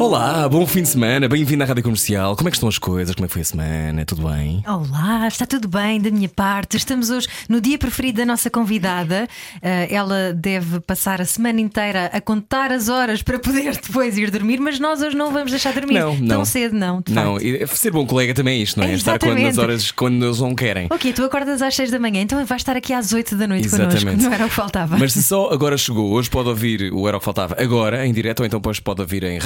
Olá, 0.00 0.48
bom 0.48 0.66
fim 0.66 0.80
de 0.80 0.88
semana, 0.88 1.28
bem-vindo 1.28 1.62
à 1.62 1.66
Rádio 1.66 1.82
Comercial. 1.82 2.34
Como 2.34 2.48
é 2.48 2.50
que 2.50 2.56
estão 2.56 2.70
as 2.70 2.78
coisas? 2.78 3.14
Como 3.14 3.26
é 3.26 3.28
que 3.28 3.34
foi 3.34 3.42
a 3.42 3.44
semana? 3.44 4.02
Tudo 4.06 4.26
bem? 4.30 4.64
Olá, 4.66 5.28
está 5.28 5.44
tudo 5.44 5.68
bem 5.68 6.00
da 6.00 6.10
minha 6.10 6.26
parte. 6.26 6.78
Estamos 6.78 7.10
hoje 7.10 7.28
no 7.50 7.60
dia 7.60 7.76
preferido 7.76 8.16
da 8.16 8.24
nossa 8.24 8.48
convidada. 8.48 9.28
Uh, 9.56 9.60
ela 9.90 10.32
deve 10.32 10.80
passar 10.80 11.20
a 11.20 11.26
semana 11.26 11.60
inteira 11.60 12.06
a 12.14 12.18
contar 12.18 12.72
as 12.72 12.88
horas 12.88 13.22
para 13.22 13.38
poder 13.38 13.72
depois 13.86 14.16
ir 14.16 14.30
dormir, 14.30 14.58
mas 14.58 14.80
nós 14.80 15.02
hoje 15.02 15.14
não 15.14 15.34
vamos 15.34 15.50
deixar 15.50 15.74
dormir 15.74 16.00
Não, 16.00 16.16
tão 16.16 16.38
não. 16.38 16.44
cedo, 16.46 16.74
não. 16.74 17.04
Não, 17.06 17.36
e 17.36 17.66
ser 17.66 17.90
bom 17.90 18.06
colega 18.06 18.32
também 18.32 18.58
é 18.58 18.62
isto, 18.62 18.80
não 18.80 18.86
é? 18.86 18.94
Estar 18.94 19.18
quando, 19.18 19.38
nas 19.38 19.58
horas 19.58 19.90
quando 19.90 20.24
eles 20.24 20.40
não 20.40 20.54
querem. 20.54 20.86
Ok, 20.88 21.12
tu 21.12 21.24
acordas 21.24 21.60
às 21.60 21.74
6 21.74 21.90
da 21.90 21.98
manhã, 21.98 22.22
então 22.22 22.42
vais 22.46 22.62
estar 22.62 22.74
aqui 22.74 22.94
às 22.94 23.12
8 23.12 23.36
da 23.36 23.46
noite 23.46 23.66
Exatamente. 23.66 24.02
connosco. 24.02 24.22
Não 24.22 24.32
era 24.32 24.46
o 24.46 24.48
que 24.48 24.54
faltava. 24.54 24.96
Mas 24.96 25.12
se 25.12 25.22
só 25.22 25.50
agora 25.52 25.76
chegou, 25.76 26.10
hoje 26.10 26.30
pode 26.30 26.48
ouvir 26.48 26.90
o 26.90 27.06
Era 27.06 27.18
o 27.18 27.20
que 27.20 27.26
Faltava 27.26 27.54
agora, 27.62 28.06
em 28.06 28.14
direto, 28.14 28.40
ou 28.40 28.46
então 28.46 28.58
depois 28.60 28.80
pode 28.80 29.02
ouvir 29.02 29.24
em 29.24 29.38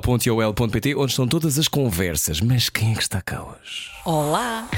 radiocomercial.ol.pt, 0.00 0.94
onde 0.96 1.12
estão 1.12 1.28
todas 1.28 1.58
as 1.58 1.68
conversas. 1.68 2.40
Mas 2.40 2.68
quem 2.68 2.92
é 2.92 2.94
que 2.94 3.02
está 3.02 3.20
cá 3.20 3.42
hoje? 3.42 3.90
Olá! 4.04 4.68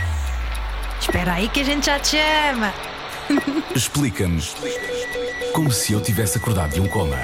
Espera 1.01 1.35
aí 1.35 1.49
que 1.49 1.61
a 1.61 1.65
gente 1.65 1.87
já 1.87 1.99
te 1.99 2.17
chama. 2.17 2.73
Explica-nos 3.75 4.55
como 5.53 5.71
se 5.71 5.93
eu 5.93 6.01
tivesse 6.01 6.39
acordado 6.39 6.75
de 6.75 6.81
um 6.81 6.89
coma. 6.89 7.17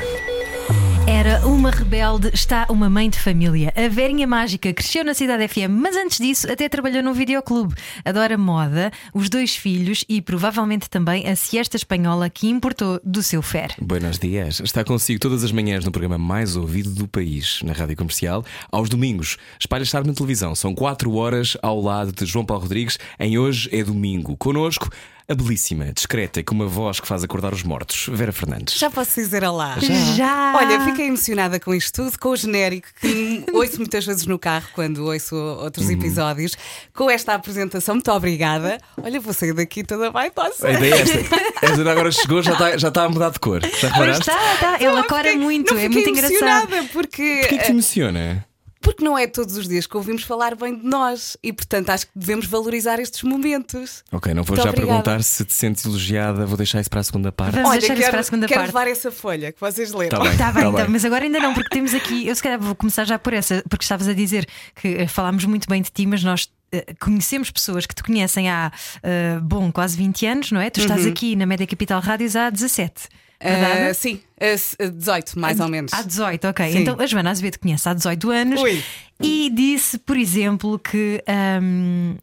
Era 1.19 1.45
uma 1.49 1.73
rebelde, 1.73 2.31
está 2.33 2.65
uma 2.71 2.89
mãe 2.89 3.11
de 3.11 3.19
família. 3.19 3.73
A 3.75 3.89
Verinha 3.89 4.25
Mágica 4.25 4.73
cresceu 4.73 5.05
na 5.05 5.15
Cidade 5.15 5.49
FM, 5.49 5.69
mas 5.69 5.97
antes 5.97 6.19
disso 6.19 6.49
até 6.49 6.69
trabalhou 6.69 7.03
num 7.03 7.13
videoclube. 7.13 7.75
Adora 8.05 8.39
moda, 8.39 8.93
os 9.13 9.29
dois 9.29 9.57
filhos 9.57 10.05
e 10.09 10.23
provavelmente 10.23 10.89
também 10.89 11.27
a 11.27 11.35
siesta 11.35 11.77
espanhola 11.77 12.31
que 12.31 12.47
importou 12.49 13.01
do 13.03 13.21
seu 13.21 13.43
fer. 13.43 13.75
Buenos 13.83 14.17
dias. 14.17 14.61
Está 14.61 14.85
consigo 14.85 15.19
todas 15.19 15.43
as 15.43 15.51
manhãs 15.51 15.85
no 15.85 15.91
programa 15.91 16.19
mais 16.19 16.55
ouvido 16.55 16.91
do 16.91 17.09
país, 17.09 17.63
na 17.65 17.73
Rádio 17.73 17.97
Comercial. 17.97 18.45
Aos 18.71 18.89
domingos, 18.89 19.39
espalha 19.59 19.83
estar 19.83 20.07
na 20.07 20.15
televisão. 20.15 20.55
São 20.55 20.73
4 20.73 21.13
horas 21.17 21.57
ao 21.61 21.81
lado 21.81 22.13
de 22.13 22.25
João 22.27 22.47
Paulo 22.47 22.63
Rodrigues. 22.63 22.97
Em 23.19 23.37
Hoje 23.37 23.69
é 23.73 23.83
Domingo. 23.83 24.37
Conosco, 24.37 24.89
a 25.31 25.35
belíssima, 25.35 25.93
discreta 25.93 26.41
e 26.41 26.43
com 26.43 26.55
uma 26.55 26.67
voz 26.67 27.01
que 27.01 27.07
faz 27.07 27.23
acordar 27.23 27.53
os 27.53 27.63
mortos, 27.63 28.09
Vera 28.11 28.33
Fernandes. 28.33 28.79
Já 28.79 28.89
posso 28.89 29.15
dizer 29.21 29.45
olá? 29.45 29.77
Já! 30.17 30.55
Olha, 30.57 30.81
fiquei 30.87 31.07
emocionada 31.09 31.61
com 31.61 31.75
isto 31.75 31.93
tudo, 32.03 32.19
com 32.19 32.31
o 32.31 32.37
genérico 32.37 32.89
que 32.99 33.45
ouço 33.53 33.77
muitas 33.77 34.07
vezes 34.07 34.25
no 34.25 34.39
carro 34.39 34.67
quando 34.75 35.05
ouço 35.05 35.37
outros 35.37 35.85
Uhum. 35.87 35.93
episódios, 35.93 36.57
com 36.95 37.11
esta 37.11 37.35
apresentação. 37.35 37.95
Muito 37.97 38.11
obrigada. 38.11 38.79
Olha, 39.03 39.21
vou 39.21 39.35
sair 39.35 39.53
daqui 39.53 39.85
toda 39.85 40.11
bem, 40.11 40.31
posso? 40.31 40.67
A 40.67 40.73
ideia 40.73 40.95
é 40.95 41.01
esta. 41.03 41.19
Esta 41.63 41.91
agora 41.91 42.11
chegou, 42.11 42.43
já 42.43 42.53
está, 42.55 42.77
já 42.79 42.89
está 42.89 43.05
a 43.05 43.09
mudar 43.11 43.31
de 43.31 43.39
cor. 43.39 43.61
Já 43.61 43.89
reparaste? 43.89 44.31
está, 44.31 44.55
está. 44.55 44.83
Ela 44.83 45.05
cora 45.05 45.37
muito, 45.37 45.75
não 45.75 45.81
é 45.81 45.89
muito 45.91 46.09
engraçado. 46.09 46.33
emocionada 46.33 46.85
porque, 46.91 47.41
Porquê 47.43 47.59
que 47.59 47.65
te 47.65 47.71
emociona? 47.73 48.48
Porque 48.89 49.05
não 49.05 49.19
é 49.19 49.27
todos 49.27 49.57
os 49.57 49.69
dias 49.69 49.87
que 49.87 49.97
ouvimos 49.97 50.23
falar 50.23 50.55
bem 50.55 50.75
de 50.79 50.85
nós 50.87 51.37
e, 51.43 51.53
portanto, 51.53 51.91
acho 51.91 52.07
que 52.07 52.13
devemos 52.15 52.47
valorizar 52.47 52.99
estes 52.99 53.23
momentos. 53.23 54.03
Ok, 54.11 54.33
não 54.33 54.43
vou 54.43 54.57
Muito 54.57 54.65
já 54.65 54.71
obrigada. 54.71 55.03
perguntar 55.03 55.23
se 55.23 55.45
te 55.45 55.53
sentes 55.53 55.85
elogiada, 55.85 56.47
vou 56.47 56.57
deixar 56.57 56.81
isso 56.81 56.89
para 56.91 57.01
a 57.01 57.05
segunda 57.05 57.31
parte. 57.31 57.55
Vamos 57.55 57.71
Olha, 57.71 57.79
deixar 57.81 57.95
isso 57.95 58.03
quero, 58.03 58.13
para 58.13 58.21
a 58.21 58.25
segunda 58.25 58.47
quero 58.47 58.61
parte. 58.61 58.69
levar 58.75 58.89
essa 58.91 59.11
folha 59.13 59.53
que 59.53 59.61
vocês 59.61 59.93
leram. 59.93 60.19
Tá 60.19 60.25
bem. 60.25 60.33
Está 60.33 60.47
bem, 60.53 60.63
Tá 60.63 60.69
então, 60.71 60.83
bem. 60.85 60.89
mas 60.91 61.05
agora 61.05 61.25
ainda 61.25 61.39
não, 61.39 61.53
porque 61.53 61.69
temos 61.69 61.93
aqui. 61.95 62.27
Eu 62.27 62.35
se 62.35 62.43
calhar 62.43 62.59
vou 62.59 62.75
começar 62.75 63.05
já 63.05 63.19
por 63.19 63.33
essa, 63.33 63.63
porque 63.69 63.85
estavas 63.85 64.09
a 64.09 64.15
dizer 64.15 64.47
que 64.75 64.89
eh, 64.89 65.07
falámos 65.07 65.45
muito 65.45 65.69
bem 65.69 65.83
de 65.83 65.91
ti, 65.91 66.07
mas 66.07 66.25
nós. 66.25 66.49
eh, 66.73 66.95
Conhecemos 67.01 67.51
pessoas 67.51 67.85
que 67.87 67.95
te 67.95 68.03
conhecem 68.03 68.49
há, 68.51 68.73
eh, 69.03 69.39
bom, 69.43 69.71
quase 69.71 69.97
20 69.97 70.27
anos, 70.27 70.51
não 70.53 70.61
é? 70.61 70.71
Tu 70.71 70.81
estás 70.81 71.05
aqui 71.07 71.37
na 71.37 71.47
Média 71.47 71.67
Capital 71.67 72.01
Rádios 72.01 72.35
há 72.37 72.49
17. 72.51 73.09
Ah, 73.41 73.95
sim, 73.95 74.21
ah, 74.41 74.45
s- 74.47 74.77
ah, 74.81 74.87
18, 74.89 75.39
mais 75.39 75.61
ou 75.61 75.69
menos. 75.69 75.93
Há 75.95 76.03
18, 76.03 76.49
ok. 76.49 76.73
Sim. 76.73 76.79
Então 76.81 76.97
a 76.99 77.07
Joana 77.07 77.31
Azevedo 77.31 77.59
conhece 77.59 77.89
há 77.89 77.95
18 77.95 78.31
anos 78.31 78.61
Ui. 78.61 78.83
e 79.23 79.51
disse, 79.55 79.99
por 79.99 80.17
exemplo, 80.17 80.79
que. 80.79 81.23
ahm, 81.27 82.17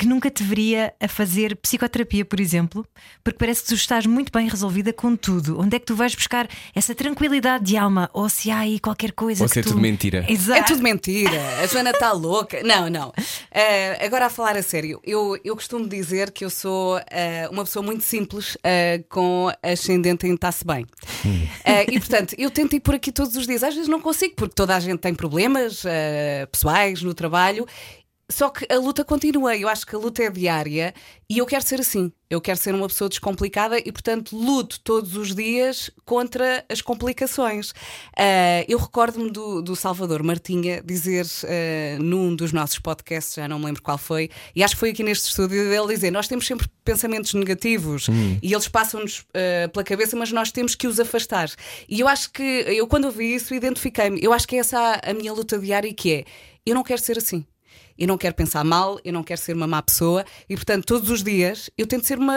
que 0.00 0.06
nunca 0.06 0.30
te 0.30 0.42
veria 0.42 0.94
a 0.98 1.06
fazer 1.06 1.54
psicoterapia, 1.56 2.24
por 2.24 2.40
exemplo, 2.40 2.86
porque 3.22 3.38
parece 3.38 3.60
que 3.60 3.68
tu 3.68 3.74
estás 3.74 4.06
muito 4.06 4.32
bem 4.32 4.48
resolvida 4.48 4.94
com 4.94 5.14
tudo. 5.14 5.60
Onde 5.60 5.76
é 5.76 5.78
que 5.78 5.84
tu 5.84 5.94
vais 5.94 6.14
buscar 6.14 6.48
essa 6.74 6.94
tranquilidade 6.94 7.66
de 7.66 7.76
alma? 7.76 8.08
Ou 8.14 8.26
se 8.30 8.50
há 8.50 8.60
aí 8.60 8.80
qualquer 8.80 9.12
coisa 9.12 9.44
Ou 9.44 9.48
que 9.48 9.52
se 9.52 9.60
é 9.60 9.62
tu... 9.62 9.68
tudo 9.68 9.80
mentira. 9.82 10.24
Exato. 10.26 10.58
É 10.58 10.62
tudo 10.62 10.82
mentira, 10.82 11.38
a 11.62 11.66
Joana 11.66 11.90
está 11.90 12.12
louca. 12.12 12.62
Não, 12.62 12.88
não. 12.88 13.12
Ah, 13.52 14.02
agora 14.02 14.24
a 14.24 14.30
falar 14.30 14.56
a 14.56 14.62
sério, 14.62 15.02
eu, 15.04 15.38
eu 15.44 15.54
costumo 15.54 15.86
dizer 15.86 16.30
que 16.30 16.46
eu 16.46 16.48
sou 16.48 16.96
ah, 16.96 17.50
uma 17.50 17.64
pessoa 17.64 17.84
muito 17.84 18.02
simples 18.02 18.56
ah, 18.64 19.04
com 19.10 19.52
ascendente 19.62 20.26
em 20.26 20.32
está-se 20.32 20.64
bem. 20.64 20.86
Ah, 21.62 21.82
e 21.82 22.00
portanto, 22.00 22.34
eu 22.38 22.50
tento 22.50 22.74
ir 22.74 22.80
por 22.80 22.94
aqui 22.94 23.12
todos 23.12 23.36
os 23.36 23.46
dias. 23.46 23.62
Às 23.62 23.74
vezes 23.74 23.88
não 23.88 24.00
consigo, 24.00 24.34
porque 24.34 24.54
toda 24.54 24.74
a 24.74 24.80
gente 24.80 25.00
tem 25.00 25.14
problemas 25.14 25.82
pessoais 26.50 27.02
no 27.02 27.12
trabalho. 27.12 27.66
Só 28.30 28.48
que 28.48 28.66
a 28.72 28.78
luta 28.78 29.04
continua, 29.04 29.56
eu 29.56 29.68
acho 29.68 29.84
que 29.84 29.94
a 29.94 29.98
luta 29.98 30.22
é 30.22 30.30
diária 30.30 30.94
e 31.28 31.38
eu 31.38 31.46
quero 31.46 31.64
ser 31.64 31.80
assim. 31.80 32.12
Eu 32.28 32.40
quero 32.40 32.60
ser 32.60 32.72
uma 32.76 32.86
pessoa 32.86 33.08
descomplicada 33.08 33.76
e, 33.76 33.90
portanto, 33.90 34.36
luto 34.36 34.78
todos 34.84 35.16
os 35.16 35.34
dias 35.34 35.90
contra 36.04 36.64
as 36.68 36.80
complicações. 36.80 37.72
Ah, 38.16 38.64
eu 38.68 38.78
recordo-me 38.78 39.30
do, 39.30 39.60
do 39.60 39.74
Salvador 39.74 40.22
Martinha 40.22 40.80
dizer 40.80 41.26
ah, 41.44 41.98
num 42.00 42.36
dos 42.36 42.52
nossos 42.52 42.78
podcasts, 42.78 43.34
já 43.34 43.48
não 43.48 43.58
me 43.58 43.66
lembro 43.66 43.82
qual 43.82 43.98
foi, 43.98 44.30
e 44.54 44.62
acho 44.62 44.74
que 44.76 44.80
foi 44.80 44.90
aqui 44.90 45.02
neste 45.02 45.28
estúdio, 45.28 45.68
dele 45.68 45.88
dizer: 45.88 46.12
Nós 46.12 46.28
temos 46.28 46.46
sempre 46.46 46.68
pensamentos 46.84 47.34
negativos 47.34 48.06
e 48.40 48.52
eles 48.52 48.68
passam-nos 48.68 49.24
ah, 49.34 49.68
pela 49.68 49.84
cabeça, 49.84 50.16
mas 50.16 50.30
nós 50.30 50.52
temos 50.52 50.76
que 50.76 50.86
os 50.86 51.00
afastar. 51.00 51.50
E 51.88 51.98
eu 51.98 52.06
acho 52.06 52.30
que, 52.30 52.42
eu 52.42 52.86
quando 52.86 53.06
ouvi 53.06 53.34
isso, 53.34 53.52
identifiquei-me. 53.52 54.22
Eu 54.22 54.32
acho 54.32 54.46
que 54.46 54.54
é 54.54 54.60
essa 54.60 54.78
a, 54.78 55.10
a 55.10 55.14
minha 55.14 55.32
luta 55.32 55.58
diária, 55.58 55.92
que 55.92 56.12
é: 56.12 56.24
eu 56.64 56.76
não 56.76 56.84
quero 56.84 57.00
ser 57.00 57.18
assim. 57.18 57.44
Eu 58.00 58.06
não 58.08 58.16
quero 58.16 58.34
pensar 58.34 58.64
mal, 58.64 58.98
eu 59.04 59.12
não 59.12 59.22
quero 59.22 59.38
ser 59.40 59.52
uma 59.54 59.66
má 59.66 59.82
pessoa 59.82 60.24
e, 60.48 60.56
portanto, 60.56 60.86
todos 60.86 61.10
os 61.10 61.22
dias 61.22 61.68
eu 61.76 61.86
tento 61.86 62.06
ser 62.06 62.18
uma, 62.18 62.34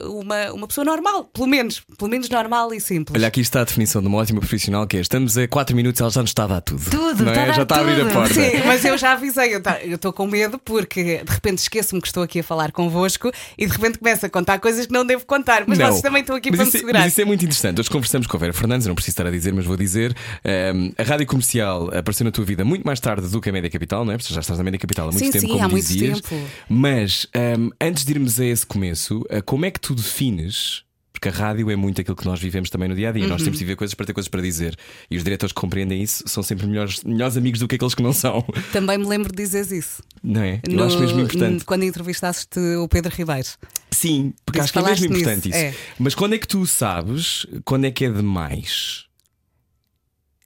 uma, 0.00 0.52
uma 0.52 0.66
pessoa 0.66 0.84
normal, 0.84 1.24
pelo 1.24 1.46
menos, 1.46 1.80
pelo 1.98 2.10
menos 2.10 2.28
normal 2.30 2.72
e 2.72 2.80
simples. 2.80 3.14
Olha, 3.16 3.28
aqui 3.28 3.40
está 3.42 3.60
a 3.60 3.64
definição 3.64 4.00
de 4.00 4.08
uma 4.08 4.16
ótima 4.18 4.40
profissional 4.40 4.86
que 4.86 4.96
é: 4.96 5.00
estamos 5.00 5.36
a 5.36 5.46
4 5.46 5.76
minutos 5.76 6.00
e 6.00 6.02
ela 6.02 6.10
já 6.10 6.22
nos 6.22 6.30
está 6.30 6.44
a 6.44 6.60
tudo. 6.62 6.90
Tudo, 6.90 7.24
não 7.24 7.32
é? 7.32 7.52
Já 7.52 7.62
está 7.62 7.76
a 7.76 7.80
abrir 7.80 8.00
a 8.00 8.10
porta. 8.10 8.32
Sim, 8.34 8.50
mas 8.66 8.84
eu 8.84 8.96
já 8.96 9.12
avisei, 9.12 9.54
eu 9.54 9.62
tá- 9.62 9.80
eu 9.82 9.96
estou 9.96 10.12
com 10.14 10.26
medo 10.26 10.58
porque 10.58 11.22
de 11.22 11.30
repente 11.32 11.58
esqueço-me 11.58 12.00
que 12.00 12.06
estou 12.08 12.22
aqui 12.22 12.40
a 12.40 12.42
falar 12.44 12.72
convosco 12.72 13.30
e 13.58 13.66
de 13.66 13.72
repente 13.72 13.98
começo 13.98 14.24
a 14.24 14.30
contar 14.30 14.58
coisas 14.60 14.86
que 14.86 14.92
não 14.92 15.04
devo 15.04 15.26
contar, 15.26 15.64
mas 15.66 15.78
Não. 15.78 15.88
vocês 15.88 16.00
também 16.00 16.22
estão 16.22 16.34
aqui 16.36 16.50
mas 16.50 16.56
para 16.58 16.64
isso, 16.68 16.72
me 16.72 16.78
é- 16.78 16.80
segurar. 16.80 17.00
Mas 17.00 17.12
isso 17.12 17.20
é 17.20 17.24
muito 17.26 17.44
interessante. 17.44 17.80
Hoje 17.80 17.90
conversamos 17.90 18.26
com 18.26 18.36
a 18.36 18.40
Vera 18.40 18.52
Fernandes, 18.54 18.86
eu 18.86 18.90
não 18.90 18.94
preciso 18.94 19.12
estar 19.12 19.26
a 19.26 19.30
dizer, 19.30 19.52
mas 19.52 19.66
vou 19.66 19.76
dizer. 19.76 20.16
Ehm, 20.42 20.92
a 20.96 21.02
rádio 21.02 21.26
comercial 21.26 21.88
apareceu 21.94 22.24
na 22.24 22.30
tua 22.30 22.44
vida 22.46 22.64
muito 22.64 22.82
mais 22.84 22.98
tarde 22.98 23.28
do 23.28 23.40
que 23.40 23.50
a 23.50 23.52
Média 23.52 23.68
Capital, 23.68 24.04
não 24.06 24.12
é? 24.12 24.16
Porque 24.16 24.32
já 24.32 24.40
estás 24.40 24.58
na 24.58 24.64
Média 24.64 24.78
Capital 24.78 25.01
há 25.08 25.12
muito 25.12 25.24
Sim, 25.24 25.30
tempo, 25.30 25.40
sim, 25.46 25.52
como 25.52 25.64
há 25.64 25.68
muito 25.68 25.86
dizias. 25.86 26.20
tempo. 26.20 26.44
Mas 26.68 27.26
ehm, 27.34 27.68
antes 27.80 28.04
de 28.04 28.12
irmos 28.12 28.38
a 28.40 28.44
esse 28.44 28.64
começo, 28.66 29.24
eh, 29.28 29.40
como 29.40 29.64
é 29.64 29.70
que 29.70 29.80
tu 29.80 29.94
defines? 29.94 30.82
Porque 31.12 31.28
a 31.28 31.32
rádio 31.32 31.70
é 31.70 31.76
muito 31.76 32.00
aquilo 32.00 32.16
que 32.16 32.24
nós 32.24 32.40
vivemos 32.40 32.68
também 32.68 32.88
no 32.88 32.96
dia 32.96 33.10
a 33.10 33.12
dia. 33.12 33.22
Uhum. 33.22 33.28
Nós 33.28 33.42
temos 33.42 33.56
de 33.56 33.64
viver 33.64 33.76
coisas 33.76 33.94
para 33.94 34.04
ter 34.06 34.12
coisas 34.12 34.28
para 34.28 34.42
dizer. 34.42 34.76
E 35.08 35.16
os 35.16 35.22
diretores 35.22 35.52
que 35.52 35.60
compreendem 35.60 36.02
isso 36.02 36.24
são 36.26 36.42
sempre 36.42 36.66
melhores, 36.66 37.04
melhores 37.04 37.36
amigos 37.36 37.60
do 37.60 37.68
que 37.68 37.76
aqueles 37.76 37.94
que 37.94 38.02
não 38.02 38.12
são. 38.12 38.42
Também 38.72 38.98
me 38.98 39.06
lembro 39.06 39.30
de 39.30 39.40
dizeres 39.40 39.70
isso. 39.70 40.02
Não 40.20 40.40
é? 40.42 40.60
Eu 40.68 40.74
No- 40.74 40.82
acho 40.82 40.98
mesmo 40.98 41.20
importante. 41.20 41.64
Quando 41.64 41.84
entrevistaste 41.84 42.58
o 42.58 42.88
Pedro 42.88 43.14
Ribeiro. 43.14 43.46
Sim, 43.92 44.32
porque 44.44 44.58
Disse 44.58 44.64
acho 44.64 44.72
que 44.72 44.78
é 44.80 44.82
mesmo 44.82 45.06
nisso, 45.10 45.20
importante 45.20 45.48
isso. 45.50 45.58
é. 45.58 45.74
Mas 45.96 46.14
quando 46.16 46.34
é 46.34 46.38
que 46.38 46.48
tu 46.48 46.66
sabes 46.66 47.46
quando 47.64 47.84
é 47.84 47.92
que 47.92 48.04
é 48.04 48.10
demais 48.10 49.04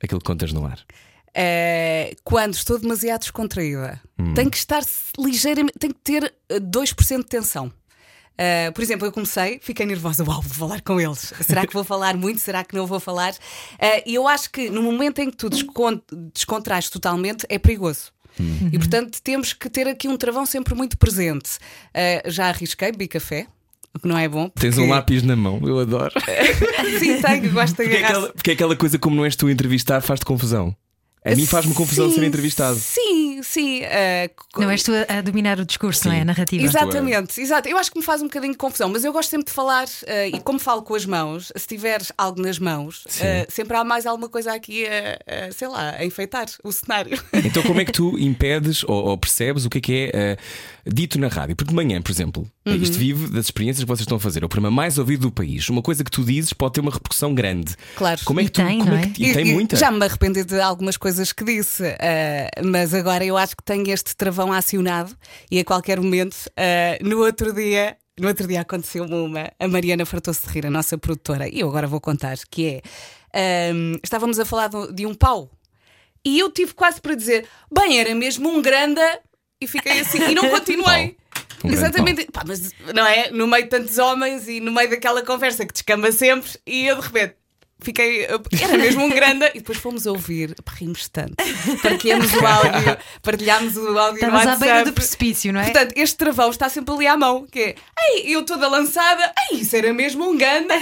aquilo 0.02 0.20
que 0.20 0.26
contas 0.26 0.52
no 0.52 0.66
ar? 0.66 0.78
Eh, 1.38 2.14
quando 2.24 2.54
estou 2.54 2.78
demasiado 2.78 3.20
descontraída, 3.20 4.00
Hum. 4.18 4.32
tenho 4.32 4.50
que 4.50 4.56
estar 4.56 4.82
ligeiramente, 5.18 5.74
tenho 5.78 5.92
que 5.92 6.00
ter 6.00 6.34
eh, 6.48 6.58
2% 6.58 7.18
de 7.24 7.28
tensão. 7.28 7.70
Eh, 8.38 8.70
por 8.70 8.82
exemplo, 8.82 9.06
eu 9.06 9.12
comecei, 9.12 9.58
fiquei 9.62 9.84
nervosa, 9.84 10.24
uau, 10.24 10.40
vou 10.40 10.54
falar 10.68 10.80
com 10.80 10.98
eles. 10.98 11.32
Será 11.42 11.66
que 11.66 11.74
vou 11.74 11.84
falar 11.84 12.16
muito? 12.16 12.40
Será 12.40 12.64
que 12.64 12.74
não 12.74 12.86
vou 12.86 12.98
falar? 13.00 13.34
Eh, 13.78 14.02
E 14.10 14.14
eu 14.14 14.26
acho 14.26 14.50
que 14.50 14.70
no 14.70 14.82
momento 14.82 15.18
em 15.20 15.30
que 15.30 15.36
tu 15.36 15.50
descon 15.50 16.00
descontrais 16.34 16.88
totalmente, 16.88 17.44
é 17.50 17.58
perigoso. 17.58 18.12
Hum. 18.40 18.70
E 18.72 18.78
portanto 18.78 19.20
temos 19.22 19.52
que 19.52 19.68
ter 19.68 19.86
aqui 19.88 20.08
um 20.08 20.16
travão 20.16 20.46
sempre 20.46 20.74
muito 20.74 20.96
presente. 20.96 21.58
Eh, 21.92 22.22
já 22.26 22.48
arrisquei, 22.48 22.92
bebi 22.92 23.08
café, 23.08 23.46
o 23.94 23.98
que 23.98 24.08
não 24.08 24.16
é 24.16 24.26
bom. 24.28 24.48
Tens 24.50 24.74
um 24.76 24.80
porque- 24.82 24.92
lápis 24.92 25.22
na 25.22 25.36
mão, 25.36 25.60
eu 25.66 25.78
adoro. 25.80 26.12
Sim, 26.98 27.20
tenho, 27.20 27.52
gosto 27.52 27.76
de 27.76 27.82
Porque 27.84 27.96
é, 27.96 28.04
aquela, 28.04 28.28
porque 28.32 28.50
é 28.50 28.54
aquela 28.54 28.76
coisa 28.76 28.98
como 28.98 29.16
não 29.16 29.24
és 29.26 29.36
tu 29.36 29.46
a 29.48 29.52
entrevistar, 29.52 30.00
faz-te 30.02 30.24
confusão. 30.26 30.74
A 31.32 31.34
mim 31.36 31.46
faz-me 31.46 31.74
confusão 31.74 32.08
Sim, 32.08 32.14
ser 32.16 32.24
entrevistado. 32.24 32.78
Sim, 32.78 33.40
sim. 33.42 33.80
co- 34.52 34.60
Não 34.62 34.70
és 34.70 34.82
tu 34.82 34.92
a, 34.92 35.18
a 35.18 35.20
dominar 35.20 35.58
o 35.58 35.64
discurso, 35.64 36.06
não 36.08 36.14
é? 36.14 36.20
A 36.20 36.24
narrativa. 36.24 36.62
Exatamente, 36.64 37.40
exato. 37.40 37.68
Eu 37.68 37.76
acho 37.78 37.90
que 37.90 37.98
me 37.98 38.04
faz 38.04 38.20
um 38.22 38.26
bocadinho 38.26 38.52
de 38.52 38.58
confusão, 38.58 38.88
mas 38.88 39.04
eu 39.04 39.12
gosto 39.12 39.30
sempre 39.30 39.46
de 39.46 39.52
falar, 39.52 39.86
eh, 40.06 40.28
e 40.28 40.40
como 40.40 40.58
falo 40.58 40.82
com 40.82 40.94
as 40.94 41.04
mãos, 41.04 41.52
se 41.56 41.66
tiveres 41.66 42.12
algo 42.16 42.40
nas 42.40 42.58
mãos, 42.58 43.04
eh, 43.20 43.46
sempre 43.50 43.76
há 43.76 43.84
mais 43.84 44.06
alguma 44.06 44.28
coisa 44.28 44.52
aqui 44.52 44.84
a, 44.86 45.48
a, 45.48 45.52
sei 45.52 45.68
lá, 45.68 45.90
a 45.98 46.04
enfeitar 46.04 46.46
o 46.62 46.70
cenário. 46.72 47.20
Então, 47.46 47.62
como 47.62 47.80
é 47.80 47.84
que 47.84 47.92
tu 47.92 48.18
impedes 48.18 48.82
ou, 48.84 49.06
ou 49.08 49.18
percebes 49.18 49.64
o 49.64 49.70
que 49.70 49.78
é 49.78 49.80
que 49.80 50.10
é 50.12 50.36
dito 50.86 51.18
na 51.18 51.28
rádio? 51.28 51.54
Porque 51.56 51.70
de 51.70 51.74
manhã, 51.76 52.00
por 52.02 52.10
exemplo, 52.10 52.46
Uhum. 52.66 52.74
isto 52.82 52.98
vive 52.98 53.28
das 53.28 53.44
experiências 53.44 53.84
que 53.84 53.88
vocês 53.88 54.00
estão 54.00 54.16
a 54.16 54.20
fazer. 54.20 54.42
É 54.42 54.46
o 54.46 54.48
programa 54.48 54.74
mais 54.74 54.98
ouvido 54.98 55.20
do 55.22 55.30
país. 55.30 55.68
Uma 55.68 55.80
coisa 55.82 56.02
que 56.02 56.10
tu 56.10 56.24
dizes 56.24 56.52
pode 56.52 56.72
ter 56.74 56.80
uma 56.80 56.90
repercussão 56.90 57.32
grande. 57.32 57.76
Claro. 57.94 58.20
Como 58.24 58.40
é 58.40 58.42
que 58.42 58.48
E 58.48 58.52
tu. 58.52 58.66
tem, 58.66 58.78
como 58.80 58.90
não 58.90 58.96
é 58.98 59.02
é? 59.02 59.06
que- 59.06 59.24
e 59.24 59.32
tem 59.32 59.44
muita. 59.54 59.76
Já 59.76 59.88
me 59.92 60.04
arrependi 60.04 60.42
de 60.42 60.60
algumas 60.60 60.96
coisas 60.96 61.15
que 61.34 61.44
disse, 61.44 61.84
eh, 61.98 62.50
mas 62.64 62.94
agora 62.94 63.24
eu 63.24 63.36
acho 63.36 63.56
que 63.56 63.62
tenho 63.62 63.88
este 63.90 64.14
travão 64.16 64.52
acionado 64.52 65.16
e 65.50 65.58
a 65.58 65.64
qualquer 65.64 66.00
momento, 66.00 66.36
eh, 66.56 66.98
no 67.02 67.20
outro 67.20 67.52
dia. 67.52 67.96
No 68.18 68.28
outro 68.28 68.46
dia 68.46 68.62
aconteceu-me 68.62 69.12
uma, 69.12 69.52
a 69.58 69.68
Mariana 69.68 70.06
fartou-se 70.06 70.46
de 70.46 70.50
rir, 70.50 70.64
a 70.64 70.70
nossa 70.70 70.96
produtora, 70.96 71.46
e 71.48 71.60
eu 71.60 71.68
agora 71.68 71.86
vou 71.86 72.00
contar, 72.00 72.38
que 72.50 72.66
é 72.66 72.82
ehm, 73.34 73.96
estávamos 74.02 74.38
a 74.38 74.44
falar 74.46 74.70
de, 74.90 75.04
um 75.04 75.12
pau 75.12 75.50
e 76.24 76.38
eu 76.38 76.50
tive 76.50 76.74
quase 76.74 77.00
para 77.00 77.14
dizer, 77.14 77.46
bem, 77.70 78.00
era 78.00 78.14
mesmo 78.14 78.48
um 78.48 78.60
granda, 78.60 79.20
e 79.60 79.66
fiquei 79.66 80.00
assim, 80.00 80.18
e 80.30 80.34
não 80.34 80.48
continuei. 80.50 81.16
Um 81.62 81.68
grande 81.68 81.76
Exatamente, 81.76 82.26
Pá, 82.32 82.42
mas 82.46 82.72
não 82.94 83.06
é? 83.06 83.30
No 83.30 83.46
meio 83.46 83.64
de 83.64 83.70
tantos 83.70 83.98
homens 83.98 84.48
e 84.48 84.58
no 84.58 84.72
meio 84.72 84.90
daquela 84.90 85.22
conversa 85.22 85.64
que 85.64 85.72
descamba 85.72 86.10
sempre, 86.10 86.50
e 86.66 86.86
eu 86.86 86.96
de 86.96 87.02
repente 87.02 87.36
fiquei. 87.80 88.24
Era 88.24 88.78
mesmo 88.78 89.04
um 89.04 89.10
grande. 89.10 89.46
E 89.56 89.58
depois 89.58 89.78
fomos 89.78 90.06
ouvir, 90.06 90.54
rimos 90.78 91.08
tanto. 91.08 91.34
Partilhamos 91.82 92.32
o 92.34 92.46
áudio, 92.46 92.98
partilhámos 93.22 93.76
o 93.76 93.98
áudio 93.98 94.28
no 94.28 94.36
Estavas 94.36 94.46
à 94.46 94.56
beira 94.56 94.84
do 94.84 94.92
precipício, 94.92 95.52
não 95.52 95.60
é? 95.60 95.64
Portanto, 95.64 95.92
este 95.96 96.16
travão 96.16 96.50
está 96.50 96.68
sempre 96.68 96.94
ali 96.94 97.06
à 97.06 97.16
mão, 97.16 97.46
que 97.50 97.58
é, 97.58 97.74
ei, 97.98 98.34
eu 98.34 98.44
toda 98.44 98.68
lançada, 98.68 99.32
ei, 99.50 99.58
isso 99.60 99.74
era 99.76 99.92
mesmo 99.92 100.28
um 100.28 100.36
ganda. 100.36 100.74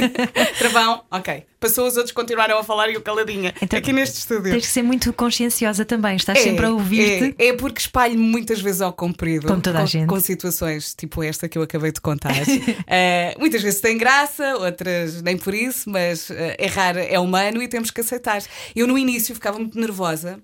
travão, 0.58 1.04
ok. 1.10 1.44
Passou, 1.60 1.86
os 1.86 1.96
outros 1.96 2.12
continuaram 2.12 2.56
a 2.58 2.62
falar 2.62 2.88
e 2.88 2.94
eu 2.94 3.02
caladinha. 3.02 3.52
Então, 3.60 3.78
aqui 3.78 3.92
neste 3.92 4.18
estúdio. 4.18 4.52
Tens 4.52 4.66
que 4.66 4.72
ser 4.72 4.82
muito 4.82 5.12
conscienciosa 5.12 5.84
também. 5.84 6.14
Estás 6.16 6.38
sempre 6.38 6.66
a 6.66 6.70
ouvir-te. 6.70 7.34
É, 7.38 7.48
é 7.48 7.52
porque 7.52 7.80
espalho 7.80 8.18
muitas 8.18 8.60
vezes 8.60 8.80
ao 8.80 8.92
comprido. 8.92 9.48
Como 9.48 9.60
toda 9.60 9.78
a 9.78 9.80
com, 9.80 9.86
gente. 9.86 10.08
Com 10.08 10.20
situações 10.20 10.94
tipo 10.94 11.22
esta 11.22 11.48
que 11.48 11.58
eu 11.58 11.62
acabei 11.62 11.92
de 11.92 12.00
contar. 12.00 12.28
Eh, 12.86 13.34
muitas 13.38 13.62
vezes 13.62 13.80
tem 13.80 13.98
graça, 13.98 14.56
outras 14.56 15.20
nem 15.22 15.36
por 15.36 15.54
isso, 15.54 15.90
mas 15.90 16.30
eh, 16.30 16.56
errar 16.58 16.96
é 16.96 17.18
humano 17.18 17.62
e 17.62 17.68
temos 17.68 17.90
que 17.90 18.00
aceitar. 18.00 18.42
Eu 18.74 18.86
no 18.86 18.96
início 18.96 19.34
ficava 19.34 19.58
muito 19.58 19.78
nervosa. 19.78 20.40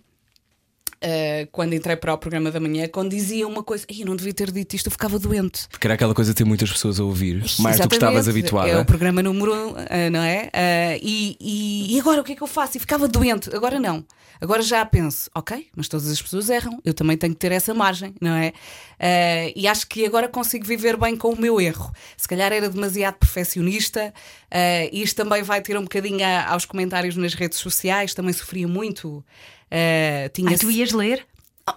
Eh, 1.01 1.49
quando 1.53 1.75
entrei 1.75 1.97
para 1.97 2.15
o 2.15 2.19
programa 2.19 2.51
da 2.51 2.59
manhã, 2.61 2.89
quando 2.89 3.11
dizia 3.11 3.47
uma 3.47 3.63
coisa, 3.63 3.85
"Ai, 3.91 4.03
eu 4.03 4.07
não 4.07 4.17
devia 4.17 4.33
ter 4.35 4.51
dito 4.51 4.75
isto, 4.77 4.87
eu 4.87 4.91
ficava 4.93 5.19
doente. 5.19 5.67
Porque 5.69 5.87
era 5.87 5.95
aquela 5.95 6.15
coisa 6.15 6.33
de 6.33 6.37
ter 6.37 6.45
muitas 6.45 6.71
pessoas 6.71 6.99
a 7.01 7.05
ouvir, 7.05 7.45
mais 7.59 7.79
do 7.79 7.89
que 7.89 7.95
estavas 7.97 8.29
habituada. 8.29 8.69
É 8.71 8.79
o 8.79 8.85
programa 8.85 9.23
número 9.23 9.53
um, 9.55 9.75
ah, 9.77 10.11
não 10.11 10.23
é? 10.23 10.51
Ah, 10.53 10.97
e, 11.03 11.37
e, 11.41 11.97
e 11.97 12.01
agora 12.01 12.21
o 12.21 12.25
que 12.25 12.33
é 12.33 12.37
que 12.37 12.43
eu 12.43 12.47
faço? 12.47 12.77
E 12.77 12.81
ficava 12.81 13.07
doente. 13.09 13.55
Agora 13.55 13.79
não. 13.79 14.05
Agora 14.41 14.63
já 14.63 14.85
penso, 14.85 15.31
ok, 15.35 15.69
mas 15.77 15.89
todas 15.89 16.11
as 16.11 16.21
pessoas 16.21 16.51
erram, 16.51 16.79
eu 16.85 16.93
também 16.93 17.17
tenho 17.17 17.33
que 17.33 17.39
ter 17.39 17.53
essa 17.53 17.73
margem, 17.73 18.15
não 18.21 18.33
é? 18.35 18.53
E 19.55 19.67
acho 19.67 19.87
que 19.87 20.05
agora 20.05 20.29
consigo 20.29 20.65
viver 20.67 20.97
bem 20.97 21.17
com 21.17 21.29
o 21.33 21.41
meu 21.41 21.61
erro. 21.61 21.93
Se 22.17 22.27
calhar 22.29 22.53
era 22.53 22.69
demasiado 22.69 23.15
perfeccionista, 23.15 24.13
e 24.93 25.03
isto 25.03 25.17
também 25.17 25.43
vai 25.43 25.61
ter 25.63 25.77
um 25.79 25.83
bocadinho 25.83 26.25
a- 26.25 26.49
aos 26.51 26.65
comentários 26.65 27.17
nas 27.17 27.35
redes 27.35 27.59
sociais, 27.59 28.13
também 28.13 28.33
sofria 28.33 28.67
muito. 28.69 29.25
Ah, 29.71 30.29
tinha 30.33 30.51
Ai, 30.51 30.59
tu 30.59 30.71
ias 30.71 30.93
ler? 30.93 31.27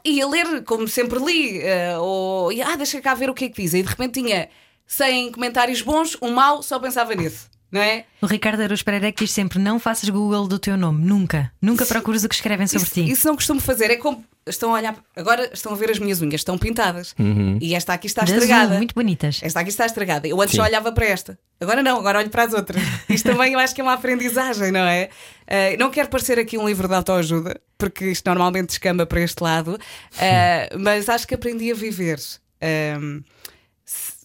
ia 0.04 0.28
ler 0.28 0.64
como 0.64 0.88
sempre 0.88 1.20
li, 1.20 1.60
eh, 1.62 1.98
ou 1.98 2.50
ah, 2.66 2.76
deixa 2.76 3.02
cá 3.02 3.14
ver 3.14 3.30
o 3.30 3.34
que 3.34 3.46
é 3.46 3.50
que 3.50 3.62
dizem. 3.62 3.80
E 3.80 3.84
de 3.84 3.90
repente 3.90 4.22
tinha 4.22 4.50
100 4.86 5.32
comentários 5.32 5.82
bons, 5.82 6.18
um 6.22 6.32
mau, 6.32 6.62
só 6.62 6.78
pensava 6.80 7.16
nisso, 7.16 7.50
não 7.72 7.82
é? 7.82 8.06
O 8.22 8.26
Ricardo 8.26 8.62
Araújo 8.62 8.84
Pereira 8.86 9.08
é 9.08 9.12
que 9.12 9.24
diz 9.24 9.32
sempre: 9.34 9.60
não 9.60 9.80
faças 9.80 10.10
Google 10.10 10.48
do 10.48 10.58
teu 10.60 10.78
nome, 10.78 11.04
nunca. 11.06 11.52
Nunca 11.62 11.86
procures 11.86 12.24
o 12.24 12.30
que 12.30 12.36
escrevem 12.36 12.68
sobre 12.68 12.86
Isso, 12.86 12.94
ti. 12.94 13.10
isso 13.12 13.28
não 13.28 13.36
costumo 13.36 13.60
fazer, 13.60 13.92
é 13.92 13.96
como 13.98 14.24
estão 14.48 14.70
a 14.74 14.76
olhar, 14.78 14.96
agora 15.14 15.50
estão 15.52 15.74
a 15.74 15.76
ver 15.76 15.92
as 15.92 16.00
minhas 16.00 16.22
unhas, 16.22 16.36
estão 16.36 16.58
pintadas 16.58 17.14
e 17.60 17.76
esta 17.76 17.92
aqui 17.94 18.08
está 18.08 18.24
De 18.24 18.32
azul, 18.32 18.44
estragada. 18.46 18.78
muito 18.78 18.96
bonitas. 18.96 19.42
Esta 19.44 19.60
aqui 19.60 19.70
está 19.70 19.86
estragada. 19.86 20.26
Eu 20.26 20.40
antes 20.42 20.52
Sim. 20.52 20.58
só 20.58 20.64
olhava 20.64 20.90
para 20.94 21.06
esta. 21.06 21.38
Agora 21.60 21.84
não, 21.84 21.98
agora 22.00 22.20
olho 22.20 22.30
para 22.30 22.44
as 22.44 22.54
outras. 22.54 22.82
Isto 23.10 23.30
também 23.32 23.52
eu 23.52 23.60
acho 23.60 23.76
que 23.76 23.82
é 23.82 23.84
uma 23.84 23.94
aprendizagem, 23.94 24.72
não 24.72 24.86
é? 24.88 25.10
Eh, 25.46 25.76
não 25.76 25.90
quero 25.92 26.08
parecer 26.08 26.40
aqui 26.40 26.58
um 26.58 26.66
livro 26.66 26.88
de 26.88 26.94
autoajuda, 26.94 27.60
porque 27.78 28.06
isto 28.06 28.26
normalmente 28.28 28.68
descamba 28.70 29.06
para 29.06 29.20
este 29.20 29.44
lado, 29.44 29.78
eh, 30.18 30.70
mas 30.80 31.10
acho 31.10 31.28
que 31.28 31.36
aprendi 31.36 31.70
a 31.70 31.76
viver. 31.76 32.18
Se- 32.18 32.40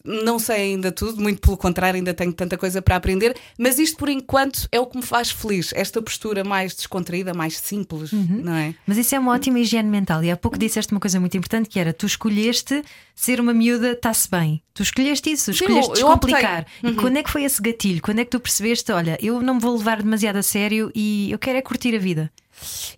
não 0.04 0.38
sei 0.38 0.56
ainda 0.72 0.90
tudo, 0.90 1.22
muito 1.22 1.40
pelo 1.40 1.56
contrário, 1.56 1.96
ainda 1.98 2.12
tenho 2.12 2.32
tanta 2.32 2.58
coisa 2.58 2.82
para 2.82 2.96
aprender, 2.96 3.36
mas 3.58 3.78
isto 3.78 3.96
por 3.96 4.08
enquanto 4.08 4.68
é 4.72 4.80
o 4.80 4.86
que 4.86 4.96
me 4.96 5.02
faz 5.02 5.30
feliz. 5.30 5.72
Esta 5.74 6.02
postura 6.02 6.42
mais 6.44 6.74
descontraída, 6.74 7.32
mais 7.32 7.56
simples, 7.58 8.12
não 8.12 8.54
é? 8.54 8.74
Mas 8.86 8.98
isso 8.98 9.14
é 9.14 9.18
uma 9.18 9.32
ótima 9.32 9.60
higiene 9.60 9.88
mental. 9.88 10.22
E 10.24 10.30
há 10.30 10.36
pouco 10.36 10.58
disseste 10.58 10.92
uma 10.92 11.00
coisa 11.00 11.20
muito 11.20 11.36
importante 11.36 11.68
que 11.68 11.78
era: 11.78 11.92
tu 11.92 12.06
escolheste 12.06 12.82
ser 13.14 13.40
uma 13.40 13.54
miúda, 13.54 13.92
está-se 13.92 14.30
bem. 14.30 14.62
Tu 14.74 14.82
escolheste 14.82 15.30
isso, 15.30 15.50
escolheste 15.50 15.90
optei. 15.90 16.02
descomplicar. 16.02 16.66
E 16.82 16.92
quando 16.94 17.16
é 17.18 17.22
que 17.22 17.30
foi 17.30 17.44
esse 17.44 17.60
gatilho? 17.60 18.00
Quando 18.02 18.20
é 18.20 18.24
que 18.24 18.30
tu 18.30 18.40
percebeste: 18.40 18.90
olha, 18.92 19.18
eu 19.20 19.42
não 19.42 19.54
me 19.54 19.60
vou 19.60 19.76
levar 19.76 20.02
demasiado 20.02 20.36
a 20.36 20.42
sério 20.42 20.90
e 20.94 21.30
eu 21.30 21.38
quero 21.38 21.58
é 21.58 21.62
curtir 21.62 21.94
a 21.94 21.98
vida? 21.98 22.30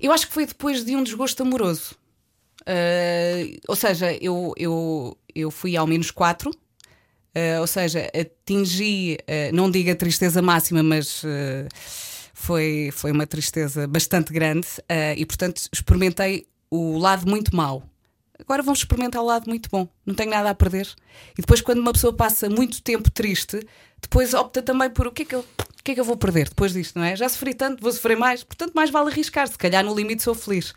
Eu 0.01 0.13
acho 0.13 0.27
que 0.27 0.33
foi 0.33 0.47
depois 0.47 0.85
de 0.85 0.97
um 0.97 1.03
desgosto 1.03 1.43
amoroso. 1.43 1.97
Uh, 2.63 3.61
ou 3.69 3.77
seja, 3.77 4.13
eu, 4.21 4.53
eu, 4.57 5.17
eu 5.35 5.51
fui 5.51 5.77
ao 5.77 5.87
menos 5.87 6.11
quatro. 6.11 6.51
Uh, 7.37 7.61
ou 7.61 7.67
seja, 7.67 8.09
atingi, 8.15 9.19
uh, 9.23 9.53
não 9.53 9.69
digo 9.69 9.91
a 9.91 9.97
tristeza 9.97 10.41
máxima, 10.41 10.85
mas 10.85 11.25
uh, 11.25 11.67
foi, 12.33 12.91
foi 12.93 13.11
uma 13.11 13.27
tristeza 13.27 13.89
bastante 13.89 14.33
grande 14.33 14.69
e, 15.17 15.27
portanto, 15.27 15.63
experimentei 15.73 16.47
o 16.71 16.97
lado 16.97 17.29
muito 17.29 17.57
mau. 17.57 17.83
Agora 18.39 18.63
vamos 18.63 18.81
experimentar 18.81 19.23
o 19.23 19.27
lado 19.27 19.49
muito 19.49 19.69
bom, 19.71 19.89
não 20.05 20.15
tenho 20.15 20.31
nada 20.31 20.51
a 20.51 20.55
perder. 20.55 20.89
E 21.37 21.41
depois, 21.41 21.61
quando 21.61 21.79
uma 21.79 21.93
pessoa 21.93 22.13
passa 22.13 22.49
muito 22.49 22.83
tempo 22.83 23.11
triste, 23.11 23.67
depois 24.01 24.35
opta 24.35 24.63
também 24.63 24.91
por 24.91 25.07
o 25.07 25.13
que 25.13 25.23
é 25.23 25.25
que 25.25 25.35
eu, 25.35 25.41
o 25.41 25.83
que 25.83 25.93
é 25.93 25.95
que 25.95 26.01
eu 26.01 26.05
vou 26.05 26.17
perder 26.17 26.49
depois 26.49 26.73
disto, 26.73 26.99
não 26.99 27.05
é? 27.05 27.17
Já 27.17 27.29
sofri 27.29 27.55
tanto, 27.55 27.83
vou 27.83 27.91
sofrer 27.91 28.17
mais, 28.17 28.45
portanto, 28.45 28.75
mais 28.75 28.91
vale 28.91 29.11
arriscar. 29.11 29.49
Se 29.49 29.57
calhar 29.59 29.83
no 29.83 29.95
limite 29.95 30.23
sou 30.23 30.35
feliz. 30.35 30.73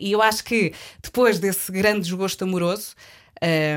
E 0.00 0.12
eu 0.12 0.20
acho 0.20 0.44
que 0.44 0.72
depois 1.02 1.38
desse 1.38 1.72
grande 1.72 2.02
desgosto 2.02 2.44
amoroso, 2.44 2.94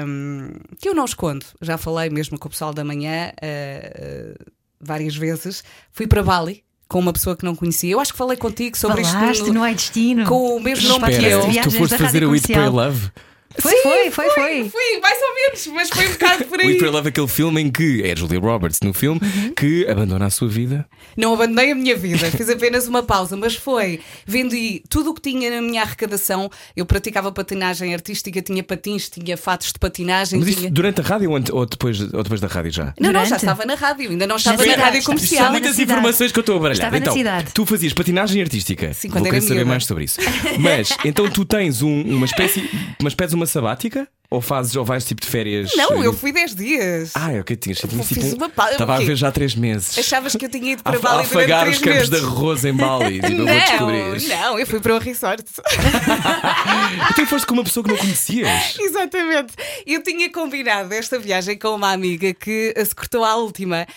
um, 0.06 0.52
que 0.80 0.90
eu 0.90 0.96
não 0.96 1.06
escondo, 1.06 1.46
já 1.62 1.78
falei 1.78 2.10
mesmo 2.10 2.38
com 2.38 2.48
o 2.48 2.52
pessoal 2.52 2.74
da 2.74 2.84
manhã 2.84 3.32
uh, 3.32 4.32
uh, 4.32 4.52
várias 4.80 5.16
vezes, 5.16 5.64
fui 5.92 6.08
para 6.08 6.24
Bali 6.24 6.64
com 6.88 7.00
uma 7.00 7.12
pessoa 7.14 7.36
que 7.36 7.44
não 7.44 7.56
conhecia. 7.56 7.92
Eu 7.92 8.00
acho 8.00 8.14
que 8.14 8.18
falei 8.18 8.38
contigo 8.38 8.78
sobre 8.78 9.04
Falaste 9.04 9.40
isto 9.40 9.54
no 9.54 9.64
Ai 9.64 9.76
Destino. 9.76 10.26
com 10.26 10.56
o 10.56 10.60
mesmo 10.60 10.88
nome 10.90 11.18
que 11.18 11.26
eu. 11.26 11.42
tu 11.64 11.72
foste 11.72 11.98
fazer 11.98 12.24
o 12.24 12.34
Eat, 12.34 12.48
Pray. 12.48 12.70
Love. 12.70 13.12
Foi, 13.60 13.76
foi, 13.82 14.12
foi, 14.12 14.30
foi. 14.32 14.70
Fui, 14.70 15.00
mais 15.02 15.18
ou 15.22 15.34
menos, 15.36 15.68
mas 15.68 15.90
foi 15.90 16.08
um 16.08 16.12
bocado 16.12 16.46
por 16.46 16.60
O 16.60 16.62
aí. 16.62 16.78
Pray, 16.78 16.90
Love 16.92 17.10
aquele 17.10 17.28
filme 17.28 17.62
em 17.62 17.72
que 17.72 18.04
é 18.04 18.16
Julia 18.16 18.40
Roberts 18.40 18.80
no 18.84 18.94
filme 18.94 19.20
Uhum. 19.24 19.54
que 19.56 19.88
abandona 19.88 20.26
a 20.26 20.30
sua 20.30 20.48
vida. 20.48 20.86
Não 21.16 21.34
abandonei 21.34 21.72
a 21.72 21.76
minha 21.76 21.96
vida, 21.96 22.30
fiz 22.32 22.50
apenas 22.50 22.88
uma 22.88 23.02
pausa, 23.02 23.36
mas 23.36 23.56
foi 23.56 24.00
vendi 24.26 24.84
tudo 24.90 25.10
o 25.10 25.14
que 25.14 25.22
tinha 25.22 25.50
na 25.50 25.62
minha 25.62 25.82
arrecadação. 25.82 26.50
Eu 26.76 26.86
praticava 26.86 27.32
patinagem 27.32 27.94
artística, 27.94 28.40
tinha 28.42 28.64
patins, 28.64 29.10
tinha 29.10 29.36
fatos 29.38 29.74
de 29.74 29.80
patinagem. 29.80 30.40
Mas 30.40 30.50
tinha... 30.50 30.68
isto 30.68 30.74
durante 30.74 31.02
a 31.02 31.04
rádio 31.04 31.32
ou 31.54 31.66
depois, 31.66 32.00
ou 32.14 32.22
depois 32.24 32.40
da 32.42 32.48
rádio 32.48 32.72
já? 32.72 32.94
Não, 33.00 33.12
não, 33.12 33.22
já 33.26 33.26
Durante? 33.26 33.36
estava 33.36 33.66
na 33.66 33.76
rádio, 33.76 34.10
ainda 34.12 34.28
não 34.28 34.36
estava 34.36 34.64
na 34.66 34.76
rádio 34.76 35.04
comercial. 35.04 35.38
São 35.46 35.46
na 35.46 35.52
muitas 35.60 35.80
informações 35.80 36.32
que 36.32 36.38
eu 36.40 36.42
estou 36.42 36.56
a 36.58 36.60
baralhar. 36.60 36.76
Estava 36.78 36.92
na 36.92 36.98
então, 37.00 37.14
cidade. 37.14 37.52
tu 37.54 37.66
fazias 37.66 37.94
patinagem 37.94 38.42
artística. 38.42 38.94
Sim, 38.94 39.08
Vou 39.08 39.18
quando 39.18 39.28
era 39.28 39.36
querer 39.36 39.48
saber 39.48 39.66
mais 39.66 39.86
sobre 39.86 40.04
isso. 40.04 40.20
Mas, 40.60 40.90
então 41.04 41.30
tu 41.30 41.44
tens 41.46 41.82
um- 41.82 42.02
uma 42.04 42.26
espécie. 42.26 42.70
Mas 43.02 43.16
pedes 43.16 43.34
uma 43.38 43.46
sabática? 43.46 44.08
Ou 44.30 44.42
fazes 44.42 44.76
ou 44.76 44.84
vais 44.84 45.06
tipo 45.06 45.22
de 45.22 45.28
férias? 45.28 45.72
Não, 45.78 46.04
eh, 46.04 46.08
eu 46.08 46.12
fui 46.12 46.34
10 46.34 46.54
dias. 46.54 47.12
Ah, 47.16 47.32
é 47.32 47.40
o 47.40 47.46
que 47.46 47.56
tinhas 47.56 47.78
tinhas 47.78 48.08
fiz 48.10 48.18
tipo, 48.32 48.36
uma 48.36 48.50
pa- 48.50 48.72
Estava 48.74 48.98
a 48.98 49.00
o 49.00 49.06
ver 49.06 49.16
já 49.16 49.30
há 49.30 49.32
três 49.32 49.56
meses. 49.56 49.98
Achavas 49.98 50.36
que 50.36 50.44
eu 50.46 50.50
tinha 50.50 50.74
ido 50.74 50.82
A, 50.84 50.92
para 50.92 51.00
a 51.00 51.02
Bali 51.02 51.28
durante 51.30 51.38
afagar 51.38 51.70
os 51.70 51.78
campos 51.80 52.10
de 52.10 52.18
arroz 52.18 52.66
em 52.66 52.74
Bali. 52.74 53.22
Tipo, 53.22 53.28
eu 53.32 53.38
vou 53.38 53.46
Não, 53.46 53.56
descobrir. 53.56 54.28
não, 54.28 54.60
eu 54.60 54.68
fui 54.68 54.80
para 54.82 54.96
um 54.96 55.00
resort. 55.00 55.46
Então 57.12 57.26
foste 57.26 57.48
com 57.48 57.54
uma 57.54 57.64
pessoa 57.64 57.84
que 57.86 57.90
não 57.90 57.98
conhecias. 57.98 58.50
Exatamente. 58.78 59.54
Eu 59.86 60.04
tinha 60.04 60.30
combinado 60.30 60.94
esta 60.94 61.18
viagem 61.18 61.58
com 61.58 61.70
uma 61.70 61.92
amiga 61.94 62.34
que 62.34 62.74
se 62.86 62.94
cortou 62.94 63.24
à 63.24 63.36
última. 63.36 63.88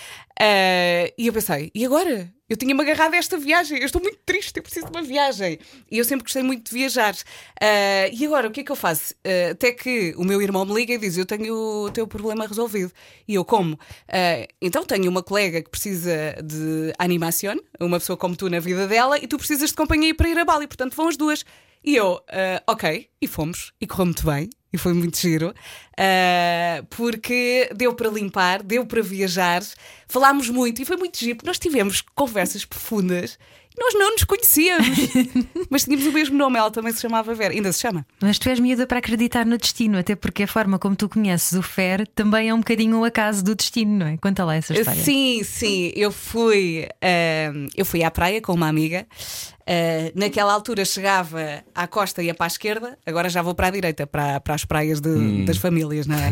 Ah, 0.43 1.13
e 1.19 1.27
eu 1.27 1.33
pensei, 1.35 1.71
e 1.75 1.85
agora? 1.85 2.33
Eu 2.49 2.57
tinha-me 2.57 2.81
agarrado 2.81 3.13
a 3.15 3.17
esta 3.19 3.39
viagem, 3.39 3.79
eu 3.79 3.85
estou 3.85 4.01
muito 4.03 4.19
triste, 4.27 4.57
eu 4.57 4.63
preciso 4.63 4.87
de 4.87 4.91
uma 4.91 5.03
viagem. 5.03 5.59
E 5.89 5.99
eu 5.99 6.05
sempre 6.05 6.25
gostei 6.25 6.43
muito 6.43 6.69
de 6.69 6.75
viajar. 6.77 7.15
Ah, 7.61 8.09
e 8.11 8.25
agora, 8.25 8.49
o 8.49 8.51
que 8.51 8.61
é 8.61 8.65
que 8.65 8.73
eu 8.73 8.77
faço? 8.77 9.15
Ah, 9.23 9.51
até 9.51 9.71
que 9.71 10.15
o 10.17 10.25
meu 10.25 10.41
irmão 10.41 10.65
me 10.65 10.73
liga 10.73 10.95
e 10.95 10.99
diz: 10.99 11.19
Eu 11.19 11.27
tenho 11.27 11.55
o 11.55 11.91
teu 11.91 12.07
problema 12.07 12.47
resolvido. 12.47 12.91
E 13.29 13.35
eu, 13.35 13.45
como? 13.45 13.79
Então 14.63 14.83
tenho 14.83 15.11
uma 15.11 15.23
colega 15.23 15.63
que 15.63 15.69
precisa 15.69 16.37
de 16.43 16.93
animação, 16.99 17.61
uma 17.79 17.99
pessoa 17.99 18.17
como 18.17 18.35
tu 18.35 18.49
na 18.49 18.61
vida 18.61 18.89
dela, 18.89 19.19
e 19.19 19.27
tu 19.27 19.37
precisas 19.37 19.69
de 19.71 19.77
companhia 19.77 20.15
para 20.15 20.29
ir 20.29 20.39
a 20.39 20.45
Bali, 20.45 20.67
portanto 20.67 20.97
vão 20.97 21.09
as 21.09 21.19
duas. 21.19 21.45
E 21.85 21.97
eu, 21.97 22.19
ok, 22.67 23.09
e 23.21 23.27
fomos, 23.27 23.73
e 23.81 23.87
correu 23.87 24.07
muito 24.07 24.25
bem, 24.25 24.49
e 24.73 24.79
foi 24.79 24.93
muito 24.93 25.19
giro, 25.19 25.55
ah, 25.97 26.85
porque 26.91 27.71
deu 27.75 27.95
para 27.95 28.09
limpar, 28.09 28.63
deu 28.63 28.87
para 28.87 29.03
viajar, 29.03 29.63
falámos 30.09 30.49
muito, 30.49 30.81
e 30.81 30.85
foi 30.85 30.97
muito 30.97 31.19
giro, 31.19 31.37
porque 31.37 31.49
nós 31.49 31.59
tivemos 31.59 32.03
conversas 32.15 32.65
profundas, 32.65 33.39
e 33.77 33.81
nós 33.81 33.95
não 33.95 34.13
nos 34.13 34.25
conhecíamos, 34.25 34.87
mas 35.71 35.85
tínhamos 35.85 36.07
o 36.07 36.13
mesmo 36.13 36.37
nome, 36.37 36.59
ela 36.59 36.71
também 36.71 36.93
se 36.93 37.01
chamava 37.01 37.33
Vera, 37.35 37.55
ainda 37.55 37.73
se 37.73 37.81
chama. 37.81 38.05
Mas 38.21 38.39
tu 38.39 38.49
és 38.49 38.59
miúda 38.59 38.87
para 38.87 38.99
acreditar 38.99 39.47
no 39.47 39.57
destino, 39.57 39.99
até 39.99 40.17
porque 40.17 40.43
a 40.43 40.47
forma 40.49 40.79
como 40.79 40.97
tu 40.97 41.09
conheces 41.09 41.53
o 41.53 41.63
Fer 41.63 42.07
também 42.09 42.49
é 42.49 42.55
um 42.55 42.59
bocadinho 42.59 42.99
o 42.99 43.05
acaso 43.05 43.45
do 43.45 43.55
destino, 43.55 43.99
não 43.99 44.07
é? 44.07 44.17
Conta 44.17 44.45
lá 44.45 44.57
essa 44.57 44.73
história. 44.73 45.03
Sim, 45.03 45.43
sim, 45.45 45.93
eu 45.95 46.11
fui, 46.11 46.89
ah, 47.01 47.53
eu 47.77 47.85
fui 47.85 48.03
à 48.03 48.11
praia 48.11 48.41
com 48.41 48.53
uma 48.55 48.69
amiga. 48.69 49.07
Ah, 49.73 50.11
naquela 50.17 50.53
altura 50.53 50.85
chegava 50.85 51.63
à 51.73 51.87
costa 51.87 52.21
e 52.21 52.27
ia 52.27 52.35
para 52.35 52.47
a 52.47 52.49
esquerda, 52.49 52.99
agora 53.07 53.29
já 53.29 53.41
vou 53.41 53.55
para 53.55 53.69
a 53.69 53.71
direita, 53.71 54.05
para, 54.05 54.41
para 54.41 54.55
as 54.57 54.65
praias 54.65 55.01
de- 55.01 55.45
das 55.45 55.59
famílias, 55.59 56.09
não 56.09 56.17
é? 56.17 56.31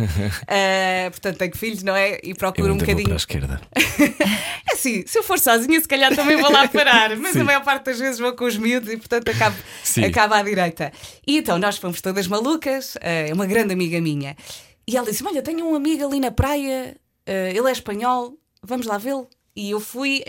Ah, 0.49 1.09
portanto, 1.13 1.37
tenho 1.39 1.57
filhos, 1.57 1.85
não 1.85 1.95
é? 1.95 2.19
E 2.25 2.35
procuro 2.35 2.73
um 2.75 2.77
vou 2.77 2.85
para 2.85 2.87
bocadinho. 2.95 3.13
a 3.13 3.17
esquerda. 3.17 3.61
É 4.71 4.75
assim, 4.75 5.03
se 5.07 5.19
eu 5.19 5.23
for 5.23 5.39
sozinha, 5.39 5.81
se 5.81 5.89
calhar 5.89 6.15
também 6.15 6.37
vou 6.37 6.53
lá 6.53 6.67
parar, 6.69 7.17
mas 7.17 7.33
Sim. 7.33 7.41
a 7.41 7.45
maior 7.45 7.65
parte 7.65 7.85
das 7.87 7.99
vezes 7.99 8.19
vou 8.21 8.33
com 8.35 8.45
os 8.45 8.57
miúdos 8.57 8.93
e, 8.93 8.97
portanto, 8.97 9.29
acabo, 9.31 9.57
Sim. 9.83 10.05
acabo 10.05 10.35
à 10.35 10.43
direita. 10.43 10.93
E 11.27 11.39
então 11.39 11.59
nós 11.59 11.79
fomos 11.79 12.01
todas 12.01 12.27
malucas, 12.29 12.97
é 13.01 13.33
uma 13.33 13.47
grande 13.47 13.73
amiga 13.73 14.01
minha. 14.01 14.37
E 14.87 14.97
ela 14.97 15.07
disse: 15.11 15.25
Olha, 15.25 15.43
tenho 15.43 15.67
um 15.67 15.75
amigo 15.75 16.05
ali 16.07 16.21
na 16.21 16.31
praia, 16.31 16.97
ele 17.27 17.69
é 17.69 17.73
espanhol, 17.73 18.35
vamos 18.63 18.87
lá 18.87 18.99
vê-lo. 18.99 19.29
E 19.57 19.71
eu 19.71 19.81
fui 19.81 20.23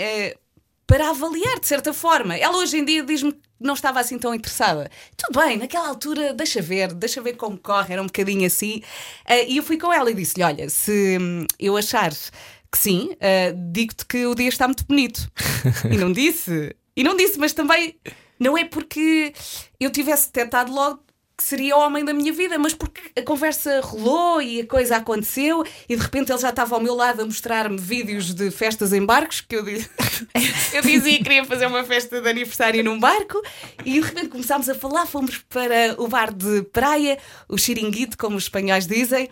para 0.90 1.12
avaliar, 1.12 1.60
de 1.60 1.68
certa 1.68 1.94
forma. 1.94 2.36
Ela 2.36 2.58
hoje 2.58 2.80
em 2.80 2.84
dia 2.84 3.04
diz-me 3.04 3.32
que 3.32 3.40
não 3.60 3.76
estava 3.76 4.00
assim 4.00 4.18
tão 4.18 4.34
interessada. 4.34 4.90
Tudo 5.16 5.40
bem, 5.40 5.56
naquela 5.56 5.88
altura, 5.88 6.34
deixa 6.34 6.64
ver, 6.64 6.92
deixa 6.96 7.22
ver 7.22 7.34
como 7.34 7.60
corre, 7.60 7.94
era 7.94 8.02
um 8.02 8.08
bocadinho 8.08 8.48
assim. 8.48 8.82
Eh, 9.24 9.52
e 9.52 9.58
eu 9.58 9.64
fui 9.64 9.78
com 9.78 9.94
ela 9.94 10.10
e 10.10 10.16
disse-lhe: 10.16 10.44
Olha, 10.44 10.68
se 10.68 11.20
hum, 11.22 11.46
eu 11.60 11.78
achar 11.78 12.12
que 12.12 12.78
sim, 12.78 13.16
eh, 13.20 13.54
digo-te 13.72 14.04
que 14.04 14.26
o 14.26 14.34
dia 14.34 14.50
está 14.50 14.68
muito 14.68 14.84
bonito. 14.84 15.32
e 15.92 15.96
não 15.96 16.12
disse. 16.12 16.76
E 16.96 17.04
não 17.04 17.16
disse, 17.16 17.38
mas 17.38 17.54
também 17.54 17.96
não 18.40 18.58
é 18.58 18.66
porque 18.66 19.32
eu 19.80 19.92
tivesse 19.92 20.32
tentado 20.32 20.74
logo 20.74 21.04
que 21.40 21.44
seria 21.46 21.78
o 21.78 21.80
homem 21.80 22.04
da 22.04 22.14
minha 22.14 22.34
vida, 22.34 22.60
mas 22.60 22.74
porque 22.74 23.18
a 23.18 23.24
conversa 23.24 23.80
rolou 23.80 24.42
e 24.42 24.60
a 24.60 24.68
coisa 24.68 24.98
aconteceu 24.98 25.64
e 25.88 25.96
de 25.96 26.02
repente 26.02 26.30
ele 26.34 26.42
já 26.42 26.50
estava 26.50 26.76
ao 26.76 26.82
meu 26.82 26.94
lado 26.94 27.22
a 27.22 27.26
mostrar-me 27.26 27.78
vídeos 27.78 28.34
de 28.34 28.52
festas 28.52 28.92
em 28.92 29.06
barcos 29.06 29.40
que 29.40 29.56
eu, 29.56 29.66
eu 29.66 30.82
dizia 30.82 31.18
que 31.18 31.24
queria 31.24 31.46
fazer 31.46 31.66
uma 31.68 31.86
festa 31.86 32.20
de 32.20 32.30
aniversário 32.30 32.84
num 32.84 33.00
barco 33.00 33.42
e 33.86 33.94
de 33.94 34.02
repente 34.02 34.28
começámos 34.28 34.68
a 34.68 34.76
falar, 34.76 35.06
fomos 35.06 35.38
para 35.48 35.96
o 35.98 36.10
bar 36.10 36.34
de 36.34 36.62
praia, 36.74 37.18
o 37.48 37.58
xiringuito, 37.58 38.18
como 38.18 38.36
os 38.36 38.44
espanhóis 38.44 38.86
dizem. 38.86 39.30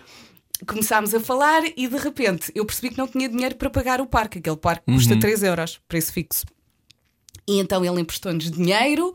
Começámos 0.65 1.13
a 1.13 1.19
falar 1.19 1.63
e 1.75 1.89
de 1.89 1.97
repente 1.97 2.53
eu 2.55 2.65
percebi 2.65 2.91
que 2.91 2.97
não 2.97 3.07
tinha 3.07 3.27
dinheiro 3.27 3.55
para 3.55 3.69
pagar 3.69 3.99
o 3.99 4.07
parque. 4.07 4.39
Aquele 4.39 4.55
parque 4.55 4.85
custa 4.93 5.19
3 5.19 5.43
euros, 5.43 5.81
preço 5.89 6.13
fixo. 6.13 6.45
E 7.45 7.59
então 7.59 7.83
ele 7.83 7.99
emprestou-nos 7.99 8.49
dinheiro. 8.49 9.13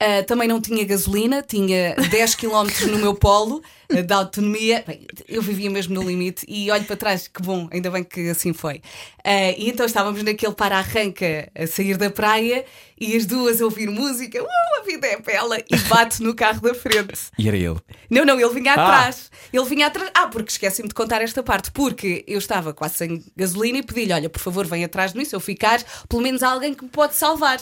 Ah, 0.00 0.22
também 0.24 0.48
não 0.48 0.60
tinha 0.60 0.84
gasolina, 0.84 1.42
tinha 1.42 1.94
10 2.10 2.34
km 2.34 2.66
no 2.90 2.98
meu 2.98 3.14
polo 3.14 3.62
ah, 3.92 4.02
da 4.02 4.16
autonomia. 4.16 4.82
Bem, 4.86 5.06
eu 5.28 5.42
vivia 5.42 5.70
mesmo 5.70 5.94
no 5.94 6.02
limite 6.02 6.44
e 6.48 6.70
olho 6.70 6.84
para 6.84 6.96
trás, 6.96 7.28
que 7.28 7.42
bom, 7.42 7.68
ainda 7.70 7.90
bem 7.90 8.02
que 8.02 8.30
assim 8.30 8.52
foi. 8.52 8.80
Ah, 9.24 9.50
e 9.56 9.68
então 9.68 9.84
estávamos 9.86 10.22
naquele 10.22 10.54
para-arranca 10.54 11.50
a 11.54 11.66
sair 11.66 11.96
da 11.96 12.08
praia 12.10 12.64
e 12.98 13.16
as 13.16 13.24
duas 13.26 13.60
a 13.60 13.64
ouvir 13.64 13.88
música. 13.90 14.42
Uh, 14.42 14.46
a 14.80 14.84
vida 14.84 15.06
é 15.06 15.18
bela! 15.20 15.58
E 15.58 15.76
bate 15.88 16.22
no 16.22 16.34
carro 16.34 16.60
da 16.60 16.74
frente. 16.74 17.18
E 17.38 17.48
era 17.48 17.56
ele. 17.56 17.76
Não, 18.10 18.24
não, 18.24 18.38
ele 18.40 18.52
vinha 18.54 18.74
Ah. 18.74 18.82
atrás. 18.84 19.30
Ele 19.52 19.64
vinha 19.64 19.86
atrás. 19.86 20.10
Ah, 20.14 20.26
porque 20.28 20.50
esqueci-me 20.50 20.88
de 20.88 20.94
contar 20.94 21.22
esta 21.22 21.42
parte. 21.42 21.70
Porque 21.70 22.24
eu 22.26 22.38
estava 22.38 22.72
quase 22.74 22.96
sem 22.96 23.24
gasolina 23.36 23.78
e 23.78 23.82
pedi-lhe: 23.82 24.12
olha, 24.12 24.28
por 24.28 24.40
favor, 24.40 24.66
vem 24.66 24.84
atrás 24.84 25.12
de 25.12 25.18
mim. 25.18 25.24
Se 25.24 25.34
eu 25.34 25.40
ficar, 25.40 25.82
pelo 26.08 26.20
menos 26.22 26.42
há 26.42 26.50
alguém 26.50 26.74
que 26.74 26.84
me 26.84 26.90
pode 26.90 27.14
salvar. 27.14 27.58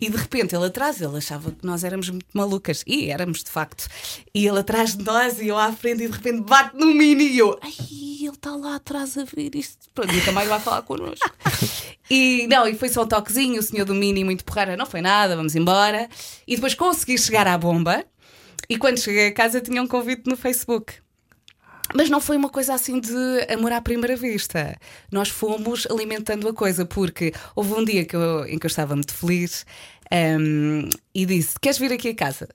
E 0.00 0.08
de 0.10 0.16
repente 0.16 0.54
ele 0.54 0.66
atrás, 0.66 1.00
ele 1.00 1.16
achava 1.18 1.54
que 1.62 1.66
nós 1.66 1.82
éramos 1.84 2.10
muito 2.10 2.26
malucas. 2.34 2.82
E 2.86 3.08
éramos, 3.10 3.42
de 3.42 3.50
facto. 3.50 3.86
E 4.34 4.46
ele 4.46 4.58
atrás 4.58 4.94
de 4.96 5.02
nós 5.04 5.40
e 5.40 5.48
eu 5.48 5.56
à 5.58 5.72
frente 5.72 6.02
e 6.04 6.08
de 6.08 6.12
repente 6.12 6.42
bate 6.42 6.76
no 6.76 6.86
mini 6.86 7.28
e 7.28 7.38
eu. 7.38 7.58
Ai, 7.62 7.72
ele 7.80 8.28
está 8.28 8.54
lá 8.54 8.74
atrás 8.74 9.16
a 9.16 9.24
ver 9.24 9.54
isto. 9.54 9.88
Pronto, 9.94 10.12
nunca 10.12 10.32
mais 10.32 10.48
vai 10.48 10.60
falar 10.60 10.82
connosco. 10.82 11.30
E 12.10 12.46
não, 12.48 12.66
e 12.68 12.74
foi 12.74 12.88
só 12.88 13.04
um 13.04 13.06
toquezinho, 13.06 13.58
o 13.58 13.62
senhor 13.62 13.84
do 13.86 13.94
Mini 13.94 14.22
muito 14.22 14.44
porreira, 14.44 14.76
não 14.76 14.84
foi 14.84 15.00
nada, 15.00 15.34
vamos 15.34 15.54
embora. 15.56 16.08
E 16.46 16.54
depois 16.56 16.74
consegui 16.74 17.16
chegar 17.16 17.46
à 17.46 17.56
bomba. 17.56 18.04
E 18.68 18.76
quando 18.76 18.98
cheguei 18.98 19.28
a 19.28 19.32
casa 19.32 19.60
tinha 19.60 19.82
um 19.82 19.86
convite 19.86 20.28
no 20.28 20.36
Facebook. 20.36 20.94
Mas 21.94 22.08
não 22.08 22.20
foi 22.20 22.36
uma 22.38 22.48
coisa 22.48 22.72
assim 22.74 22.98
de 23.00 23.12
amor 23.52 23.70
à 23.72 23.80
primeira 23.80 24.16
vista. 24.16 24.78
Nós 25.10 25.28
fomos 25.28 25.86
alimentando 25.90 26.48
a 26.48 26.52
coisa, 26.54 26.86
porque 26.86 27.34
houve 27.54 27.74
um 27.74 27.84
dia 27.84 28.04
que 28.04 28.16
eu- 28.16 28.46
em 28.46 28.58
que 28.58 28.64
eu 28.64 28.68
estava 28.68 28.94
muito 28.94 29.12
feliz 29.12 29.66
hum, 30.12 30.88
e 31.14 31.26
disse: 31.26 31.54
Queres 31.60 31.78
vir 31.78 31.92
aqui 31.92 32.10
a 32.10 32.14
casa? 32.14 32.48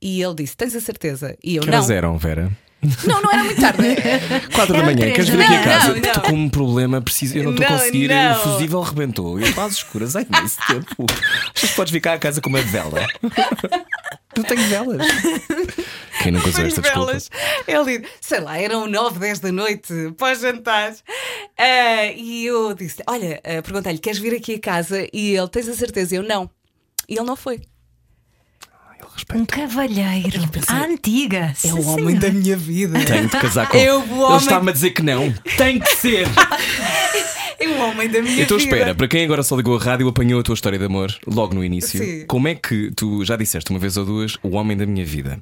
E 0.00 0.22
ele 0.22 0.34
disse: 0.34 0.56
Tens 0.56 0.74
a 0.76 0.80
certeza? 0.80 1.36
E 1.42 1.56
eu 1.56 1.62
Que 1.62 1.70
não. 1.70 1.90
eram, 1.90 2.18
Vera? 2.18 2.50
Não, 3.04 3.20
não 3.20 3.32
era 3.32 3.42
muito 3.42 3.60
tarde. 3.60 3.82
4 4.54 4.72
da 4.76 4.82
manhã, 4.84 5.10
queres 5.12 5.28
vir 5.28 5.40
aqui 5.42 5.54
a 5.54 5.64
casa? 5.64 5.88
Não, 5.88 5.94
não. 5.94 6.08
Estou 6.08 6.22
com 6.22 6.32
um 6.32 6.48
problema, 6.48 7.02
preciso, 7.02 7.36
eu 7.36 7.42
não 7.42 7.50
estou 7.50 7.66
a 7.66 7.70
conseguir, 7.70 8.06
não. 8.08 8.32
o 8.32 8.34
fusível 8.36 8.80
rebentou. 8.82 9.40
Eu 9.40 9.52
quase 9.52 9.74
escuras, 9.74 10.14
ai, 10.14 10.24
nesse 10.30 10.58
tempo. 10.64 11.06
Achas 11.56 11.70
que 11.70 11.76
podes 11.76 11.92
ficar 11.92 12.12
a 12.14 12.18
casa 12.18 12.40
com 12.40 12.48
uma 12.48 12.62
vela? 12.62 13.04
Não 14.36 14.44
tenho 14.44 14.62
velas. 14.68 15.04
Quem 16.22 16.30
nunca 16.30 16.48
usou 16.48 16.64
esta 16.64 16.80
desculpa? 16.80 17.06
velas. 17.06 17.30
Ele, 17.66 18.06
sei 18.20 18.38
lá, 18.38 18.56
eram 18.56 18.86
9, 18.86 19.18
10 19.18 19.40
da 19.40 19.50
noite, 19.50 19.92
pós-jantar. 20.16 20.94
Ah, 21.58 22.06
e 22.14 22.46
eu 22.46 22.72
disse: 22.74 23.02
Olha, 23.08 23.40
ah, 23.42 23.60
perguntei-lhe, 23.62 23.98
queres 23.98 24.20
vir 24.20 24.36
aqui 24.36 24.54
a 24.54 24.60
casa? 24.60 25.08
E 25.12 25.34
ele, 25.34 25.48
tens 25.48 25.66
a 25.68 25.74
certeza? 25.74 26.14
Eu 26.14 26.22
não. 26.22 26.48
E 27.08 27.14
ele 27.14 27.24
não 27.24 27.36
foi. 27.36 27.60
Um 29.34 29.44
cavalheiro. 29.44 30.40
À 30.68 30.84
antiga. 30.84 31.52
É 31.64 31.72
o 31.72 31.86
homem 31.88 32.16
da 32.16 32.30
minha 32.30 32.56
vida. 32.56 32.98
Tenho 33.04 33.24
de 33.28 33.30
casar 33.38 33.68
com 33.68 33.76
Eu, 33.78 34.00
o 34.00 34.04
Ele 34.04 34.22
homem- 34.22 34.36
está-me 34.38 34.70
a 34.70 34.72
dizer 34.72 34.90
que 34.90 35.02
não. 35.02 35.32
Tem 35.56 35.78
que 35.78 35.96
ser. 35.96 36.26
É 37.60 37.66
o 37.66 37.76
homem 37.80 38.08
da 38.08 38.22
minha 38.22 38.40
Então 38.44 38.56
vida. 38.56 38.70
espera, 38.72 38.94
para 38.94 39.08
quem 39.08 39.24
agora 39.24 39.42
só 39.42 39.56
ligou 39.56 39.76
a 39.76 39.80
rádio, 39.82 40.06
apanhou 40.06 40.38
a 40.38 40.44
tua 40.44 40.54
história 40.54 40.78
de 40.78 40.84
amor 40.84 41.12
logo 41.26 41.56
no 41.56 41.64
início. 41.64 41.98
Sim. 41.98 42.24
Como 42.28 42.46
é 42.46 42.54
que 42.54 42.92
tu 42.94 43.24
já 43.24 43.34
disseste 43.34 43.70
uma 43.72 43.80
vez 43.80 43.96
ou 43.96 44.04
duas 44.04 44.36
o 44.44 44.50
homem 44.50 44.76
da 44.76 44.86
minha 44.86 45.04
vida? 45.04 45.40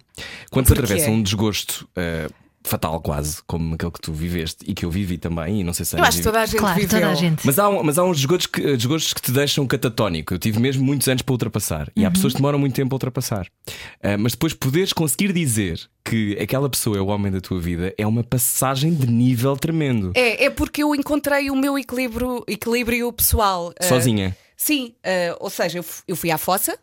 Quando 0.51 0.67
se 0.67 0.73
atravessa 0.73 1.11
um 1.11 1.23
desgosto 1.23 1.87
eh, 1.95 2.27
fatal, 2.67 3.01
quase, 3.01 3.39
como 3.47 3.75
aquele 3.75 3.91
que 3.93 4.01
tu 4.01 4.13
viveste 4.13 4.65
e 4.67 4.75
que 4.75 4.85
eu 4.85 4.91
vivi 4.91 5.17
também, 5.19 5.61
e 5.61 5.65
não 5.65 5.73
sei 5.73 5.85
se 5.87 5.97
Eu 5.97 6.05
acho 6.05 6.19
que 6.19 6.25
toda 6.25 6.41
a 6.41 6.47
gente 6.47 6.59
Claro, 6.59 6.75
viveu. 6.81 7.01
toda 7.01 7.13
a 7.13 7.15
gente. 7.15 7.47
Mas 7.47 7.59
há, 7.59 7.69
um- 7.69 7.83
mas 7.83 7.99
há 7.99 8.05
uns 8.05 8.17
desgostos 8.19 8.47
que, 8.47 8.61
desgostos 8.77 9.13
que 9.15 9.23
te 9.23 9.33
deixam 9.33 9.67
catatónico. 9.67 10.35
Eu 10.35 10.39
tive 10.39 10.59
mesmo 10.61 10.85
muitos 10.85 11.07
anos 11.09 11.23
para 11.23 11.33
ultrapassar. 11.33 11.91
E 11.97 12.05
há 12.05 12.11
pessoas 12.11 12.33
que 12.33 12.39
demoram 12.39 12.59
muito 12.59 12.75
tempo 12.75 12.95
a 12.95 12.97
ultrapassar. 12.97 13.47
Ah, 14.03 14.19
mas 14.19 14.33
depois 14.33 14.53
poderes 14.53 14.93
conseguir 14.93 15.33
dizer 15.33 15.81
que 16.05 16.37
aquela 16.41 16.69
pessoa 16.69 16.97
é 16.97 17.01
o 17.01 17.07
homem 17.07 17.33
da 17.33 17.41
tua 17.41 17.61
vida 17.61 17.93
é 17.99 18.07
uma 18.07 18.23
passagem 18.23 18.95
de 18.95 19.07
nível 19.07 19.57
tremendo. 19.57 20.13
É, 20.15 20.45
é 20.45 20.51
porque 20.51 20.83
eu 20.83 20.95
encontrei 20.95 21.51
o 21.51 21.57
meu 21.57 21.79
equilíbrio, 21.79 22.45
equilíbrio 22.47 23.13
pessoal. 23.13 23.73
Ah, 23.81 23.85
Sozinha. 23.85 24.37
Sim, 24.57 24.95
ah, 25.05 25.37
ou 25.41 25.51
seja, 25.51 25.79
eu 25.79 25.85
eu 26.09 26.17
fui 26.17 26.31
à 26.31 26.39
fossa, 26.39 26.79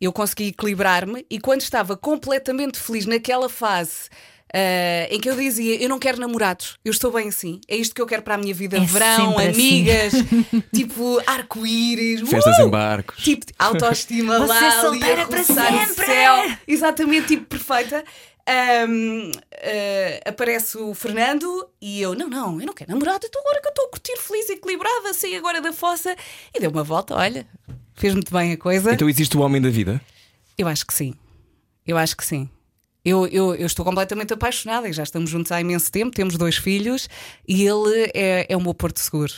eu 0.00 0.12
consegui 0.12 0.48
equilibrar-me 0.48 1.24
e 1.30 1.38
quando 1.40 1.60
estava 1.62 1.96
completamente 1.96 2.78
feliz 2.78 3.06
naquela 3.06 3.48
fase. 3.48 4.08
Ah, 4.54 5.06
em 5.10 5.20
que 5.20 5.28
eu 5.28 5.36
dizia, 5.36 5.82
eu 5.82 5.88
não 5.88 5.98
quero 5.98 6.18
namorados, 6.20 6.76
eu 6.84 6.90
estou 6.90 7.10
bem 7.12 7.28
assim, 7.28 7.60
é 7.68 7.76
isto 7.76 7.94
que 7.94 8.00
eu 8.00 8.06
quero 8.06 8.22
para 8.22 8.34
a 8.34 8.38
minha 8.38 8.54
vida: 8.54 8.76
É 8.76 8.80
verão, 8.80 9.38
assim. 9.38 9.48
amigas, 9.48 10.12
tipo 10.74 11.20
arco-íris, 11.26 12.28
Festas 12.28 12.58
uh! 12.58 12.62
em 12.62 12.70
barcos. 12.70 13.22
tipo 13.22 13.44
autoestima 13.58 14.38
Você 14.38 14.52
lá, 14.52 14.80
ali 14.88 15.02
a 15.20 15.26
para 15.26 15.42
sempre! 15.44 16.06
céu, 16.06 16.56
exatamente, 16.66 17.28
tipo 17.28 17.46
perfeita. 17.46 18.04
Ahm, 18.48 19.32
ah, 19.52 20.28
aparece 20.30 20.78
o 20.78 20.94
Fernando 20.94 21.68
e 21.82 22.00
eu, 22.00 22.14
não, 22.14 22.28
não, 22.28 22.60
eu 22.60 22.66
não 22.66 22.72
quero 22.74 22.92
namorado, 22.92 23.26
então 23.26 23.40
agora 23.40 23.60
que 23.60 23.66
eu 23.66 23.70
estou 23.70 23.86
a 23.86 23.90
curtir 23.90 24.16
feliz 24.18 24.48
e 24.48 24.52
equilibrada, 24.52 25.12
saí 25.12 25.34
agora 25.34 25.60
da 25.60 25.72
fossa 25.72 26.14
e 26.54 26.60
deu 26.60 26.70
uma 26.70 26.84
volta, 26.84 27.16
olha, 27.16 27.44
fez 27.96 28.14
muito 28.14 28.32
bem 28.32 28.52
a 28.52 28.56
coisa. 28.56 28.92
Então 28.94 29.08
existe 29.08 29.36
o 29.36 29.40
homem 29.40 29.60
da 29.60 29.68
vida? 29.68 30.00
Eu 30.56 30.68
acho 30.68 30.86
que 30.86 30.94
sim, 30.94 31.12
eu 31.84 31.98
acho 31.98 32.16
que 32.16 32.24
sim. 32.24 32.48
Eu, 33.08 33.24
eu, 33.28 33.54
eu 33.54 33.66
estou 33.66 33.84
completamente 33.84 34.32
apaixonada 34.32 34.88
e 34.88 34.92
já 34.92 35.04
estamos 35.04 35.30
juntos 35.30 35.52
há 35.52 35.60
imenso 35.60 35.92
tempo, 35.92 36.10
temos 36.10 36.36
dois 36.36 36.56
filhos 36.56 37.08
e 37.46 37.64
ele 37.64 38.10
é, 38.12 38.46
é 38.48 38.56
o 38.56 38.60
meu 38.60 38.74
porto 38.74 38.98
seguro. 38.98 39.32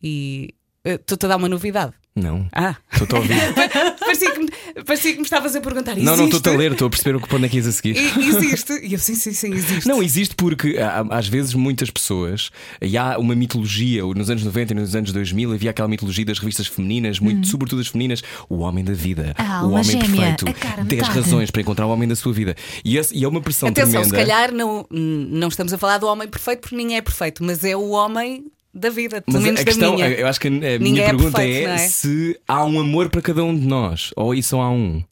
E 0.00 0.54
eh, 0.84 0.94
estou-te 0.94 1.26
a 1.26 1.30
dar 1.30 1.36
uma 1.36 1.48
novidade. 1.48 1.92
Não. 2.14 2.48
Ah, 2.52 2.76
Estou 2.92 3.18
a 3.18 3.20
ouvir. 3.20 3.36
parecia 4.08 4.30
que, 4.32 4.38
me- 4.40 4.84
parecia 4.84 5.12
que 5.12 5.18
me 5.18 5.24
estavas 5.24 5.54
a 5.56 5.60
perguntar. 5.60 5.96
não, 5.96 6.16
não 6.16 6.28
estou 6.28 6.52
a 6.52 6.56
ler, 6.56 6.72
estou 6.72 6.86
a 6.86 6.90
perceber 6.90 7.16
o 7.16 7.20
que 7.20 7.36
é 7.44 7.48
que 7.48 7.56
ias 7.56 7.66
a 7.66 7.72
seguir. 7.72 7.96
E- 7.96 8.28
Existe. 8.28 8.72
E 8.82 8.92
eu, 8.94 8.98
sim, 8.98 9.14
sim, 9.14 9.32
sim, 9.32 9.52
existe. 9.54 9.86
Não, 9.88 10.02
existe 10.02 10.34
porque 10.34 10.76
há- 10.78 11.04
às 11.10 11.28
vezes 11.28 11.54
muitas 11.54 11.90
pessoas 11.90 12.50
e 12.80 12.96
há 12.96 13.18
uma 13.18 13.34
mitologia, 13.34 14.02
nos 14.04 14.30
anos 14.30 14.42
90 14.44 14.72
e 14.72 14.76
nos 14.76 14.94
anos 14.94 15.12
2000 15.12 15.52
havia 15.52 15.70
aquela 15.70 15.88
mitologia 15.88 16.24
das 16.24 16.38
revistas 16.38 16.66
femininas, 16.66 17.18
muito, 17.20 17.46
sobretudo 17.48 17.80
as 17.80 17.88
femininas, 17.88 18.22
o 18.48 18.58
homem 18.58 18.84
da 18.84 18.92
vida, 18.92 19.34
Hum. 19.38 19.42
A 19.42 19.64
o 19.64 19.70
homem 19.72 19.84
gêmea, 19.84 20.06
perfeito, 20.36 20.48
a 20.48 20.52
cara 20.52 20.84
10 20.84 21.00
metade. 21.02 21.18
razões 21.20 21.50
para 21.50 21.60
encontrar 21.62 21.86
o 21.86 21.90
homem 21.90 22.08
da 22.08 22.16
sua 22.16 22.32
vida. 22.32 22.54
E, 22.84 22.96
esse- 22.96 23.14
e 23.16 23.24
é 23.24 23.28
uma 23.28 23.40
pressão 23.40 23.68
Atenção, 23.68 24.02
tremenda. 24.02 24.08
se 24.08 24.14
calhar 24.24 24.52
não, 24.52 24.86
não 24.90 25.48
estamos 25.48 25.72
a 25.72 25.78
falar 25.78 25.98
do 25.98 26.06
homem 26.06 26.28
perfeito 26.28 26.60
porque 26.60 26.76
ninguém 26.76 26.96
é 26.96 27.02
perfeito, 27.02 27.42
mas 27.44 27.64
é 27.64 27.76
o 27.76 27.90
homem 27.90 28.44
da 28.72 28.90
vida, 28.90 29.20
pelo 29.22 29.36
Mas 29.38 29.44
menos 29.44 29.60
a 29.60 29.64
da 29.64 29.70
questão, 29.70 29.94
minha. 29.94 30.08
eu 30.10 30.26
acho 30.26 30.40
que 30.40 30.48
a 30.48 30.50
minha 30.50 30.78
Ninguém 30.78 31.02
é 31.04 31.06
pergunta 31.06 31.38
perfeito, 31.38 31.68
é, 31.68 31.74
é? 31.74 31.78
se 31.78 32.40
há 32.46 32.64
um 32.64 32.78
amor 32.78 33.08
para 33.10 33.22
cada 33.22 33.42
um 33.44 33.58
de 33.58 33.66
nós 33.66 34.10
ou 34.16 34.34
isso 34.34 34.50
só 34.50 34.60
há 34.62 34.70
um. 34.70 35.02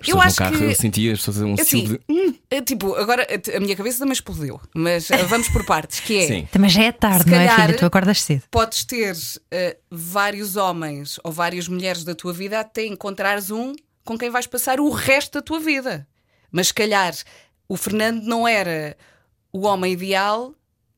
As 0.00 0.06
eu 0.08 0.20
acho 0.20 0.36
carro 0.36 0.56
que. 0.56 0.62
eu 0.64 0.74
sentia 0.76 1.12
as 1.12 1.18
pessoas 1.18 1.38
um 1.40 1.54
Assim, 1.54 1.84
de. 1.84 2.00
é 2.48 2.60
tipo, 2.60 2.94
agora 2.94 3.26
a 3.56 3.60
minha 3.60 3.74
cabeça 3.74 3.98
também 3.98 4.12
explodiu, 4.12 4.60
mas 4.72 5.10
ah, 5.10 5.16
vamos 5.24 5.48
por 5.48 5.64
partes, 5.66 5.98
que 5.98 6.16
é 6.18 6.26
Sim. 6.28 6.48
Também 6.52 6.70
já 6.70 6.84
é 6.84 6.92
tarde, 6.92 7.28
não 7.28 7.38
é, 7.40 7.48
filha? 7.48 7.76
Tu 7.76 7.84
acordas 7.84 8.22
cedo. 8.22 8.44
podes 8.48 8.84
ter 8.84 9.16
ah, 9.52 9.76
vários 9.90 10.54
homens 10.54 11.18
ou 11.24 11.32
várias 11.32 11.66
mulheres 11.66 12.04
da 12.04 12.14
tua 12.14 12.32
vida 12.32 12.60
até 12.60 12.86
encontrares 12.86 13.50
um 13.50 13.72
com 14.04 14.16
quem 14.16 14.30
vais 14.30 14.46
passar 14.46 14.78
o 14.78 14.90
resto 14.90 15.32
da 15.34 15.42
tua 15.42 15.58
vida. 15.58 16.06
Mas 16.52 16.68
se 16.68 16.74
calhar 16.74 17.12
o 17.68 17.76
Fernando 17.76 18.22
não 18.22 18.46
era 18.46 18.96
o 19.52 19.66
homem 19.66 19.92
ideal 19.94 20.54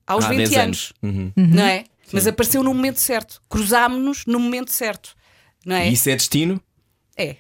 aos 0.06 0.25
Há 0.25 0.28
20 0.28 0.38
10 0.48 0.52
anos, 0.54 0.92
Uhum. 1.02 1.32
não 1.36 1.64
é? 1.64 1.84
Mas 2.12 2.26
apareceu 2.26 2.62
no 2.62 2.72
momento 2.72 3.00
certo, 3.00 3.42
cruzámos-nos 3.48 4.25
no 4.26 4.38
momento 4.38 4.70
certo, 4.70 5.14
não 5.64 5.75
é? 5.76 5.88
E 5.88 5.92
isso 5.94 6.08
é 6.08 6.14
destino? 6.14 6.60
É. 7.16 7.36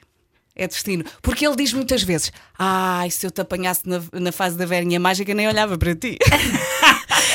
É 0.58 0.66
destino. 0.66 1.04
Porque 1.20 1.46
ele 1.46 1.54
diz 1.54 1.72
muitas 1.74 2.02
vezes: 2.02 2.32
Ai, 2.58 3.10
se 3.10 3.26
eu 3.26 3.30
te 3.30 3.42
apanhasse 3.42 3.82
na, 3.84 4.02
na 4.18 4.32
fase 4.32 4.56
da 4.56 4.64
velhinha 4.64 4.98
mágica, 4.98 5.34
nem 5.34 5.46
olhava 5.46 5.76
para 5.76 5.94
ti. 5.94 6.16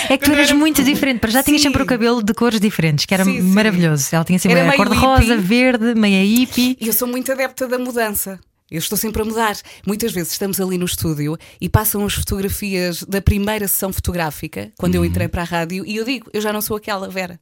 É 0.10 0.18
que 0.18 0.26
tu 0.26 0.32
eras 0.32 0.52
muito 0.52 0.84
diferente, 0.84 1.20
para 1.20 1.30
já 1.30 1.44
tinhas 1.44 1.62
Sim. 1.62 1.68
sempre 1.68 1.84
o 1.84 1.86
cabelo 1.86 2.24
de 2.24 2.34
cores 2.34 2.60
diferentes, 2.60 3.06
que 3.06 3.14
era 3.14 3.24
Sim, 3.24 3.34
sim. 3.40 3.42
maravilhoso. 3.44 4.08
Ela 4.12 4.26
tinha 4.26 4.40
sempre 4.40 4.58
Era 4.60 4.72
a 4.72 4.76
cor 4.76 4.90
de 4.90 4.96
rosa, 4.96 5.22
hippie. 5.36 5.38
verde, 5.48 5.94
meia 5.96 6.24
hippie. 6.26 6.76
E 6.82 6.88
eu 6.88 6.94
sou 6.94 7.08
muito 7.08 7.32
adepta 7.32 7.68
da 7.68 7.78
mudança. 7.78 8.40
Eu 8.72 8.80
estou 8.80 8.98
sempre 8.98 9.22
a 9.22 9.26
mudar. 9.26 9.56
Muitas 9.86 10.14
vezes 10.14 10.32
estamos 10.32 10.60
ali 10.62 10.78
no 10.78 10.86
estúdio 10.86 11.38
e 11.60 11.68
passam 11.68 12.06
as 12.06 12.14
fotografias 12.14 13.04
da 13.04 13.22
primeira 13.22 13.68
sessão 13.68 13.92
fotográfica, 13.92 14.72
quando 14.80 14.96
eu 14.96 15.04
entrei 15.06 15.28
para 15.28 15.42
a 15.42 15.46
rádio, 15.46 15.86
e 15.86 15.98
eu 15.98 16.06
digo: 16.06 16.30
Eu 16.34 16.40
já 16.42 16.54
não 16.54 16.62
sou 16.62 16.78
aquela 16.78 17.10
Vera. 17.10 17.40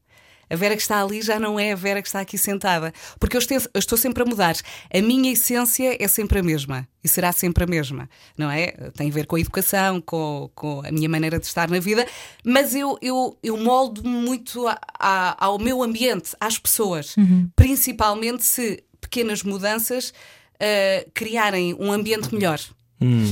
A 0.51 0.55
Vera 0.55 0.75
que 0.75 0.81
está 0.81 0.99
ali 0.99 1.21
já 1.21 1.39
não 1.39 1.59
é 1.59 1.73
a 1.73 1.75
Vera 1.75 2.01
que 2.01 2.07
está 2.07 2.21
aqui 2.21 2.35
sentada. 2.35 2.91
Porque 3.19 3.37
eu 3.37 3.39
estou, 3.39 3.55
eu 3.71 3.77
estou 3.79 3.95
sempre 3.95 4.23
a 4.23 4.25
mudar. 4.25 4.55
A 4.91 4.99
minha 4.99 5.31
essência 5.31 5.95
é 6.03 6.07
sempre 6.07 6.39
a 6.39 6.41
mesma. 6.43 6.87
E 7.03 7.07
será 7.07 7.31
sempre 7.31 7.63
a 7.65 7.67
mesma. 7.67 8.09
Não 8.35 8.49
é? 8.49 8.71
Tem 8.97 9.11
a 9.11 9.13
ver 9.13 9.27
com 9.27 9.35
a 9.35 9.39
educação, 9.39 10.01
com, 10.01 10.49
com 10.55 10.81
a 10.83 10.91
minha 10.91 11.07
maneira 11.07 11.37
de 11.37 11.45
estar 11.45 11.69
na 11.69 11.79
vida. 11.79 12.03
Mas 12.43 12.73
eu, 12.73 12.97
eu, 12.99 13.37
eu 13.43 13.57
moldo 13.57 14.03
muito 14.03 14.67
a- 14.67 14.79
a- 14.99 15.45
ao 15.45 15.59
meu 15.59 15.83
ambiente, 15.83 16.31
às 16.39 16.57
pessoas. 16.57 17.13
Principalmente 17.55 18.43
se 18.43 18.83
pequenas 18.99 19.43
mudanças 19.43 20.11
ah, 20.59 21.05
criarem 21.13 21.75
um 21.79 21.91
ambiente 21.91 22.33
melhor. 22.33 22.59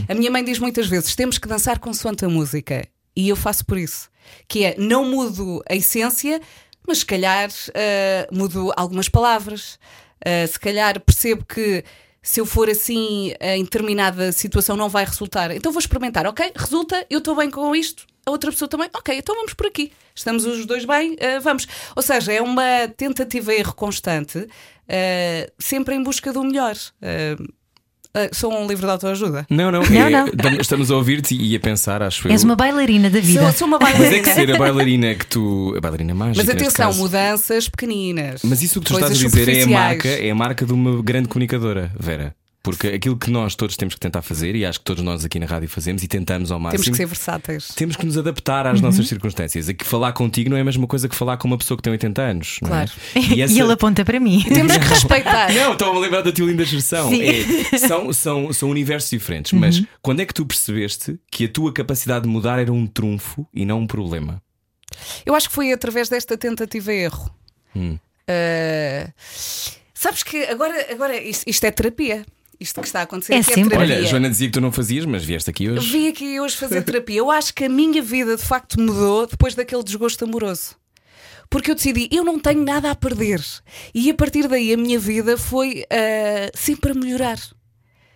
A 0.07 0.13
minha 0.13 0.31
mãe 0.31 0.43
diz 0.43 0.59
muitas 0.59 0.87
vezes: 0.87 1.15
temos 1.15 1.37
que 1.37 1.47
dançar 1.47 1.79
consoante 1.79 2.23
a 2.23 2.29
música. 2.29 2.87
E 3.15 3.29
eu 3.29 3.35
faço 3.35 3.65
por 3.65 3.77
isso. 3.77 4.09
Que 4.47 4.63
é, 4.63 4.75
não 4.77 5.03
mudo 5.03 5.63
a 5.67 5.75
essência, 5.75 6.39
mas 6.87 6.99
se 6.99 7.05
calhar 7.05 7.49
ah, 7.49 8.27
mudo 8.31 8.71
algumas 8.75 9.09
palavras. 9.09 9.79
Ah, 10.23 10.47
se 10.47 10.59
calhar 10.59 10.99
percebo 11.01 11.45
que 11.45 11.83
se 12.21 12.41
eu 12.41 12.45
for 12.45 12.69
assim 12.69 13.33
em 13.39 13.63
determinada 13.63 14.31
situação 14.31 14.75
não 14.75 14.89
vai 14.89 15.05
resultar. 15.05 15.51
Então 15.51 15.71
vou 15.71 15.79
experimentar, 15.79 16.25
ok? 16.27 16.51
Resulta, 16.55 17.05
eu 17.09 17.19
estou 17.19 17.35
bem 17.35 17.49
com 17.49 17.75
isto. 17.75 18.05
A 18.25 18.31
outra 18.31 18.51
pessoa 18.51 18.67
também, 18.67 18.89
ok, 18.93 19.17
então 19.17 19.35
vamos 19.35 19.53
por 19.53 19.67
aqui. 19.67 19.91
Estamos 20.13 20.43
os 20.45 20.65
dois 20.65 20.83
bem, 20.83 21.15
ah, 21.21 21.39
vamos. 21.39 21.67
Ou 21.95 22.03
seja, 22.03 22.33
é 22.33 22.41
uma 22.41 22.87
tentativa 22.95 23.53
e 23.53 23.59
erro 23.59 23.73
constante, 23.73 24.47
ah, 24.89 25.51
sempre 25.59 25.95
em 25.95 26.03
busca 26.03 26.31
do 26.33 26.43
melhor. 26.43 26.75
Ah, 28.13 28.29
sou 28.33 28.51
um 28.51 28.65
livro 28.65 28.85
de 28.87 28.91
autoajuda. 28.91 29.45
Não, 29.49 29.69
não. 29.71 29.83
Não, 29.83 30.07
é- 30.07 30.09
não. 30.09 30.27
Estamos 30.59 30.89
a 30.89 30.95
ouvir-te 30.95 31.35
e 31.35 31.55
a 31.55 31.59
pensar, 31.59 32.01
acho 32.01 32.27
És 32.27 32.41
eu. 32.41 32.49
uma 32.49 32.55
bailarina 32.55 33.09
da 33.11 33.19
vida. 33.19 33.43
Sou, 33.43 33.51
sou 33.53 33.67
uma 33.67 33.77
Mas 33.79 33.89
é 33.89 33.93
bailarina. 33.99 34.23
que 34.23 34.33
ser 34.33 34.51
a 34.55 34.57
bailarina 34.57 35.15
que 35.15 35.25
tu. 35.27 35.75
A 35.77 35.81
bailarina 35.81 36.15
mágica. 36.15 36.43
Mas 36.43 36.49
atenção, 36.55 36.93
mudanças 36.95 37.69
pequeninas. 37.69 38.41
Mas 38.43 38.63
isso 38.63 38.79
que 38.79 38.87
tu 38.87 38.93
estás 38.95 39.11
a 39.11 39.13
dizer 39.13 39.49
é 39.49 39.63
a 39.63 39.67
marca, 39.67 40.07
é 40.07 40.31
a 40.31 40.35
marca 40.35 40.65
de 40.65 40.73
uma 40.73 41.01
grande 41.03 41.27
comunicadora, 41.27 41.91
Vera. 41.99 42.33
Porque 42.67 42.87
aquilo 42.87 43.15
que 43.17 43.29
nós 43.31 43.55
todos 43.55 43.77
temos 43.77 43.93
que 43.93 43.99
tentar 43.99 44.21
fazer, 44.21 44.55
e 44.55 44.65
acho 44.65 44.79
que 44.79 44.85
todos 44.85 45.03
nós 45.03 45.23
aqui 45.23 45.39
na 45.39 45.45
rádio 45.45 45.69
fazemos 45.69 46.03
e 46.03 46.07
tentamos 46.07 46.51
ao 46.51 46.59
máximo. 46.59 46.83
Temos 46.83 46.97
que 46.97 47.03
ser 47.03 47.07
versáteis. 47.07 47.67
temos 47.75 47.95
que 47.95 48.05
nos 48.05 48.17
adaptar 48.17 48.67
às 48.67 48.81
nossas 48.81 49.07
circunstâncias. 49.07 49.69
É 49.69 49.73
que 49.73 49.85
falar 49.85 50.11
contigo 50.13 50.49
não 50.49 50.57
é 50.57 50.61
a 50.61 50.65
mesma 50.65 50.85
coisa 50.85 51.07
que 51.07 51.15
falar 51.15 51.37
com 51.37 51.47
uma 51.47 51.57
pessoa 51.57 51.77
que 51.77 51.83
tem 51.83 51.91
80 51.91 52.21
anos. 52.21 52.57
não 52.61 52.67
é? 52.69 52.71
Claro. 52.85 52.91
E, 53.37 53.41
essa- 53.41 53.59
ele 53.59 53.71
aponta 53.71 54.03
para 54.03 54.19
mim. 54.19 54.43
Temos 54.53 54.75
que 54.77 54.83
respeitar. 54.85 55.53
Não, 55.53 55.73
estou 55.73 55.95
a 55.95 55.99
lembrar 55.99 56.21
da 56.21 56.31
tua 56.31 56.45
linda 56.45 56.65
geração. 56.65 57.09
É, 57.13 57.77
são, 57.77 58.11
são, 58.11 58.51
são 58.53 58.69
universos 58.69 59.09
diferentes, 59.09 59.53
mas 59.53 59.81
quando 60.01 60.19
é 60.21 60.25
que 60.25 60.33
tu 60.33 60.45
percebeste 60.45 61.17
que 61.31 61.45
a 61.45 61.47
tua 61.49 61.71
capacidade 61.73 62.23
de 62.23 62.29
mudar 62.29 62.59
era 62.59 62.71
um 62.73 62.85
trunfo 62.85 63.47
e 63.53 63.65
não 63.65 63.79
um 63.79 63.87
problema? 63.87 64.41
Eu 65.25 65.35
acho 65.35 65.47
que 65.49 65.55
foi 65.55 65.71
através 65.71 66.09
desta 66.09 66.37
tentativa 66.37 66.93
e 66.93 66.97
erro. 67.03 67.29
Hum. 67.75 67.97
Ah, 68.27 69.09
sabes 69.93 70.23
que 70.23 70.43
agora, 70.45 70.87
agora 70.91 71.15
isto, 71.21 71.43
isto 71.47 71.63
é 71.65 71.71
terapia. 71.71 72.25
Isto 72.59 72.81
que 72.81 72.87
está 72.87 73.01
a 73.01 73.03
acontecer 73.03 73.33
É 73.33 73.37
aqui 73.37 73.53
sempre. 73.53 73.75
é 73.75 73.77
terapia. 73.77 73.95
Olha, 73.97 74.05
Joana 74.07 74.29
dizia 74.29 74.47
que 74.47 74.53
tu 74.53 74.61
não 74.61 74.71
fazias, 74.71 75.05
mas 75.05 75.23
vieste 75.23 75.49
aqui 75.49 75.65
Eu 75.65 75.73
hoje. 75.75 75.91
vim 75.91 76.07
aqui 76.07 76.39
hoje 76.39 76.55
fazer 76.57 76.81
terapia. 76.83 77.17
Eu 77.19 77.29
acho 77.29 77.53
que 77.53 77.65
a 77.65 77.69
minha 77.69 78.01
vida 78.01 78.35
de 78.35 78.43
facto 78.43 78.79
mudou 78.79 79.27
depois 79.27 79.53
daquele 79.53 79.83
desgosto 79.83 80.23
amoroso. 80.25 80.75
Porque 81.49 81.71
eu 81.71 81.75
decidi, 81.75 82.09
eu 82.11 82.25
não 82.25 82.39
tenho 82.39 82.63
nada 82.63 82.91
a 82.91 82.95
perder. 82.95 83.41
E 83.93 84.09
a 84.09 84.13
partir 84.13 84.47
daí 84.47 84.73
a 84.73 84.77
minha 84.77 84.99
vida 84.99 85.37
foi 85.37 85.85
ah, 85.89 86.51
sempre 86.55 86.91
a 86.91 86.95
melhorar. 86.95 87.39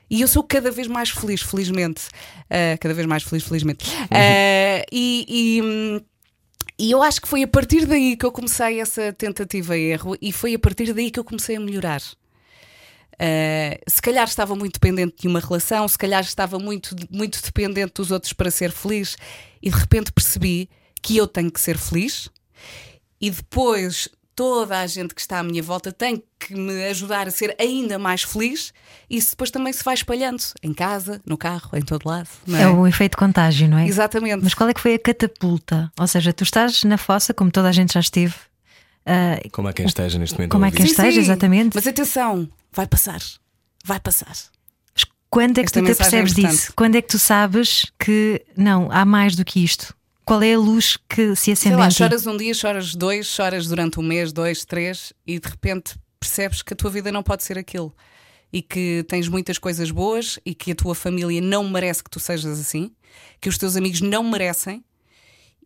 E 0.09 0.19
eu 0.21 0.27
sou 0.27 0.43
cada 0.43 0.69
vez 0.71 0.87
mais 0.87 1.09
feliz, 1.11 1.41
felizmente. 1.41 2.01
Ah, 2.49 2.77
cada 2.79 2.93
vez 2.93 3.07
mais 3.07 3.23
feliz, 3.23 3.43
felizmente. 3.43 3.85
Ah, 4.09 4.83
e. 4.91 5.25
e, 5.29 6.03
e 6.87 6.91
eu 6.91 7.01
acho 7.03 7.21
que 7.21 7.27
foi 7.27 7.43
a 7.43 7.47
partir 7.47 7.85
daí 7.85 8.17
que 8.17 8.25
eu 8.25 8.31
comecei 8.31 8.81
essa 8.81 9.13
tentativa 9.13 9.77
e 9.77 9.91
erro 9.91 10.17
e 10.19 10.31
foi 10.31 10.55
a 10.55 10.59
partir 10.59 10.91
daí 10.93 11.11
que 11.11 11.19
eu 11.19 11.23
comecei 11.23 11.55
a 11.55 11.59
melhorar. 11.59 12.01
Uh, 13.21 13.77
se 13.87 14.01
calhar 14.01 14.27
estava 14.27 14.55
muito 14.55 14.79
dependente 14.79 15.15
de 15.19 15.27
uma 15.27 15.39
relação, 15.39 15.87
se 15.87 15.97
calhar 15.97 16.21
estava 16.21 16.57
muito, 16.57 16.95
muito 17.11 17.39
dependente 17.43 17.93
dos 17.97 18.09
outros 18.09 18.33
para 18.33 18.49
ser 18.49 18.71
feliz, 18.71 19.15
e 19.61 19.69
de 19.69 19.77
repente 19.77 20.11
percebi 20.11 20.67
que 21.03 21.17
eu 21.17 21.27
tenho 21.27 21.51
que 21.51 21.61
ser 21.61 21.77
feliz, 21.77 22.29
e 23.21 23.29
depois 23.29 24.09
toda 24.35 24.79
a 24.79 24.87
gente 24.87 25.13
que 25.13 25.21
está 25.21 25.37
à 25.37 25.43
minha 25.43 25.61
volta 25.61 25.91
tem 25.91 26.23
que 26.39 26.55
me 26.55 26.83
ajudar 26.87 27.27
a 27.27 27.31
ser 27.31 27.55
ainda 27.59 27.99
mais 27.99 28.23
feliz, 28.23 28.73
e 29.07 29.17
isso 29.17 29.31
depois 29.31 29.51
também 29.51 29.71
se 29.71 29.83
vai 29.83 29.93
espalhando 29.93 30.41
em 30.63 30.73
casa, 30.73 31.21
no 31.23 31.37
carro, 31.37 31.69
em 31.75 31.81
todo 31.83 32.07
lado. 32.07 32.27
É? 32.51 32.63
É 32.63 32.67
o 32.67 32.87
efeito 32.87 33.17
contágio, 33.17 33.67
não 33.67 33.77
é? 33.77 33.87
Exatamente. 33.87 34.43
Mas 34.43 34.55
qual 34.55 34.67
é 34.67 34.73
que 34.73 34.81
foi 34.81 34.95
a 34.95 34.99
catapulta? 34.99 35.91
Ou 35.99 36.07
seja, 36.07 36.33
tu 36.33 36.43
estás 36.43 36.83
na 36.83 36.97
fossa, 36.97 37.35
como 37.35 37.51
toda 37.51 37.69
a 37.69 37.71
gente 37.71 37.93
já 37.93 37.99
esteve. 37.99 38.33
Ah, 39.05 39.39
Como 39.51 39.67
é 39.69 39.73
quem 39.73 39.85
esteja 39.85 40.17
neste 40.19 40.35
momento 40.35 40.51
Como 40.51 40.65
é 40.65 40.71
que 40.71 40.77
ouvir. 40.79 40.91
esteja, 40.91 41.19
exatamente. 41.21 41.75
Mas 41.75 41.87
atenção, 41.87 42.49
vai 42.71 42.87
passar. 42.87 43.21
Vai 43.85 43.99
passar. 43.99 44.35
Quando 45.29 45.59
é 45.59 45.61
que 45.61 45.67
Esta 45.67 45.79
tu 45.79 45.85
te 45.85 45.91
é 45.91 45.95
percebes 45.95 46.31
importante. 46.33 46.51
disso? 46.57 46.73
Quando 46.75 46.95
é 46.97 47.01
que 47.01 47.07
tu 47.07 47.17
sabes 47.17 47.85
que 47.97 48.45
não, 48.57 48.91
há 48.91 49.05
mais 49.05 49.33
do 49.35 49.45
que 49.45 49.63
isto? 49.63 49.95
Qual 50.25 50.43
é 50.43 50.53
a 50.53 50.59
luz 50.59 50.97
que 51.07 51.35
se 51.37 51.43
Sei 51.43 51.53
acende 51.53 51.75
lá, 51.77 51.85
em 51.85 51.89
ti? 51.89 51.95
choras 51.95 52.27
um 52.27 52.35
dia, 52.35 52.53
choras 52.53 52.93
dois, 52.93 53.27
choras 53.27 53.67
durante 53.67 53.97
um 53.99 54.03
mês, 54.03 54.33
dois, 54.33 54.65
três, 54.65 55.13
e 55.25 55.39
de 55.39 55.47
repente 55.47 55.95
percebes 56.19 56.61
que 56.61 56.73
a 56.73 56.75
tua 56.75 56.89
vida 56.91 57.11
não 57.13 57.23
pode 57.23 57.43
ser 57.45 57.57
aquilo. 57.57 57.95
E 58.51 58.61
que 58.61 59.05
tens 59.07 59.29
muitas 59.29 59.57
coisas 59.57 59.89
boas 59.89 60.37
e 60.45 60.53
que 60.53 60.73
a 60.73 60.75
tua 60.75 60.93
família 60.93 61.39
não 61.39 61.67
merece 61.69 62.03
que 62.03 62.09
tu 62.09 62.19
sejas 62.19 62.59
assim, 62.59 62.91
que 63.39 63.47
os 63.47 63.57
teus 63.57 63.77
amigos 63.77 64.01
não 64.01 64.23
merecem. 64.29 64.83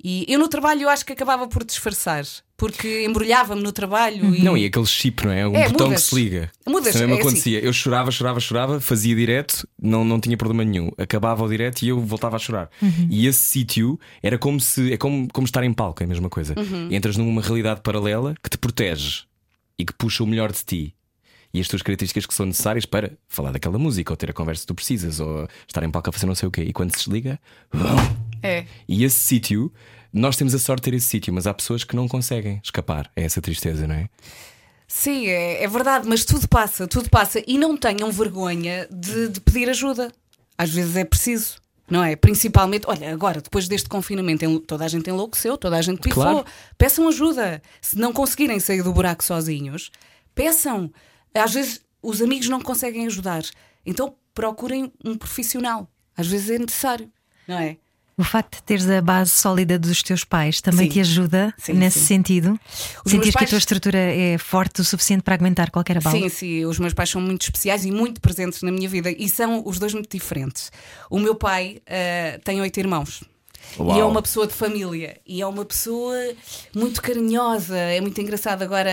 E 0.04 0.26
eu 0.32 0.38
no 0.38 0.48
trabalho 0.48 0.84
eu 0.84 0.90
acho 0.90 1.04
que 1.04 1.14
acabava 1.14 1.48
por 1.48 1.64
disfarçar, 1.64 2.24
porque 2.58 3.06
embrulhava-me 3.06 3.62
no 3.62 3.72
trabalho 3.72 4.34
e. 4.34 4.42
Não, 4.44 4.56
e 4.58 4.66
aquele 4.66 4.86
chip, 4.86 5.26
não 5.26 5.32
é? 5.32 5.48
Um 5.48 5.56
É, 5.56 5.70
botão 5.70 5.92
que 5.92 6.00
se 6.00 6.16
liga. 6.16 6.50
Mudas, 6.66 6.90
Isso 6.90 7.00
também 7.00 7.08
me 7.08 7.14
é 7.14 7.20
assim. 7.20 7.28
acontecia. 7.30 7.60
Eu 7.60 7.74
chorava, 7.74 8.12
chorava, 8.12 8.40
chorava, 8.40 8.80
fazia 8.80 9.16
direto, 9.16 9.68
não, 9.82 10.06
não 10.06 10.20
tinha 10.20 10.38
problema 10.38 10.64
nenhum. 10.64 10.90
Acabava 10.98 11.44
o 11.44 11.50
direto 11.50 11.82
e 11.84 11.90
eu 11.90 12.00
voltava 12.00 12.36
a 12.38 12.40
chorar. 12.40 12.70
Uhum. 12.82 13.08
E 13.10 13.28
esse 13.28 13.40
sítio 13.42 14.00
era 14.24 14.38
como 14.38 14.60
se 14.60 14.94
é 14.94 14.98
como, 14.98 15.28
como 15.34 15.46
estar 15.46 15.64
em 15.64 15.74
palco, 15.74 16.02
é 16.02 16.06
a 16.06 16.08
mesma 16.08 16.30
coisa. 16.30 16.54
Uhum. 16.58 16.88
Entras 16.92 17.18
numa 17.18 17.42
realidade 17.42 17.82
paralela 17.82 18.36
que 18.42 18.50
te 18.50 18.58
protege 18.58 19.24
e 19.78 19.84
que 19.86 19.94
puxa 19.94 20.24
o 20.24 20.28
melhor 20.28 20.52
de 20.52 20.64
ti. 20.64 20.96
e 21.54 21.60
as 21.62 21.68
tuas 21.70 21.82
características 21.82 22.26
que 22.26 22.34
são 22.34 22.46
necessárias 22.46 22.86
para 22.86 23.12
falar 23.30 23.52
daquela 23.52 23.78
música, 23.78 24.12
ou 24.12 24.18
ter 24.18 24.30
a 24.30 24.34
conversa 24.34 24.62
que 24.64 24.68
tu 24.68 24.76
precisas, 24.76 25.20
ou 25.22 25.48
estar 25.68 25.84
em 25.84 25.90
palco 25.92 26.10
a 26.10 26.12
fazer 26.14 26.26
não 26.26 26.36
sei 26.36 26.48
o 26.48 26.52
quê. 26.52 26.64
E 26.64 26.74
quando 26.74 26.92
se 26.92 26.98
desliga, 26.98 27.40
vão. 27.72 27.96
É. 28.44 28.66
E 28.88 29.04
esse 29.06 29.18
sítio, 29.18 29.72
nós 30.16 30.36
temos 30.36 30.56
a 30.56 30.60
sorte 30.60 30.84
de 30.86 30.92
ter 30.92 30.98
esse 30.98 31.08
sítio, 31.08 31.34
mas 31.34 31.46
há 31.46 31.54
pessoas 31.54 31.84
que 31.84 31.96
não 31.96 32.08
conseguem 32.08 32.60
escapar. 32.64 33.12
É 33.16 33.24
essa 33.24 33.42
tristeza, 33.42 33.86
não 33.86 33.96
é? 33.96 34.10
Sim, 34.88 35.28
é, 35.28 35.64
é 35.64 35.68
verdade, 35.68 36.08
mas 36.08 36.24
tudo 36.24 36.48
passa, 36.48 36.88
tudo 36.88 37.10
passa. 37.10 37.42
E 37.46 37.58
não 37.58 37.76
tenham 37.76 38.10
vergonha 38.12 38.88
de, 38.92 39.30
de 39.30 39.42
pedir 39.42 39.70
ajuda. 39.70 40.12
Às 40.58 40.70
vezes 40.70 40.96
é 40.96 41.04
preciso. 41.04 41.58
Não 41.90 42.04
é? 42.04 42.16
Principalmente, 42.16 42.86
olha, 42.88 43.12
agora, 43.14 43.42
depois 43.42 43.68
deste 43.68 43.88
confinamento, 43.90 44.44
en- 44.46 44.60
toda 44.60 44.86
a 44.86 44.88
gente 44.88 45.08
enlouqueceu, 45.10 45.58
toda 45.58 45.78
a 45.78 45.82
gente 45.82 46.00
pifou. 46.02 46.24
Claro. 46.24 46.46
Peçam 46.78 47.08
ajuda. 47.08 47.62
Se 47.82 47.98
não 47.98 48.12
conseguirem 48.14 48.60
sair 48.60 48.82
do 48.82 48.92
buraco 48.94 49.24
sozinhos, 49.24 49.92
peçam. 50.34 50.92
Às 51.34 51.54
vezes 51.54 51.82
os 52.02 52.22
amigos 52.22 52.48
não 52.50 52.60
conseguem 52.62 53.06
ajudar. 53.06 53.44
Então 53.86 54.16
procurem 54.34 54.92
um 55.04 55.16
profissional. 55.18 55.88
Às 56.18 56.28
vezes 56.28 56.50
é 56.50 56.58
necessário, 56.58 57.12
não 57.48 57.60
é? 57.60 57.78
O 58.18 58.24
facto 58.24 58.56
de 58.56 58.64
teres 58.64 58.90
a 58.90 59.02
base 59.02 59.30
sólida 59.32 59.78
dos 59.78 60.02
teus 60.02 60.24
pais 60.24 60.62
também 60.62 60.88
Sim. 60.88 60.94
te 60.94 61.00
ajuda 61.02 61.54
Sim, 61.58 61.74
nesse 61.74 62.00
sim. 62.00 62.06
sentido? 62.06 62.58
Os 63.04 63.12
Sentires 63.12 63.12
meus 63.12 63.24
que 63.24 63.30
a 63.30 63.40
pais- 63.40 63.50
tua 63.50 63.58
estrutura 63.58 63.98
é 63.98 64.38
forte 64.38 64.80
o 64.80 64.86
suficiente 64.86 65.22
para 65.22 65.36
aguentar 65.36 65.70
qualquer 65.70 65.98
abalo? 65.98 66.18
Sim, 66.18 66.30
sim, 66.30 66.66
os 66.66 66.80
meus 66.80 66.94
pais 66.94 67.10
são 67.10 67.20
muito 67.20 67.42
especiais 67.42 67.84
e 67.84 67.92
muito 67.92 68.22
presentes 68.22 68.62
na 68.62 68.72
minha 68.72 68.88
vida 68.88 69.12
e 69.12 69.28
são 69.28 69.62
os 69.66 69.80
dois 69.80 69.94
muito 69.94 70.10
diferentes. 70.10 70.72
O 71.10 71.20
meu 71.20 71.36
pai 71.36 71.82
ah, 71.88 72.40
tem 72.44 72.62
oito 72.62 72.80
irmãos. 72.80 73.22
Uau. 73.80 73.98
E 73.98 74.00
é 74.00 74.04
uma 74.06 74.22
pessoa 74.22 74.48
de 74.48 74.54
família 74.54 75.18
e 75.26 75.42
é 75.42 75.46
uma 75.48 75.66
pessoa 75.66 76.16
muito 76.74 77.02
carinhosa. 77.02 77.76
É 77.76 78.00
muito 78.00 78.22
engraçado 78.22 78.62
agora 78.62 78.92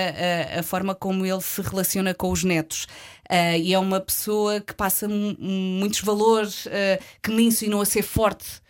a, 0.57 0.61
a 0.61 0.63
forma 0.65 0.95
como 0.97 1.25
ele 1.25 1.41
se 1.43 1.61
relaciona 1.61 2.13
com 2.13 2.33
os 2.33 2.43
netos. 2.43 2.89
Ah, 3.29 3.57
e 3.57 3.73
é 3.73 3.79
uma 3.79 4.01
pessoa 4.01 4.61
que 4.61 4.75
passa 4.75 5.07
mu- 5.07 5.37
muitos 5.39 6.01
valores, 6.01 6.67
ah, 6.67 6.99
que 7.23 7.31
me 7.31 7.45
ensinou 7.45 7.81
a 7.83 7.87
ser 7.87 8.03
forte 8.03 8.61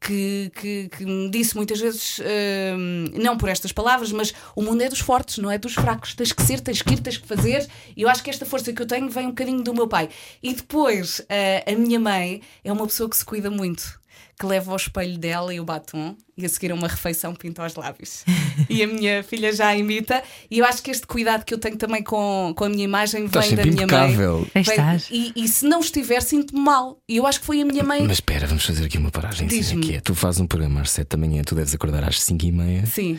que, 0.00 0.50
que, 0.54 0.88
que 0.88 1.04
me 1.04 1.28
disse 1.30 1.56
muitas 1.56 1.80
vezes, 1.80 2.20
hum, 2.20 3.04
não 3.14 3.36
por 3.36 3.48
estas 3.48 3.72
palavras, 3.72 4.12
mas 4.12 4.32
o 4.54 4.62
mundo 4.62 4.82
é 4.82 4.88
dos 4.88 5.00
fortes, 5.00 5.38
não 5.38 5.50
é 5.50 5.58
dos 5.58 5.74
fracos. 5.74 6.14
Tens 6.14 6.32
que 6.32 6.42
ser, 6.42 6.60
tens 6.60 6.82
que 6.82 6.94
ir, 6.94 7.00
tens 7.00 7.16
que 7.18 7.26
fazer. 7.26 7.68
E 7.96 8.02
eu 8.02 8.08
acho 8.08 8.22
que 8.22 8.30
esta 8.30 8.46
força 8.46 8.72
que 8.72 8.80
eu 8.80 8.86
tenho 8.86 9.08
vem 9.08 9.26
um 9.26 9.30
bocadinho 9.30 9.62
do 9.62 9.74
meu 9.74 9.88
pai. 9.88 10.08
E 10.42 10.54
depois, 10.54 11.20
ah, 11.28 11.70
a 11.70 11.74
minha 11.74 11.98
mãe 11.98 12.42
é 12.64 12.72
uma 12.72 12.86
pessoa 12.86 13.08
que 13.10 13.16
se 13.16 13.24
cuida 13.24 13.50
muito. 13.50 13.97
Que 14.38 14.46
leva 14.46 14.70
ao 14.70 14.76
espelho 14.76 15.18
dela 15.18 15.52
e 15.52 15.58
o 15.58 15.64
batom 15.64 16.14
e 16.36 16.46
a 16.46 16.48
seguir 16.48 16.70
a 16.70 16.74
uma 16.76 16.86
refeição 16.86 17.34
pinta 17.34 17.66
os 17.66 17.74
lábios. 17.74 18.24
e 18.70 18.82
a 18.84 18.86
minha 18.86 19.24
filha 19.24 19.52
já 19.52 19.74
imita. 19.74 20.22
E 20.48 20.60
eu 20.60 20.64
acho 20.64 20.80
que 20.80 20.92
este 20.92 21.06
cuidado 21.08 21.44
que 21.44 21.52
eu 21.52 21.58
tenho 21.58 21.76
também 21.76 22.02
com, 22.04 22.52
com 22.56 22.64
a 22.64 22.68
minha 22.68 22.84
imagem 22.84 23.24
Estás 23.24 23.46
vem 23.48 23.56
da 23.56 23.62
minha 23.64 23.82
impecável. 23.82 24.38
mãe. 24.38 24.50
Vem- 24.54 24.62
estás. 24.62 25.08
e, 25.10 25.32
e 25.34 25.48
se 25.48 25.66
não 25.66 25.80
estiver, 25.80 26.20
sinto-me 26.22 26.60
mal. 26.60 27.00
E 27.08 27.16
eu 27.16 27.26
acho 27.26 27.40
que 27.40 27.46
foi 27.46 27.60
a 27.60 27.64
minha 27.64 27.82
mãe. 27.82 28.02
Mas 28.02 28.18
espera, 28.18 28.46
vamos 28.46 28.64
fazer 28.64 28.84
aqui 28.84 28.96
uma 28.96 29.10
paragem. 29.10 29.48
Diz-me. 29.48 29.82
Que 29.84 29.96
é, 29.96 30.00
tu 30.00 30.14
fazes 30.14 30.40
um 30.40 30.46
programa 30.46 30.82
às 30.82 30.90
7 30.92 31.08
da 31.08 31.16
manhã, 31.16 31.42
tu 31.42 31.56
deves 31.56 31.74
acordar 31.74 32.04
às 32.04 32.20
5 32.22 32.44
e 32.46 32.52
meia. 32.52 32.86
Sim. 32.86 33.18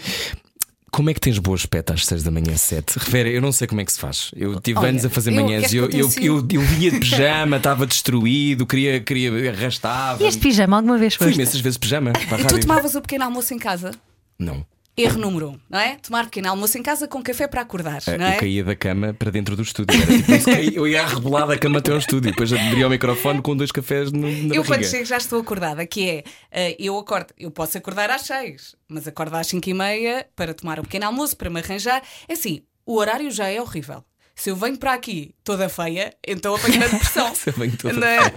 Como 0.91 1.09
é 1.09 1.13
que 1.13 1.19
tens 1.19 1.37
boa 1.37 1.55
aspecto 1.55 1.93
às 1.93 2.05
6 2.05 2.23
da 2.23 2.31
manhã, 2.31 2.55
7? 2.57 2.97
Refere, 2.97 3.31
eu 3.35 3.41
não 3.41 3.51
sei 3.51 3.67
como 3.67 3.79
é 3.81 3.85
que 3.85 3.91
se 3.93 3.99
faz. 3.99 4.31
Eu 4.35 4.59
tive 4.59 4.79
Olha, 4.79 4.89
anos 4.89 5.05
a 5.05 5.09
fazer 5.09 5.31
eu- 5.31 5.35
manhãs 5.43 5.71
e 5.71 5.77
eu, 5.77 5.87
que 5.89 5.97
eu 5.97 6.09
eu, 6.17 6.37
eu, 6.39 6.47
eu 6.51 6.61
vinha 6.61 6.91
de 6.91 6.99
pijama, 6.99 7.57
estava 7.57 7.85
destruído, 7.85 8.65
queria, 8.65 8.99
queria 8.99 9.51
arrastava. 9.51 10.23
E 10.23 10.27
este 10.27 10.39
pijama 10.41 10.77
alguma 10.77 10.97
vez 10.97 11.15
Fui 11.15 11.27
foste? 11.27 11.37
imensas 11.37 11.61
vezes 11.61 11.75
de 11.75 11.79
pijama 11.79 12.11
para 12.11 12.21
a 12.21 12.39
E 12.39 12.43
tu 12.43 12.51
rádio. 12.51 12.61
tomavas 12.61 12.95
o 12.95 13.01
pequeno 13.01 13.23
almoço 13.25 13.53
em 13.53 13.59
casa? 13.59 13.91
Não. 14.37 14.65
Erro 15.01 15.17
número 15.17 15.49
um, 15.51 15.59
não 15.69 15.79
é? 15.79 15.95
Tomar 15.95 16.25
pequeno 16.25 16.49
almoço 16.49 16.77
em 16.77 16.83
casa 16.83 17.07
com 17.07 17.23
café 17.23 17.47
para 17.47 17.61
acordar, 17.61 18.01
Eh, 18.05 18.17
não 18.17 18.25
é? 18.25 18.35
Eu 18.35 18.39
caía 18.39 18.63
da 18.65 18.75
cama 18.75 19.13
para 19.13 19.31
dentro 19.31 19.55
do 19.55 19.61
estúdio. 19.61 19.97
Era 19.97 20.39
tipo 20.39 20.77
eu 20.77 20.85
ia 20.85 21.03
a 21.03 21.07
rebolar 21.07 21.47
da 21.47 21.57
cama 21.57 21.79
até 21.79 21.91
ao 21.91 21.97
estúdio. 21.97 22.31
Depois 22.31 22.51
abria 22.51 22.85
o 22.85 22.89
microfone 22.89 23.41
com 23.41 23.55
dois 23.55 23.71
cafés 23.71 24.11
no, 24.11 24.29
na 24.29 24.53
Eu 24.53 24.65
quando 24.65 24.83
chego 24.83 25.05
já 25.05 25.15
estou 25.15 25.39
acordada, 25.39 25.85
que 25.85 26.09
é, 26.09 26.23
eh, 26.51 26.75
eu 26.77 26.97
acordo, 26.97 27.33
eu 27.37 27.49
posso 27.49 27.77
acordar 27.77 28.09
às 28.09 28.23
seis, 28.23 28.75
mas 28.89 29.07
acordo 29.07 29.35
às 29.35 29.47
cinco 29.47 29.69
e 29.69 29.73
meia 29.73 30.27
para 30.35 30.53
tomar 30.53 30.79
o 30.79 30.83
pequeno 30.83 31.05
almoço, 31.05 31.37
para 31.37 31.49
me 31.49 31.61
arranjar. 31.61 32.03
É 32.27 32.33
assim, 32.33 32.63
o 32.85 32.97
horário 32.97 33.31
já 33.31 33.47
é 33.47 33.61
horrível. 33.61 34.03
Se 34.35 34.49
eu 34.49 34.55
venho 34.55 34.77
para 34.77 34.93
aqui 34.93 35.33
toda 35.43 35.69
feia, 35.69 36.13
então 36.27 36.55
apanho 36.55 36.79
depressão. 36.79 37.35
Se 37.35 37.49
eu 37.49 37.53
venho 37.53 37.77
toda 37.77 37.93
não, 37.93 38.07
é? 38.07 38.33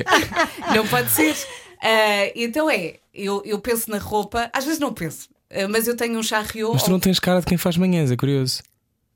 não 0.75 0.87
pode 0.87 1.11
ser. 1.11 1.37
Ah, 1.81 2.31
então 2.37 2.69
é, 2.71 2.97
eu, 3.13 3.43
eu 3.45 3.59
penso 3.61 3.91
na 3.91 3.99
roupa, 3.99 4.51
às 4.53 4.65
vezes 4.65 4.79
não 4.79 4.93
penso, 4.93 5.29
ah, 5.42 5.42
mas 5.71 5.87
eu 5.87 5.97
tenho 5.97 6.19
um 6.19 6.23
charriot. 6.23 6.73
Mas 6.73 6.83
tu 6.83 6.91
não 6.91 7.01
tens 7.01 7.19
cara 7.19 7.41
de 7.41 7.47
quem 7.47 7.59
faz 7.59 7.77
manhãs, 7.77 8.11
é 8.11 8.17
curioso. 8.17 8.63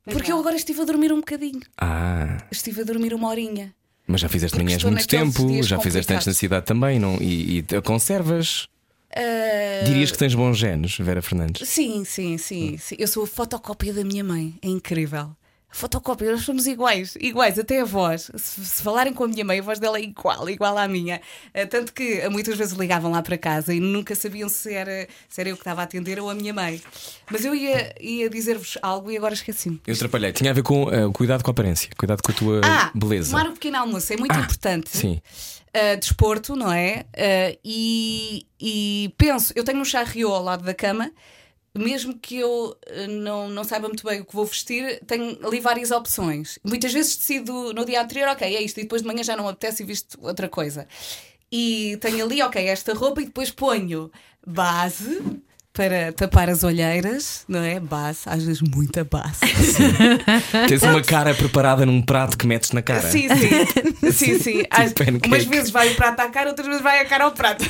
Porque 0.05 0.31
eu 0.31 0.39
agora 0.39 0.55
estive 0.55 0.81
a 0.83 0.85
dormir 0.85 1.13
um 1.13 1.17
bocadinho. 1.17 1.61
Ah, 1.77 2.39
Estive 2.51 2.83
a 2.83 2.85
dormir 2.85 3.13
uma 3.13 3.29
horinha. 3.29 3.75
mas 4.07 4.21
já 4.21 4.29
fizeste 4.29 4.57
manhãs 4.57 4.83
muito 4.85 5.07
tempo, 5.09 5.63
já 5.63 5.81
fizeste 5.81 6.13
antes 6.13 6.27
na 6.27 6.33
cidade 6.33 6.65
também, 6.65 6.99
não? 6.99 7.17
E, 7.21 7.59
e 7.59 7.63
te 7.63 7.81
conservas. 7.83 8.69
Ah, 9.15 9.85
Dirias 9.85 10.13
que 10.13 10.19
tens 10.19 10.35
bons 10.35 10.57
genes, 10.59 10.97
Vera 10.99 11.21
Fernandes. 11.23 11.69
Sim, 11.69 12.05
sim, 12.05 12.39
sim, 12.39 12.77
sim. 12.79 12.97
Eu 12.99 13.09
sou 13.09 13.25
a 13.25 13.27
fotocópia 13.27 13.93
da 13.93 14.05
minha 14.05 14.23
mãe. 14.23 14.57
É 14.63 14.69
incrível. 14.69 15.31
Fotocópia, 15.77 16.33
nós 16.33 16.41
somos 16.41 16.67
iguais, 16.67 17.17
iguais, 17.21 17.59
até 17.59 17.83
a 17.83 17.85
voz. 17.85 18.31
Se, 18.35 18.65
se 18.65 18.83
falarem 18.83 19.13
com 19.13 19.25
a 19.25 19.29
minha 19.29 19.45
mãe, 19.45 19.59
a 19.59 19.63
voz 19.63 19.79
dela 19.79 19.99
é 19.99 20.03
igual, 20.03 20.49
igual 20.49 20.79
à 20.79 20.89
minha. 20.89 21.21
Eh, 21.53 21.67
Tanto 21.67 21.93
que 21.93 22.15
eh, 22.15 22.31
muitas 22.31 22.57
vezes 22.57 22.73
ligavam 22.73 23.11
lá 23.13 23.21
para 23.21 23.37
casa 23.37 23.75
e 23.75 23.79
nunca 23.79 24.15
sabiam 24.15 24.49
se 24.49 24.73
era, 24.73 25.07
se 25.29 25.39
era 25.39 25.51
eu 25.51 25.55
que 25.55 25.61
estava 25.61 25.83
a 25.83 25.85
atender 25.85 26.19
ou 26.19 26.31
a 26.31 26.35
minha 26.35 26.55
mãe. 26.55 26.81
Mas 27.31 27.45
eu 27.45 27.55
ia, 27.55 27.95
ia 28.01 28.31
dizer-vos 28.31 28.79
algo 28.81 29.11
e 29.11 29.19
agora 29.19 29.35
esqueci-me. 29.35 29.79
Eu 29.87 29.93
atrapalhei. 29.95 30.33
Tinha 30.33 30.51
a 30.51 30.55
ver 30.55 30.63
com 30.63 30.91
eh, 30.91 31.11
cuidado 31.13 31.45
com 31.45 31.51
a 31.51 31.53
aparência, 31.53 31.91
cuidado 31.99 32.23
com 32.23 32.33
a 32.33 32.35
tua 32.35 32.61
Ah, 32.65 32.91
beleza. 32.95 33.31
tomar 33.33 33.51
o 33.51 33.53
pequeno 33.53 33.77
almoço 33.77 34.11
é 34.13 34.17
muito 34.17 34.35
importante. 34.39 34.89
Sim. 34.97 35.21
uh, 35.77 36.01
desporto, 36.01 36.57
não 36.57 36.73
é? 36.73 37.05
Uh, 37.15 37.59
e, 37.63 38.47
e 38.59 39.13
penso, 39.19 39.53
eu 39.55 39.63
tenho 39.63 39.79
um 39.81 39.85
charriot 39.85 40.33
ao 40.33 40.43
lado 40.43 40.65
da 40.65 40.73
cama, 40.73 41.11
mesmo 41.79 42.19
que 42.19 42.39
eu 42.39 42.77
uh, 42.77 43.09
não, 43.09 43.49
não 43.49 43.65
saiba 43.65 43.89
muito 43.89 44.05
bem 44.05 44.21
o 44.21 44.25
que 44.25 44.35
vou 44.35 44.45
vestir, 44.45 45.01
tenho 45.07 45.39
ali 45.47 45.61
várias 45.61 45.91
opções. 45.91 46.59
Muitas 46.65 46.93
vezes 46.93 47.17
decido 47.17 47.73
no 47.73 47.85
dia 47.85 48.03
anterior, 48.03 48.29
ok, 48.29 48.57
é 48.57 48.63
isto, 48.63 48.79
e 48.79 48.83
depois 48.83 49.03
de 49.03 49.09
manhã 49.09 49.23
já 49.23 49.37
não 49.37 49.49
apetece 49.49 49.83
e 49.83 49.87
visto 49.87 50.19
outra 50.23 50.49
coisa. 50.49 50.87
E 51.51 51.97
tenho 52.01 52.25
ali, 52.25 52.43
ok, 52.43 52.65
esta 52.67 52.93
roupa, 52.95 53.23
e 53.23 53.27
depois 53.27 53.51
ponho 53.51 54.11
base. 54.47 55.23
Para 55.77 56.11
tapar 56.11 56.49
as 56.49 56.65
olheiras, 56.65 57.45
não 57.47 57.63
é? 57.63 57.79
Base, 57.79 58.21
às 58.25 58.43
vezes 58.43 58.63
muita 58.63 59.05
base. 59.05 59.41
Tens 60.69 60.83
uma 60.83 61.03
cara 61.03 61.35
preparada 61.35 61.85
num 61.85 62.01
prato 62.01 62.39
que 62.39 62.47
metes 62.47 62.73
na 62.73 62.81
cara. 62.81 63.03
Sim, 63.03 63.29
sim. 63.29 64.11
sim, 64.11 64.39
sim. 64.39 64.63
Às- 64.73 64.95
pancake. 64.95 65.29
umas 65.29 65.45
vezes 65.45 65.69
vai 65.71 65.93
o 65.93 65.95
prato 65.95 66.21
à 66.21 66.31
cara, 66.31 66.49
outras 66.49 66.67
vezes 66.67 66.83
vai 66.83 67.01
a 67.01 67.05
cara 67.05 67.25
ao 67.25 67.33
prato. 67.33 67.63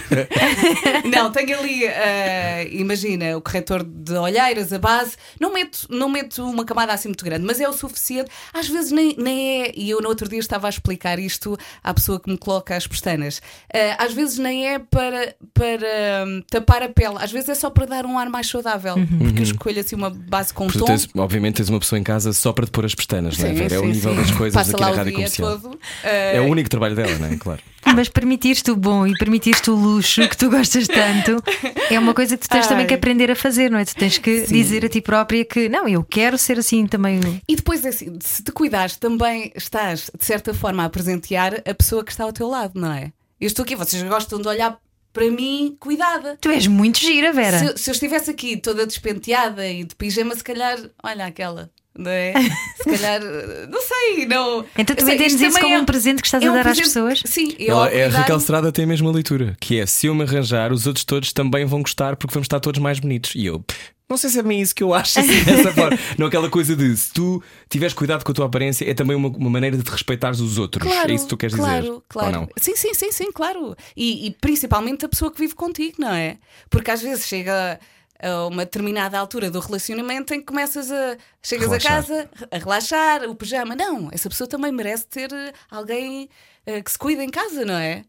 não, 1.12 1.32
tenho 1.32 1.58
ali, 1.58 1.84
ah, 1.88 2.62
imagina, 2.70 3.36
o 3.36 3.40
corretor 3.40 3.82
de 3.82 4.12
olheiras, 4.12 4.72
a 4.72 4.78
base. 4.78 5.16
Não 5.40 5.52
meto, 5.52 5.88
não 5.90 6.08
meto 6.08 6.48
uma 6.48 6.64
camada 6.64 6.92
assim 6.92 7.08
muito 7.08 7.24
grande, 7.24 7.44
mas 7.44 7.60
é 7.60 7.68
o 7.68 7.72
suficiente. 7.72 8.30
Às 8.54 8.68
vezes 8.68 8.92
nem, 8.92 9.16
nem 9.18 9.64
é. 9.64 9.72
E 9.74 9.90
eu 9.90 10.00
no 10.00 10.08
outro 10.08 10.28
dia 10.28 10.38
estava 10.38 10.68
a 10.68 10.70
explicar 10.70 11.18
isto 11.18 11.58
à 11.82 11.92
pessoa 11.92 12.20
que 12.20 12.30
me 12.30 12.38
coloca 12.38 12.76
as 12.76 12.86
pestanas. 12.86 13.42
Ah, 13.74 14.04
às 14.04 14.12
vezes 14.12 14.38
nem 14.38 14.68
é 14.68 14.78
para, 14.78 15.34
para 15.52 16.24
hum, 16.24 16.40
tapar 16.48 16.84
a 16.84 16.88
pele, 16.88 17.16
às 17.18 17.32
vezes 17.32 17.48
é 17.48 17.54
só 17.56 17.68
para 17.68 17.86
dar 17.86 17.95
um 18.04 18.18
ar 18.18 18.28
mais 18.28 18.48
saudável. 18.48 18.94
Porque 19.18 19.40
eu 19.40 19.44
escolho 19.44 19.80
assim 19.80 19.94
uma 19.96 20.10
base 20.10 20.52
com 20.52 20.64
um 20.64 20.66
Porque 20.66 20.80
tom. 20.80 20.86
tens, 20.86 21.08
obviamente 21.16 21.56
tens 21.56 21.68
uma 21.70 21.78
pessoa 21.78 21.98
em 21.98 22.02
casa 22.02 22.32
só 22.32 22.52
para 22.52 22.66
te 22.66 22.72
pôr 22.72 22.84
as 22.84 22.94
pestanas, 22.94 23.38
não 23.38 23.46
é, 23.46 23.54
Sim? 23.54 23.74
É 23.74 23.78
o 23.78 23.82
sim, 23.82 23.86
nível 23.86 24.14
sim. 24.14 24.20
das 24.20 24.30
coisas 24.32 24.54
Passa 24.54 24.72
aqui 24.72 24.80
lá 24.80 24.88
na 24.88 24.92
o 24.92 24.96
rádio 24.96 25.12
dia 25.12 25.16
comercial. 25.16 25.60
todo. 25.60 25.78
É 26.02 26.38
ah, 26.38 26.42
o 26.42 26.46
único 26.46 26.68
trabalho 26.68 26.94
dela, 26.94 27.16
não 27.18 27.28
é? 27.28 27.36
Claro. 27.36 27.60
Mas 27.94 28.08
permitir-te 28.08 28.70
o 28.70 28.76
bom 28.76 29.06
e 29.06 29.16
permitir-te 29.16 29.70
o 29.70 29.74
luxo 29.74 30.28
que 30.28 30.36
tu 30.36 30.50
gostas 30.50 30.88
tanto 30.88 31.42
é 31.88 31.98
uma 31.98 32.12
coisa 32.12 32.36
que 32.36 32.42
tu 32.42 32.50
tens 32.50 32.64
Ai. 32.64 32.68
também 32.68 32.86
que 32.86 32.94
aprender 32.94 33.30
a 33.30 33.36
fazer, 33.36 33.70
não 33.70 33.78
é? 33.78 33.84
Tu 33.84 33.94
tens 33.94 34.18
que 34.18 34.44
Sim. 34.44 34.54
dizer 34.54 34.84
a 34.84 34.88
ti 34.88 35.00
própria 35.00 35.44
que 35.44 35.68
não, 35.68 35.86
eu 35.86 36.02
quero 36.02 36.36
ser 36.36 36.58
assim 36.58 36.86
também. 36.86 37.20
E 37.48 37.54
depois, 37.54 37.84
é 37.84 37.88
assim, 37.90 38.18
se 38.20 38.42
te 38.42 38.50
cuidares, 38.50 38.96
também 38.96 39.52
estás, 39.54 40.10
de 40.18 40.24
certa 40.24 40.52
forma, 40.52 40.84
a 40.84 40.90
presentear 40.90 41.62
a 41.64 41.74
pessoa 41.74 42.04
que 42.04 42.10
está 42.10 42.24
ao 42.24 42.32
teu 42.32 42.48
lado, 42.48 42.80
não 42.80 42.92
é? 42.92 43.12
Eu 43.40 43.46
estou 43.46 43.62
aqui, 43.62 43.76
vocês 43.76 44.02
gostam 44.02 44.40
de 44.40 44.48
olhar 44.48 44.78
para 45.16 45.30
mim 45.30 45.74
cuidada. 45.80 46.36
Tu 46.38 46.50
és 46.50 46.66
muito 46.66 46.98
gira, 47.00 47.32
Vera. 47.32 47.58
Se, 47.58 47.64
eu- 47.64 47.78
se 47.78 47.88
eu 47.90 47.92
estivesse 47.92 48.30
aqui 48.30 48.58
toda 48.58 48.86
despenteada 48.86 49.66
e 49.66 49.82
de 49.82 49.94
pijama, 49.94 50.34
se 50.36 50.44
calhar, 50.44 50.78
olha 51.02 51.24
aquela, 51.24 51.70
não 51.98 52.10
é? 52.10 52.32
Se 52.76 52.84
calhar, 52.84 53.20
não 53.68 53.80
sei, 53.82 54.26
não. 54.26 54.64
Então 54.76 54.94
tu 54.96 55.02
entendes 55.04 55.32
isto 55.34 55.44
isso 55.44 55.54
também 55.54 55.62
como 55.62 55.74
é- 55.74 55.80
um 55.80 55.84
presente 55.84 56.20
que 56.22 56.26
estás 56.28 56.42
é 56.42 56.46
a 56.46 56.50
um 56.50 56.54
dar 56.54 56.60
às 56.60 56.66
presente- 56.66 56.84
pessoas? 56.84 57.22
Sim, 57.26 57.54
eu 57.58 57.74
Ela, 57.76 57.88
é 57.90 58.06
a 58.06 58.08
Raquel 58.10 58.36
Estrada 58.36 58.70
tem 58.72 58.84
a 58.84 58.88
mesma 58.88 59.10
leitura, 59.10 59.56
que 59.60 59.78
é 59.80 59.86
se 59.86 60.06
eu 60.06 60.14
me 60.14 60.22
arranjar, 60.22 60.72
os 60.72 60.86
outros 60.86 61.04
todos 61.04 61.32
também 61.32 61.64
vão 61.64 61.80
gostar 61.82 62.16
porque 62.16 62.34
vamos 62.34 62.46
estar 62.46 62.60
todos 62.60 62.80
mais 62.80 62.98
bonitos. 63.00 63.34
E 63.34 63.46
eu. 63.46 63.64
Não 64.08 64.16
sei 64.16 64.30
se 64.30 64.38
é 64.38 64.42
bem 64.44 64.60
isso 64.60 64.72
que 64.72 64.84
eu 64.84 64.94
acho 64.94 65.18
assim 65.18 65.42
dessa 65.42 65.72
forma. 65.72 65.98
Não 66.16 66.28
aquela 66.28 66.48
coisa 66.48 66.76
de 66.76 66.96
se 66.96 67.12
tu 67.12 67.42
tiveres 67.68 67.92
cuidado 67.92 68.22
com 68.24 68.30
a 68.30 68.34
tua 68.36 68.46
aparência, 68.46 68.88
é 68.88 68.94
também 68.94 69.16
uma, 69.16 69.28
uma 69.28 69.50
maneira 69.50 69.76
de 69.76 69.82
te 69.82 69.90
respeitares 69.90 70.38
os 70.38 70.58
outros. 70.58 70.86
Claro, 70.88 71.10
é 71.10 71.14
isso 71.14 71.24
que 71.24 71.30
tu 71.30 71.36
queres 71.36 71.56
claro, 71.56 71.82
dizer. 71.82 71.98
Claro, 72.08 72.26
Ou 72.28 72.32
não? 72.42 72.48
Sim, 72.56 72.76
sim, 72.76 72.94
sim, 72.94 73.10
sim, 73.10 73.32
claro. 73.32 73.74
E, 73.96 74.28
e 74.28 74.30
principalmente 74.40 75.04
a 75.04 75.08
pessoa 75.08 75.32
que 75.32 75.40
vive 75.40 75.56
contigo, 75.56 75.96
não 75.98 76.12
é? 76.12 76.38
Porque 76.70 76.88
às 76.92 77.02
vezes 77.02 77.26
chega 77.26 77.80
a 78.22 78.46
uma 78.46 78.64
determinada 78.64 79.18
altura 79.18 79.50
do 79.50 79.60
relacionamento 79.60 80.32
em 80.34 80.40
que 80.40 80.46
começas 80.46 80.90
a. 80.90 81.16
chegas 81.42 81.66
Relaxar. 81.68 81.92
a 81.92 81.96
casa 81.96 82.30
a 82.50 82.58
relaxar, 82.58 83.22
o 83.28 83.34
pijama. 83.34 83.74
Não, 83.76 84.08
essa 84.12 84.28
pessoa 84.28 84.48
também 84.48 84.72
merece 84.72 85.06
ter 85.06 85.32
eh, 85.32 85.52
alguém 85.70 86.28
eh, 86.66 86.82
que 86.82 86.90
se 86.90 86.98
cuida 86.98 87.22
em 87.24 87.30
casa, 87.30 87.64
não 87.64 87.74
é? 87.74 88.04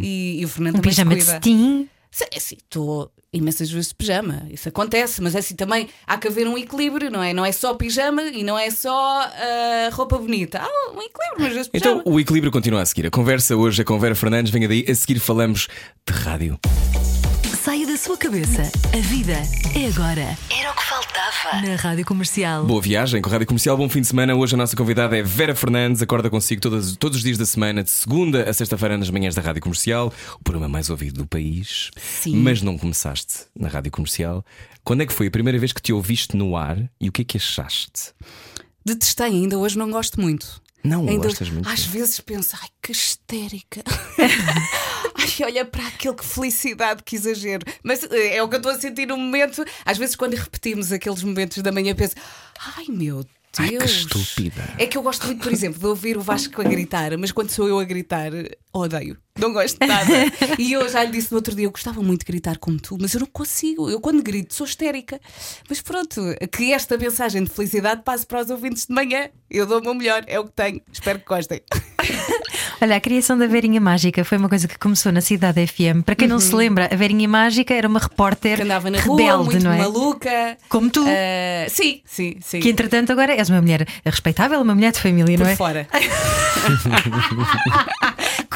E, 0.00 0.40
e 0.40 0.44
o 0.44 0.48
Fernando 0.48 0.76
Um 0.76 0.80
também 0.80 0.90
pijama 0.90 1.10
se 1.12 1.18
de 1.18 1.24
cuida. 1.26 1.40
Sim, 1.42 1.88
É 2.30 2.36
assim, 2.36 2.56
estou 2.56 3.10
imensas 3.32 3.70
vezes 3.70 3.88
de 3.88 3.94
pijama, 3.94 4.46
isso 4.50 4.68
acontece, 4.68 5.22
mas 5.22 5.34
é 5.34 5.38
assim 5.38 5.56
também 5.56 5.88
há 6.06 6.18
que 6.18 6.28
haver 6.28 6.46
um 6.46 6.56
equilíbrio, 6.58 7.10
não 7.10 7.22
é? 7.22 7.32
Não 7.32 7.44
é 7.44 7.50
só 7.50 7.72
pijama 7.74 8.22
e 8.24 8.44
não 8.44 8.58
é 8.58 8.70
só 8.70 8.92
ah, 8.94 9.88
roupa 9.92 10.18
bonita. 10.18 10.58
Há 10.60 10.90
um 10.92 11.00
equilíbrio, 11.00 11.36
mas 11.38 11.46
às 11.48 11.54
vezes 11.54 11.70
Então 11.72 11.98
pijama. 12.00 12.14
o 12.16 12.20
equilíbrio 12.20 12.52
continua 12.52 12.82
a 12.82 12.86
seguir. 12.86 13.06
A 13.06 13.10
conversa 13.10 13.56
hoje 13.56 13.80
é 13.80 13.84
com 13.84 13.98
Vera 13.98 14.14
Fernandes. 14.14 14.52
Venha 14.52 14.68
daí. 14.68 14.84
A 14.86 14.94
seguir 14.94 15.18
falamos 15.18 15.66
de 16.06 16.12
rádio. 16.14 16.60
Saia 17.62 17.86
da 17.86 17.96
sua 17.96 18.16
cabeça. 18.16 18.62
A 18.92 19.00
vida 19.02 19.34
é 19.72 19.86
agora. 19.86 20.36
Era 20.50 20.72
o 20.72 20.74
que 20.74 20.82
faltava. 20.82 21.64
Na 21.64 21.76
Rádio 21.76 22.04
Comercial. 22.04 22.64
Boa 22.64 22.82
viagem 22.82 23.22
com 23.22 23.28
a 23.28 23.32
Rádio 23.32 23.46
Comercial, 23.46 23.76
bom 23.76 23.88
fim 23.88 24.00
de 24.00 24.08
semana. 24.08 24.34
Hoje 24.34 24.56
a 24.56 24.58
nossa 24.58 24.74
convidada 24.74 25.16
é 25.16 25.22
Vera 25.22 25.54
Fernandes, 25.54 26.02
acorda 26.02 26.28
consigo 26.28 26.60
todos, 26.60 26.96
todos 26.96 27.18
os 27.18 27.22
dias 27.22 27.38
da 27.38 27.46
semana, 27.46 27.84
de 27.84 27.90
segunda 27.90 28.50
a 28.50 28.52
sexta-feira, 28.52 28.98
nas 28.98 29.10
manhãs 29.10 29.36
da 29.36 29.42
Rádio 29.42 29.62
Comercial, 29.62 30.12
o 30.40 30.42
programa 30.42 30.68
mais 30.68 30.90
ouvido 30.90 31.18
do 31.18 31.26
país. 31.26 31.92
Sim. 31.96 32.34
Mas 32.34 32.62
não 32.62 32.76
começaste 32.76 33.44
na 33.54 33.68
Rádio 33.68 33.92
Comercial. 33.92 34.44
Quando 34.82 35.04
é 35.04 35.06
que 35.06 35.12
foi 35.12 35.28
a 35.28 35.30
primeira 35.30 35.56
vez 35.56 35.72
que 35.72 35.80
te 35.80 35.92
ouviste 35.92 36.36
no 36.36 36.56
ar 36.56 36.78
e 37.00 37.08
o 37.08 37.12
que 37.12 37.22
é 37.22 37.24
que 37.24 37.36
achaste? 37.36 38.12
Detestei, 38.84 39.28
ainda 39.28 39.56
hoje 39.56 39.78
não 39.78 39.88
gosto 39.88 40.20
muito. 40.20 40.60
Não 40.84 41.08
ainda, 41.08 41.28
gostas 41.28 41.48
muito? 41.50 41.68
Às 41.68 41.84
vezes 41.84 42.18
penso, 42.20 42.56
ai 42.60 42.68
que 42.82 42.92
histérica. 42.92 43.82
ai, 45.14 45.46
olha 45.46 45.64
para 45.64 45.86
aquilo, 45.86 46.14
que 46.14 46.24
felicidade, 46.24 47.02
que 47.04 47.16
exagero. 47.16 47.64
Mas 47.82 48.02
eh, 48.04 48.36
é 48.36 48.42
o 48.42 48.48
que 48.48 48.56
eu 48.56 48.58
estou 48.58 48.72
a 48.72 48.80
sentir 48.80 49.06
no 49.06 49.16
momento. 49.16 49.64
Às 49.84 49.98
vezes, 49.98 50.16
quando 50.16 50.34
repetimos 50.34 50.92
aqueles 50.92 51.22
momentos 51.22 51.62
da 51.62 51.70
manhã, 51.70 51.94
penso, 51.94 52.14
ai 52.76 52.86
meu 52.88 53.22
Deus. 53.22 53.28
Ai, 53.58 53.76
que 53.76 53.84
estúpida. 53.84 54.74
É 54.78 54.86
que 54.86 54.96
eu 54.96 55.02
gosto 55.02 55.26
muito, 55.26 55.42
por 55.42 55.52
exemplo, 55.52 55.78
de 55.78 55.86
ouvir 55.86 56.16
o 56.16 56.22
Vasco 56.22 56.60
a 56.60 56.64
gritar, 56.64 57.16
mas 57.18 57.30
quando 57.30 57.50
sou 57.50 57.68
eu 57.68 57.78
a 57.78 57.84
gritar, 57.84 58.32
odeio. 58.72 59.18
Não 59.38 59.52
gosto 59.52 59.78
de 59.80 59.86
nada. 59.86 60.12
E 60.58 60.72
eu 60.72 60.86
já 60.88 61.02
lhe 61.04 61.10
disse 61.12 61.30
no 61.32 61.36
outro 61.38 61.54
dia: 61.54 61.64
eu 61.66 61.70
gostava 61.70 62.02
muito 62.02 62.20
de 62.20 62.26
gritar 62.26 62.58
como 62.58 62.78
tu, 62.78 62.98
mas 63.00 63.14
eu 63.14 63.20
não 63.20 63.26
consigo. 63.26 63.88
Eu, 63.88 64.00
quando 64.00 64.22
grito, 64.22 64.54
sou 64.54 64.66
histérica. 64.66 65.18
Mas 65.68 65.80
pronto, 65.80 66.20
que 66.50 66.72
esta 66.72 66.96
mensagem 66.98 67.42
de 67.44 67.50
felicidade 67.50 68.02
passe 68.04 68.26
para 68.26 68.42
os 68.42 68.50
ouvintes 68.50 68.86
de 68.86 68.94
manhã. 68.94 69.28
Eu 69.50 69.66
dou 69.66 69.80
o 69.80 69.82
meu 69.82 69.94
melhor, 69.94 70.22
é 70.26 70.38
o 70.38 70.44
que 70.44 70.52
tenho. 70.52 70.80
Espero 70.92 71.18
que 71.18 71.24
gostem. 71.26 71.60
Olha, 72.80 72.96
a 72.96 73.00
criação 73.00 73.38
da 73.38 73.46
Verinha 73.46 73.80
Mágica 73.80 74.24
foi 74.24 74.36
uma 74.38 74.48
coisa 74.48 74.66
que 74.66 74.78
começou 74.78 75.12
na 75.12 75.20
Cidade 75.20 75.64
FM. 75.66 76.02
Para 76.04 76.14
quem 76.16 76.26
não 76.26 76.40
se 76.40 76.54
lembra, 76.54 76.88
a 76.92 76.96
Verinha 76.96 77.28
Mágica 77.28 77.72
era 77.74 77.86
uma 77.88 78.00
repórter 78.00 78.52
Uhum. 78.52 78.56
Que 78.56 78.62
andava 78.62 78.90
na 78.90 78.98
rebelde, 78.98 79.22
rua, 79.30 79.44
muito 79.44 79.64
não 79.64 79.72
é? 79.72 79.78
maluca. 79.78 80.58
Como 80.68 80.90
tu. 80.90 81.04
Ah, 81.06 81.68
sim, 81.68 82.02
sim, 82.04 82.36
sim. 82.42 82.60
Que 82.60 82.68
entretanto 82.70 83.12
agora 83.12 83.32
és 83.34 83.48
uma 83.48 83.60
mulher 83.62 83.86
respeitável, 84.04 84.60
uma 84.60 84.74
mulher 84.74 84.92
de 84.92 85.00
família, 85.00 85.36
Por 85.38 85.44
não 85.44 85.50
é? 85.50 85.56
fora. 85.56 85.86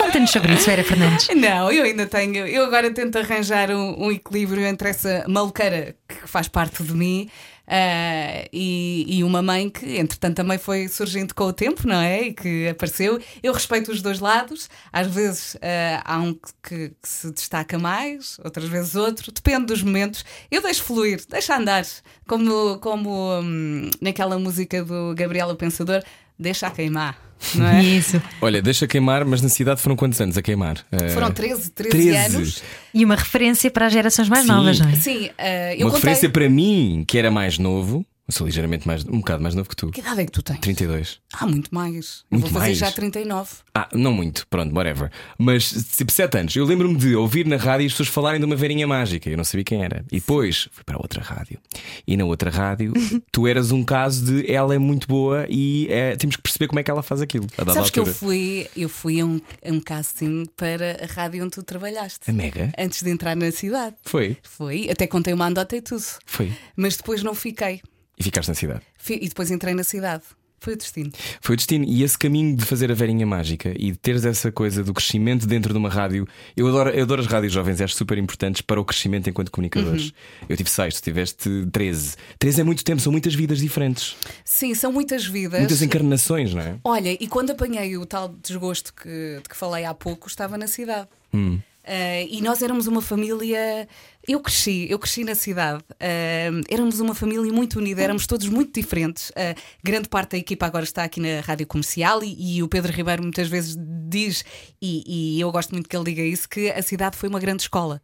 Conta-nos 0.06 0.30
sobre 0.30 0.52
isso, 0.54 0.66
Vera 0.66 0.84
Fernandes. 0.84 1.28
Não, 1.34 1.70
eu 1.72 1.82
ainda 1.84 2.06
tenho. 2.06 2.46
Eu 2.46 2.64
agora 2.64 2.90
tento 2.92 3.16
arranjar 3.18 3.70
um, 3.72 4.04
um 4.06 4.12
equilíbrio 4.12 4.64
entre 4.64 4.88
essa 4.90 5.24
maluqueira 5.26 5.96
que 6.08 6.28
faz 6.28 6.46
parte 6.46 6.82
de 6.84 6.92
mim. 6.94 7.28
ah, 7.66 8.46
e, 8.52 9.04
e 9.18 9.24
uma 9.24 9.42
mãe 9.42 9.68
que, 9.68 9.98
entretanto, 9.98 10.36
também 10.36 10.58
foi 10.58 10.86
surgindo 10.86 11.34
com 11.34 11.44
o 11.44 11.52
tempo, 11.52 11.88
não 11.88 12.00
é? 12.00 12.28
E 12.28 12.32
que 12.32 12.68
apareceu. 12.68 13.20
Eu 13.42 13.52
respeito 13.52 13.90
os 13.90 14.00
dois 14.00 14.20
lados. 14.20 14.70
Às 14.92 15.08
vezes 15.08 15.56
ah, 15.60 16.02
há 16.04 16.18
um 16.18 16.32
que, 16.34 16.88
que- 16.90 16.92
se 17.02 17.30
destaca 17.32 17.76
mais, 17.76 18.38
outras 18.44 18.68
vezes 18.68 18.94
outro. 18.94 19.32
Depende 19.32 19.66
dos 19.66 19.82
momentos. 19.82 20.24
Eu 20.50 20.62
deixo 20.62 20.84
fluir, 20.84 21.20
deixo 21.28 21.52
andar. 21.52 21.84
Como, 22.28 22.78
como 22.78 23.40
hum, 23.40 23.90
naquela 24.00 24.38
música 24.38 24.84
do 24.84 25.14
Gabriel 25.16 25.48
o 25.48 25.56
Pensador, 25.56 26.02
deixa 26.38 26.70
queimar, 26.70 27.18
não 27.54 27.66
é? 27.66 27.82
Isso. 27.82 28.20
Olha, 28.40 28.60
deixa 28.62 28.86
queimar, 28.86 29.24
mas 29.24 29.40
na 29.42 29.48
cidade 29.48 29.80
foram 29.80 29.96
quantos 29.96 30.20
anos 30.20 30.36
a 30.36 30.42
queimar? 30.42 30.84
Eh, 30.92 31.08
Foram 31.10 31.30
13, 31.32 31.70
13, 31.70 31.90
13. 31.96 32.36
anos. 32.36 32.62
E 32.94 33.04
uma 33.04 33.14
referência 33.16 33.70
para 33.70 33.86
as 33.86 33.92
gerações 33.92 34.28
mais 34.28 34.42
Sim. 34.42 34.48
novas, 34.52 34.80
não 34.80 34.88
é? 34.88 34.94
Sim, 34.96 35.30
ah, 35.38 35.74
eu 35.74 35.86
Uma 35.86 35.90
contei. 35.92 35.94
referência 36.10 36.28
para 36.30 36.48
mim, 36.48 37.04
que 37.06 37.16
era 37.18 37.30
mais 37.30 37.58
novo, 37.58 38.04
eu 38.28 38.32
sou 38.32 38.46
ligeiramente 38.46 38.86
mais, 38.86 39.04
um 39.04 39.18
bocado 39.18 39.42
mais 39.42 39.54
novo 39.54 39.68
que 39.68 39.76
tu. 39.76 39.90
Que 39.90 40.00
idade 40.00 40.20
é 40.20 40.24
que 40.26 40.32
tu 40.32 40.42
tens? 40.42 40.58
32. 40.58 41.20
Ah, 41.32 41.46
muito 41.46 41.72
mais. 41.74 42.24
Eu 42.30 42.38
Muito 42.38 42.50
vou 42.50 42.60
fazer 42.60 42.66
mais? 42.66 42.78
já 42.78 42.90
39. 42.90 43.50
Ah, 43.74 43.88
não 43.92 44.12
muito, 44.12 44.46
pronto, 44.48 44.74
whatever. 44.74 45.10
Mas 45.38 45.70
tipo 45.96 46.10
7 46.10 46.38
anos. 46.38 46.56
Eu 46.56 46.64
lembro-me 46.64 46.96
de 46.96 47.14
ouvir 47.14 47.46
na 47.46 47.56
rádio 47.56 47.86
as 47.86 47.92
pessoas 47.92 48.08
falarem 48.08 48.40
de 48.40 48.46
uma 48.46 48.56
verinha 48.56 48.86
mágica. 48.86 49.28
Eu 49.30 49.36
não 49.36 49.44
sabia 49.44 49.64
quem 49.64 49.84
era. 49.84 50.04
E 50.10 50.16
depois 50.16 50.68
fui 50.72 50.82
para 50.84 50.96
outra 50.96 51.22
rádio. 51.22 51.58
E 52.06 52.16
na 52.16 52.24
outra 52.24 52.50
rádio, 52.50 52.92
tu 53.30 53.46
eras 53.46 53.70
um 53.70 53.84
caso 53.84 54.24
de 54.24 54.50
ela 54.50 54.74
é 54.74 54.78
muito 54.78 55.06
boa 55.06 55.46
e 55.48 55.86
é, 55.90 56.16
temos 56.16 56.36
que 56.36 56.42
perceber 56.42 56.66
como 56.68 56.80
é 56.80 56.82
que 56.82 56.90
ela 56.90 57.02
faz 57.02 57.20
aquilo. 57.20 57.46
A 57.58 57.64
Sabes 57.72 57.90
que 57.90 57.98
eu 57.98 58.04
altura. 58.04 58.18
fui, 58.18 58.68
eu 58.76 58.88
fui 58.88 59.20
a 59.20 59.24
um, 59.26 59.40
a 59.64 59.72
um 59.72 59.80
casting 59.80 60.46
para 60.56 61.04
a 61.04 61.06
rádio 61.06 61.42
onde 61.44 61.52
tu 61.52 61.62
trabalhaste. 61.62 62.28
A 62.28 62.32
Mega? 62.32 62.72
Antes 62.78 63.02
de 63.02 63.10
entrar 63.10 63.36
na 63.36 63.52
cidade. 63.52 63.94
Foi. 64.04 64.36
Foi, 64.42 64.88
até 64.90 65.06
contei 65.06 65.32
uma 65.32 65.46
andota 65.46 65.76
e 65.76 65.80
tudo. 65.80 66.02
Foi. 66.24 66.52
Mas 66.76 66.96
depois 66.96 67.22
não 67.22 67.34
fiquei. 67.34 67.80
E 68.18 68.22
ficaste 68.22 68.48
na 68.48 68.54
cidade. 68.54 68.82
E 69.08 69.28
depois 69.28 69.50
entrei 69.50 69.74
na 69.74 69.84
cidade. 69.84 70.24
Foi 70.58 70.72
o 70.72 70.76
destino. 70.76 71.12
Foi 71.40 71.54
o 71.54 71.56
destino. 71.56 71.84
E 71.84 72.02
esse 72.02 72.18
caminho 72.18 72.56
de 72.56 72.64
fazer 72.64 72.90
a 72.90 72.94
verinha 72.94 73.26
mágica 73.26 73.72
e 73.76 73.92
de 73.92 73.98
teres 73.98 74.24
essa 74.24 74.50
coisa 74.50 74.82
do 74.82 74.92
crescimento 74.94 75.46
dentro 75.46 75.72
de 75.72 75.78
uma 75.78 75.88
rádio. 75.88 76.26
Eu 76.56 76.66
adoro, 76.66 76.90
eu 76.90 77.02
adoro 77.02 77.20
as 77.20 77.26
rádios 77.26 77.52
jovens, 77.52 77.80
acho 77.80 77.94
super 77.94 78.16
importantes 78.18 78.62
para 78.62 78.80
o 78.80 78.84
crescimento 78.84 79.28
enquanto 79.28 79.50
comunicadores. 79.50 80.12
Eu 80.48 80.56
tive 80.56 80.70
6, 80.70 80.94
tu 80.94 81.02
tiveste 81.04 81.66
13. 81.70 82.16
13 82.38 82.60
é 82.60 82.64
muito 82.64 82.84
tempo, 82.84 83.00
são 83.00 83.12
muitas 83.12 83.34
vidas 83.34 83.58
diferentes. 83.58 84.16
Sim, 84.44 84.74
são 84.74 84.90
muitas 84.90 85.26
vidas. 85.26 85.60
Muitas 85.60 85.82
encarnações, 85.82 86.54
não 86.54 86.62
é? 86.62 86.76
Olha, 86.82 87.12
e 87.12 87.28
quando 87.28 87.50
apanhei 87.50 87.96
o 87.96 88.06
tal 88.06 88.28
desgosto 88.28 88.94
que, 88.94 89.40
de 89.42 89.48
que 89.48 89.56
falei 89.56 89.84
há 89.84 89.94
pouco, 89.94 90.26
estava 90.26 90.56
na 90.56 90.66
cidade. 90.66 91.08
Hum. 91.32 91.60
Ah, 91.86 92.22
e 92.28 92.42
nós 92.42 92.60
éramos 92.62 92.86
uma 92.86 93.00
família. 93.00 93.88
Eu 94.26 94.40
cresci, 94.40 94.88
eu 94.90 94.98
cresci 94.98 95.22
na 95.22 95.36
cidade. 95.36 95.84
Ah, 96.00 96.50
éramos 96.68 96.98
uma 96.98 97.14
família 97.14 97.52
muito 97.52 97.78
unida, 97.78 98.02
éramos 98.02 98.26
todos 98.26 98.48
muito 98.48 98.78
diferentes. 98.78 99.30
Ah, 99.36 99.54
grande 99.82 100.08
parte 100.08 100.32
da 100.32 100.38
equipa 100.38 100.66
agora 100.66 100.84
está 100.84 101.04
aqui 101.04 101.20
na 101.20 101.40
rádio 101.40 101.66
comercial 101.66 102.22
e, 102.24 102.56
e 102.56 102.62
o 102.62 102.68
Pedro 102.68 102.92
Ribeiro 102.92 103.22
muitas 103.22 103.48
vezes 103.48 103.76
diz, 104.08 104.44
e, 104.80 105.36
e 105.36 105.40
eu 105.40 105.50
gosto 105.50 105.72
muito 105.72 105.88
que 105.88 105.96
ele 105.96 106.04
diga 106.04 106.22
isso, 106.22 106.48
que 106.48 106.70
a 106.70 106.82
cidade 106.82 107.16
foi 107.16 107.28
uma 107.28 107.40
grande 107.40 107.62
escola. 107.62 108.00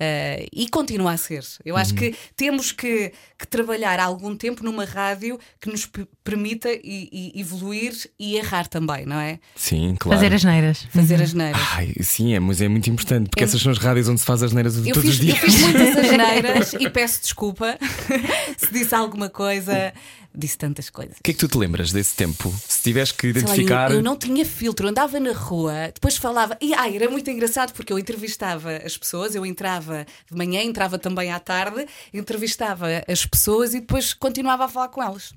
Ah, 0.00 0.44
e 0.52 0.68
continua 0.68 1.12
a 1.12 1.16
ser. 1.16 1.44
Eu 1.64 1.76
acho 1.76 1.94
que 1.94 2.14
temos 2.36 2.72
que, 2.72 3.12
que 3.38 3.46
trabalhar 3.46 4.00
algum 4.00 4.36
tempo 4.36 4.64
numa 4.64 4.84
rádio 4.84 5.38
que 5.60 5.70
nos 5.70 5.88
permita 6.24 6.68
e- 6.72 7.32
e 7.34 7.40
evoluir 7.40 7.92
e 8.18 8.36
errar 8.36 8.66
também, 8.66 9.06
não 9.06 9.18
é? 9.20 9.38
Sim, 9.54 9.94
claro. 9.98 10.18
Fazer 10.18 10.34
as 10.34 10.42
neiras. 10.44 10.86
Fazer 10.90 11.22
as 11.22 11.32
neiras. 11.32 11.60
Ai, 11.74 11.92
sim, 12.00 12.34
é, 12.34 12.40
mas 12.40 12.60
é 12.60 12.66
muito 12.68 12.90
importante, 12.90 13.28
porque 13.30 13.44
essas 13.44 13.62
são 13.62 13.70
as 13.70 13.78
rádios 13.78 14.08
onde 14.08 14.18
se 14.20 14.26
faz 14.26 14.42
as 14.42 14.52
neiras 14.52 14.76
Eu 14.84 14.92
todos 14.94 15.02
fiz, 15.02 15.14
os 15.14 15.20
eu 15.20 15.24
dias. 15.26 15.38
fiz 15.38 15.60
muitas 15.60 15.96
asneiras 15.96 16.72
e 16.80 16.90
peço 16.90 17.22
desculpa 17.22 17.78
se 18.58 18.72
disse 18.72 18.94
alguma 18.94 19.28
coisa. 19.30 19.92
Disse 20.36 20.58
tantas 20.58 20.90
coisas. 20.90 21.16
O 21.18 21.22
que 21.22 21.30
é 21.30 21.34
que 21.34 21.38
tu 21.38 21.46
te 21.46 21.56
lembras 21.56 21.92
desse 21.92 22.16
tempo? 22.16 22.52
Se 22.66 22.82
tivesse 22.82 23.14
que 23.14 23.20
Sei 23.20 23.32
lá, 23.32 23.38
identificar. 23.38 23.90
eu, 23.92 23.98
eu 23.98 24.02
não 24.02 24.16
tinha 24.16 24.44
filtro, 24.44 24.88
andava 24.88 25.20
na 25.20 25.32
rua, 25.32 25.92
depois 25.94 26.16
falava. 26.16 26.56
E 26.60 26.74
ai, 26.74 26.96
era 26.96 27.08
muito 27.08 27.30
engraçado 27.30 27.72
porque 27.72 27.92
eu 27.92 27.98
entrevistava 27.98 28.76
as 28.84 28.98
pessoas, 28.98 29.34
eu 29.36 29.46
entrava 29.46 30.04
de 30.30 30.36
manhã, 30.36 30.60
entrava 30.60 30.98
também 30.98 31.30
à 31.30 31.38
tarde, 31.38 31.86
entrevistava 32.12 32.86
as 33.06 33.24
pessoas 33.24 33.74
e 33.74 33.80
depois 33.80 34.12
continuava 34.12 34.64
a 34.64 34.68
falar 34.68 34.88
com 34.88 35.02
elas. 35.02 35.32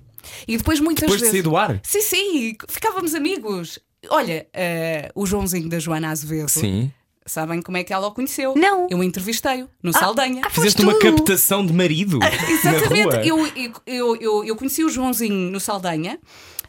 E 0.47 0.57
depois 0.57 0.79
muitas 0.79 1.01
Depois 1.01 1.19
de 1.19 1.25
vezes. 1.25 1.31
sair 1.37 1.43
do 1.43 1.55
ar? 1.55 1.79
Sim, 1.83 2.01
sim, 2.01 2.57
ficávamos 2.67 3.13
amigos. 3.13 3.79
Olha, 4.09 4.47
eh, 4.53 5.11
o 5.13 5.25
Joãozinho 5.25 5.69
da 5.69 5.79
Joana 5.79 6.09
Azevedo. 6.09 6.49
Sim. 6.49 6.91
Sabem 7.27 7.61
como 7.61 7.77
é 7.77 7.83
que 7.83 7.93
ela 7.93 8.07
o 8.07 8.11
conheceu? 8.11 8.55
Não. 8.55 8.87
Eu 8.89 9.03
entrevistei-o 9.03 9.69
no 9.83 9.91
Saldanha. 9.91 10.41
ah, 10.45 10.49
Fizeste 10.49 10.81
uma 10.81 10.97
captação 10.97 11.65
de 11.65 11.73
marido. 11.73 12.17
Na 12.19 12.29
rua. 12.29 12.49
Exatamente. 12.49 13.27
Eu, 13.27 13.47
eu, 13.85 14.15
eu, 14.15 14.45
eu, 14.45 14.55
conheci 14.55 14.83
o 14.83 14.89
Joãozinho 14.89 15.51
no 15.51 15.59
Saldanha, 15.59 16.17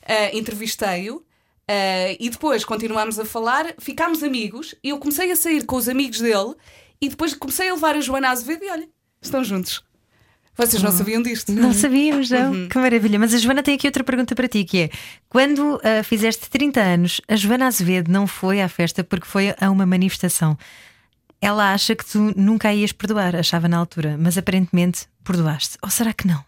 ah, 0.05 0.37
entrevistei-o. 0.37 1.23
ah, 1.69 2.17
e 2.19 2.29
depois 2.29 2.65
continuámos 2.65 3.19
a 3.19 3.25
falar, 3.25 3.75
ficámos 3.79 4.23
amigos. 4.23 4.75
E 4.83 4.89
eu 4.91 4.99
comecei 4.99 5.31
a 5.31 5.37
sair 5.37 5.65
com 5.65 5.77
os 5.77 5.89
amigos 5.89 6.21
dele. 6.21 6.55
E 7.01 7.09
depois 7.09 7.33
comecei 7.35 7.69
a 7.69 7.75
levar 7.75 7.95
a 7.95 8.01
Joana 8.01 8.31
Azevedo. 8.31 8.65
E 8.65 8.71
olha, 8.71 8.89
estão 9.23 9.45
juntos. 9.45 9.83
Vocês 10.59 10.83
não 10.83 10.91
sabiam 10.91 11.23
disto? 11.23 11.53
Não 11.53 11.73
sabíamos, 11.73 12.29
não. 12.31 12.53
Uhum. 12.53 12.69
Que 12.69 12.77
maravilha. 12.79 13.17
Mas 13.17 13.33
a 13.33 13.39
Joana 13.39 13.63
tem 13.63 13.77
aqui 13.77 13.87
outra 13.87 14.03
pergunta 14.03 14.35
para 14.35 14.49
ti: 14.49 14.65
que 14.65 14.79
é 14.79 14.91
quando 15.29 15.81
ah, 15.85 16.03
fizeste 16.03 16.51
30 16.51 16.81
anos, 16.81 17.21
a 17.29 17.37
Joana 17.37 17.69
Azevedo 17.69 18.11
não 18.11 18.27
foi 18.27 18.61
à 18.61 18.69
festa 18.69 19.05
porque 19.05 19.27
foi 19.27 19.55
a 19.59 19.71
uma 19.71 19.87
manifestação. 19.87 20.59
Ela 21.41 21.73
acha 21.73 21.95
que 21.95 22.05
tu 22.05 22.35
nunca 22.37 22.69
a 22.69 22.75
ias 22.75 22.91
perdoar, 22.91 23.37
achava 23.37 23.69
na 23.69 23.79
altura, 23.79 24.17
mas 24.19 24.37
aparentemente 24.37 25.07
perdoaste. 25.23 25.79
Ou 25.81 25.89
será 25.89 26.13
que 26.13 26.27
não? 26.27 26.48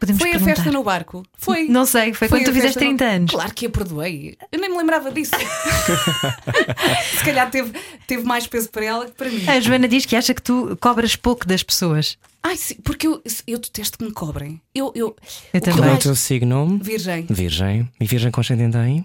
Podemos 0.00 0.20
Foi 0.22 0.30
a 0.30 0.32
perguntar. 0.32 0.54
festa 0.56 0.70
no 0.72 0.82
barco? 0.82 1.22
Foi. 1.36 1.68
Não 1.68 1.84
sei, 1.84 2.14
foi 2.14 2.26
quando 2.28 2.40
a 2.42 2.44
tu 2.46 2.52
fizeste 2.54 2.78
festa 2.78 2.90
no- 2.90 2.96
30 2.96 3.04
anos. 3.04 3.30
Claro 3.32 3.54
que 3.54 3.66
a 3.66 3.70
perdoei. 3.70 4.34
Eu 4.50 4.58
nem 4.58 4.70
me 4.70 4.76
lembrava 4.78 5.12
disso. 5.12 5.32
Se 7.18 7.24
calhar 7.24 7.50
teve, 7.50 7.72
teve 8.06 8.24
mais 8.24 8.46
peso 8.46 8.70
para 8.70 8.84
ela 8.84 9.06
que 9.06 9.12
para 9.12 9.28
mim. 9.28 9.44
A 9.48 9.60
Joana 9.60 9.86
diz 9.88 10.06
que 10.06 10.16
acha 10.16 10.32
que 10.34 10.42
tu 10.42 10.76
cobras 10.80 11.16
pouco 11.16 11.46
das 11.46 11.62
pessoas. 11.62 12.16
Ai, 12.42 12.56
sim, 12.56 12.76
porque 12.82 13.06
eu, 13.06 13.22
eu 13.46 13.58
detesto 13.58 13.98
que 13.98 14.04
me 14.04 14.12
cobrem. 14.12 14.60
Eu, 14.74 14.90
eu, 14.94 15.08
Eu 15.08 15.12
o 15.12 15.16
que 15.52 15.60
também. 15.60 15.80
Qual 15.80 15.90
é 15.90 15.94
o 15.94 15.98
teu 15.98 16.14
signo? 16.14 16.78
Virgem. 16.82 17.26
Virgem. 17.28 17.88
E 18.00 18.06
virgem 18.06 18.30
com 18.30 18.40
ascendente 18.40 18.76
em? 18.78 19.04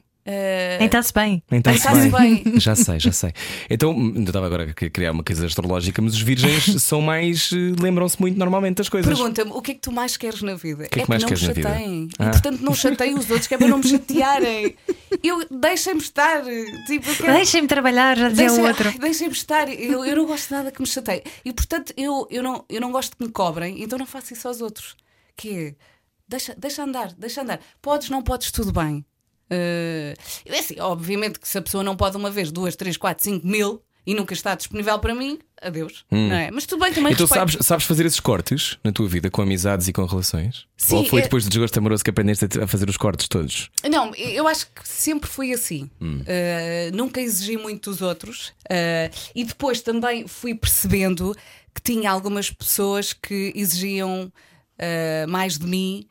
Nem 0.79 0.88
está-se 0.88 1.13
bem. 1.13 1.43
Ai, 1.51 1.59
está-se 1.75 2.09
bem. 2.09 2.43
Já 2.59 2.75
sei, 2.75 2.99
já 2.99 3.11
sei. 3.11 3.31
Então, 3.69 3.95
eu 4.15 4.23
estava 4.23 4.45
agora 4.47 4.63
a 4.63 4.73
criar 4.89 5.11
uma 5.11 5.23
coisa 5.23 5.45
astrológica, 5.45 6.01
mas 6.01 6.13
os 6.15 6.21
virgens 6.21 6.65
são 6.81 6.99
mais. 7.01 7.51
eh, 7.53 7.79
lembram-se 7.81 8.19
muito 8.19 8.38
normalmente 8.38 8.77
das 8.77 8.89
coisas. 8.89 9.13
Pergunta-me 9.15 9.51
o 9.51 9.61
que 9.61 9.71
é 9.71 9.73
que 9.75 9.81
tu 9.81 9.91
mais 9.91 10.17
queres 10.17 10.41
na 10.41 10.55
vida? 10.55 10.88
que 10.88 10.99
é 10.99 11.01
que 11.01 11.01
é 11.01 11.05
mais 11.07 11.21
não 11.21 11.27
queres 11.29 11.43
me 11.43 11.47
na 11.49 11.53
vida? 11.53 11.69
chateiem. 11.69 12.09
Ah. 12.17 12.25
E 12.25 12.29
portanto 12.31 12.59
não 12.61 12.73
chateiem 12.73 13.13
os 13.15 13.29
outros, 13.29 13.47
que 13.47 13.53
é 13.53 13.57
para 13.57 13.67
não 13.67 13.77
me 13.77 13.83
chatearem. 13.88 14.75
Eu 15.23 15.45
deixem-me 15.51 15.99
estar. 16.01 16.43
Tipo, 16.88 17.15
quero- 17.15 17.33
Deixem-me 17.33 17.67
trabalhar, 17.67 18.17
já 18.17 18.29
dizia 18.29 18.51
o 18.51 18.61
outro. 18.65 18.91
Deixem-me 18.99 19.33
estar, 19.33 19.69
eu, 19.71 20.03
eu 20.03 20.15
não 20.15 20.25
gosto 20.25 20.47
de 20.47 20.53
nada 20.55 20.71
que 20.71 20.81
me 20.81 20.88
chateie. 20.88 21.21
E 21.43 21.53
portanto, 21.53 21.93
eu, 21.95 22.27
eu, 22.31 22.41
não, 22.41 22.65
eu 22.67 22.81
não 22.81 22.91
gosto 22.91 23.15
que 23.15 23.23
me 23.23 23.31
cobrem, 23.31 23.81
então 23.83 23.97
não 23.99 24.05
faço 24.07 24.33
isso 24.33 24.47
aos 24.47 24.59
outros. 24.61 24.95
Que 25.38 25.49
é, 25.49 25.75
deixa, 26.27 26.55
deixa 26.57 26.83
andar, 26.83 27.13
deixa 27.17 27.41
andar. 27.43 27.59
Podes, 27.81 28.09
não 28.09 28.21
podes, 28.23 28.51
tudo 28.51 28.71
bem. 28.71 29.05
É 29.49 30.13
assim, 30.60 30.79
obviamente 30.79 31.39
que 31.39 31.47
se 31.47 31.58
a 31.58 31.62
pessoa 31.62 31.84
não 31.84 31.95
pode 31.95 32.17
uma 32.17 32.31
vez, 32.31 32.51
duas, 32.51 32.75
três, 32.75 32.97
quatro, 32.97 33.23
cinco 33.23 33.45
mil 33.47 33.81
e 34.08 34.13
nunca 34.13 34.34
está 34.36 34.53
disponível 34.53 34.99
para 34.99 35.15
mim, 35.15 35.39
adeus. 35.60 36.05
Não 36.12 36.31
é? 36.36 36.51
Mas 36.51 36.67
tudo 36.67 36.84
bem 36.84 36.93
também. 36.93 37.12
Então 37.12 37.25
respeito. 37.25 37.51
sabes, 37.53 37.65
sabes 37.65 37.86
fazer 37.86 38.05
esses 38.05 38.19
cortes 38.19 38.77
na 38.84 38.91
tua 38.91 39.08
vida 39.08 39.31
com 39.31 39.41
amizades 39.41 39.88
e 39.88 39.93
com 39.93 40.05
relações? 40.05 40.67
Sim, 40.77 40.97
Ou 40.97 41.05
foi 41.05 41.21
é- 41.21 41.23
depois 41.23 41.43
do 41.43 41.49
desgosto 41.49 41.77
amoroso 41.79 42.03
que 42.03 42.12
aprendeste 42.12 42.45
a- 42.62 42.67
fazer 42.67 42.88
os 42.88 42.97
cortes 42.97 43.27
todos? 43.27 43.71
Não, 43.89 44.13
eu 44.13 44.47
acho 44.47 44.67
que 44.67 44.88
sempre 44.88 45.27
fui 45.27 45.51
assim. 45.53 45.89
Uh, 45.99 46.95
nunca 46.95 47.19
exigi 47.19 47.58
muito 47.58 47.89
dos 47.89 48.01
outros. 48.03 48.49
Uh, 48.69 49.10
e 49.34 49.43
depois 49.43 49.81
também 49.81 50.27
fui 50.27 50.53
percebendo 50.53 51.36
que 51.73 51.81
tinha 51.81 52.12
algumas 52.12 52.51
pessoas 52.51 53.12
que 53.12 53.51
exigiam 53.55 54.31
uh, 54.79 55.27
mais 55.27 55.58
de 55.58 55.65
mim 55.65 56.08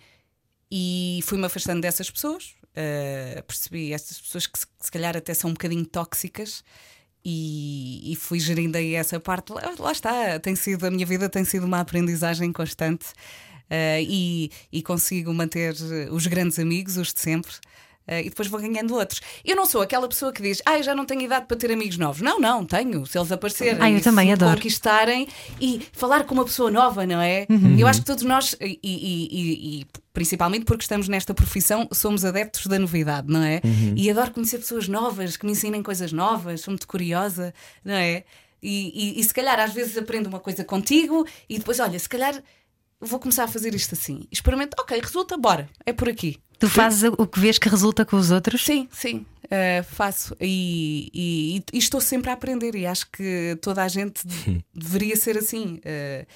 e 0.68 1.20
fui-me 1.22 1.44
afastando 1.46 1.80
dessas 1.80 2.10
pessoas. 2.10 2.54
Uh, 2.76 3.42
percebi 3.44 3.92
estas 3.92 4.20
pessoas 4.20 4.46
que 4.46 4.58
se, 4.58 4.66
se 4.80 4.90
calhar 4.90 5.16
até 5.16 5.32
são 5.32 5.50
um 5.50 5.52
bocadinho 5.52 5.86
tóxicas. 5.86 6.64
E, 7.24 8.12
e 8.12 8.16
fui 8.16 8.38
gerindo 8.38 8.76
aí 8.76 8.94
essa 8.94 9.18
parte. 9.18 9.52
Lá, 9.52 9.74
lá 9.78 9.92
está, 9.92 10.38
tem 10.38 10.54
sido, 10.54 10.84
a 10.84 10.90
minha 10.90 11.06
vida 11.06 11.28
tem 11.28 11.44
sido 11.44 11.64
uma 11.64 11.80
aprendizagem 11.80 12.52
constante 12.52 13.06
uh, 13.70 14.00
e, 14.00 14.50
e 14.70 14.82
consigo 14.82 15.32
manter 15.32 15.74
os 16.10 16.26
grandes 16.26 16.58
amigos, 16.58 16.96
os 16.96 17.14
de 17.14 17.20
sempre. 17.20 17.52
Uh, 18.06 18.20
e 18.20 18.28
depois 18.28 18.48
vou 18.48 18.60
ganhando 18.60 18.94
outros. 18.94 19.20
Eu 19.44 19.56
não 19.56 19.64
sou 19.64 19.80
aquela 19.80 20.06
pessoa 20.06 20.30
que 20.30 20.42
diz, 20.42 20.60
ah, 20.66 20.76
eu 20.76 20.82
já 20.82 20.94
não 20.94 21.06
tenho 21.06 21.22
idade 21.22 21.46
para 21.46 21.56
ter 21.56 21.72
amigos 21.72 21.96
novos. 21.96 22.20
Não, 22.20 22.38
não, 22.38 22.64
tenho. 22.64 23.06
Se 23.06 23.16
eles 23.18 23.32
aparecerem, 23.32 23.78
Ah, 23.80 23.90
eu 23.90 24.00
também 24.02 24.30
adoro. 24.30 24.56
conquistarem 24.56 25.26
e 25.58 25.80
falar 25.92 26.24
com 26.24 26.34
uma 26.34 26.44
pessoa 26.44 26.70
nova, 26.70 27.06
não 27.06 27.18
é? 27.20 27.46
Uhum. 27.48 27.78
Eu 27.78 27.86
acho 27.86 28.00
que 28.00 28.06
todos 28.06 28.22
nós, 28.24 28.54
e, 28.60 28.78
e- 28.82 29.28
e- 29.30 29.80
e 29.80 29.86
principalmente 30.12 30.64
porque 30.66 30.82
estamos 30.82 31.08
nesta 31.08 31.32
profissão, 31.32 31.88
somos 31.92 32.24
adeptos 32.26 32.66
da 32.66 32.78
novidade, 32.78 33.26
não 33.32 33.42
é? 33.42 33.62
Uhum. 33.64 33.94
E 33.96 34.10
adoro 34.10 34.32
conhecer 34.32 34.58
pessoas 34.58 34.86
novas 34.86 35.36
que 35.38 35.46
me 35.46 35.52
ensinem 35.52 35.82
coisas 35.82 36.12
novas, 36.12 36.60
sou 36.60 36.72
muito 36.72 36.86
curiosa, 36.86 37.54
não 37.82 37.94
é? 37.94 38.24
E, 38.62 39.16
e- 39.16 39.20
e 39.20 39.24
se 39.24 39.32
calhar 39.32 39.58
às 39.58 39.72
vezes 39.72 39.96
aprendo 39.96 40.26
uma 40.26 40.40
coisa 40.40 40.62
contigo 40.62 41.26
e 41.48 41.58
depois, 41.58 41.80
olha, 41.80 41.98
se 41.98 42.08
calhar 42.08 42.34
vou 43.00 43.18
começar 43.18 43.44
a 43.44 43.48
fazer 43.48 43.74
isto 43.74 43.94
assim. 43.94 44.26
Experimento, 44.32 44.74
ok, 44.80 44.98
resulta, 45.00 45.36
bora, 45.36 45.68
é 45.84 45.92
por 45.92 46.08
aqui. 46.08 46.38
Tu 46.58 46.68
fazes 46.68 47.10
o 47.18 47.26
que 47.26 47.38
vês 47.40 47.58
que 47.58 47.68
resulta 47.68 48.04
com 48.04 48.16
os 48.16 48.30
outros? 48.30 48.64
Sim, 48.64 48.88
sim, 48.92 49.26
uh, 49.46 49.84
faço 49.84 50.34
e, 50.40 51.10
e- 51.12 51.62
e- 51.72 51.78
estou 51.78 52.00
sempre 52.00 52.30
a 52.30 52.34
aprender 52.34 52.74
e 52.74 52.86
acho 52.86 53.06
que 53.10 53.58
toda 53.60 53.82
a 53.82 53.88
gente 53.88 54.26
de- 54.26 54.64
deveria 54.74 55.16
ser 55.16 55.36
assim. 55.36 55.80
Uh, 55.84 56.26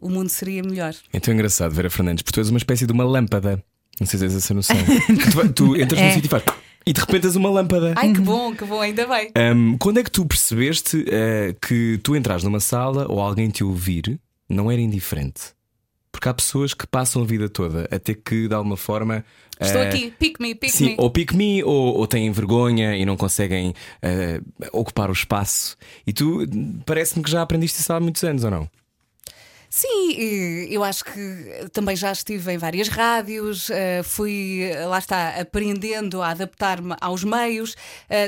o 0.00 0.08
mundo 0.10 0.28
seria 0.28 0.62
melhor. 0.62 0.94
Então 1.12 1.32
é 1.32 1.34
engraçado, 1.34 1.72
Vera 1.72 1.88
Fernandes, 1.88 2.22
porque 2.22 2.34
tu 2.34 2.40
és 2.40 2.50
uma 2.50 2.58
espécie 2.58 2.86
de 2.86 2.92
uma 2.92 3.04
lâmpada. 3.04 3.62
Não 4.00 4.06
sei 4.06 4.18
se 4.18 4.26
tens 4.26 4.36
essa 4.36 4.52
noção. 4.54 4.76
tu, 5.32 5.52
tu 5.52 5.76
entras 5.76 6.00
É. 6.00 6.08
num 6.08 6.14
sítio 6.14 6.26
e 6.26 6.30
faz. 6.30 6.42
E 6.86 6.92
de 6.92 7.00
repente 7.00 7.26
és 7.26 7.36
uma 7.36 7.48
lâmpada. 7.48 7.94
Ai, 7.96 8.12
que 8.12 8.20
bom, 8.20 8.54
que 8.54 8.64
bom, 8.64 8.80
ainda 8.80 9.06
bem. 9.06 9.30
Hum, 9.56 9.78
quando 9.78 9.98
é 9.98 10.02
que 10.04 10.10
tu 10.10 10.26
percebeste 10.26 11.04
eh, 11.08 11.54
que 11.62 11.98
tu 12.02 12.14
entras 12.14 12.42
numa 12.44 12.60
sala 12.60 13.06
ou 13.08 13.20
alguém 13.20 13.48
te 13.48 13.64
ouvir 13.64 14.20
não 14.48 14.70
era 14.70 14.80
indiferente? 14.80 15.54
Porque 16.12 16.28
há 16.28 16.34
pessoas 16.34 16.74
que 16.74 16.86
passam 16.86 17.22
a 17.22 17.24
vida 17.24 17.48
toda 17.48 17.88
a 17.90 17.98
ter 17.98 18.16
que, 18.16 18.46
de 18.48 18.54
alguma 18.54 18.76
forma. 18.76 19.24
Estou 19.60 19.82
eh, 19.82 19.88
aqui, 19.88 20.10
pick 20.10 20.40
me, 20.40 20.54
pick 20.54 20.72
Sim, 20.72 20.86
me. 20.90 20.96
ou 20.98 21.10
pick 21.10 21.32
me, 21.32 21.62
ou, 21.62 21.96
ou 21.96 22.06
têm 22.06 22.30
vergonha 22.30 22.96
e 22.96 23.04
não 23.04 23.16
conseguem 23.16 23.74
eh, 24.02 24.40
ocupar 24.72 25.10
o 25.10 25.12
espaço. 25.12 25.76
E 26.06 26.12
tu 26.12 26.46
parece-me 26.84 27.24
que 27.24 27.30
já 27.30 27.42
aprendiste 27.42 27.80
isso 27.80 27.92
há 27.92 28.00
muitos 28.00 28.22
anos, 28.24 28.44
ou 28.44 28.50
não? 28.50 28.68
Sim, 29.68 30.12
eu 30.70 30.84
acho 30.84 31.04
que 31.04 31.68
também 31.72 31.96
já 31.96 32.12
estive 32.12 32.52
em 32.52 32.56
várias 32.56 32.86
rádios, 32.86 33.70
eh, 33.70 34.02
fui, 34.04 34.70
lá 34.86 34.98
está, 34.98 35.30
aprendendo 35.40 36.22
a 36.22 36.28
adaptar-me 36.28 36.94
aos 37.00 37.24
meios. 37.24 37.74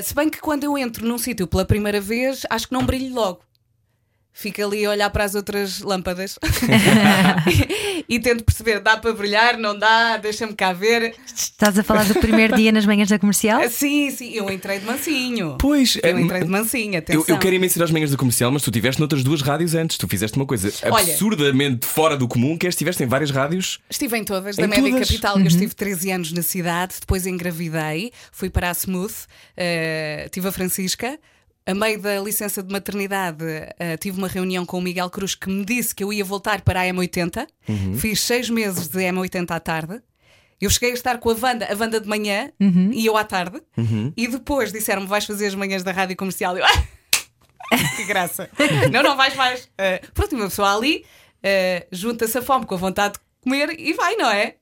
Se 0.03 0.13
bem 0.13 0.29
que 0.29 0.41
quando 0.41 0.65
eu 0.65 0.77
entro 0.77 1.07
num 1.07 1.17
sítio 1.17 1.47
pela 1.47 1.63
primeira 1.63 2.01
vez, 2.01 2.41
acho 2.49 2.67
que 2.67 2.73
não 2.73 2.85
brilho 2.85 3.15
logo. 3.15 3.39
Fico 4.39 4.63
ali 4.63 4.85
a 4.85 4.91
olhar 4.91 5.09
para 5.09 5.23
as 5.23 5.33
outras 5.33 5.79
lâmpadas 5.79 6.37
e, 8.07 8.19
tento 8.19 8.43
perceber: 8.43 8.79
dá 8.79 8.95
para 8.95 9.11
brilhar, 9.11 9.57
não 9.57 9.77
dá, 9.77 10.17
deixa-me 10.17 10.53
cá 10.53 10.73
ver. 10.73 11.15
Estás 11.35 11.79
a 11.79 11.83
falar 11.83 12.05
do 12.05 12.13
primeiro 12.19 12.55
dia 12.55 12.71
nas 12.71 12.85
manhãs 12.85 13.09
da 13.09 13.17
comercial? 13.17 13.61
Ah, 13.61 13.67
Sim, 13.69 14.11
sim, 14.11 14.31
eu 14.33 14.47
entrei 14.51 14.77
de 14.79 14.85
mansinho. 14.85 15.57
Pois, 15.59 15.95
Eu 16.03 16.15
eh, 16.15 16.21
entrei 16.21 16.41
de 16.43 16.49
mansinho, 16.49 16.93
Eu, 16.93 16.99
atenção. 16.99 17.23
eu 17.27 17.39
quero 17.39 17.55
imenso 17.55 17.79
ir 17.79 17.83
às 17.83 17.89
manhãs 17.89 18.11
do 18.11 18.17
comercial, 18.17 18.51
mas 18.51 18.61
tu 18.61 18.69
estiveste 18.69 18.99
noutras 18.99 19.23
duas 19.23 19.41
rádios 19.41 19.73
antes. 19.73 19.97
Tu 19.97 20.07
fizeste 20.07 20.37
uma 20.37 20.45
coisa 20.45 20.71
Olha- 20.83 21.11
absurdamente 21.13 21.87
fora 21.87 22.15
do 22.15 22.27
comum, 22.27 22.55
que 22.59 22.67
é 22.67 22.69
estiveste 22.69 23.01
em 23.03 23.07
várias 23.07 23.31
rádios. 23.31 23.79
Estive 23.89 24.17
em 24.17 24.23
todas, 24.23 24.55
Em 24.57 24.61
da 24.61 24.67
Média 24.67 24.91
todas? 24.91 25.07
Capital, 25.07 25.39
eu 25.39 25.47
estive 25.47 25.73
13 25.73 26.11
anos 26.11 26.31
na 26.31 26.43
cidade, 26.43 26.93
depois 26.99 27.25
engravidei, 27.25 28.11
fui 28.31 28.51
para 28.51 28.69
a 28.69 28.73
Smooth, 28.73 29.15
eh, 29.57 30.29
tive 30.31 30.47
a 30.47 30.51
Francisca. 30.51 31.17
A 31.67 31.73
meio 31.73 32.01
da 32.01 32.17
licença 32.21 32.63
de 32.63 32.71
maternidade, 32.71 33.43
eh, 33.77 33.97
tive 33.97 34.17
uma 34.17 34.29
reunião 34.29 34.65
com 34.65 34.77
o 34.77 34.81
Miguel 34.81 35.09
Cruz 35.09 35.35
que 35.35 35.49
me 35.49 35.65
disse 35.65 35.93
que 35.93 36.01
eu 36.01 36.13
ia 36.13 36.23
voltar 36.23 36.61
para 36.61 36.79
a 36.79 36.85
M80. 36.85 37.45
Fiz 37.99 38.21
seis 38.21 38.49
meses 38.49 38.87
de 38.87 38.99
M80 38.99 39.51
à 39.51 39.59
tarde. 39.59 40.01
Eu 40.61 40.69
cheguei 40.69 40.91
a 40.91 40.93
estar 40.93 41.17
com 41.19 41.29
a 41.29 41.35
Wanda, 41.35 41.67
a 41.69 41.75
Wanda 41.75 41.99
de 41.99 42.07
manhã 42.07 42.51
e 42.93 43.05
eu 43.05 43.17
à 43.17 43.23
tarde. 43.25 43.61
E 44.15 44.27
depois 44.29 44.71
disseram-me: 44.71 45.07
vais 45.07 45.25
fazer 45.25 45.47
as 45.47 45.55
manhãs 45.55 45.83
da 45.83 45.91
rádio 45.91 46.15
comercial. 46.15 46.57
Eu, 46.57 46.65
que 47.97 48.05
graça. 48.05 48.49
não, 48.89 49.03
não 49.03 49.17
vais 49.17 49.35
mais. 49.35 49.65
Uh, 49.65 50.11
pronto, 50.13 50.35
uma 50.37 50.45
pessoa 50.45 50.73
ali 50.73 51.05
uh, 51.43 51.87
junta-se 51.91 52.37
a 52.37 52.41
fome 52.41 52.65
com 52.65 52.75
a 52.75 52.77
vontade 52.77 53.15
de 53.15 53.19
comer 53.41 53.77
e 53.77 53.91
vai, 53.91 54.15
não 54.15 54.31
é? 54.31 54.55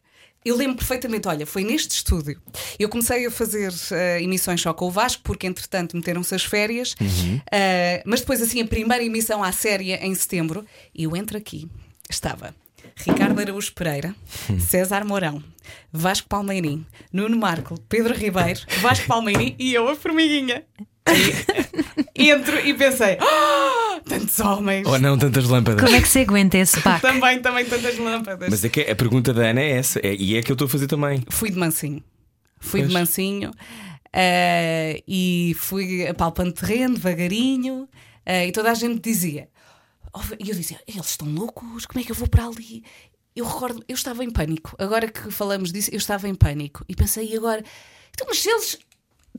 Eu 0.45 0.55
lembro 0.55 0.77
perfeitamente, 0.77 1.27
olha, 1.27 1.45
foi 1.45 1.63
neste 1.63 1.95
estúdio. 1.95 2.39
Eu 2.77 2.87
comecei 2.87 3.25
a 3.25 3.31
fazer 3.31 3.71
uh, 3.71 4.21
emissões 4.21 4.61
só 4.61 4.73
com 4.73 4.85
o 4.85 4.91
Vasco, 4.91 5.23
porque 5.23 5.47
entretanto 5.47 5.97
meteram-se 5.97 6.35
as 6.35 6.45
férias. 6.45 6.93
Uh, 6.93 8.03
mas 8.05 8.19
depois, 8.19 8.39
assim, 8.43 8.61
a 8.61 8.67
primeira 8.67 9.03
emissão 9.03 9.43
à 9.43 9.51
série 9.51 9.93
em 9.93 10.13
setembro, 10.13 10.63
eu 10.95 11.15
entro 11.15 11.35
aqui. 11.35 11.67
Estava 12.07 12.53
Ricardo 12.95 13.39
Araújo 13.39 13.73
Pereira, 13.73 14.15
César 14.59 15.03
Mourão, 15.03 15.43
Vasco 15.91 16.27
Palmeirim, 16.29 16.85
Nuno 17.11 17.37
Marco, 17.37 17.79
Pedro 17.89 18.13
Ribeiro, 18.13 18.61
Vasco 18.81 19.07
Palmeirim 19.07 19.55
e 19.57 19.73
eu, 19.73 19.89
a 19.89 19.95
formiguinha. 19.95 20.63
E 22.15 22.29
entro 22.31 22.59
e 22.59 22.73
pensei, 22.73 23.17
"Ah, 23.19 23.99
tantos 24.05 24.39
homens. 24.39 24.87
Ou 24.87 24.97
não, 24.99 25.17
tantas 25.17 25.45
lâmpadas. 25.45 25.83
Como 25.83 25.95
é 25.95 26.01
que 26.01 26.07
se 26.07 26.19
aguenta 26.19 26.57
esse 26.57 26.79
pack? 26.81 27.01
Também, 27.01 27.41
também 27.41 27.65
tantas 27.65 27.97
lâmpadas. 27.97 28.49
Mas 28.49 28.63
é 28.63 28.69
que 28.69 28.81
a 28.81 28.95
pergunta 28.95 29.33
da 29.33 29.43
Ana 29.49 29.61
é 29.61 29.71
essa, 29.71 29.99
é- 29.99 30.15
e 30.15 30.35
é 30.35 30.41
que 30.41 30.51
eu 30.51 30.55
estou 30.55 30.65
a 30.65 30.69
fazer 30.69 30.87
também. 30.87 31.23
Fui 31.29 31.49
de 31.51 31.57
mansinho. 31.57 32.03
Fui 32.59 32.79
Pois. 32.81 32.87
de 32.89 32.93
mansinho 32.93 33.51
eh, 34.11 35.03
e 35.07 35.55
fui 35.59 36.07
apalpando 36.07 36.51
terreno, 36.53 36.95
devagarinho, 36.95 37.87
eh, 38.25 38.47
e 38.47 38.51
toda 38.51 38.71
a 38.71 38.73
gente 38.73 38.99
dizia. 39.01 39.49
oh, 40.13 40.21
E 40.39 40.49
eu 40.49 40.55
dizia, 40.55 40.79
eles 40.87 41.09
estão 41.09 41.27
loucos, 41.27 41.85
como 41.85 41.99
é 41.99 42.03
que 42.03 42.11
eu 42.11 42.15
vou 42.15 42.27
para 42.27 42.45
ali? 42.47 42.83
Eu 43.35 43.45
recordo, 43.45 43.83
eu 43.87 43.93
estava 43.95 44.23
em 44.23 44.31
pânico. 44.31 44.73
Agora 44.79 45.07
que 45.11 45.29
falamos 45.29 45.71
disso, 45.71 45.89
eu 45.91 45.97
estava 45.97 46.27
em 46.29 46.33
pânico. 46.33 46.85
E 46.87 46.95
pensei, 46.95 47.29
e 47.31 47.35
agora? 47.35 47.61
Então, 48.13 48.25
mas 48.29 48.39
se 48.39 48.49
eles 48.49 48.79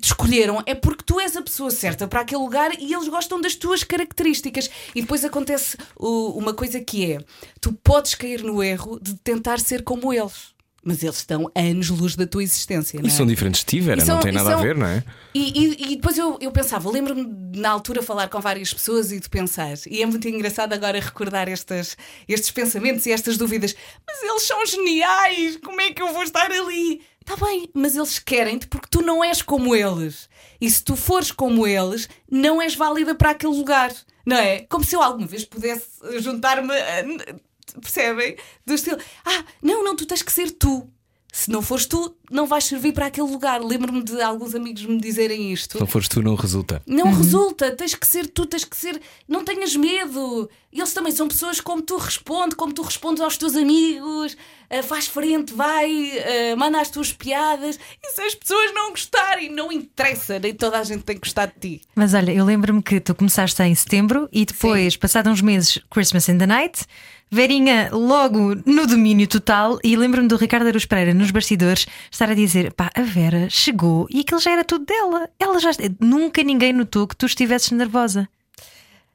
te 0.01 0.05
escolheram 0.07 0.63
é 0.67 0.75
porque 0.75 1.05
tu 1.05 1.19
és 1.21 1.37
a 1.37 1.43
pessoa 1.43 1.71
certa 1.71 2.07
para 2.07 2.21
aquele 2.21 2.41
lugar 2.43 2.71
e 2.79 2.93
eles 2.95 3.09
gostam 3.09 3.41
das 3.41 3.55
tuas 3.55 3.83
características. 3.83 4.69
E 4.95 5.01
depois 5.01 5.25
acontece 5.25 5.77
o- 5.97 6.39
uma 6.39 6.53
coisa 6.55 6.81
que 6.81 7.13
é: 7.13 7.19
tu 7.61 7.73
podes 7.73 8.15
cair 8.15 8.43
no 8.43 8.63
erro 8.63 8.99
de 9.01 9.15
tentar 9.17 9.59
ser 9.61 9.83
como 9.83 10.13
eles. 10.13 10.55
mas 10.89 11.03
eles 11.03 11.17
estão 11.17 11.51
a 11.53 11.61
anos-luz 11.61 12.15
da 12.15 12.29
tua 12.29 12.45
existência. 12.45 13.01
Não 13.01 13.09
E 13.09 13.13
é? 13.13 13.17
são 13.17 13.27
diferentes 13.27 13.63
de 13.63 13.67
ti, 13.67 13.81
Vera, 13.81 14.01
E 14.01 14.07
são- 14.07 14.15
não 14.15 14.23
tem 14.23 14.31
e 14.31 14.35
nada 14.37 14.51
a 14.51 14.53
são- 14.53 14.63
ver, 14.63 14.77
não 14.77 14.87
é? 14.87 15.03
E, 15.35 15.41
e- 15.65 15.93
e 15.93 15.97
depois 15.97 16.17
eu, 16.17 16.39
eu 16.41 16.53
pensava, 16.53 16.89
lembro-me 16.89 17.27
na 17.59 17.71
altura 17.71 18.05
falar 18.05 18.29
com 18.29 18.41
várias 18.41 18.73
pessoas 18.73 19.11
e 19.11 19.19
de 19.19 19.29
pensar, 19.29 19.75
e 19.91 20.01
é 20.01 20.07
muito 20.07 20.29
engraçado 20.29 20.73
agora 20.75 21.01
recordar 21.01 21.49
estas, 21.49 21.97
estes 22.29 22.53
pensamentos 22.53 23.05
e 23.05 23.11
estas 23.11 23.37
dúvidas, 23.37 23.75
mas 24.07 24.23
eles 24.23 24.43
são 24.43 24.65
geniais, 24.65 25.57
como 25.57 25.81
é 25.81 25.91
que 25.91 26.01
eu 26.01 26.13
vou 26.13 26.23
estar 26.23 26.49
ali? 26.53 27.01
Está 27.29 27.45
bem, 27.45 27.69
mas 27.75 27.97
eles 27.97 28.19
querem-te 28.21 28.69
porque 28.69 28.87
tu 28.89 29.03
não 29.03 29.23
és 29.25 29.43
como 29.43 29.75
eles. 29.75 30.29
E 30.61 30.71
se 30.71 30.83
tu 30.85 30.95
fores 30.95 31.33
como 31.33 31.67
eles, 31.67 32.09
não 32.31 32.63
és 32.63 32.77
válida 32.77 33.17
para 33.17 33.31
aquele 33.31 33.53
lugar, 33.57 33.93
não 34.25 34.37
é? 34.37 34.61
Como 34.61 34.85
se 34.85 34.95
eu 34.95 35.03
alguma 35.03 35.27
vez 35.27 35.45
pudesse 35.45 35.89
juntar-me, 36.21 36.73
a- 36.73 37.35
percebem? 37.81 38.37
Do 38.65 38.75
estilo, 38.75 38.99
ah, 39.25 39.45
não, 39.61 39.83
não, 39.83 39.97
tu 39.97 40.07
tens 40.07 40.23
que 40.23 40.31
ser 40.33 40.53
tu. 40.53 40.89
Se 41.37 41.51
não 41.51 41.61
fores 41.61 41.85
tu, 41.85 42.17
não 42.31 42.47
vais 42.47 42.65
servir 42.65 42.95
para 42.95 43.07
aquele 43.07 43.31
lugar. 43.31 43.63
Lembro-me 43.63 44.03
de 44.03 44.23
alguns 44.23 44.55
amigos 44.55 44.87
me 44.87 44.99
dizerem 44.99 45.53
isto. 45.53 45.73
Se 45.73 45.81
não 45.81 45.87
fores 45.87 46.09
tu, 46.09 46.23
não 46.23 46.35
resulta. 46.35 46.81
Não 46.87 47.13
resulta, 47.13 47.73
tens 47.73 47.95
que 47.95 48.07
ser 48.07 48.27
tu, 48.27 48.47
tens 48.47 48.65
que 48.65 48.75
ser. 48.75 48.99
Não 49.29 49.45
tenhas 49.45 49.77
medo. 49.77 50.49
Eles 50.73 50.95
também 50.95 51.13
são 51.13 51.29
pessoas 51.29 51.61
como 51.61 51.83
tu 51.83 51.99
respondes, 51.99 52.57
como 52.57 52.73
tu 52.73 52.81
respondes 52.81 53.23
aos 53.23 53.37
teus 53.37 53.55
amigos, 53.55 54.35
ah, 54.71 54.83
faz 54.83 55.07
frente, 55.07 55.53
vai, 55.53 56.11
ah, 56.19 56.57
manda 56.57 56.81
as 56.81 56.89
tuas 56.89 57.13
piadas. 57.13 57.79
E 58.03 58.13
se 58.13 58.23
as 58.23 58.35
pessoas 58.35 58.73
não 58.73 58.91
gostarem, 58.91 59.51
não 59.51 59.71
interessa, 59.71 60.39
nem 60.39 60.55
toda 60.55 60.79
a 60.79 60.85
gente 60.85 61.05
tem 61.05 61.17
que 61.17 61.27
gostar 61.27 61.47
de 61.47 61.61
ti. 61.61 61.83
Mas 61.95 62.15
olha, 62.15 62.33
eu 62.33 62.47
lembro-me 62.47 62.83
que 62.83 62.99
tu 62.99 63.15
começaste 63.15 63.63
em 63.63 63.75
setembro 63.75 64.27
e 64.33 64.47
depois, 64.47 64.97
passados 64.97 65.31
uns 65.31 65.43
meses, 65.43 65.79
Christmas 65.91 66.31
in 66.31 66.39
the 66.39 66.47
Night. 66.47 66.87
Verinha 67.31 67.89
logo 67.93 68.55
no 68.65 68.87
domínio 68.87 69.27
total 69.27 69.79
e 69.83 69.97
lembro-me 69.97 70.29
do 70.29 70.37
Ricardo 70.37 70.69
Aruz 70.69 70.87
Pereira 70.87 71.13
nos 71.13 71.31
bastidores 71.31 71.87
estar 72.11 72.31
a 72.31 72.35
dizer: 72.35 72.73
pá, 72.73 72.91
a 72.95 73.03
Vera 73.03 73.49
chegou 73.51 74.07
e 74.11 74.21
aquilo 74.21 74.41
já 74.41 74.53
era 74.53 74.65
tudo 74.65 74.85
dela. 74.85 75.29
Ela 75.39 75.59
já 75.59 75.71
nunca 76.01 76.43
ninguém 76.43 76.73
notou 76.73 77.07
que 77.07 77.17
tu 77.17 77.27
estivesses 77.27 77.73
nervosa. 77.73 78.29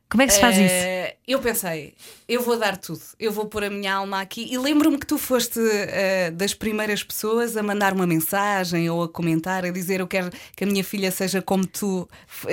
Como 0.09 0.23
é 0.23 0.27
que 0.27 0.33
se 0.33 0.41
faz 0.41 0.57
isso? 0.57 1.15
Eu 1.31 1.39
pensei, 1.39 1.93
eu 2.27 2.41
vou 2.41 2.57
dar 2.57 2.75
tudo, 2.75 2.99
eu 3.19 3.31
vou 3.31 3.45
pôr 3.45 3.63
a 3.63 3.69
minha 3.69 3.93
alma 3.95 4.19
aqui. 4.19 4.47
E 4.51 4.57
lembro-me 4.57 4.97
que 4.97 5.05
tu 5.07 5.17
foste 5.17 5.59
eh, 5.61 6.29
das 6.31 6.53
primeiras 6.53 7.03
pessoas 7.03 7.55
a 7.55 7.63
mandar 7.63 7.93
uma 7.93 8.05
mensagem 8.05 8.89
ou 8.89 9.03
a 9.03 9.07
comentar, 9.09 9.63
a 9.63 9.71
dizer 9.71 10.01
eu 10.01 10.07
quero 10.07 10.29
que 10.55 10.63
a 10.65 10.67
minha 10.67 10.83
filha 10.83 11.09
seja 11.09 11.41
como 11.41 11.65
tu. 11.65 12.07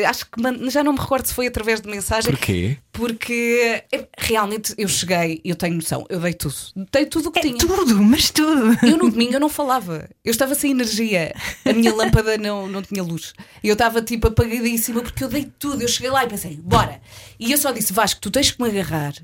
Acho 0.07 0.27
que 0.27 0.71
já 0.71 0.85
não 0.85 0.93
me 0.93 0.99
recordo 1.01 1.27
se 1.27 1.35
foi 1.35 1.49
através 1.49 1.81
de 1.81 1.89
mensagem. 1.91 2.31
Porquê? 2.31 2.77
Porque 2.93 3.83
eh, 3.93 4.07
realmente 4.17 4.75
eu 4.79 4.87
cheguei, 4.89 5.41
eu 5.45 5.57
tenho 5.57 5.75
noção, 5.75 6.07
eu 6.09 6.21
dei 6.21 6.35
tudo. 6.35 6.55
Dei 6.93 7.07
tudo 7.07 7.29
o 7.29 7.33
que 7.33 7.39
É 7.41 7.43
tinha. 7.43 7.59
tudo, 7.59 7.95
mas 8.03 8.31
tudo. 8.31 8.77
Eu 8.87 8.97
no 8.97 9.11
domingo 9.11 9.35
eu 9.35 9.41
não 9.41 9.49
falava, 9.49 10.09
eu 10.25 10.31
estava 10.31 10.55
sem 10.55 10.71
energia, 10.71 11.35
a 11.65 11.73
minha 11.73 11.93
lâmpada 11.95 12.39
não, 12.39 12.69
não 12.69 12.83
tinha 12.83 13.03
luz. 13.03 13.33
Eu 13.63 13.73
estava 13.73 14.01
tipo 14.03 14.29
apagadíssima 14.29 15.03
porque 15.03 15.25
eu 15.25 15.29
dei 15.29 15.51
tudo. 15.59 15.83
Eu 15.83 15.89
cheguei 15.89 16.11
lá 16.11 16.25
e 16.25 16.29
pensei, 16.29 16.57
bora. 16.63 17.01
E 17.41 17.51
eu 17.53 17.59
só 17.59 17.71
disse, 17.73 17.93
Vasco, 17.93 18.21
tu 18.21 18.31
tens 18.31 18.51
que 18.51 18.61
me 18.63 18.68
agarrar 18.69 19.15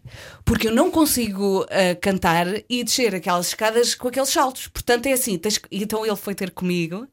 porque 0.45 0.69
eu 0.69 0.75
não 0.75 0.91
consigo 0.91 1.67
ah, 1.71 1.95
cantar 2.01 2.47
e 2.69 2.85
descer 2.85 3.15
aquelas 3.15 3.49
escadas 3.49 3.95
com 3.95 4.09
aqueles 4.09 4.29
saltos. 4.29 4.69
Portanto 4.69 5.07
é 5.07 5.13
assim, 5.13 5.39
tens 5.39 5.61
então 5.71 6.05
ele 6.05 6.17
foi 6.17 6.35
ter 6.35 6.51
comigo 6.51 7.07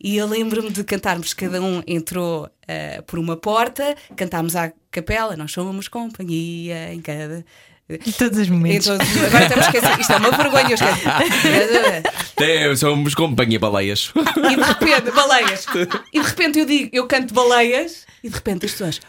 e 0.00 0.16
eu 0.16 0.26
lembro-me 0.26 0.70
de 0.70 0.82
cantarmos, 0.84 1.34
cada 1.34 1.60
um 1.60 1.82
entrou 1.86 2.48
ah, 2.66 3.02
por 3.06 3.18
uma 3.18 3.36
porta, 3.36 3.94
cantámos 4.16 4.56
à 4.56 4.72
capela, 4.90 5.36
nós 5.36 5.52
somos 5.52 5.88
companhia 5.88 6.92
em 6.92 7.00
cada. 7.00 7.44
Em 7.88 8.12
todos 8.12 8.38
os 8.38 8.48
momentos. 8.48 8.86
Então, 8.86 9.26
agora 9.26 9.42
estamos 9.42 9.66
esquecidos. 9.66 9.98
Isto 9.98 10.12
é 10.12 10.16
uma 10.16 10.30
vergonha. 10.30 10.70
Eu. 10.70 12.20
É, 12.40 12.74
somos 12.74 13.14
companhia 13.14 13.58
baleias. 13.58 14.12
E 14.16 14.56
de 14.56 14.62
repente, 14.62 15.10
baleias. 15.10 15.66
E 16.10 16.20
de 16.20 16.26
repente 16.26 16.58
eu 16.58 16.64
digo, 16.64 16.88
eu 16.90 17.06
canto 17.06 17.34
baleias 17.34 18.06
e 18.24 18.30
de 18.30 18.34
repente 18.34 18.64
as 18.64 18.72
pessoas. 18.72 19.00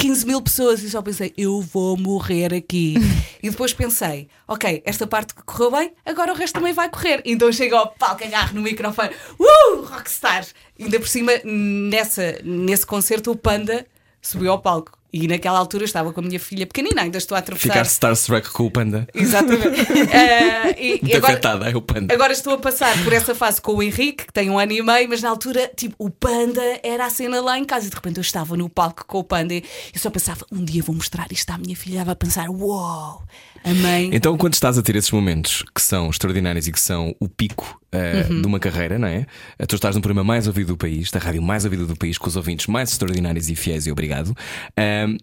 15 0.00 0.26
mil 0.26 0.40
pessoas 0.40 0.82
e 0.82 0.88
só 0.88 1.02
pensei, 1.02 1.30
eu 1.36 1.60
vou 1.60 1.94
morrer 1.94 2.54
aqui. 2.54 2.94
E 3.42 3.48
depois 3.48 3.72
pensei, 3.72 4.28
ok, 4.46 4.82
esta 4.84 5.06
parte 5.06 5.34
que 5.34 5.42
correu 5.42 5.70
bem, 5.70 5.92
agora 6.04 6.30
o 6.30 6.36
resto 6.36 6.52
também 6.52 6.74
vai 6.74 6.90
correr. 6.90 7.22
Então 7.24 7.50
chego 7.50 7.74
ao 7.74 7.88
palco, 7.88 8.22
agarro 8.22 8.54
no 8.54 8.60
microfone, 8.60 9.08
uh, 9.38 9.80
rockstar! 9.80 10.46
Ainda 10.78 11.00
por 11.00 11.08
cima, 11.08 11.32
nessa, 11.42 12.38
nesse 12.44 12.84
concerto, 12.84 13.30
o 13.30 13.36
Panda 13.36 13.86
subiu 14.20 14.52
ao 14.52 14.60
palco. 14.60 15.00
E 15.12 15.26
naquela 15.26 15.58
altura 15.58 15.84
estava 15.84 16.12
com 16.12 16.20
a 16.20 16.22
minha 16.22 16.38
filha 16.38 16.64
pequenina, 16.66 17.02
ainda 17.02 17.18
estou 17.18 17.34
a 17.34 17.40
atravessar. 17.40 17.72
Ficar 17.72 17.82
starstruck 17.82 18.48
com 18.50 18.66
o 18.66 18.70
panda. 18.70 19.08
Exatamente. 19.14 19.60
Eh, 20.12 20.76
e, 20.78 21.00
e 21.02 21.16
agora, 21.16 21.32
afetada, 21.32 21.70
é 21.70 21.76
o 21.76 21.82
panda. 21.82 22.12
Agora 22.14 22.32
estou 22.32 22.54
a 22.54 22.58
passar 22.58 22.96
por 23.02 23.12
essa 23.12 23.34
fase 23.34 23.60
com 23.60 23.74
o 23.74 23.82
Henrique, 23.82 24.26
que 24.26 24.32
tem 24.32 24.50
um 24.50 24.58
ano 24.58 24.72
e 24.72 24.82
meio, 24.82 25.08
mas 25.08 25.22
na 25.22 25.28
altura, 25.28 25.70
tipo, 25.74 25.94
o 25.98 26.10
Panda 26.10 26.62
era 26.82 27.06
a 27.06 27.10
cena 27.10 27.40
lá 27.40 27.58
em 27.58 27.64
casa 27.64 27.86
e 27.86 27.90
de 27.90 27.96
repente 27.96 28.18
eu 28.18 28.22
estava 28.22 28.56
no 28.56 28.68
palco 28.68 29.04
com 29.06 29.18
o 29.18 29.24
Panda 29.24 29.54
e 29.54 29.64
eu 29.92 30.00
só 30.00 30.10
pensava, 30.10 30.44
um 30.50 30.64
dia 30.64 30.82
vou 30.82 30.94
mostrar 30.94 31.26
isto 31.30 31.50
à 31.50 31.58
minha 31.58 31.76
filha. 31.76 31.96
Ela 31.96 32.04
vai 32.06 32.16
pensar, 32.16 32.48
uau, 32.50 33.24
a 33.64 33.74
mãe. 33.74 34.10
Então, 34.12 34.36
quando 34.38 34.54
estás 34.54 34.78
a 34.78 34.82
ter 34.82 34.96
esses 34.96 35.10
momentos 35.10 35.64
que 35.74 35.82
são 35.82 36.08
extraordinários 36.10 36.66
e 36.66 36.72
que 36.72 36.80
são 36.80 37.14
o 37.20 37.28
pico 37.28 37.80
eh, 37.92 38.26
Uhum. 38.30 38.40
de 38.40 38.46
uma 38.46 38.58
carreira, 38.60 38.98
não 38.98 39.08
é? 39.08 39.26
Eh, 39.58 39.66
Tu 39.66 39.74
estás 39.76 39.94
no 39.96 40.00
programa 40.02 40.24
mais 40.24 40.46
ouvido 40.46 40.68
do 40.68 40.76
país, 40.76 41.10
da 41.10 41.18
rádio 41.18 41.42
mais 41.42 41.64
ouvida 41.64 41.84
do 41.86 41.96
país, 41.96 42.16
com 42.18 42.28
os 42.28 42.36
ouvintes 42.36 42.66
mais 42.66 42.90
extraordinários 42.92 43.48
e 43.50 43.54
fiéis, 43.54 43.86
e 43.86 43.92
obrigado. 43.92 44.34
Ahm, 44.76 45.16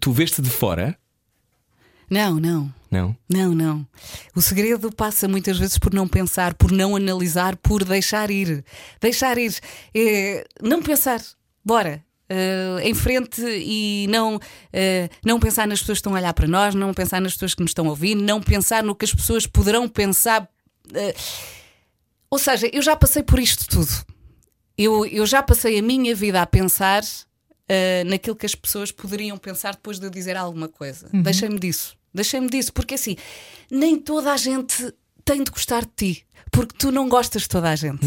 tu 0.00 0.12
veste 0.12 0.40
de 0.40 0.50
fora? 0.50 0.96
Não, 2.10 2.40
não. 2.40 2.72
Não? 2.90 3.14
Não, 3.30 3.54
não. 3.54 3.86
O 4.34 4.40
segredo 4.40 4.90
passa 4.90 5.28
muitas 5.28 5.58
vezes 5.58 5.76
por 5.76 5.92
não 5.92 6.08
pensar, 6.08 6.54
por 6.54 6.72
não 6.72 6.96
analisar, 6.96 7.54
por 7.56 7.84
deixar 7.84 8.30
ir. 8.30 8.64
Deixar 8.98 9.36
ir. 9.36 9.54
É, 9.94 10.46
não 10.62 10.80
pensar. 10.82 11.20
Bora. 11.62 12.02
Eh, 12.28 12.80
em 12.82 12.94
frente 12.94 13.40
e 13.42 14.06
não, 14.10 14.38
eh, 14.72 15.08
não 15.24 15.40
pensar 15.40 15.66
nas 15.66 15.80
pessoas 15.80 15.96
que 15.96 16.00
estão 16.00 16.14
a 16.14 16.18
olhar 16.18 16.32
para 16.34 16.46
nós, 16.46 16.74
não 16.74 16.92
pensar 16.92 17.20
nas 17.20 17.32
pessoas 17.32 17.54
que 17.54 17.62
nos 17.62 17.70
estão 17.70 17.86
a 17.86 17.90
ouvir, 17.90 18.14
não 18.14 18.40
pensar 18.40 18.82
no 18.82 18.94
que 18.94 19.04
as 19.04 19.14
pessoas 19.14 19.46
poderão 19.46 19.88
pensar. 19.88 20.48
eh, 20.94 21.14
ou 22.30 22.38
seja, 22.38 22.68
eu 22.72 22.82
já 22.82 22.94
passei 22.94 23.22
por 23.22 23.38
isto 23.38 23.66
tudo. 23.68 23.90
Eu, 24.76 25.06
eu 25.06 25.24
já 25.26 25.42
passei 25.42 25.78
a 25.78 25.82
minha 25.82 26.14
vida 26.14 26.42
a 26.42 26.46
pensar 26.46 27.02
naquilo 28.06 28.36
que 28.36 28.46
as 28.46 28.54
pessoas 28.54 28.90
poderiam 28.92 29.36
pensar 29.36 29.74
depois 29.74 29.98
de 29.98 30.06
eu 30.06 30.10
dizer 30.10 30.36
alguma 30.36 30.68
coisa. 30.68 31.08
Deixei-me 31.22 31.58
disso. 31.58 31.96
Deixei-me 32.14 32.48
disso, 32.48 32.72
porque 32.72 32.94
assim, 32.94 33.16
nem 33.70 33.96
toda 33.98 34.32
a 34.32 34.36
gente 34.36 34.92
tem 35.24 35.42
de 35.42 35.50
gostar 35.50 35.82
de 35.84 35.90
ti, 35.96 36.26
porque 36.50 36.74
tu 36.78 36.90
não 36.92 37.08
gostas 37.08 37.42
de 37.42 37.48
toda 37.48 37.70
a 37.70 37.76
gente. 37.76 38.00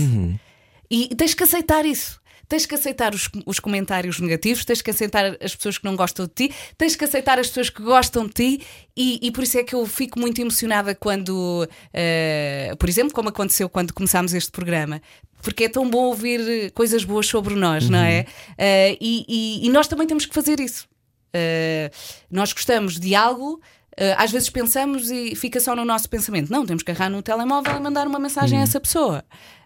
E 0.89 1.15
tens 1.15 1.33
que 1.33 1.43
aceitar 1.43 1.83
isso. 1.85 2.20
Tens 2.51 2.65
que 2.65 2.75
aceitar 2.75 3.15
os, 3.15 3.29
os 3.45 3.59
comentários 3.61 4.19
negativos, 4.19 4.65
tens 4.65 4.81
que 4.81 4.91
aceitar 4.91 5.37
as 5.41 5.55
pessoas 5.55 5.77
que 5.77 5.85
não 5.85 5.95
gostam 5.95 6.25
de 6.25 6.33
ti, 6.33 6.55
tens 6.77 6.97
que 6.97 7.05
aceitar 7.05 7.39
as 7.39 7.47
pessoas 7.47 7.69
que 7.69 7.81
gostam 7.81 8.25
de 8.27 8.33
ti, 8.33 8.61
e, 8.95 9.19
e 9.25 9.31
por 9.31 9.41
isso 9.45 9.57
é 9.57 9.63
que 9.63 9.73
eu 9.73 9.85
fico 9.85 10.19
muito 10.19 10.41
emocionada 10.41 10.93
quando, 10.93 11.65
eh, 11.93 12.75
por 12.77 12.89
exemplo, 12.89 13.13
como 13.13 13.29
aconteceu 13.29 13.69
quando 13.69 13.93
começámos 13.93 14.33
este 14.33 14.51
programa, 14.51 15.01
porque 15.41 15.63
é 15.63 15.69
tão 15.69 15.89
bom 15.89 16.03
ouvir 16.07 16.71
coisas 16.73 17.05
boas 17.05 17.25
sobre 17.25 17.55
nós, 17.55 17.89
não 17.89 17.99
é? 17.99 18.25
Eh, 18.57 18.97
e, 18.99 19.25
e- 19.29 19.65
e 19.65 19.69
nós 19.69 19.87
também 19.87 20.05
temos 20.05 20.25
que 20.25 20.35
fazer 20.35 20.59
isso. 20.59 20.87
Uh, 21.33 21.89
nós 22.29 22.51
gostamos 22.51 22.99
de 22.99 23.15
algo, 23.15 23.53
uh, 23.53 24.15
às 24.17 24.29
vezes 24.31 24.49
pensamos 24.49 25.09
e 25.09 25.33
fica 25.35 25.61
só 25.61 25.73
no 25.73 25.85
nosso 25.85 26.09
pensamento. 26.09 26.51
Não, 26.51 26.65
temos 26.65 26.83
que 26.83 26.91
agarrar 26.91 27.09
no 27.09 27.21
telemóvel 27.21 27.77
e 27.77 27.79
mandar 27.79 28.05
uma 28.05 28.19
mensagem 28.19 28.59
a 28.59 28.63
essa 28.63 28.81
pessoa. 28.81 29.23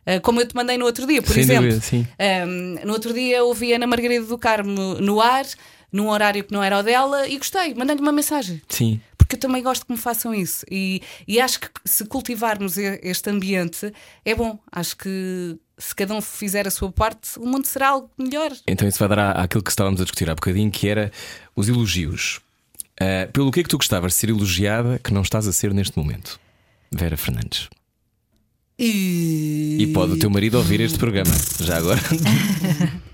Uh, 0.08 0.22
como 0.22 0.40
eu 0.42 0.48
te 0.48 0.56
mandei 0.56 0.78
no 0.78 0.86
outro 0.86 1.08
dia, 1.08 1.22
por 1.22 1.34
Sem 1.34 1.44
exemplo. 1.44 1.64
dúvida, 1.64 1.82
sim. 1.82 2.08
Um, 2.48 2.86
no 2.86 2.94
outro 2.94 3.14
dia 3.14 3.44
ouvi 3.44 3.74
a 3.74 3.78
Ana 3.78 3.88
Margarida 3.88 4.26
do 4.26 4.38
Carmo 4.38 4.96
no 4.96 5.20
ar, 5.20 5.46
num 5.92 6.10
horário 6.10 6.44
que 6.44 6.54
não 6.54 6.64
era 6.64 6.78
o 6.80 6.84
dela, 6.84 7.28
e 7.28 7.38
gostei, 7.38 7.74
mandei-lhe 7.74 8.02
uma 8.02 8.12
mensagem. 8.12 8.62
Sim. 8.70 9.00
Porque 9.18 9.36
eu 9.36 9.40
também 9.40 9.64
gosto 9.64 9.86
que 9.86 9.92
me 9.92 9.98
façam 9.98 10.36
isso. 10.36 10.64
E, 10.70 11.02
e 11.28 11.40
acho 11.42 11.60
que 11.60 11.68
se 11.84 12.06
cultivarmos 12.06 12.78
este 12.78 13.28
ambiente 13.32 13.92
é 14.24 14.36
bom. 14.36 14.60
Acho 14.72 14.96
que 14.98 15.58
se 15.80 15.96
cada 15.96 16.14
um 16.14 16.22
fizer 16.22 16.68
a 16.68 16.72
sua 16.72 16.92
parte, 16.92 17.40
o 17.40 17.46
mundo 17.48 17.66
será 17.66 17.90
algo 17.90 18.12
melhor. 18.20 18.52
Então 18.68 18.88
isso 18.88 19.00
vai 19.00 19.08
dar 19.10 19.18
à- 19.20 19.32
àquilo 19.44 19.64
que 19.64 19.72
estávamos 19.72 20.00
a 20.00 20.04
discutir 20.04 20.30
há 20.30 20.36
bocadinho, 20.36 20.70
que 20.70 20.88
era 20.88 21.12
os 21.56 21.68
elogios. 21.68 22.40
Ah, 23.00 23.28
pelo 23.34 23.52
que 23.52 23.62
é 23.62 23.64
que 23.64 23.70
tu 23.70 23.78
gostavas 23.78 24.12
de 24.14 24.20
ser 24.20 24.30
elogiada 24.30 25.00
que 25.04 25.12
não 25.12 25.24
estás 25.24 25.48
a 25.48 25.52
ser 25.52 25.74
neste 25.74 25.98
momento? 25.98 26.40
Vera 26.92 27.18
Fernandes. 27.18 27.68
E, 28.78 29.78
E 29.80 29.88
pode 29.88 30.14
o 30.14 30.20
teu 30.20 30.30
marido 30.30 30.58
ouvir 30.58 30.82
este 30.82 30.98
programa, 30.98 31.34
já 31.60 31.78
agora. 31.78 32.02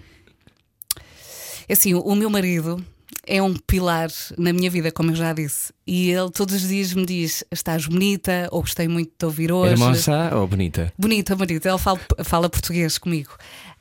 É 1.70 1.74
Assim, 1.74 1.94
o 1.94 2.16
meu 2.16 2.30
marido 2.30 2.84
é 3.26 3.42
um 3.42 3.54
pilar 3.54 4.10
na 4.38 4.52
minha 4.52 4.70
vida, 4.70 4.92
como 4.92 5.12
eu 5.12 5.16
já 5.16 5.32
disse. 5.32 5.72
E 5.88 6.10
ele 6.12 6.30
todos 6.30 6.56
os 6.56 6.68
dias 6.68 6.94
me 6.94 7.06
diz: 7.06 7.46
Estás 7.50 7.86
bonita, 7.86 8.50
ou 8.52 8.60
gostei 8.62 8.90
muito 8.90 9.10
de 9.10 9.16
te 9.18 9.26
ouvir 9.26 9.54
hoje. 9.54 9.72
Hermosa 9.72 10.36
ou 10.36 10.46
bonita? 10.48 10.92
Bonita, 10.98 11.34
bonita. 11.34 11.70
Ele 11.70 11.78
fala, 11.78 12.00
fala 12.26 12.50
português 12.50 12.98
comigo. 12.98 13.32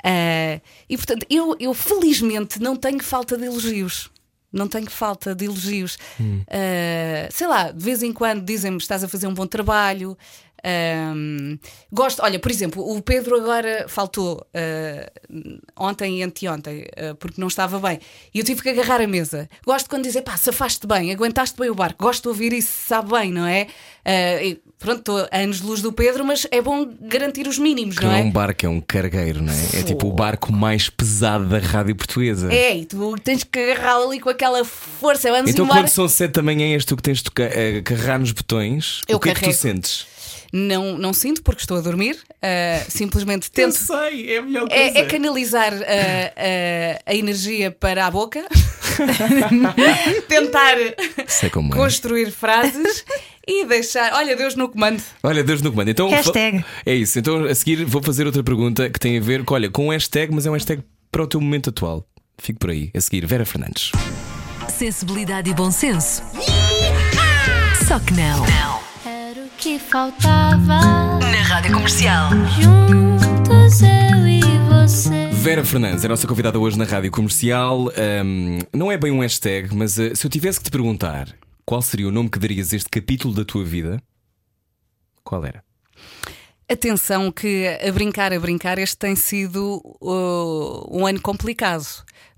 Ah, 0.04 0.60
e 0.88 0.96
portanto, 0.96 1.26
eu, 1.28 1.56
eu 1.58 1.74
felizmente 1.74 2.60
não 2.60 2.76
tenho 2.76 3.02
falta 3.02 3.36
de 3.36 3.44
elogios. 3.44 4.08
Não 4.52 4.66
tenho 4.66 4.90
falta 4.90 5.34
de 5.34 5.44
elogios. 5.46 5.98
Ah, 6.48 7.28
sei 7.30 7.46
lá, 7.48 7.72
de 7.72 7.84
vez 7.84 8.02
em 8.04 8.12
quando 8.12 8.44
dizem-me 8.44 8.78
estás 8.78 9.02
a 9.02 9.08
fazer 9.08 9.26
um 9.26 9.34
bom 9.34 9.46
trabalho. 9.46 10.16
Ahm, 10.64 11.58
gosto, 11.92 12.22
olha, 12.22 12.38
por 12.38 12.50
exemplo, 12.50 12.82
o 12.96 13.00
Pedro 13.02 13.36
agora 13.36 13.86
faltou 13.88 14.46
ah, 14.54 15.10
ontem 15.76 16.18
e 16.18 16.22
anteontem 16.22 16.86
ah, 16.96 17.14
porque 17.18 17.40
não 17.40 17.48
estava 17.48 17.78
bem 17.78 17.98
e 18.34 18.38
eu 18.38 18.44
tive 18.44 18.62
que 18.62 18.68
agarrar 18.68 19.00
a 19.00 19.06
mesa. 19.06 19.48
Gosto 19.64 19.88
quando 19.88 20.04
dizem 20.04 20.22
pá, 20.22 20.36
safaste 20.36 20.86
bem, 20.86 21.12
aguentaste 21.12 21.58
bem 21.58 21.70
o 21.70 21.74
barco. 21.74 22.04
Gosto 22.04 22.22
de 22.24 22.28
ouvir 22.28 22.52
isso, 22.52 22.72
sabe 22.86 23.10
bem, 23.12 23.32
não 23.32 23.46
é? 23.46 23.66
Ah, 24.04 24.42
e 24.42 24.60
pronto, 24.78 24.98
estou 25.00 25.28
a 25.30 25.36
anos 25.38 25.60
de 25.60 25.66
luz 25.66 25.82
do 25.82 25.92
Pedro, 25.92 26.24
mas 26.24 26.46
é 26.50 26.60
bom 26.62 26.90
garantir 27.02 27.46
os 27.46 27.58
mínimos, 27.58 27.96
Que 27.98 28.04
não 28.04 28.10
não 28.12 28.18
é 28.18 28.22
um 28.22 28.30
barco, 28.30 28.64
é 28.66 28.68
um 28.68 28.80
cargueiro, 28.80 29.42
não 29.42 29.52
é? 29.52 29.80
É 29.80 29.82
tipo 29.82 30.06
o 30.08 30.12
barco 30.12 30.52
mais 30.52 30.88
pesado 30.88 31.46
da 31.46 31.58
rádio 31.58 31.94
portuguesa. 31.94 32.52
É, 32.52 32.76
e 32.76 32.84
tu 32.86 33.14
tens 33.22 33.44
que 33.44 33.58
agarrá-lo 33.58 34.08
ali 34.08 34.20
com 34.20 34.30
aquela 34.30 34.64
força. 34.64 35.30
Vamos 35.30 35.50
Então, 35.50 35.64
embora. 35.64 35.80
quando 35.80 35.88
são 35.88 36.08
sete 36.08 36.32
da 36.32 36.42
manhã, 36.42 36.66
és 36.72 36.84
tu 36.84 36.96
que 36.96 37.02
tens 37.02 37.18
de 37.18 37.24
tocar- 37.24 37.50
eh, 37.56 37.82
carregar 37.82 38.18
nos 38.18 38.32
botões. 38.32 39.00
Eu 39.08 39.16
o 39.16 39.20
que 39.20 39.28
é 39.28 39.34
que 39.34 39.40
tu 39.40 39.44
carrego. 39.44 39.58
sentes? 39.60 40.06
Não, 40.52 40.98
não 40.98 41.12
sinto 41.12 41.42
porque 41.42 41.60
estou 41.62 41.76
a 41.78 41.80
dormir. 41.80 42.18
ah, 42.42 42.84
simplesmente 42.88 43.50
tento. 43.50 43.72
sei, 43.76 44.34
é 44.34 44.38
a 44.38 44.42
melhor 44.42 44.66
É, 44.70 45.00
é 45.00 45.04
canalizar 45.04 45.72
ah, 45.72 46.32
ah, 46.36 47.02
a 47.06 47.14
energia 47.14 47.70
para 47.70 48.06
a 48.06 48.10
boca, 48.10 48.44
tentar 50.28 50.76
Sei 51.26 51.50
como 51.50 51.72
é. 51.72 51.76
construir 51.76 52.30
frases 52.30 53.04
e 53.46 53.64
deixar. 53.64 54.12
Olha, 54.14 54.36
Deus 54.36 54.54
no 54.54 54.68
comando. 54.68 55.02
Olha, 55.22 55.42
Deus 55.42 55.62
no 55.62 55.70
comando. 55.70 55.88
Então, 55.88 56.08
Hashtag. 56.10 56.64
É 56.84 56.94
isso. 56.94 57.18
Então, 57.18 57.44
a 57.44 57.54
seguir, 57.54 57.84
vou 57.84 58.02
fazer 58.02 58.26
outra 58.26 58.42
pergunta 58.42 58.88
que 58.90 58.98
tem 58.98 59.18
a 59.18 59.20
ver 59.20 59.44
com, 59.44 59.54
olha, 59.54 59.70
com 59.70 59.86
um 59.86 59.90
hashtag, 59.90 60.32
mas 60.34 60.46
é 60.46 60.50
um 60.50 60.54
hashtag 60.54 60.82
para 61.10 61.22
o 61.22 61.26
teu 61.26 61.40
momento 61.40 61.70
atual. 61.70 62.06
Fico 62.38 62.58
por 62.58 62.70
aí. 62.70 62.90
A 62.94 63.00
seguir, 63.00 63.26
Vera 63.26 63.44
Fernandes. 63.44 63.92
Sensibilidade 64.68 65.50
e 65.50 65.54
bom 65.54 65.70
senso. 65.70 66.22
Só 67.86 67.98
que 67.98 68.12
não. 68.14 68.44
Era 68.46 68.76
o 68.76 68.80
que 69.60 69.78
faltava. 69.78 71.18
Na 71.18 71.42
Rádio 71.42 71.74
Comercial. 71.74 72.30
Juntos 72.58 73.82
eu 73.82 74.26
e 74.26 74.40
você. 74.70 75.28
Vera 75.32 75.62
Fernandes 75.62 76.02
é 76.02 76.06
a 76.06 76.08
nossa 76.08 76.26
convidada 76.26 76.58
hoje 76.58 76.78
na 76.78 76.86
rádio 76.86 77.10
comercial. 77.10 77.88
Ahm, 77.88 78.60
não 78.72 78.90
é 78.90 78.96
bem 78.96 79.12
um 79.12 79.20
hashtag, 79.20 79.74
mas 79.76 80.00
ah, 80.00 80.14
se 80.14 80.26
eu 80.26 80.30
tivesse 80.30 80.58
que 80.58 80.64
te 80.64 80.70
perguntar 80.70 81.36
qual 81.66 81.82
seria 81.82 82.08
o 82.08 82.10
nome 82.10 82.30
que 82.30 82.38
darias 82.38 82.72
a 82.72 82.76
este 82.76 82.88
capítulo 82.88 83.34
da 83.34 83.44
tua 83.44 83.62
vida, 83.62 84.02
qual 85.22 85.44
era? 85.44 85.62
Atenção, 86.66 87.30
que 87.30 87.66
a 87.86 87.92
brincar, 87.92 88.32
a 88.32 88.40
brincar, 88.40 88.78
este 88.78 88.96
tem 88.96 89.14
sido 89.14 89.82
uh, 90.00 90.88
um 90.90 91.06
ano 91.06 91.20
complicado. 91.20 91.84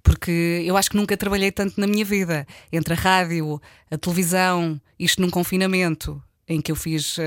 Porque 0.02 0.64
eu 0.66 0.76
acho 0.76 0.90
que 0.90 0.96
nunca 0.96 1.16
trabalhei 1.16 1.52
tanto 1.52 1.80
na 1.80 1.86
minha 1.86 2.04
vida. 2.04 2.44
Entre 2.72 2.94
a 2.94 2.96
rádio, 2.96 3.62
a 3.88 3.96
televisão, 3.96 4.80
isto 4.98 5.22
num 5.22 5.30
confinamento, 5.30 6.20
em 6.48 6.60
que 6.60 6.70
eu 6.72 6.76
fiz, 6.76 7.16
uh, 7.18 7.22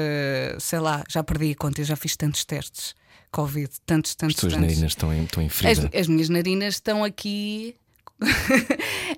sei 0.60 0.80
lá, 0.80 1.04
já 1.10 1.24
perdi 1.24 1.52
a 1.52 1.56
conta, 1.56 1.82
eu 1.82 1.86
já 1.86 1.96
fiz 1.96 2.16
tantos 2.16 2.44
testes. 2.46 2.94
Covid, 3.32 3.70
tantos, 3.86 4.12
As 4.12 4.16
tantos, 4.16 4.36
tuas 4.38 4.54
tantos. 4.54 4.68
narinas 4.70 4.92
estão 4.92 5.14
em, 5.14 5.24
estão 5.26 5.44
em 5.44 5.48
As, 5.48 5.94
as 6.02 6.08
minhas 6.08 6.30
narinas 6.30 6.76
estão 6.76 7.04
aqui. 7.04 7.76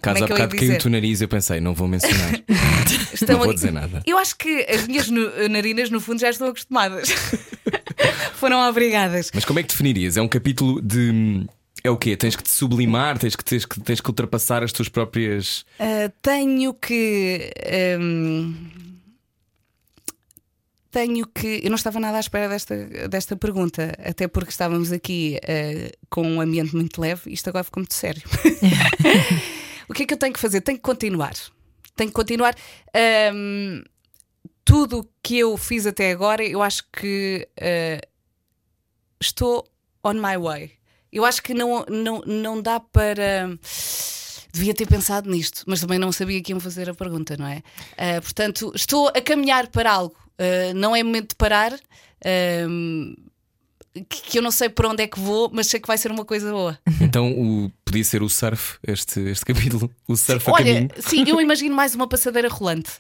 Caso 0.02 0.22
é 0.22 0.24
há 0.24 0.28
bocado 0.28 0.56
caiu 0.56 0.74
o 0.74 0.78
teu 0.80 0.90
nariz, 0.90 1.22
eu 1.22 1.28
pensei, 1.28 1.60
não 1.60 1.74
vou 1.76 1.88
mencionar. 1.88 2.34
Estão 3.14 3.34
não 3.36 3.38
vou 3.38 3.46
aqui- 3.46 3.56
dizer 3.56 3.72
nada. 3.72 4.02
Eu 4.06 4.18
acho 4.18 4.36
que 4.36 4.66
as 4.70 4.88
minhas 4.88 5.08
nu- 5.08 5.50
narinas, 5.50 5.90
no 5.90 6.00
fundo, 6.00 6.20
já 6.20 6.30
estão 6.30 6.48
acostumadas. 6.48 7.10
Foram 8.36 8.60
obrigadas. 8.68 9.32
Mas 9.34 9.46
como 9.46 9.60
é 9.60 9.64
que 9.64 9.70
definirias? 9.70 10.18
É 10.18 10.22
um 10.22 10.28
capítulo 10.28 10.82
de. 10.82 11.46
É 11.84 11.90
o 11.90 11.98
quê? 11.98 12.16
Tens 12.18 12.36
que 12.36 12.44
te 12.44 12.50
sublimar, 12.52 13.18
tens 13.18 13.36
que, 13.36 13.44
tens 13.44 13.66
que, 13.66 13.80
tens 13.82 14.02
que 14.02 14.10
ultrapassar 14.10 14.64
as 14.64 14.72
tuas 14.72 14.90
próprias. 14.90 15.62
Uh, 15.80 16.12
tenho 16.22 16.74
que. 16.74 17.52
um, 18.00 18.56
tenho 20.98 21.28
que. 21.28 21.62
Eu 21.64 21.70
não 21.70 21.76
estava 21.76 22.00
nada 22.00 22.18
à 22.18 22.20
espera 22.20 22.50
desta, 22.50 23.08
desta 23.08 23.36
pergunta, 23.36 23.94
até 24.04 24.28
porque 24.28 24.50
estávamos 24.50 24.92
aqui 24.92 25.40
uh, 25.44 25.98
com 26.10 26.24
um 26.28 26.42
ambiente 26.42 26.76
muito 26.76 27.00
leve 27.00 27.32
isto 27.32 27.48
agora 27.50 27.64
ficou 27.64 27.82
muito 27.82 27.94
sério. 27.94 28.24
o 29.88 29.94
que 29.94 30.04
é 30.04 30.06
que 30.08 30.14
eu 30.16 30.18
tenho 30.18 30.34
que 30.34 30.40
fazer? 30.40 30.62
Tenho 30.62 30.80
que 30.80 30.84
continuar. 30.84 31.36
Tenho 31.96 32.10
que 32.10 32.16
continuar. 32.16 32.56
Um, 33.32 33.84
tudo 34.66 35.02
o 35.02 35.08
que 35.22 35.38
eu 35.38 35.56
fiz 35.56 35.86
até 35.86 36.10
agora, 36.10 36.44
eu 36.44 36.64
acho 36.64 36.84
que 36.92 37.48
uh, 37.60 38.08
estou 39.22 39.68
on 40.04 40.16
my 40.16 40.36
way. 40.36 40.72
Eu 41.14 41.26
acho 41.26 41.44
que 41.44 41.54
não, 41.54 41.86
não, 41.88 42.22
não 42.26 42.60
dá 42.60 42.80
para. 42.80 43.56
Devia 44.52 44.74
ter 44.74 44.88
pensado 44.88 45.30
nisto, 45.30 45.64
mas 45.68 45.80
também 45.80 46.00
não 46.00 46.12
sabia 46.12 46.42
que 46.42 46.52
iam 46.52 46.60
fazer 46.60 46.90
a 46.90 46.96
pergunta, 46.96 47.38
não 47.38 47.46
é? 47.46 47.62
Ah, 47.96 48.20
portanto, 48.20 48.72
estou 48.74 49.10
a 49.10 49.22
caminhar 49.22 49.68
para 49.68 49.92
algo. 49.92 50.27
Ah, 50.38 50.74
não 50.76 50.96
é 50.96 51.04
momento 51.04 51.30
de 51.30 51.36
parar. 51.36 51.72
que, 54.10 54.22
que 54.22 54.38
eu 54.38 54.42
não 54.42 54.52
sei 54.52 54.70
para 54.70 54.88
onde 54.90 55.04
é 55.04 55.08
que 55.08 55.20
vou, 55.20 55.50
mas 55.52 55.68
sei 55.68 55.80
que 55.80 55.88
vai 55.88 55.98
ser 55.98 56.12
uma 56.12 56.26
coisa 56.26 56.52
boa. 56.52 56.78
Então 57.02 57.32
o, 57.32 57.72
podia 57.86 58.04
ser 58.04 58.22
o 58.22 58.30
surf, 58.30 58.78
este, 58.86 59.20
este 59.22 59.46
capítulo. 59.46 59.90
O 60.08 60.16
surf 60.16 60.50
a 60.50 60.54
Olha, 60.54 60.74
caminho. 60.74 60.90
sim, 61.00 61.24
eu 61.28 61.40
imagino 61.42 61.76
mais 61.76 61.96
uma 61.96 62.08
passadeira 62.08 62.50
rolante. 62.50 62.92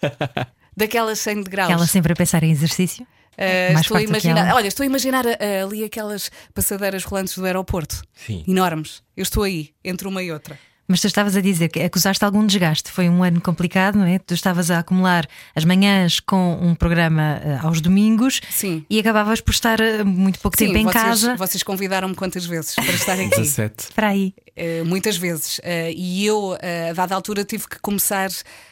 Daquelas 0.76 1.20
100 1.20 1.44
graus. 1.44 1.72
Ela 1.72 1.88
sempre 1.88 2.14
a 2.14 2.16
pensar 2.16 2.44
em 2.44 2.52
exercício. 2.52 3.06
Uh, 3.38 3.74
mais 3.74 3.82
estou 3.82 3.98
a 3.98 4.02
imaginar, 4.02 4.56
olha, 4.56 4.68
estou 4.68 4.84
a 4.84 4.88
imaginar 4.88 5.24
uh, 5.24 5.66
ali 5.68 5.84
aquelas 5.84 6.32
passadeiras 6.56 7.04
rolantes 7.04 7.38
do 7.38 7.46
aeroporto, 7.46 8.02
Sim. 8.16 8.44
enormes. 8.48 9.04
Eu 9.16 9.22
estou 9.22 9.44
aí, 9.44 9.76
entre 9.84 10.08
uma 10.08 10.24
e 10.24 10.32
outra. 10.32 10.58
Mas 10.88 11.02
tu 11.02 11.08
estavas 11.08 11.36
a 11.36 11.42
dizer 11.42 11.68
que 11.68 11.82
acusaste 11.82 12.24
algum 12.24 12.46
desgaste. 12.46 12.90
Foi 12.92 13.10
um 13.10 13.24
ano 13.24 13.42
complicado, 13.42 13.98
não 13.98 14.06
é? 14.06 14.20
Tu 14.20 14.34
estavas 14.34 14.72
a 14.72 14.80
acumular 14.80 15.28
as 15.54 15.66
manhãs 15.66 16.20
com 16.20 16.58
um 16.62 16.74
programa 16.74 17.42
eh, 17.44 17.60
aos 17.62 17.82
domingos 17.82 18.40
Sim. 18.50 18.86
e 18.90 18.98
acabavas 18.98 19.42
por 19.42 19.52
estar 19.52 19.80
eh, 19.82 20.04
muito 20.04 20.40
pouco 20.40 20.58
Sim, 20.58 20.68
tempo 20.68 20.78
em 20.78 20.84
vocês, 20.84 21.04
casa. 21.04 21.36
vocês 21.36 21.62
convidaram-me 21.64 22.16
quantas 22.16 22.46
vezes 22.46 22.74
para 22.76 22.94
estar 22.94 23.14
aqui? 23.14 23.30
17. 23.30 23.94
Para 23.94 24.08
aí. 24.08 24.34
Uh, 24.58 24.86
muitas 24.86 25.18
vezes. 25.18 25.60
Uh, 25.60 25.94
e 25.96 26.26
eu, 26.26 26.54
uh, 26.54 26.90
a 26.90 26.94
dada 26.94 27.14
altura, 27.14 27.44
tive 27.44 27.68
que 27.68 27.80
começar 27.80 28.30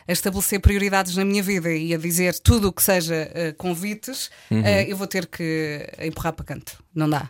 a 0.07 0.11
estabelecer 0.11 0.59
prioridades 0.59 1.16
na 1.16 1.26
minha 1.26 1.43
vida 1.43 1.72
e 1.72 1.93
a 1.93 1.97
dizer 1.97 2.39
tudo 2.39 2.70
o 2.70 2.74
que 2.74 2.82
seja 2.82 3.30
uh, 3.30 3.53
convites, 3.55 4.28
uh, 4.49 4.55
eu 4.88 4.95
vou 4.97 5.05
ter 5.05 5.28
que 5.28 5.88
empurrar 6.01 6.34
para 6.34 6.45
canto. 6.45 6.84
Não 6.93 7.09
dá. 7.09 7.30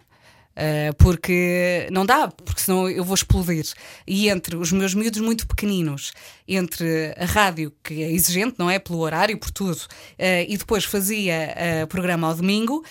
Uh, 0.55 0.95
porque 0.97 1.87
não 1.91 2.05
dá, 2.05 2.29
porque 2.29 2.61
senão 2.61 2.89
eu 2.89 3.03
vou 3.03 3.13
explodir. 3.13 3.65
E 4.07 4.29
entre 4.29 4.55
os 4.55 4.71
meus 4.71 4.93
miúdos 4.93 5.19
muito 5.19 5.45
pequeninos, 5.45 6.13
entre 6.47 7.13
a 7.17 7.25
rádio, 7.25 7.73
que 7.83 8.01
é 8.01 8.11
exigente, 8.11 8.55
não 8.57 8.69
é? 8.69 8.79
Pelo 8.79 8.99
horário, 8.99 9.37
por 9.37 9.51
tudo, 9.51 9.75
uh, 9.77 10.45
e 10.47 10.57
depois 10.57 10.85
fazia 10.85 11.83
uh, 11.83 11.87
programa 11.87 12.27
ao 12.27 12.35
domingo, 12.35 12.83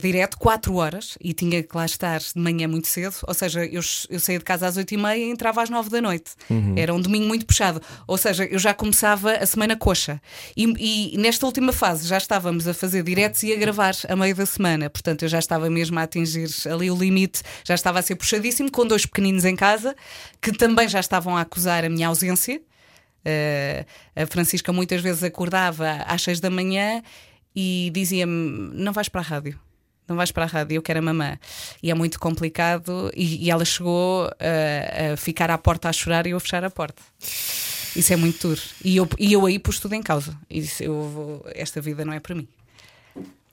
direto, 0.00 0.36
4 0.38 0.74
horas, 0.74 1.16
e 1.20 1.32
tinha 1.32 1.62
que 1.62 1.76
lá 1.76 1.86
estar 1.86 2.18
de 2.18 2.32
manhã 2.34 2.66
muito 2.66 2.88
cedo, 2.88 3.14
ou 3.26 3.32
seja, 3.32 3.64
eu, 3.64 3.80
eu 4.10 4.18
saía 4.18 4.38
de 4.38 4.44
casa 4.44 4.66
às 4.66 4.76
8 4.76 4.92
e 4.92 4.96
meia 4.96 5.24
e 5.24 5.30
entrava 5.30 5.62
às 5.62 5.70
9 5.70 5.88
da 5.88 6.00
noite. 6.00 6.32
Era 6.76 6.92
um 6.92 7.00
domingo 7.00 7.26
muito 7.26 7.46
puxado. 7.46 7.80
Ou 8.06 8.16
seja, 8.16 8.44
eu 8.44 8.58
já 8.58 8.74
começava 8.74 9.32
a 9.32 9.46
semana 9.46 9.76
coxa. 9.76 10.20
E, 10.56 11.12
e 11.14 11.18
nesta 11.18 11.46
última 11.46 11.72
fase 11.72 12.06
já 12.08 12.18
estávamos 12.18 12.66
a 12.66 12.74
fazer 12.74 13.02
diretos 13.02 13.42
e 13.42 13.52
a 13.52 13.56
gravar 13.56 13.94
a 14.08 14.16
meio 14.16 14.34
da 14.34 14.46
semana. 14.46 14.90
Portanto, 14.90 15.22
eu 15.22 15.28
já 15.28 15.38
estava 15.38 15.70
mesmo 15.70 15.98
a 15.98 16.02
atingir 16.02 16.48
ali 16.68 16.90
o 16.90 16.96
limite, 16.96 17.07
já 17.64 17.74
estava 17.74 17.98
a 17.98 18.02
ser 18.02 18.16
puxadíssimo, 18.16 18.70
com 18.70 18.86
dois 18.86 19.06
pequeninos 19.06 19.44
em 19.44 19.56
casa, 19.56 19.96
que 20.40 20.52
também 20.52 20.88
já 20.88 21.00
estavam 21.00 21.36
a 21.36 21.42
acusar 21.42 21.84
a 21.84 21.88
minha 21.88 22.08
ausência. 22.08 22.60
Uh, 23.18 23.84
a 24.16 24.26
Francisca 24.26 24.72
muitas 24.72 25.00
vezes 25.00 25.22
acordava 25.22 25.90
às 26.06 26.22
seis 26.22 26.40
da 26.40 26.50
manhã 26.50 27.02
e 27.54 27.90
dizia-me: 27.92 28.70
Não 28.74 28.92
vais 28.92 29.08
para 29.08 29.20
a 29.20 29.24
rádio. 29.24 29.58
Não 30.06 30.16
vais 30.16 30.32
para 30.32 30.44
a 30.44 30.46
rádio, 30.46 30.76
eu 30.76 30.82
quero 30.82 31.00
a 31.00 31.02
mamã. 31.02 31.38
E 31.82 31.90
é 31.90 31.94
muito 31.94 32.18
complicado. 32.18 33.10
E, 33.14 33.44
e 33.44 33.50
ela 33.50 33.64
chegou 33.64 34.26
uh, 34.26 35.12
a 35.12 35.16
ficar 35.16 35.50
à 35.50 35.58
porta 35.58 35.88
a 35.88 35.92
chorar 35.92 36.26
e 36.26 36.30
eu 36.30 36.38
a 36.38 36.40
fechar 36.40 36.64
a 36.64 36.70
porta. 36.70 37.02
Isso 37.94 38.12
é 38.12 38.16
muito 38.16 38.48
duro. 38.48 38.60
E 38.82 38.96
eu, 38.96 39.08
e 39.18 39.32
eu 39.32 39.44
aí 39.44 39.58
pus 39.58 39.78
tudo 39.78 39.94
em 39.94 40.02
causa. 40.02 40.34
E 40.48 40.60
disse: 40.60 40.84
eu 40.84 41.02
vou, 41.02 41.46
Esta 41.54 41.80
vida 41.80 42.04
não 42.04 42.12
é 42.12 42.20
para 42.20 42.34
mim. 42.34 42.48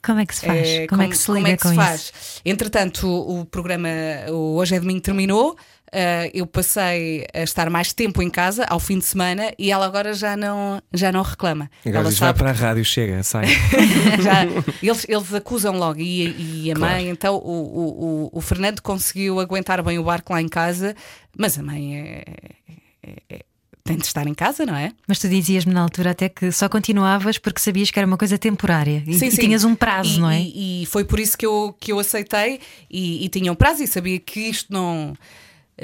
Como 0.05 0.19
é 0.19 0.25
que 0.25 0.35
se 0.35 0.45
faz? 0.45 0.67
É, 0.67 0.87
como, 0.87 1.01
é 1.01 1.07
que 1.07 1.17
se 1.17 1.31
liga 1.31 1.41
como 1.41 1.47
é 1.53 1.57
que 1.57 1.63
com 1.63 1.69
se 1.69 1.75
isso? 1.75 1.83
faz? 2.13 2.41
Entretanto, 2.45 3.07
o, 3.07 3.41
o 3.41 3.45
programa 3.45 3.89
o 4.29 4.55
Hoje 4.55 4.75
é 4.75 4.79
Domingo 4.79 5.01
terminou. 5.01 5.55
Uh, 5.93 6.27
eu 6.33 6.45
passei 6.45 7.25
a 7.33 7.41
estar 7.43 7.69
mais 7.69 7.93
tempo 7.93 8.21
em 8.21 8.29
casa 8.29 8.65
ao 8.67 8.81
fim 8.81 8.97
de 8.99 9.05
semana 9.05 9.53
e 9.57 9.71
ela 9.71 9.85
agora 9.85 10.13
já 10.13 10.35
não, 10.35 10.81
já 10.93 11.09
não 11.09 11.21
reclama. 11.21 11.69
Agora 11.85 11.99
ela 12.01 12.09
diz, 12.09 12.19
vai 12.19 12.27
sabe 12.29 12.39
para 12.39 12.49
a 12.49 12.53
rádio, 12.53 12.83
chega, 12.83 13.23
sai. 13.23 13.45
já, 14.21 14.43
eles, 14.83 15.05
eles 15.07 15.33
acusam 15.33 15.77
logo 15.77 15.99
e, 16.01 16.65
e 16.65 16.71
a 16.71 16.75
Claro. 16.75 16.93
mãe, 16.95 17.09
então 17.09 17.35
o, 17.35 17.39
o, 17.39 18.03
o- 18.25 18.29
o 18.33 18.41
Fernando 18.41 18.81
conseguiu 18.81 19.39
aguentar 19.39 19.81
bem 19.83 19.97
o 19.97 20.03
barco 20.03 20.33
lá 20.33 20.41
em 20.41 20.49
casa, 20.49 20.95
mas 21.37 21.57
a 21.57 21.63
mãe 21.63 21.97
é- 21.97 22.23
é- 23.07 23.13
é- 23.29 23.44
tem 23.85 23.97
de 23.97 24.05
estar 24.05 24.25
em 24.25 24.33
casa, 24.33 24.65
não 24.65 24.75
é? 24.75 24.91
Mas 25.07 25.19
tu 25.19 25.29
dizias-me 25.29 25.71
na 25.71 25.81
altura 25.81 26.09
até 26.11 26.27
que 26.27 26.51
só 26.51 26.67
continuavas 26.67 27.37
porque 27.37 27.59
sabias 27.61 27.91
que 27.91 27.99
era 27.99 28.07
uma 28.07 28.17
coisa 28.17 28.35
temporária 28.35 29.03
e, 29.05 29.13
Sim, 29.13 29.27
e 29.27 29.31
sim. 29.31 29.37
tinhas 29.41 29.63
um 29.63 29.75
prazo, 29.75 30.17
E- 30.17 30.21
não 30.21 30.29
é? 30.29 30.41
E, 30.41 30.81
e 30.83 30.85
foi 30.87 31.03
por 31.05 31.19
isso 31.19 31.37
que 31.37 31.45
eu, 31.45 31.73
que 31.79 31.91
eu 31.91 31.99
aceitei 31.99 32.59
e, 32.89 33.29
tinha 33.29 33.51
um 33.51 33.55
prazo 33.55 33.83
e 33.83 33.87
sabia 33.87 34.19
que 34.19 34.39
isto 34.39 34.73
não, 34.73 35.13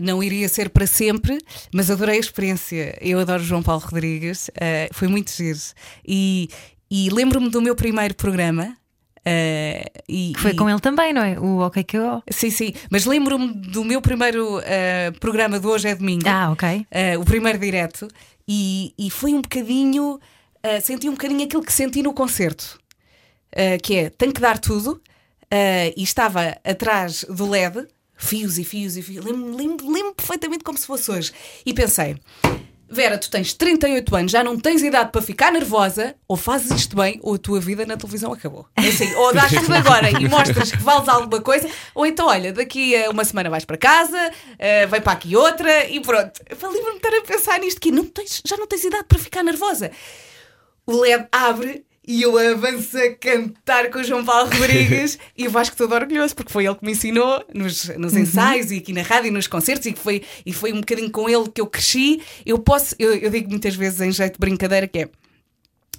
não 0.01 0.23
iria 0.23 0.49
ser 0.49 0.69
para 0.71 0.87
sempre, 0.87 1.37
mas 1.71 1.91
adorei 1.91 2.17
a 2.17 2.19
experiência. 2.19 2.97
Eu 2.99 3.19
adoro 3.19 3.43
João 3.43 3.61
Paulo 3.61 3.83
Rodrigues, 3.85 4.49
eh, 4.59 4.89
foi 4.91 5.07
muito 5.07 5.29
giro. 5.31 5.59
E, 6.07 6.49
e 6.89 7.07
lembro-me 7.11 7.49
do 7.51 7.61
meu 7.61 7.75
primeiro 7.75 8.15
programa. 8.15 8.75
Uh, 9.21 9.85
e, 10.09 10.33
Foi 10.37 10.51
e- 10.51 10.55
com 10.55 10.69
ele 10.69 10.79
também, 10.79 11.13
não 11.13 11.21
é? 11.21 11.39
O 11.39 11.59
OK 11.59 11.83
que 11.83 11.97
eu. 11.97 12.23
Sim, 12.29 12.49
sim. 12.49 12.73
Mas 12.89 13.05
lembro-me 13.05 13.53
do 13.53 13.83
meu 13.83 14.01
primeiro 14.01 14.57
uh, 14.57 15.19
programa 15.19 15.59
de 15.59 15.67
hoje 15.67 15.87
é 15.87 15.95
domingo. 15.95 16.27
Ah, 16.27 16.51
ok. 16.51 16.87
Uh, 16.91 17.19
o 17.19 17.25
primeiro 17.25 17.59
direto. 17.59 18.07
E, 18.47 18.93
e 18.97 19.09
foi 19.09 19.33
um 19.33 19.41
bocadinho. 19.41 20.19
senti 20.81 21.07
um 21.07 21.13
bocadinho 21.13 21.43
aquilo 21.43 21.63
que 21.63 21.71
senti 21.71 22.01
no 22.01 22.13
concerto. 22.13 22.79
Que 23.83 23.95
é, 23.97 24.09
tenho 24.09 24.33
que 24.33 24.41
dar 24.41 24.57
tudo. 24.57 25.01
e 25.95 26.03
estava 26.03 26.57
atrás 26.63 27.23
do 27.29 27.47
LED, 27.47 27.87
fios 28.17 28.57
e 28.57 28.63
fios 28.63 28.97
e 28.97 29.01
fios. 29.01 29.23
Lembro-me 29.23 29.55
lembro, 29.55 29.89
lembro 29.89 30.15
perfeitamente 30.15 30.63
como 30.63 30.77
se 30.77 30.85
fosse 30.87 31.09
hoje. 31.11 31.31
E 31.65 31.73
pensei. 31.73 32.17
Vera, 32.93 33.17
tu 33.17 33.29
tens 33.29 33.53
38 33.53 34.15
anos, 34.17 34.31
já 34.33 34.43
não 34.43 34.59
tens 34.59 34.83
idade 34.83 35.13
para 35.13 35.21
ficar 35.21 35.49
nervosa, 35.49 36.13
ou 36.27 36.35
fazes 36.35 36.71
isto 36.71 36.93
bem, 36.93 37.21
ou 37.23 37.35
a 37.35 37.37
tua 37.37 37.57
vida 37.57 37.85
na 37.85 37.95
televisão 37.95 38.33
acabou. 38.33 38.67
É 38.75 38.85
assim, 38.85 39.15
ou 39.15 39.33
dás 39.33 39.49
tudo 39.55 39.73
agora 39.73 40.11
e 40.11 40.27
mostras 40.27 40.73
que 40.73 40.83
vales 40.83 41.07
alguma 41.07 41.39
coisa, 41.41 41.69
ou 41.95 42.05
então, 42.05 42.27
olha, 42.27 42.51
daqui 42.51 42.93
a 42.97 43.09
uma 43.09 43.23
semana 43.23 43.49
vais 43.49 43.63
para 43.63 43.77
casa, 43.77 44.31
eh, 44.59 44.85
vai 44.87 44.99
para 44.99 45.13
aqui 45.13 45.37
outra 45.37 45.87
e 45.87 46.01
pronto. 46.01 46.41
De 46.43 46.53
estar 46.53 47.17
a 47.17 47.21
pensar 47.21 47.59
nisto, 47.61 47.79
que 47.79 47.91
não 47.91 48.05
tens, 48.05 48.41
já 48.45 48.57
não 48.57 48.67
tens 48.67 48.83
idade 48.83 49.05
para 49.07 49.19
ficar 49.19 49.41
nervosa. 49.41 49.89
O 50.85 50.99
LED 50.99 51.27
abre 51.31 51.85
e 52.07 52.21
eu 52.23 52.37
avanço 52.37 52.97
a 52.97 53.13
cantar 53.13 53.89
com 53.91 53.99
o 53.99 54.03
João 54.03 54.25
Paulo 54.25 54.49
Rodrigues 54.49 55.19
e 55.37 55.47
o 55.47 55.51
Vasco 55.51 55.75
todo 55.75 55.93
orgulhoso, 55.93 56.35
porque 56.35 56.51
foi 56.51 56.65
ele 56.65 56.75
que 56.75 56.85
me 56.85 56.93
ensinou 56.93 57.45
nos, 57.53 57.89
nos 57.97 58.15
ensaios 58.15 58.71
e 58.71 58.77
aqui 58.77 58.91
na 58.91 59.03
rádio 59.03 59.27
e 59.27 59.31
nos 59.31 59.47
concertos 59.47 59.85
e, 59.85 59.93
foi, 59.93 60.23
e 60.45 60.51
foi 60.51 60.73
um 60.73 60.79
bocadinho 60.79 61.11
com 61.11 61.29
ele 61.29 61.49
que 61.49 61.61
eu 61.61 61.67
cresci. 61.67 62.21
Eu 62.45 62.57
posso, 62.57 62.95
eu, 62.97 63.13
eu 63.13 63.29
digo 63.29 63.49
muitas 63.49 63.75
vezes 63.75 64.01
em 64.01 64.11
jeito 64.11 64.33
de 64.33 64.39
brincadeira 64.39 64.87
que 64.87 64.99
é. 64.99 65.09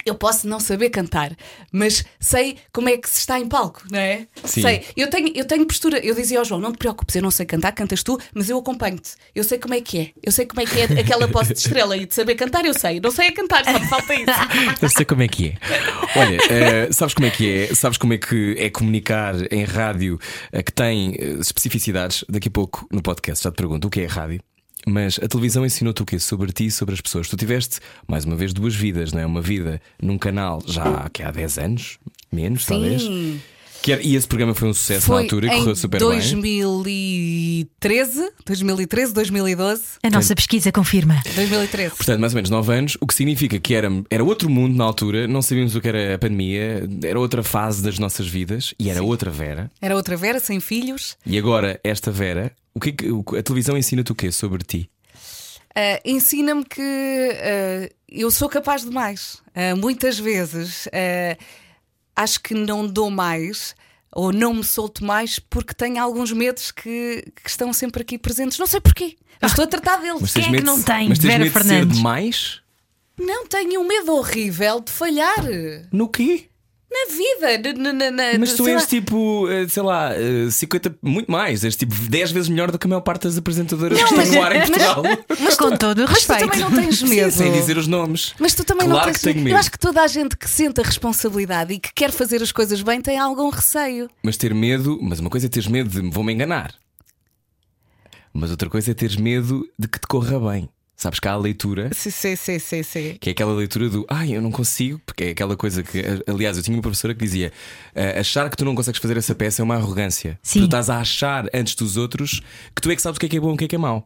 Eu 0.04 0.14
posso 0.14 0.46
não 0.46 0.60
saber 0.60 0.90
cantar, 0.90 1.36
mas 1.70 2.04
sei 2.18 2.56
como 2.72 2.88
é 2.88 2.96
que 2.96 3.08
se 3.08 3.20
está 3.20 3.38
em 3.38 3.48
palco, 3.48 3.82
não 3.90 3.98
é? 3.98 4.26
Sim. 4.44 4.62
Sei. 4.62 4.84
Eu 4.96 5.08
tenho, 5.08 5.32
eu 5.34 5.44
tenho 5.44 5.66
postura. 5.66 5.98
Eu 5.98 6.14
dizia 6.14 6.38
ao 6.38 6.44
João: 6.44 6.60
não 6.60 6.72
te 6.72 6.78
preocupes, 6.78 7.14
eu 7.16 7.22
não 7.22 7.30
sei 7.30 7.46
cantar, 7.46 7.72
cantas 7.72 8.02
tu, 8.02 8.18
mas 8.34 8.48
eu 8.48 8.58
acompanho-te. 8.58 9.12
Eu 9.34 9.44
sei 9.44 9.58
como 9.58 9.74
é 9.74 9.80
que 9.80 9.98
é. 9.98 10.10
Eu 10.22 10.32
sei 10.32 10.46
como 10.46 10.60
é 10.60 10.66
que 10.66 10.80
é 10.80 10.84
aquela 11.00 11.28
posse 11.28 11.52
de 11.52 11.60
estrela 11.60 11.96
e 11.96 12.06
de 12.06 12.14
saber 12.14 12.34
cantar, 12.34 12.64
eu 12.64 12.74
sei. 12.74 13.00
Não 13.00 13.10
sei 13.10 13.28
a 13.28 13.32
cantar, 13.32 13.64
só 13.64 13.78
me 13.78 13.88
falta 13.88 14.14
isso. 14.14 14.22
Eu 14.82 14.88
sei 14.88 15.04
como 15.04 15.22
é 15.22 15.28
que 15.28 15.48
é. 15.48 16.18
Olha, 16.18 16.38
eh, 16.50 16.88
sabes 16.92 17.14
como 17.14 17.26
é 17.26 17.30
que 17.30 17.50
é? 17.50 17.74
Sabes 17.74 17.98
como 17.98 18.12
é 18.12 18.18
que 18.18 18.56
é 18.58 18.70
comunicar 18.70 19.34
em 19.52 19.64
rádio 19.64 20.18
eh, 20.50 20.62
que 20.62 20.72
tem 20.72 21.14
eh, 21.18 21.38
especificidades? 21.40 22.24
Daqui 22.28 22.48
a 22.48 22.50
pouco 22.50 22.86
no 22.90 23.02
podcast 23.02 23.44
já 23.44 23.50
te 23.50 23.56
pergunto 23.56 23.86
o 23.88 23.90
que 23.90 24.00
é 24.00 24.06
rádio. 24.06 24.40
Mas 24.86 25.18
a 25.22 25.28
televisão 25.28 25.64
ensinou-te 25.64 26.02
o 26.02 26.06
quê? 26.06 26.18
Sobre 26.18 26.52
ti 26.52 26.66
e 26.66 26.70
sobre 26.70 26.94
as 26.94 27.00
pessoas. 27.00 27.28
Tu 27.28 27.36
tiveste, 27.36 27.78
mais 28.06 28.24
uma 28.24 28.36
vez, 28.36 28.52
duas 28.52 28.74
vidas, 28.74 29.12
não 29.12 29.20
é? 29.20 29.26
Uma 29.26 29.40
vida 29.42 29.80
num 30.02 30.18
canal 30.18 30.62
já 30.66 30.82
há, 30.84 31.08
que 31.10 31.22
há 31.22 31.30
10 31.30 31.58
anos, 31.58 31.98
menos, 32.32 32.64
talvez. 32.66 33.02
Sim. 33.02 33.40
Que 33.82 33.92
era- 33.92 34.02
e 34.02 34.14
esse 34.14 34.28
programa 34.28 34.54
foi 34.54 34.68
um 34.68 34.74
sucesso 34.74 35.08
na 35.10 35.16
Foi 35.16 35.22
altura 35.24 35.46
e 35.48 35.50
correu 35.58 35.74
super 35.74 35.98
bem. 35.98 36.08
2013, 36.08 38.30
2013, 38.46 39.12
2012, 39.12 39.82
A 40.04 40.10
nossa 40.10 40.36
pesquisa 40.36 40.70
confirma. 40.70 41.20
2013. 41.34 41.96
Portanto, 41.96 42.20
mais 42.20 42.32
ou 42.32 42.36
menos 42.36 42.48
9 42.50 42.72
anos, 42.72 42.96
o 43.00 43.06
que 43.08 43.14
significa 43.14 43.58
que 43.58 43.74
era, 43.74 43.88
era 44.08 44.22
outro 44.22 44.48
mundo 44.48 44.76
na 44.76 44.84
altura, 44.84 45.26
não 45.26 45.42
sabíamos 45.42 45.74
o 45.74 45.80
que 45.80 45.88
era 45.88 46.14
a 46.14 46.18
pandemia, 46.18 46.88
era 47.04 47.18
outra 47.18 47.42
fase 47.42 47.82
das 47.82 47.98
nossas 47.98 48.28
vidas 48.28 48.72
e 48.78 48.88
era 48.88 49.02
outra 49.02 49.32
Vera. 49.32 49.68
Era 49.80 49.96
outra 49.96 50.16
Vera, 50.16 50.38
sem 50.38 50.60
filhos. 50.60 51.16
E 51.26 51.36
agora, 51.36 51.80
esta 51.82 52.12
Vera, 52.12 52.52
o 52.74 52.80
que 52.80 52.88
é 52.90 52.92
que- 52.92 53.08
a 53.38 53.42
televisão 53.42 53.76
ensina-te 53.76 54.12
o 54.12 54.14
quê 54.14 54.30
sobre 54.32 54.62
ti? 54.64 54.90
Ah, 55.74 56.00
Ensina-me 56.04 56.64
que 56.64 56.80
ah, 56.80 57.88
eu 58.08 58.30
sou 58.30 58.48
capaz 58.48 58.82
de 58.84 58.90
mais. 58.90 59.42
Ah, 59.54 59.74
muitas 59.76 60.18
vezes 60.18 60.88
acho 62.14 62.40
que 62.40 62.54
não 62.54 62.86
dou 62.86 63.10
mais 63.10 63.74
ou 64.14 64.32
não 64.32 64.52
me 64.54 64.64
solto 64.64 65.02
mais 65.04 65.38
porque 65.38 65.72
tenho 65.74 65.98
alguns 66.02 66.30
medos 66.32 66.70
que, 66.70 67.24
que 67.42 67.48
estão 67.48 67.72
sempre 67.72 68.02
aqui 68.02 68.18
presentes. 68.18 68.58
Não 68.58 68.66
sei 68.66 68.80
porquê. 68.80 69.16
Mas 69.40 69.52
estou 69.52 69.64
a 69.64 69.68
tratar 69.68 69.96
deles. 69.96 70.32
Quem 70.34 70.42
é 70.42 70.46
que 70.46 70.52
medo, 70.52 70.66
não 70.66 70.78
de- 70.78 70.84
tem, 70.84 71.08
mas 71.08 71.18
tens 71.18 71.26
Vera 71.26 71.44
medo 71.44 71.52
de 71.52 71.58
ser 71.58 71.68
Fernandes? 71.68 71.96
demais? 71.96 72.60
Não 73.18 73.46
tenho 73.46 73.80
um 73.80 73.86
medo 73.86 74.12
horrível 74.14 74.80
de 74.80 74.90
falhar 74.92 75.36
No 75.92 76.08
quê? 76.08 76.48
Na 76.92 77.14
vida. 77.16 77.72
na- 77.78 77.92
na- 77.92 78.10
na- 78.10 78.38
Mas 78.38 78.54
tu 78.54 78.66
és 78.68 78.82
lá. 78.82 78.86
tipo, 78.86 79.48
eh, 79.48 79.66
sei 79.68 79.82
lá, 79.82 80.12
eh, 80.14 80.50
50, 80.50 80.94
muito 81.02 81.30
mais, 81.30 81.64
és 81.64 81.74
tipo 81.76 81.94
10 81.94 82.30
vezes 82.30 82.48
melhor 82.48 82.70
do 82.70 82.78
que 82.78 82.86
a 82.86 82.88
maior 82.90 83.00
parte 83.00 83.22
das 83.24 83.36
apresentadoras 83.38 84.02
que 84.02 84.14
mas- 84.14 84.28
estão 84.28 84.40
no 84.40 84.46
ar 84.46 84.54
em 84.54 84.58
mas- 84.60 84.68
Portugal. 84.70 85.02
Mas 85.40 85.56
com 85.56 85.76
todo 85.76 85.98
o 85.98 86.02
Mas 86.08 86.24
tu 86.24 86.32
respeito. 86.32 86.50
também 86.50 86.60
não 86.60 86.70
tens 86.70 86.98
Sim, 86.98 87.08
medo. 87.08 87.30
sem 87.30 87.52
dizer 87.52 87.76
os 87.76 87.86
nomes. 87.86 88.34
Mas 88.38 88.54
tu 88.54 88.64
também 88.64 88.86
Claro 88.86 89.06
não 89.06 89.12
que 89.12 89.18
tens 89.20 89.32
tenho 89.32 89.44
medo. 89.44 89.54
Eu 89.54 89.58
acho 89.58 89.70
que 89.70 89.78
toda 89.78 90.02
a 90.02 90.06
gente 90.06 90.36
que 90.36 90.48
sente 90.48 90.80
a 90.80 90.84
responsabilidade 90.84 91.72
e 91.74 91.78
que 91.78 91.92
quer 91.94 92.10
fazer 92.12 92.42
as 92.42 92.52
coisas 92.52 92.82
bem 92.82 93.00
tem 93.00 93.18
algum 93.18 93.48
receio. 93.48 94.08
Mas 94.22 94.36
ter 94.36 94.54
medo, 94.54 94.98
mas 95.02 95.18
uma 95.20 95.30
coisa 95.30 95.46
é 95.46 95.48
teres 95.48 95.68
medo 95.68 95.88
de 95.88 96.10
vou-me 96.10 96.32
enganar. 96.32 96.74
Mas 98.34 98.50
outra 98.50 98.68
coisa 98.70 98.90
é 98.90 98.94
teres 98.94 99.16
medo 99.16 99.66
de 99.78 99.86
que 99.88 99.98
te 99.98 100.06
corra 100.06 100.38
bem. 100.52 100.68
Sabes 100.96 101.18
que 101.18 101.26
há 101.26 101.32
a 101.32 101.36
leitura, 101.36 101.90
Sim, 101.92 102.10
sim, 102.10 102.36
sim, 102.36 102.58
sim, 102.60 102.82
sim. 102.82 103.16
que 103.20 103.30
é 103.30 103.32
aquela 103.32 103.52
leitura 103.54 103.88
do 103.88 104.06
ai, 104.08 104.36
eu 104.36 104.40
não 104.42 104.52
consigo, 104.52 105.00
porque 105.04 105.24
é 105.24 105.30
aquela 105.30 105.56
coisa 105.56 105.82
que, 105.82 106.00
aliás, 106.28 106.56
eu 106.56 106.62
tinha 106.62 106.76
uma 106.76 106.82
professora 106.82 107.12
que 107.14 107.20
dizia: 107.24 107.52
"Ah, 107.94 108.20
achar 108.20 108.48
que 108.48 108.56
tu 108.56 108.64
não 108.64 108.74
consegues 108.74 109.00
fazer 109.00 109.16
essa 109.16 109.34
peça 109.34 109.62
é 109.62 109.64
uma 109.64 109.74
arrogância. 109.74 110.38
Sim. 110.42 110.60
Tu 110.60 110.64
estás 110.66 110.88
a 110.90 110.98
achar 110.98 111.46
antes 111.52 111.74
dos 111.74 111.96
outros 111.96 112.40
que 112.74 112.80
tu 112.80 112.90
é 112.90 112.94
que 112.96 113.02
sabes 113.02 113.16
o 113.16 113.20
que 113.20 113.26
é 113.26 113.28
que 113.28 113.36
é 113.36 113.40
bom 113.40 113.50
e 113.50 113.54
o 113.54 113.56
que 113.56 113.64
é 113.64 113.68
que 113.68 113.74
é 113.74 113.78
mau. 113.78 114.04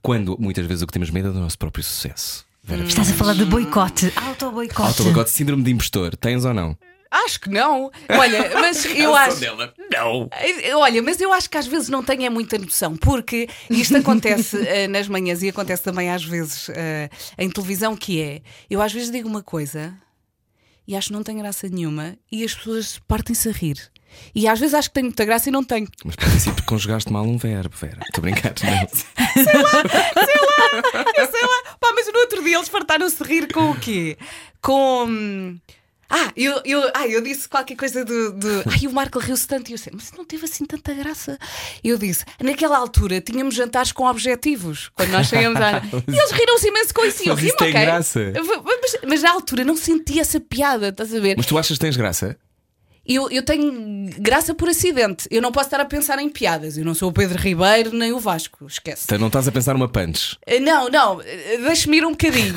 Quando 0.00 0.36
muitas 0.40 0.64
vezes 0.66 0.82
o 0.82 0.86
que 0.86 0.92
temos 0.92 1.10
medo 1.10 1.28
é 1.28 1.32
do 1.32 1.40
nosso 1.40 1.58
próprio 1.58 1.84
sucesso. 1.84 2.46
Vera, 2.62 2.84
Estás 2.84 3.10
a 3.10 3.14
falar 3.14 3.34
de 3.34 3.44
boicote. 3.44 4.12
Auto-boicote. 4.16 4.88
Autoboicote, 4.88 5.30
síndrome 5.30 5.62
de 5.62 5.70
impostor, 5.72 6.14
tens 6.16 6.44
ou 6.44 6.54
não? 6.54 6.76
Acho 7.10 7.40
que 7.40 7.50
não. 7.50 7.90
Olha, 8.08 8.50
mas 8.54 8.84
eu 8.86 9.14
acho. 9.14 9.40
dela. 9.40 9.74
Não. 9.92 10.30
Olha, 10.76 11.02
mas 11.02 11.20
eu 11.20 11.32
acho 11.32 11.50
que 11.50 11.58
às 11.58 11.66
vezes 11.66 11.88
não 11.88 12.04
tenho 12.04 12.24
é 12.24 12.30
muita 12.30 12.56
noção, 12.56 12.96
porque 12.96 13.48
isto 13.68 13.96
acontece 13.96 14.56
eh, 14.68 14.86
nas 14.86 15.08
manhãs 15.08 15.42
e 15.42 15.48
acontece 15.48 15.82
também 15.82 16.10
às 16.10 16.24
vezes 16.24 16.68
eh, 16.70 17.10
em 17.36 17.50
televisão, 17.50 17.96
que 17.96 18.20
é 18.20 18.42
eu 18.68 18.80
às 18.80 18.92
vezes 18.92 19.10
digo 19.10 19.28
uma 19.28 19.42
coisa 19.42 19.92
e 20.86 20.96
acho 20.96 21.08
que 21.08 21.12
não 21.12 21.22
tem 21.22 21.36
graça 21.36 21.68
nenhuma 21.68 22.16
e 22.30 22.44
as 22.44 22.54
pessoas 22.54 23.00
partem-se 23.08 23.48
a 23.48 23.52
rir. 23.52 23.90
E 24.34 24.48
às 24.48 24.58
vezes 24.58 24.74
acho 24.74 24.88
que 24.88 24.94
tem 24.94 25.04
muita 25.04 25.24
graça 25.24 25.48
e 25.48 25.52
não 25.52 25.62
tenho. 25.64 25.86
Mas 26.04 26.16
ser 26.42 26.52
porque 26.52 26.66
conjugaste 26.66 27.12
mal 27.12 27.22
um 27.24 27.36
verbo, 27.36 27.76
Vera. 27.76 28.00
Estou 28.02 28.18
a 28.18 28.22
brincar. 28.22 28.54
Não. 28.62 28.72
Eu 31.16 31.30
sei 31.30 31.42
lá. 31.42 31.76
Pá, 31.78 31.92
mas 31.94 32.12
no 32.12 32.18
outro 32.18 32.42
dia 32.42 32.56
eles 32.56 32.68
fartaram-se 32.68 33.22
de 33.22 33.28
rir 33.28 33.52
com 33.52 33.70
o 33.70 33.78
quê? 33.78 34.18
Com. 34.60 35.56
Ah, 36.10 36.32
eu, 36.36 36.60
eu, 36.64 36.90
ah, 36.92 37.06
eu 37.06 37.20
disse 37.20 37.48
qualquer 37.48 37.76
coisa 37.76 38.04
do. 38.04 38.32
do... 38.32 38.64
Ai, 38.66 38.86
o 38.88 38.92
Marco 38.92 39.20
riu-se 39.20 39.46
tanto 39.46 39.70
e 39.70 39.74
eu 39.74 39.78
sei, 39.78 39.92
mas 39.94 40.10
não 40.12 40.24
teve 40.24 40.44
assim 40.44 40.64
tanta 40.64 40.92
graça. 40.92 41.38
Eu 41.84 41.96
disse, 41.96 42.24
naquela 42.42 42.76
altura 42.76 43.20
tínhamos 43.20 43.54
jantares 43.54 43.92
com 43.92 44.04
objetivos, 44.04 44.90
quando 44.94 45.10
nós 45.10 45.28
saíamos 45.28 45.60
à. 45.60 45.80
E 46.10 46.18
eles 46.18 46.30
riram-se 46.32 46.68
imenso 46.68 46.94
com 46.94 47.04
isso 47.04 47.22
e 47.22 47.28
eu 47.28 47.34
rimo, 47.34 47.54
ok? 47.54 47.72
graça. 47.72 48.32
Mas, 48.64 48.96
mas 49.06 49.22
na 49.22 49.30
altura 49.30 49.64
não 49.64 49.76
senti 49.76 50.18
essa 50.18 50.40
piada, 50.40 50.88
estás 50.88 51.14
a 51.14 51.20
ver? 51.20 51.36
Mas 51.36 51.46
tu 51.46 51.56
achas 51.56 51.76
que 51.76 51.80
tens 51.80 51.96
graça? 51.96 52.36
Eu, 53.04 53.30
eu 53.30 53.42
tenho 53.42 54.10
graça 54.18 54.54
por 54.54 54.68
acidente. 54.68 55.26
Eu 55.30 55.40
não 55.42 55.50
posso 55.50 55.66
estar 55.66 55.80
a 55.80 55.84
pensar 55.84 56.18
em 56.20 56.28
piadas. 56.28 56.76
Eu 56.76 56.84
não 56.84 56.94
sou 56.94 57.08
o 57.10 57.12
Pedro 57.12 57.38
Ribeiro 57.38 57.92
nem 57.92 58.12
o 58.12 58.18
Vasco, 58.20 58.66
esquece. 58.66 59.04
Então 59.04 59.18
não 59.18 59.26
estás 59.28 59.48
a 59.48 59.52
pensar 59.52 59.72
numa 59.74 59.88
punch. 59.88 60.36
Eh, 60.46 60.60
Não, 60.60 60.88
não, 60.88 61.20
eh, 61.22 61.58
deixa-me 61.58 61.96
ir 61.96 62.04
um 62.04 62.10
bocadinho. 62.10 62.54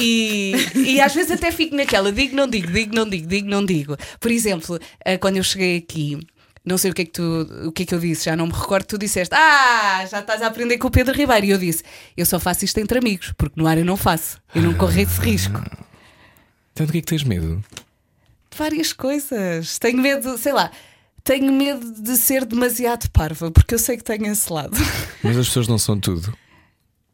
E, 0.00 0.54
e 0.74 1.00
às 1.00 1.14
vezes 1.14 1.30
até 1.32 1.52
fico 1.52 1.76
naquela, 1.76 2.10
digo, 2.10 2.34
não 2.34 2.48
digo, 2.48 2.72
digo, 2.72 2.94
não 2.94 3.08
digo, 3.08 3.26
digo, 3.28 3.48
não 3.48 3.64
digo. 3.64 3.96
Por 4.18 4.30
exemplo, 4.30 4.78
eh, 5.04 5.18
quando 5.18 5.36
eu 5.36 5.44
cheguei 5.44 5.76
aqui, 5.76 6.18
não 6.64 6.78
sei 6.78 6.90
o 6.90 6.94
que 6.94 7.02
é 7.02 7.04
que 7.04 7.12
tu, 7.12 7.46
o 7.66 7.70
que 7.70 7.82
é 7.82 7.86
que 7.86 7.94
eu 7.94 8.00
disse, 8.00 8.24
já 8.24 8.34
não 8.34 8.46
me 8.46 8.52
recordo, 8.52 8.86
tu 8.86 8.98
disseste, 8.98 9.34
ah, 9.34 10.04
já 10.10 10.20
estás 10.20 10.40
a 10.42 10.46
aprender 10.46 10.78
com 10.78 10.88
o 10.88 10.90
Pedro 10.90 11.14
Ribeiro. 11.14 11.46
E 11.46 11.50
eu 11.50 11.58
disse, 11.58 11.84
eu 12.16 12.24
só 12.24 12.40
faço 12.40 12.64
isto 12.64 12.78
entre 12.78 12.98
amigos, 12.98 13.32
porque 13.36 13.60
no 13.60 13.66
ar 13.66 13.76
eu 13.78 13.84
não 13.84 13.96
faço. 13.96 14.38
Eu 14.54 14.62
não 14.62 14.72
corro 14.74 14.98
esse 14.98 15.20
risco. 15.20 15.62
Então 16.72 16.86
do 16.86 16.90
que 16.92 16.98
é 16.98 17.00
que 17.02 17.06
tens 17.06 17.22
medo? 17.22 17.62
De 18.54 18.58
várias 18.58 18.92
coisas. 18.92 19.78
Tenho 19.80 19.98
medo, 20.00 20.38
sei 20.38 20.52
lá, 20.52 20.70
tenho 21.24 21.52
medo 21.52 21.92
de 22.00 22.16
ser 22.16 22.44
demasiado 22.44 23.10
parva, 23.10 23.50
porque 23.50 23.74
eu 23.74 23.78
sei 23.80 23.96
que 23.96 24.04
tenho 24.04 24.26
esse 24.26 24.52
lado. 24.52 24.76
Mas 25.24 25.36
as 25.36 25.48
pessoas 25.48 25.66
não 25.66 25.76
são 25.76 25.98
tudo. 25.98 26.32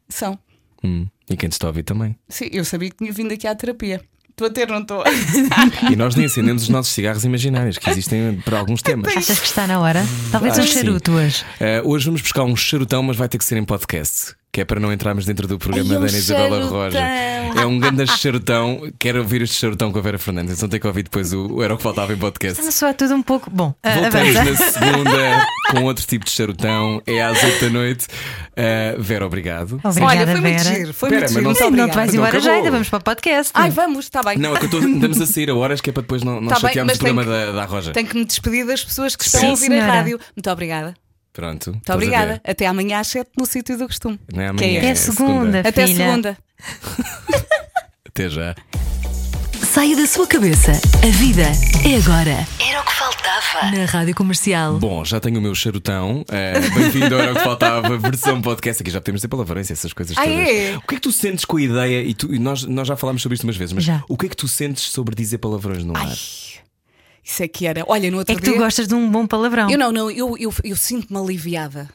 São. 0.07 0.37
Hum, 0.83 1.07
E 1.29 1.35
quem 1.35 1.49
te 1.49 1.53
está 1.53 1.67
a 1.67 1.69
ouvir 1.69 1.83
também. 1.83 2.15
Sim, 2.29 2.47
eu 2.51 2.63
sabia 2.63 2.89
que 2.91 2.97
tinha 2.97 3.11
vindo 3.11 3.33
aqui 3.33 3.47
à 3.47 3.55
terapia. 3.55 4.01
Estou 4.29 4.47
a 4.47 4.49
ter, 4.51 4.67
não 4.67 4.81
estou? 4.81 5.03
E 5.91 5.95
nós 5.95 6.15
nem 6.15 6.25
acendemos 6.25 6.63
os 6.63 6.69
nossos 6.69 6.93
cigarros 6.93 7.23
imaginários 7.25 7.77
que 7.77 7.89
existem 7.89 8.39
para 8.45 8.59
alguns 8.59 8.81
temas. 8.81 9.15
Achas 9.15 9.39
que 9.39 9.45
está 9.45 9.65
na 9.67 9.79
hora? 9.79 10.03
Talvez 10.31 10.57
Acho 10.59 10.67
um 10.67 10.71
sim. 10.71 10.79
charuto 10.79 11.11
hoje. 11.11 11.43
Uh, 11.59 11.89
hoje 11.89 12.05
vamos 12.05 12.21
buscar 12.21 12.43
um 12.43 12.55
charutão, 12.55 13.01
mas 13.03 13.17
vai 13.17 13.27
ter 13.27 13.37
que 13.37 13.45
ser 13.45 13.57
em 13.57 13.63
podcast. 13.65 14.35
Que 14.51 14.61
é 14.61 14.65
para 14.65 14.79
não 14.79 14.91
entrarmos 14.91 15.25
dentro 15.25 15.47
do 15.47 15.57
programa 15.57 15.89
Ai, 15.91 15.95
é 15.95 15.99
da 15.99 16.05
Ana 16.07 16.17
Isabela. 16.17 16.65
Roja. 16.65 16.99
É 16.99 17.65
um 17.65 17.79
grande 17.79 18.05
charutão. 18.17 18.91
Quero 18.99 19.19
ouvir 19.19 19.41
este 19.41 19.55
charutão 19.55 19.91
com 19.91 19.99
a 19.99 20.01
Vera 20.01 20.17
Fernandes. 20.19 20.57
Então 20.57 20.67
tem 20.67 20.79
que 20.79 20.87
ouvir 20.87 21.03
depois 21.03 21.31
o, 21.31 21.55
o 21.55 21.63
Era 21.63 21.73
o 21.73 21.77
que 21.77 21.83
Faltava 21.83 22.13
em 22.13 22.17
podcast. 22.17 22.59
Está-me 22.59 22.69
a 22.69 22.71
soar 22.71 22.93
tudo 22.93 23.13
um 23.15 23.21
pouco. 23.21 23.49
Bom, 23.49 23.73
ah, 23.81 23.91
Voltamos 23.91 24.35
avança. 24.35 24.63
na 24.63 24.71
segunda 24.71 25.47
com 25.71 25.83
outro 25.83 26.05
tipo 26.05 26.25
de 26.25 26.31
charutão. 26.31 27.01
É 27.07 27.21
às 27.21 27.41
8 27.43 27.65
da 27.65 27.69
noite. 27.69 28.05
Uh, 28.51 29.01
Vera, 29.01 29.25
obrigado. 29.25 29.79
Obrigada, 29.83 30.05
Olha, 30.05 30.27
foi 30.27 30.41
muito 30.41 30.63
Vera. 30.63 30.75
giro. 30.75 30.93
Foi 30.93 31.09
Espera, 31.09 31.31
muito 31.31 31.31
mas 31.31 31.31
giro. 31.31 31.41
não 31.41 31.49
Muito 31.51 31.57
Sim, 31.57 31.71
não 31.77 31.89
te 31.89 31.95
vais 31.95 32.13
embora 32.13 32.39
já, 32.39 32.53
ainda 32.53 32.71
vamos 32.71 32.89
para 32.89 32.99
o 32.99 33.03
podcast. 33.03 33.51
Ai, 33.53 33.69
vamos, 33.69 34.05
está 34.05 34.21
bem. 34.21 34.37
Não, 34.37 34.53
é 34.55 34.59
que 34.59 34.65
eu 34.65 34.65
estou, 34.65 34.81
andamos 34.81 35.21
a 35.21 35.25
sair 35.25 35.49
a 35.49 35.55
horas 35.55 35.79
que 35.81 35.89
é 35.89 35.93
para 35.93 36.01
depois 36.01 36.23
não, 36.23 36.41
não 36.41 36.49
Tá 36.49 36.55
chatearmos 36.59 36.95
o 36.95 36.99
programa 36.99 37.23
tem 37.23 37.31
da, 37.31 37.51
da 37.53 37.65
Roja. 37.65 37.91
Tenho 37.93 38.07
que 38.07 38.17
me 38.17 38.25
despedir 38.25 38.65
das 38.65 38.83
pessoas 38.83 39.15
que 39.15 39.23
estão 39.23 39.39
Sim, 39.39 39.47
a 39.47 39.49
ouvir 39.51 39.67
senhora. 39.67 39.91
a 39.91 39.95
rádio. 39.95 40.19
Muito 40.35 40.49
obrigada. 40.49 40.93
Pronto. 41.33 41.71
Muito 41.71 41.93
obrigada. 41.93 42.41
Até 42.45 42.67
amanhã 42.67 42.99
às 42.99 43.07
7 43.07 43.29
no 43.37 43.45
sítio 43.45 43.77
do 43.77 43.87
costume. 43.87 44.19
Não 44.33 44.41
é 44.43 44.47
amanhã, 44.49 44.67
é 44.67 44.77
Até 44.79 44.87
é 44.89 44.95
segunda, 44.95 45.59
Até 45.61 45.87
filha. 45.87 46.05
segunda. 46.05 46.37
Até 48.07 48.29
já. 48.29 48.55
Saia 49.73 49.95
da 49.95 50.05
sua 50.05 50.27
cabeça. 50.27 50.73
A 51.01 51.11
vida 51.17 51.43
é 51.43 51.95
agora. 51.95 52.45
Era 52.59 52.81
o 52.81 52.85
que 52.85 52.91
faltava. 52.93 53.71
Na 53.71 53.85
Rádio 53.85 54.13
Comercial. 54.13 54.77
Bom, 54.77 55.05
já 55.05 55.19
tenho 55.21 55.39
o 55.39 55.41
meu 55.41 55.55
charutão. 55.55 56.25
Eh, 56.29 56.59
Bem-vindo 56.75 57.15
ao 57.15 57.21
Era 57.21 57.31
o 57.31 57.35
que 57.35 57.41
Faltava, 57.43 57.97
versão 57.97 58.41
podcast. 58.41 58.81
Aqui 58.83 58.91
já 58.91 58.99
podemos 58.99 59.21
ter 59.21 59.29
palavrões 59.29 59.69
e 59.69 59.73
essas 59.73 59.93
coisas 59.93 60.17
Ah, 60.17 60.23
todas. 60.23 60.37
é? 60.37 60.75
O 60.77 60.81
que 60.81 60.95
é 60.95 60.97
que 60.97 61.01
tu 61.01 61.11
sentes 61.13 61.45
com 61.45 61.55
a 61.55 61.61
ideia? 61.61 62.03
E, 62.03 62.13
tu- 62.13 62.33
e 62.35 62.39
nós, 62.39 62.63
nós 62.63 62.85
já 62.87 62.97
falámos 62.97 63.21
sobre 63.21 63.35
isto 63.35 63.43
umas 63.45 63.55
vezes, 63.55 63.71
mas 63.71 63.85
Já. 63.85 64.03
o 64.09 64.17
que 64.17 64.25
é 64.25 64.29
que 64.29 64.35
tu 64.35 64.47
sentes 64.49 64.83
sobre 64.91 65.15
dizer 65.15 65.37
palavrões 65.37 65.85
no 65.85 65.95
ar? 65.95 66.13
Isso 67.23 67.43
é 67.43 67.47
que 67.47 67.65
era. 67.67 67.83
Olha, 67.87 68.09
no 68.09 68.17
outro 68.17 68.33
É 68.33 68.35
que 68.35 68.41
tu 68.43 68.51
dia. 68.51 68.59
gostas 68.59 68.87
de 68.87 68.95
um 68.95 69.09
bom 69.09 69.27
palavrão. 69.27 69.69
Eu 69.69 69.77
não, 69.77 69.91
não, 69.91 70.09
eu, 70.11 70.35
eu, 70.37 70.53
eu 70.63 70.75
sinto-me 70.75 71.19
aliviada. 71.19 71.89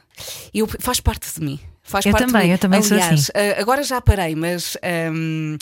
Eu, 0.53 0.67
faz 0.79 0.99
parte 0.99 1.27
de 1.33 1.43
mim. 1.45 1.59
Faz 1.83 2.05
Eu 2.05 2.11
parte 2.11 2.25
de 2.25 2.31
também, 2.31 2.47
mim. 2.47 2.53
eu 2.53 2.57
também 2.57 2.81
sou 2.81 2.97
Aliás, 2.97 3.21
assim. 3.21 3.31
ah, 3.35 3.61
agora 3.61 3.83
já 3.83 4.01
parei, 4.01 4.35
mas 4.35 4.75
ahm, 4.83 5.57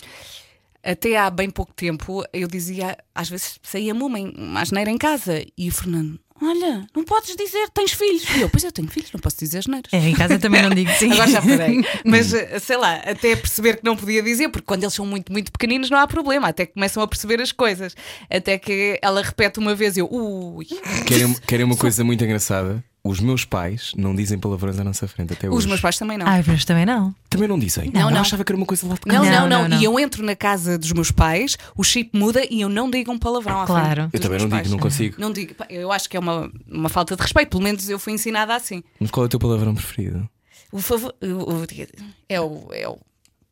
até 0.82 1.16
há 1.16 1.30
bem 1.30 1.50
pouco 1.50 1.72
tempo 1.72 2.24
eu 2.32 2.48
dizia, 2.48 2.96
às 3.14 3.28
vezes 3.28 3.58
saía-me 3.62 4.02
uma 4.02 4.60
asneira 4.60 4.90
em 4.90 4.98
casa 4.98 5.44
e 5.56 5.68
o 5.68 5.72
Fernando, 5.72 6.18
olha, 6.40 6.86
não 6.94 7.04
podes 7.04 7.34
dizer, 7.36 7.68
tens 7.70 7.92
filhos. 7.92 8.24
E 8.36 8.40
eu, 8.40 8.48
pois 8.48 8.64
eu 8.64 8.72
tenho 8.72 8.88
filhos, 8.88 9.10
não 9.12 9.20
posso 9.20 9.38
dizer 9.38 9.58
asneiras. 9.58 9.92
É, 9.92 9.98
em 9.98 10.14
casa 10.14 10.38
também 10.38 10.62
não 10.62 10.70
digo 10.70 10.90
sim. 10.92 11.12
Agora 11.12 11.30
já 11.30 11.42
parei. 11.42 11.84
Mas 12.04 12.32
eh, 12.32 12.58
sei 12.58 12.76
lá, 12.76 12.96
até 12.96 13.34
perceber 13.36 13.76
que 13.76 13.84
não 13.84 13.96
podia 13.96 14.22
dizer, 14.22 14.48
porque 14.48 14.66
quando 14.66 14.82
eles 14.82 14.94
são 14.94 15.06
muito, 15.06 15.32
muito 15.32 15.50
pequeninos 15.52 15.90
não 15.90 15.98
há 15.98 16.06
problema, 16.06 16.48
até 16.48 16.66
que 16.66 16.74
começam 16.74 17.02
a 17.02 17.06
perceber 17.08 17.40
as 17.40 17.52
coisas. 17.52 17.94
Até 18.30 18.58
que 18.58 18.98
ela 19.02 19.22
repete 19.22 19.58
uma 19.58 19.74
vez 19.74 19.96
e 19.96 20.00
eu, 20.00 20.08
ui. 20.10 20.66
Querem, 21.06 21.34
querem 21.46 21.64
uma 21.64 21.76
coisa 21.76 22.04
muito 22.04 22.24
engraçada? 22.24 22.82
Os 23.06 23.20
meus 23.20 23.44
pais 23.44 23.92
não 23.96 24.14
dizem 24.14 24.38
palavrões 24.38 24.78
à 24.78 24.84
nossa 24.84 25.06
frente 25.06 25.32
até 25.32 25.48
hoje. 25.48 25.58
Os 25.58 25.66
meus 25.66 25.80
pais 25.80 25.96
também 25.98 26.18
não. 26.18 26.26
Ai, 26.26 26.42
mas 26.46 26.64
também 26.64 26.84
não. 26.86 27.14
Também 27.30 27.46
não 27.48 27.58
dizem. 27.58 27.90
Não, 27.92 28.02
Eu 28.02 28.10
não. 28.10 28.20
achava 28.20 28.44
que 28.44 28.52
era 28.52 28.56
uma 28.56 28.66
coisa 28.66 28.86
lá 28.86 28.94
de 28.94 29.00
Não, 29.06 29.16
casa. 29.24 29.30
não, 29.30 29.40
Não, 29.40 29.48
não, 29.48 29.62
não, 29.62 29.68
não. 29.68 29.80
E 29.80 29.84
eu 29.84 29.98
entro 29.98 30.24
na 30.24 30.34
casa 30.36 30.78
dos 30.78 30.92
meus 30.92 31.10
pais, 31.10 31.56
o 31.76 31.84
chip 31.84 32.10
muda 32.18 32.42
e 32.50 32.60
eu 32.60 32.68
não 32.68 32.90
digo 32.90 33.12
um 33.12 33.18
palavrão 33.18 33.60
à 33.60 33.66
Claro. 33.66 33.84
frente 33.84 33.98
Eu 34.04 34.10
dos 34.10 34.20
também 34.20 34.38
não 34.40 34.48
pais. 34.50 34.62
digo, 34.64 34.74
não 34.74 34.82
consigo. 34.82 35.16
Não 35.18 35.32
digo. 35.32 35.54
Eu 35.70 35.92
acho 35.92 36.08
que 36.08 36.16
é 36.16 36.20
uma, 36.20 36.50
uma 36.70 36.88
falta 36.88 37.14
de 37.16 37.22
respeito. 37.22 37.50
Pelo 37.50 37.62
menos 37.62 37.88
eu 37.88 37.98
fui 37.98 38.12
ensinada 38.12 38.54
assim. 38.54 38.82
Mas 39.00 39.10
qual 39.10 39.24
é 39.24 39.26
o 39.26 39.28
teu 39.28 39.38
palavrão 39.40 39.74
preferido? 39.74 40.28
O 40.72 40.80
favor. 40.80 41.14
o- 41.22 41.26
o- 41.54 41.66
É 42.28 42.40
o. 42.40 42.68
É 42.72 42.88
o. 42.88 42.98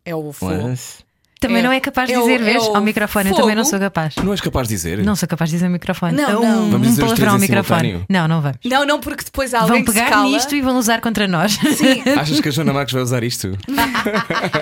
É 0.05 0.15
o. 0.15 0.33
Mas... 0.43 1.05
Também 1.47 1.59
É- 1.61 1.63
não 1.63 1.73
é 1.73 1.81
capaz 1.81 2.09
de 2.09 2.15
é 2.15 2.19
dizer, 2.19 2.41
é 2.41 2.45
vês? 2.45 2.63
o 2.65 2.75
Ao 2.77 2.81
microfone, 2.83 3.31
eu 3.31 3.37
também 3.37 3.55
não 3.55 3.65
fogo. 3.65 3.71
sou 3.71 3.79
capaz. 3.81 4.15
Não 4.17 4.33
és 4.33 4.41
capaz 4.41 4.69
de 4.69 4.75
dizer? 4.75 4.99
Não 5.05 5.15
sou 5.17 5.29
capaz 5.29 5.51
de 5.51 5.57
dizer 5.57 5.67
ao 5.67 5.73
microfone. 5.73 6.17
Não, 6.17 6.41
um, 6.41 6.45
não. 6.45 6.71
Vamos 6.71 6.75
um 6.89 6.91
dizer 6.91 7.03
três 7.03 7.19
palavrão 7.19 7.33
ao 7.35 7.39
microfone. 7.39 7.81
simultâneo? 7.81 8.07
Não, 8.09 8.29
não 8.29 8.41
vamos. 8.41 8.59
Não, 8.65 8.87
não, 8.87 9.01
porque 9.01 9.25
depois 9.25 9.53
há 9.53 9.61
alguém 9.61 9.77
Vão 9.77 9.85
que 9.85 9.93
se 9.93 9.99
pegar 9.99 10.11
cala. 10.11 10.29
nisto 10.31 10.55
e 10.55 10.61
vão 10.63 10.79
usar 10.79 11.01
contra 11.01 11.29
nós. 11.29 11.53
Sim, 11.53 12.03
Achas 12.19 12.41
que 12.41 12.49
a 12.49 12.51
Joana 12.51 12.73
Marques 12.73 12.93
vai 12.95 13.03
usar 13.03 13.23
isto? 13.23 13.57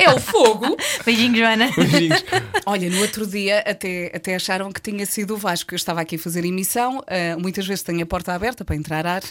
é 0.00 0.10
o 0.10 0.18
fogo. 0.18 0.76
Beijinho, 1.04 1.36
Joana. 1.36 1.70
Beijinhos. 1.76 2.24
Olha, 2.66 2.90
no 2.90 3.00
outro 3.00 3.26
dia 3.26 3.60
até, 3.66 4.10
até 4.14 4.34
acharam 4.34 4.70
que 4.72 4.80
tinha 4.80 5.06
sido 5.06 5.34
o 5.34 5.36
Vasco. 5.36 5.72
Eu 5.74 5.76
estava 5.76 6.00
aqui 6.00 6.16
a 6.16 6.18
fazer 6.18 6.44
emissão, 6.44 7.02
ah, 7.06 7.36
muitas 7.38 7.66
vezes 7.66 7.82
tenho 7.82 8.02
a 8.02 8.06
porta 8.06 8.32
aberta 8.34 8.64
para 8.64 8.74
entrar 8.76 9.06
ar 9.06 9.22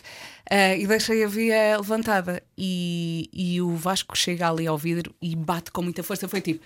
ah, 0.49 0.75
e 0.75 0.85
deixei 0.87 1.23
a 1.23 1.27
via 1.27 1.77
levantada. 1.77 2.41
E, 2.57 3.29
e 3.33 3.61
o 3.61 3.75
Vasco 3.75 4.17
chega 4.17 4.49
ali 4.49 4.67
ao 4.67 4.77
vidro 4.77 5.13
e 5.21 5.35
bate 5.35 5.71
com 5.71 5.81
muita 5.81 6.03
força. 6.03 6.27
Foi 6.27 6.41
tipo. 6.41 6.63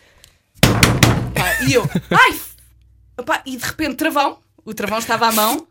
Pá, 1.45 1.63
e 1.67 1.73
eu, 1.73 1.87
ai! 2.09 2.39
Pá, 3.23 3.41
e 3.45 3.55
de 3.55 3.63
repente, 3.63 3.97
travão. 3.97 4.39
O 4.65 4.73
travão 4.73 4.97
estava 4.97 5.27
à 5.27 5.31
mão. 5.31 5.67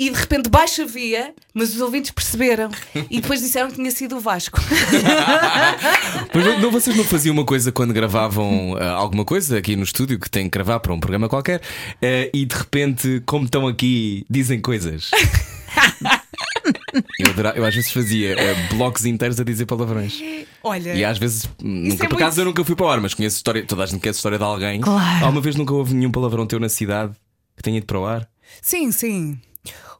E 0.00 0.10
de 0.10 0.16
repente 0.16 0.48
baixa 0.48 0.86
via, 0.86 1.34
mas 1.52 1.74
os 1.74 1.80
ouvintes 1.80 2.12
perceberam. 2.12 2.70
E 3.10 3.20
depois 3.20 3.40
disseram 3.40 3.68
que 3.68 3.74
tinha 3.74 3.90
sido 3.90 4.16
o 4.16 4.20
Vasco. 4.20 4.60
Mas 6.32 6.60
não, 6.60 6.70
vocês 6.70 6.96
não 6.96 7.02
faziam 7.02 7.32
uma 7.32 7.44
coisa 7.44 7.72
quando 7.72 7.92
gravavam 7.92 8.76
ah, 8.78 8.90
alguma 8.90 9.24
coisa 9.24 9.58
aqui 9.58 9.74
no 9.74 9.82
estúdio 9.82 10.20
que 10.20 10.30
tem 10.30 10.44
que 10.44 10.50
gravar 10.50 10.78
para 10.78 10.94
um 10.94 11.00
programa 11.00 11.28
qualquer 11.28 11.60
ah, 12.00 12.30
e 12.32 12.46
de 12.46 12.54
repente, 12.54 13.20
como 13.26 13.46
estão 13.46 13.66
aqui, 13.66 14.24
dizem 14.30 14.60
coisas? 14.60 15.10
Eu, 17.18 17.54
eu 17.56 17.64
às 17.64 17.74
vezes 17.74 17.90
fazia 17.90 18.34
ah, 18.38 18.74
blocos 18.74 19.04
inteiros 19.04 19.38
a 19.40 19.44
dizer 19.44 19.66
palavrões. 19.66 20.20
Olha. 20.62 20.94
E 20.94 21.04
às 21.04 21.18
vezes, 21.18 21.48
nunca, 21.62 22.04
é 22.04 22.08
por 22.08 22.16
acaso 22.16 22.36
muito- 22.36 22.40
eu 22.40 22.44
nunca 22.46 22.64
fui 22.64 22.74
para 22.76 22.86
o 22.86 22.88
ar, 22.88 23.00
mas 23.00 23.14
conheço 23.14 23.36
história, 23.36 23.64
toda 23.64 23.82
a 23.82 23.86
gente 23.86 24.00
conhece 24.00 24.16
a 24.16 24.20
história 24.20 24.38
de 24.38 24.44
alguém. 24.44 24.80
Claro. 24.80 25.24
Alguma 25.24 25.40
vez 25.40 25.56
nunca 25.56 25.72
houve 25.74 25.94
nenhum 25.94 26.10
palavrão 26.10 26.46
teu 26.46 26.58
na 26.60 26.68
cidade 26.68 27.12
que 27.56 27.62
tenha 27.62 27.78
ido 27.78 27.86
para 27.86 27.98
o 27.98 28.06
ar? 28.06 28.28
Sim, 28.62 28.90
sim. 28.92 29.38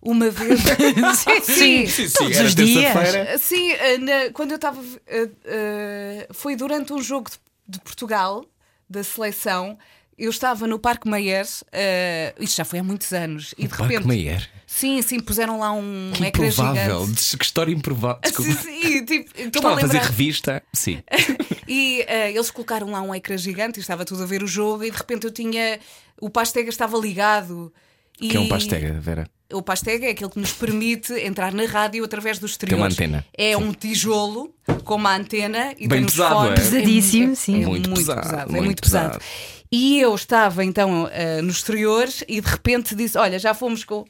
Uma 0.01 0.30
vez. 0.30 0.61
sim, 1.43 1.86
sim. 1.86 2.09
Todos 2.16 2.41
os 2.41 2.55
dias. 2.55 3.41
Sim, 3.41 3.72
eh, 3.72 3.99
na- 3.99 4.30
quando 4.32 4.53
eu 4.53 4.57
estava. 4.57 4.80
eh, 5.07 5.28
eh, 5.45 6.28
foi 6.32 6.55
durante 6.57 6.93
um 6.93 7.03
jogo 7.03 7.28
de, 7.30 7.36
de 7.68 7.80
Portugal, 7.80 8.45
da 8.89 9.03
seleção. 9.03 9.76
Eu 10.19 10.31
estava 10.31 10.66
no 10.66 10.79
Parque 10.79 11.09
Meiers, 11.09 11.62
eh, 11.71 12.35
isto 12.41 12.57
já 12.57 12.64
foi 12.64 12.81
há 12.81 12.83
muitos 12.83 13.12
anos, 13.12 13.55
e 13.57 13.62
de 13.62 13.69
Parque 13.69 13.85
repente. 13.95 14.09
Meier. 14.09 14.51
Sim, 14.66 15.01
sim, 15.01 15.21
puseram 15.21 15.61
lá 15.61 15.71
um 15.73 16.11
Que 16.12 16.25
ecrã 16.25 16.47
improvável. 16.49 17.07
gigante. 17.07 17.37
Que 17.39 17.45
história 17.45 17.73
improvável. 17.73 18.21
Desculpa. 18.27 18.51
Sim, 18.53 18.57
sim, 18.83 19.05
tipo, 19.05 19.31
a 19.39 19.43
Estava 19.47 19.75
a 19.77 19.81
fazer 19.81 19.99
revista? 19.99 20.62
Sim. 20.73 21.03
E 21.71 22.03
eh, 22.09 22.33
eles 22.33 22.51
colocaram 22.51 22.91
lá 22.91 23.03
um 23.03 23.14
ecrã 23.14 23.37
gigante 23.37 23.79
e 23.79 23.83
estava 23.83 24.03
tudo 24.03 24.23
a 24.23 24.27
ver 24.27 24.43
o 24.43 24.47
jogo, 24.47 24.85
e 24.85 24.91
de 24.91 24.97
repente 24.97 25.27
eu 25.27 25.31
tinha. 25.31 25.79
O 26.19 26.31
Pastega 26.31 26.71
estava 26.71 26.97
ligado. 26.97 27.71
Que 28.19 28.35
é 28.37 28.41
um 28.41 28.45
e- 28.45 28.49
pastega, 28.49 28.99
Vera. 28.99 29.29
O 29.53 29.62
Pastega 29.62 30.07
é 30.07 30.11
aquele 30.11 30.31
que 30.31 30.39
nos 30.41 30.53
permite 30.53 31.12
entrar 31.12 31.53
na 31.53 31.64
rádio 31.66 32.03
através 32.05 32.39
do 32.39 32.47
exterior. 32.47 32.77
Tem 32.77 32.83
uma 32.83 32.87
antena. 32.91 33.25
É 33.37 33.55
um 33.57 33.73
tijolo 33.73 34.55
com 34.85 34.95
uma 34.97 35.14
antena 35.14 35.73
e 35.79 35.87
Bem 35.87 36.01
tem 36.01 36.07
pesado, 36.07 36.35
fones. 36.35 36.53
é? 36.53 36.55
Pesadíssimo, 36.62 37.33
é, 37.33 37.35
sim. 37.35 37.62
É 37.62 37.66
Muito 37.66 37.89
muito, 37.91 37.99
pesado, 38.01 38.21
pesado, 38.23 38.43
é 38.43 38.53
muito 38.53 38.64
muito 38.64 38.83
pesado. 38.83 39.19
pesado. 39.19 39.25
E 39.71 40.01
eu 40.01 40.14
estava 40.14 40.64
então 40.64 41.09
eh, 41.12 41.43
no 41.43 41.51
exterior 41.51 42.09
e 42.27 42.41
de 42.41 42.49
repente 42.49 42.95
disse: 42.95 43.19
Olha, 43.19 43.39
já 43.39 43.53
fomos 43.55 43.85
com. 43.85 44.05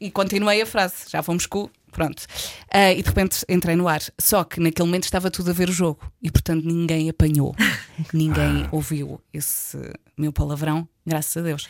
E 0.00 0.10
continuei 0.10 0.60
a 0.60 0.66
frase: 0.66 0.94
Já 1.08 1.22
fomos 1.22 1.46
com. 1.46 1.70
Pronto. 1.94 2.24
Ah, 2.72 2.92
e 2.92 3.00
de 3.00 3.08
repente 3.08 3.44
entrei 3.48 3.76
no 3.76 3.86
ar. 3.86 4.02
Só 4.20 4.42
que 4.42 4.60
naquele 4.60 4.86
momento 4.86 5.04
estava 5.04 5.30
tudo 5.30 5.50
a 5.50 5.54
ver 5.54 5.68
o 5.68 5.72
jogo 5.72 6.00
e 6.20 6.30
portanto 6.30 6.64
ninguém 6.64 7.08
apanhou. 7.08 7.54
ninguém 8.12 8.66
ouviu 8.72 9.20
esse 9.32 9.78
meu 10.18 10.32
palavrão, 10.32 10.86
graças 11.06 11.36
a 11.36 11.40
Deus. 11.40 11.68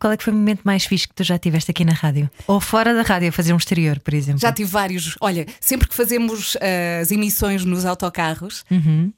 Qual 0.00 0.12
é 0.12 0.16
que 0.16 0.24
foi 0.24 0.32
o 0.32 0.36
momento 0.36 0.62
mais 0.64 0.86
fixe 0.86 1.06
que 1.06 1.14
tu 1.14 1.22
já 1.22 1.38
tiveste 1.38 1.70
aqui 1.70 1.84
na 1.84 1.92
rádio? 1.92 2.28
Ou 2.46 2.58
fora 2.58 2.94
da 2.94 3.02
rádio, 3.02 3.28
a 3.28 3.32
fazer 3.32 3.52
um 3.52 3.58
exterior, 3.58 4.00
por 4.00 4.14
exemplo? 4.14 4.40
Já 4.40 4.50
tive 4.50 4.70
vários. 4.70 5.14
Olha, 5.20 5.46
sempre 5.60 5.86
que 5.86 5.94
fazemos 5.94 6.56
ah, 6.56 7.00
as 7.02 7.12
emissões 7.12 7.64
nos 7.64 7.84
autocarros, 7.84 8.64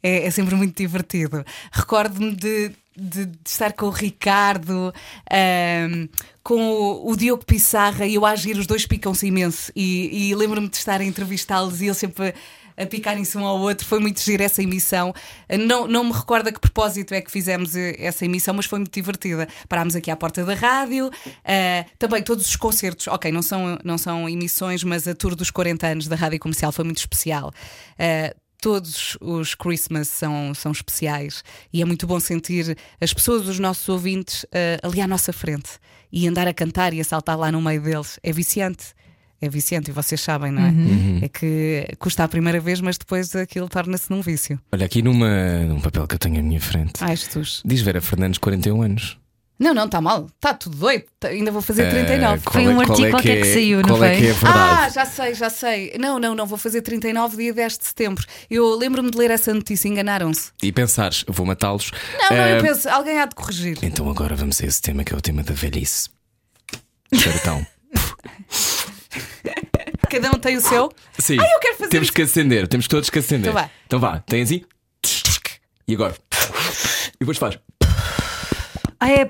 é, 0.02 0.26
é 0.26 0.30
sempre 0.30 0.54
muito 0.56 0.76
divertido. 0.76 1.44
Recordo-me 1.70 2.34
de, 2.34 2.72
de- 2.96 3.26
de 3.26 3.38
estar 3.46 3.72
com 3.72 3.86
o 3.86 3.90
Ricardo, 3.90 4.92
ahm, 5.30 6.08
com 6.42 6.60
o, 6.60 7.10
o 7.10 7.16
Diogo 7.16 7.44
Pissarra 7.44 8.06
e 8.06 8.16
a 8.16 8.28
agir, 8.28 8.56
os 8.56 8.66
dois 8.66 8.86
picam-se 8.86 9.26
imenso. 9.26 9.70
E, 9.76 10.30
e 10.30 10.34
lembro-me 10.34 10.68
de 10.68 10.76
estar 10.76 11.00
a 11.00 11.04
entrevistá-los 11.04 11.80
e 11.80 11.86
eles 11.86 11.96
sempre. 11.98 12.34
A 12.74 12.86
picarem-se 12.86 13.36
um 13.36 13.44
ao 13.44 13.60
outro, 13.60 13.86
foi 13.86 14.00
muito 14.00 14.18
giro 14.22 14.42
essa 14.42 14.62
emissão. 14.62 15.12
Não, 15.66 15.86
não 15.86 16.04
me 16.04 16.12
recordo 16.12 16.48
a 16.48 16.52
que 16.52 16.58
propósito 16.58 17.12
é 17.12 17.20
que 17.20 17.30
fizemos 17.30 17.76
eh, 17.76 17.94
essa 17.98 18.24
emissão, 18.24 18.54
mas 18.54 18.64
foi 18.64 18.78
muito 18.78 18.94
divertida. 18.94 19.46
Parámos 19.68 19.94
aqui 19.94 20.10
à 20.10 20.16
porta 20.16 20.42
da 20.42 20.54
rádio, 20.54 21.10
ah, 21.44 21.84
também 21.98 22.22
todos 22.22 22.46
os 22.48 22.56
concertos, 22.56 23.08
ok, 23.08 23.30
não 23.30 23.42
são, 23.42 23.78
não 23.84 23.98
são 23.98 24.26
emissões, 24.26 24.82
mas 24.84 25.06
a 25.06 25.14
tour 25.14 25.34
dos 25.36 25.50
40 25.50 25.86
anos 25.86 26.08
da 26.08 26.16
rádio 26.16 26.38
comercial 26.40 26.72
foi 26.72 26.86
muito 26.86 26.96
especial. 26.98 27.52
Ah, 27.98 28.34
todos 28.62 29.18
os 29.20 29.56
Christmas 29.56 30.06
são, 30.06 30.54
são 30.54 30.70
especiais 30.70 31.42
e 31.72 31.82
é 31.82 31.84
muito 31.84 32.06
bom 32.06 32.20
sentir 32.20 32.78
as 33.00 33.12
pessoas, 33.12 33.48
os 33.48 33.58
nossos 33.58 33.86
ouvintes, 33.88 34.46
ah, 34.54 34.86
ali 34.86 35.00
à 35.00 35.08
nossa 35.08 35.32
frente 35.32 35.72
e 36.12 36.28
andar 36.28 36.46
a 36.46 36.54
cantar 36.54 36.94
e 36.94 37.00
a 37.00 37.04
saltar 37.04 37.36
lá 37.36 37.50
no 37.50 37.60
meio 37.60 37.82
deles. 37.82 38.20
É 38.22 38.32
viciante. 38.32 38.94
É 39.40 39.48
viciante 39.48 39.90
e 39.90 39.92
vocês 39.92 40.20
sabem, 40.20 40.52
não 40.52 40.62
é? 40.62 40.72
É 41.22 41.28
que 41.28 41.88
custa 41.98 42.22
a 42.22 42.28
primeira 42.28 42.60
vez, 42.60 42.80
mas 42.80 42.96
depois 42.96 43.34
aquilo 43.34 43.68
torna-se 43.68 44.08
num 44.08 44.22
vício. 44.22 44.60
Olha, 44.70 44.86
aqui 44.86 45.02
numa, 45.02 45.64
num 45.64 45.80
papel 45.80 46.06
que 46.06 46.14
eu 46.14 46.18
tenho 46.20 46.38
à 46.38 46.42
minha 46.44 46.60
frente. 46.60 47.02
Ai, 47.02 47.16
Jesus. 47.16 47.60
Diz 47.64 47.80
Vera 47.80 48.00
Fernandes, 48.00 48.38
41 48.38 48.80
anos. 48.80 49.18
Não, 49.62 49.72
não, 49.72 49.84
está 49.84 50.00
mal. 50.00 50.26
Está 50.34 50.52
tudo 50.54 50.76
doido. 50.76 51.04
Tá- 51.20 51.28
ainda 51.28 51.50
vou 51.52 51.62
fazer 51.62 51.88
39. 51.88 52.42
Eh, 52.46 52.50
Foi 52.50 52.64
é- 52.64 52.68
um 52.68 52.80
artigo 52.80 53.06
é 53.06 53.10
qualquer 53.10 53.40
que 53.42 53.48
é- 53.48 53.54
saiu, 53.54 53.80
não 53.82 53.94
é 53.96 53.98
foi? 53.98 54.16
que 54.20 54.26
é 54.26 54.30
a 54.30 54.34
verdade? 54.34 54.80
Ah, 54.84 54.88
já 54.88 55.04
sei, 55.06 55.34
já 55.34 55.48
sei. 55.50 55.96
Não, 56.00 56.18
não, 56.18 56.34
não, 56.34 56.46
vou 56.46 56.58
fazer 56.58 56.82
39 56.82 57.36
dia 57.36 57.54
10 57.54 57.78
de 57.78 57.86
setembro. 57.86 58.26
Eu 58.50 58.74
lembro-me 58.76 59.10
de 59.10 59.16
ler 59.16 59.30
essa 59.30 59.54
notícia, 59.54 59.86
enganaram-se. 59.88 60.50
E 60.62 60.72
pensares, 60.72 61.24
vou 61.28 61.46
matá-los. 61.46 61.92
Não, 62.18 62.36
não, 62.36 62.44
Eh, 62.44 62.58
eu 62.58 62.62
penso, 62.62 62.88
alguém 62.88 63.18
há 63.20 63.26
de 63.26 63.34
corrigir. 63.34 63.78
Então 63.82 64.10
agora 64.10 64.34
vamos 64.34 64.60
a 64.60 64.66
esse 64.66 64.82
tema 64.82 65.04
que 65.04 65.14
é 65.14 65.16
o 65.16 65.20
tema 65.20 65.42
da 65.44 65.54
velhice. 65.54 66.08
Chartão. 67.14 67.64
Cada 70.10 70.28
um 70.30 70.38
tem 70.38 70.56
o 70.56 70.60
seu. 70.60 70.90
Sim. 71.18 71.36
eu 71.36 71.60
quero 71.60 71.76
fazer 71.78 71.90
Temos 71.90 72.06
isso. 72.08 72.12
que 72.14 72.22
acender, 72.22 72.68
temos 72.68 72.86
todos 72.88 73.08
que 73.08 73.18
acender. 73.18 73.50
Então 73.50 73.52
vá. 73.62 73.70
Então 73.86 74.00
vá, 74.00 74.18
tem 74.26 74.42
assim. 74.42 74.62
E 75.88 75.94
agora? 75.94 76.14
E 77.14 77.18
depois 77.20 77.38
faz. 77.38 77.58
Ah, 79.02 79.10
é. 79.10 79.24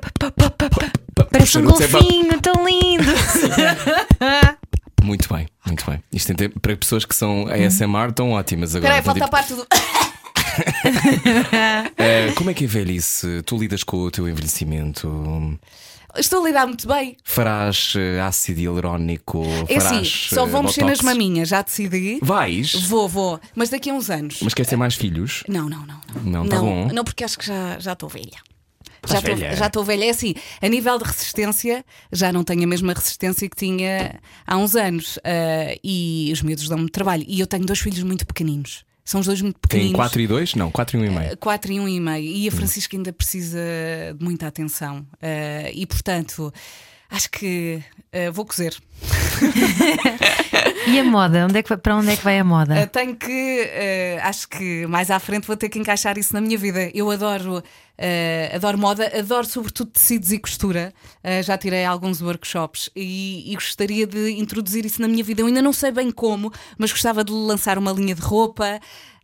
Parece 1.30 1.56
um 1.56 1.64
golfinho, 1.64 2.38
tão 2.42 2.52
lindo. 2.66 3.04
Muito 5.02 5.32
bem, 5.34 5.48
muito 5.66 5.84
bem. 5.90 6.00
Isto 6.12 6.28
tem 6.28 6.36
tempo- 6.36 6.60
para 6.60 6.76
pessoas 6.76 7.04
que 7.04 7.12
são 7.14 7.48
ASMR 7.48 8.10
estão 8.10 8.30
ótimas 8.32 8.76
agora. 8.76 8.98
Espera 8.98 9.16
aí, 9.18 9.20
Estão 9.20 9.28
falta 9.30 9.54
a 9.54 9.54
tipo, 9.56 9.56
parte 9.56 9.56
do. 9.56 9.66
eh, 11.98 12.32
como 12.36 12.50
é 12.50 12.54
que 12.54 12.64
é 12.64 12.66
velhice? 12.68 13.42
Tu 13.44 13.56
lidas 13.56 13.82
com 13.82 13.96
o 13.96 14.10
teu 14.12 14.28
envelhecimento? 14.28 15.58
Estou 16.16 16.44
a 16.44 16.46
lidar 16.46 16.66
muito 16.66 16.86
bem. 16.86 17.16
Farás 17.24 17.94
eh, 17.96 18.20
ácido 18.20 18.60
hialurónico? 18.60 19.42
É 19.68 19.80
Farás, 19.80 19.96
assim, 19.96 20.04
só 20.34 20.44
eh, 20.44 20.48
vou 20.50 20.62
mexer 20.62 20.84
nas 20.84 21.00
maminhas, 21.00 21.48
já 21.48 21.62
decidi. 21.62 22.20
Vais? 22.22 22.72
Vou, 22.86 23.08
vou. 23.08 23.40
Mas 23.56 23.70
daqui 23.70 23.90
a 23.90 23.94
uns 23.94 24.08
anos. 24.08 24.38
Mas 24.42 24.54
quer 24.54 24.66
ter 24.66 24.76
mais 24.76 24.94
filhos? 24.94 25.42
Não, 25.48 25.68
não, 25.68 25.84
não. 25.84 26.00
Não, 26.22 26.46
tá 26.46 26.60
bom. 26.60 26.88
não, 26.92 27.02
porque 27.02 27.24
acho 27.24 27.36
que 27.38 27.46
já 27.46 27.78
já 27.80 27.94
estou 27.94 28.08
velha. 28.08 28.38
Estás 29.04 29.12
Já 29.12 29.18
estou 29.18 29.36
velha? 29.36 29.56
já 29.56 29.66
estou 29.66 29.84
velha. 29.84 30.04
É 30.04 30.10
assim, 30.10 30.34
a 30.60 30.68
nível 30.68 30.96
de 30.98 31.04
resistência, 31.04 31.84
já 32.12 32.32
não 32.32 32.44
tenho 32.44 32.62
a 32.64 32.66
mesma 32.66 32.92
resistência 32.92 33.48
que 33.48 33.56
tinha 33.56 34.20
há 34.46 34.56
uns 34.56 34.76
anos. 34.76 35.18
Ah, 35.24 35.74
e 35.82 36.30
os 36.32 36.40
miúdos 36.42 36.68
dão-me 36.68 36.88
trabalho. 36.88 37.24
E 37.26 37.40
eu 37.40 37.46
tenho 37.46 37.64
dois 37.64 37.80
filhos 37.80 38.02
muito 38.02 38.26
pequeninos. 38.26 38.84
São 39.04 39.20
os 39.20 39.26
dois 39.26 39.42
muito 39.42 39.56
Tem 39.68 39.80
pequeninos. 39.80 39.96
4 39.96 40.20
e 40.20 40.26
2? 40.28 40.54
Não, 40.54 40.70
4 40.70 40.96
e 40.96 41.00
1,5. 41.08 41.36
4 41.38 41.72
e 41.72 41.80
um 41.80 41.88
e 41.88 41.98
meio. 41.98 42.24
E 42.24 42.48
a 42.48 42.52
Hum. 42.52 42.56
Francisca 42.56 42.96
ainda 42.96 43.12
precisa 43.12 43.58
de 44.16 44.24
muita 44.24 44.46
atenção. 44.46 45.04
Ah, 45.20 45.68
e 45.74 45.84
portanto, 45.86 46.52
acho 47.10 47.28
que 47.30 47.82
ah, 48.12 48.30
vou 48.30 48.46
cozer. 48.46 48.76
E 50.84 50.98
a 50.98 51.04
moda? 51.04 51.46
Onde 51.46 51.58
é 51.58 51.62
que, 51.62 51.76
para 51.76 51.96
onde 51.96 52.10
é 52.10 52.16
que 52.16 52.24
vai 52.24 52.38
a 52.40 52.44
moda? 52.44 52.74
Uh, 52.82 52.86
tenho 52.88 53.14
que, 53.14 53.30
uh, 53.30 54.26
acho 54.26 54.48
que 54.48 54.84
mais 54.88 55.10
à 55.12 55.18
frente 55.20 55.46
vou 55.46 55.56
ter 55.56 55.68
que 55.68 55.78
encaixar 55.78 56.18
isso 56.18 56.34
na 56.34 56.40
minha 56.40 56.58
vida. 56.58 56.90
Eu 56.92 57.08
adoro, 57.10 57.62
uh, 57.98 58.56
adoro 58.56 58.78
moda, 58.78 59.06
adoro 59.18 59.46
sobretudo 59.46 59.90
tecidos 59.90 60.32
e 60.32 60.38
costura. 60.38 60.92
Uh, 61.24 61.42
já 61.42 61.56
tirei 61.56 61.84
alguns 61.84 62.20
workshops 62.20 62.90
e, 62.94 63.50
e 63.50 63.54
gostaria 63.54 64.06
de 64.06 64.32
introduzir 64.32 64.84
isso 64.84 65.00
na 65.00 65.08
minha 65.08 65.24
vida. 65.24 65.42
Eu 65.42 65.46
ainda 65.46 65.62
não 65.62 65.72
sei 65.72 65.90
bem 65.90 66.10
como, 66.10 66.52
mas 66.78 66.92
gostava 66.92 67.24
de 67.24 67.32
lançar 67.32 67.78
uma 67.78 67.92
linha 67.92 68.14
de 68.14 68.20
roupa. 68.20 68.80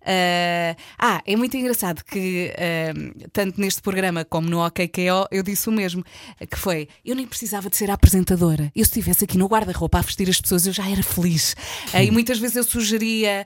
Uh, 0.08 0.74
ah, 0.98 1.20
é 1.26 1.36
muito 1.36 1.54
engraçado 1.54 2.02
que 2.02 2.50
uh, 2.54 3.28
tanto 3.30 3.60
neste 3.60 3.82
programa 3.82 4.24
como 4.24 4.48
no 4.48 4.64
OKKO 4.64 5.28
eu 5.30 5.42
disse 5.42 5.68
o 5.68 5.72
mesmo, 5.72 6.02
que 6.50 6.58
foi 6.58 6.88
eu 7.04 7.14
nem 7.14 7.26
precisava 7.26 7.68
de 7.68 7.76
ser 7.76 7.90
a 7.90 7.94
apresentadora. 7.94 8.72
Eu 8.74 8.84
se 8.86 8.90
estivesse 8.90 9.24
aqui 9.24 9.36
no 9.36 9.46
guarda-roupa 9.46 9.98
a 9.98 10.00
vestir 10.00 10.30
as 10.30 10.40
pessoas, 10.40 10.66
eu 10.66 10.72
já 10.72 10.88
era 10.88 11.02
feliz. 11.02 11.52
Uh, 11.92 12.04
e 12.04 12.10
muitas 12.10 12.38
vezes 12.38 12.56
eu 12.56 12.64
sugeria 12.64 13.44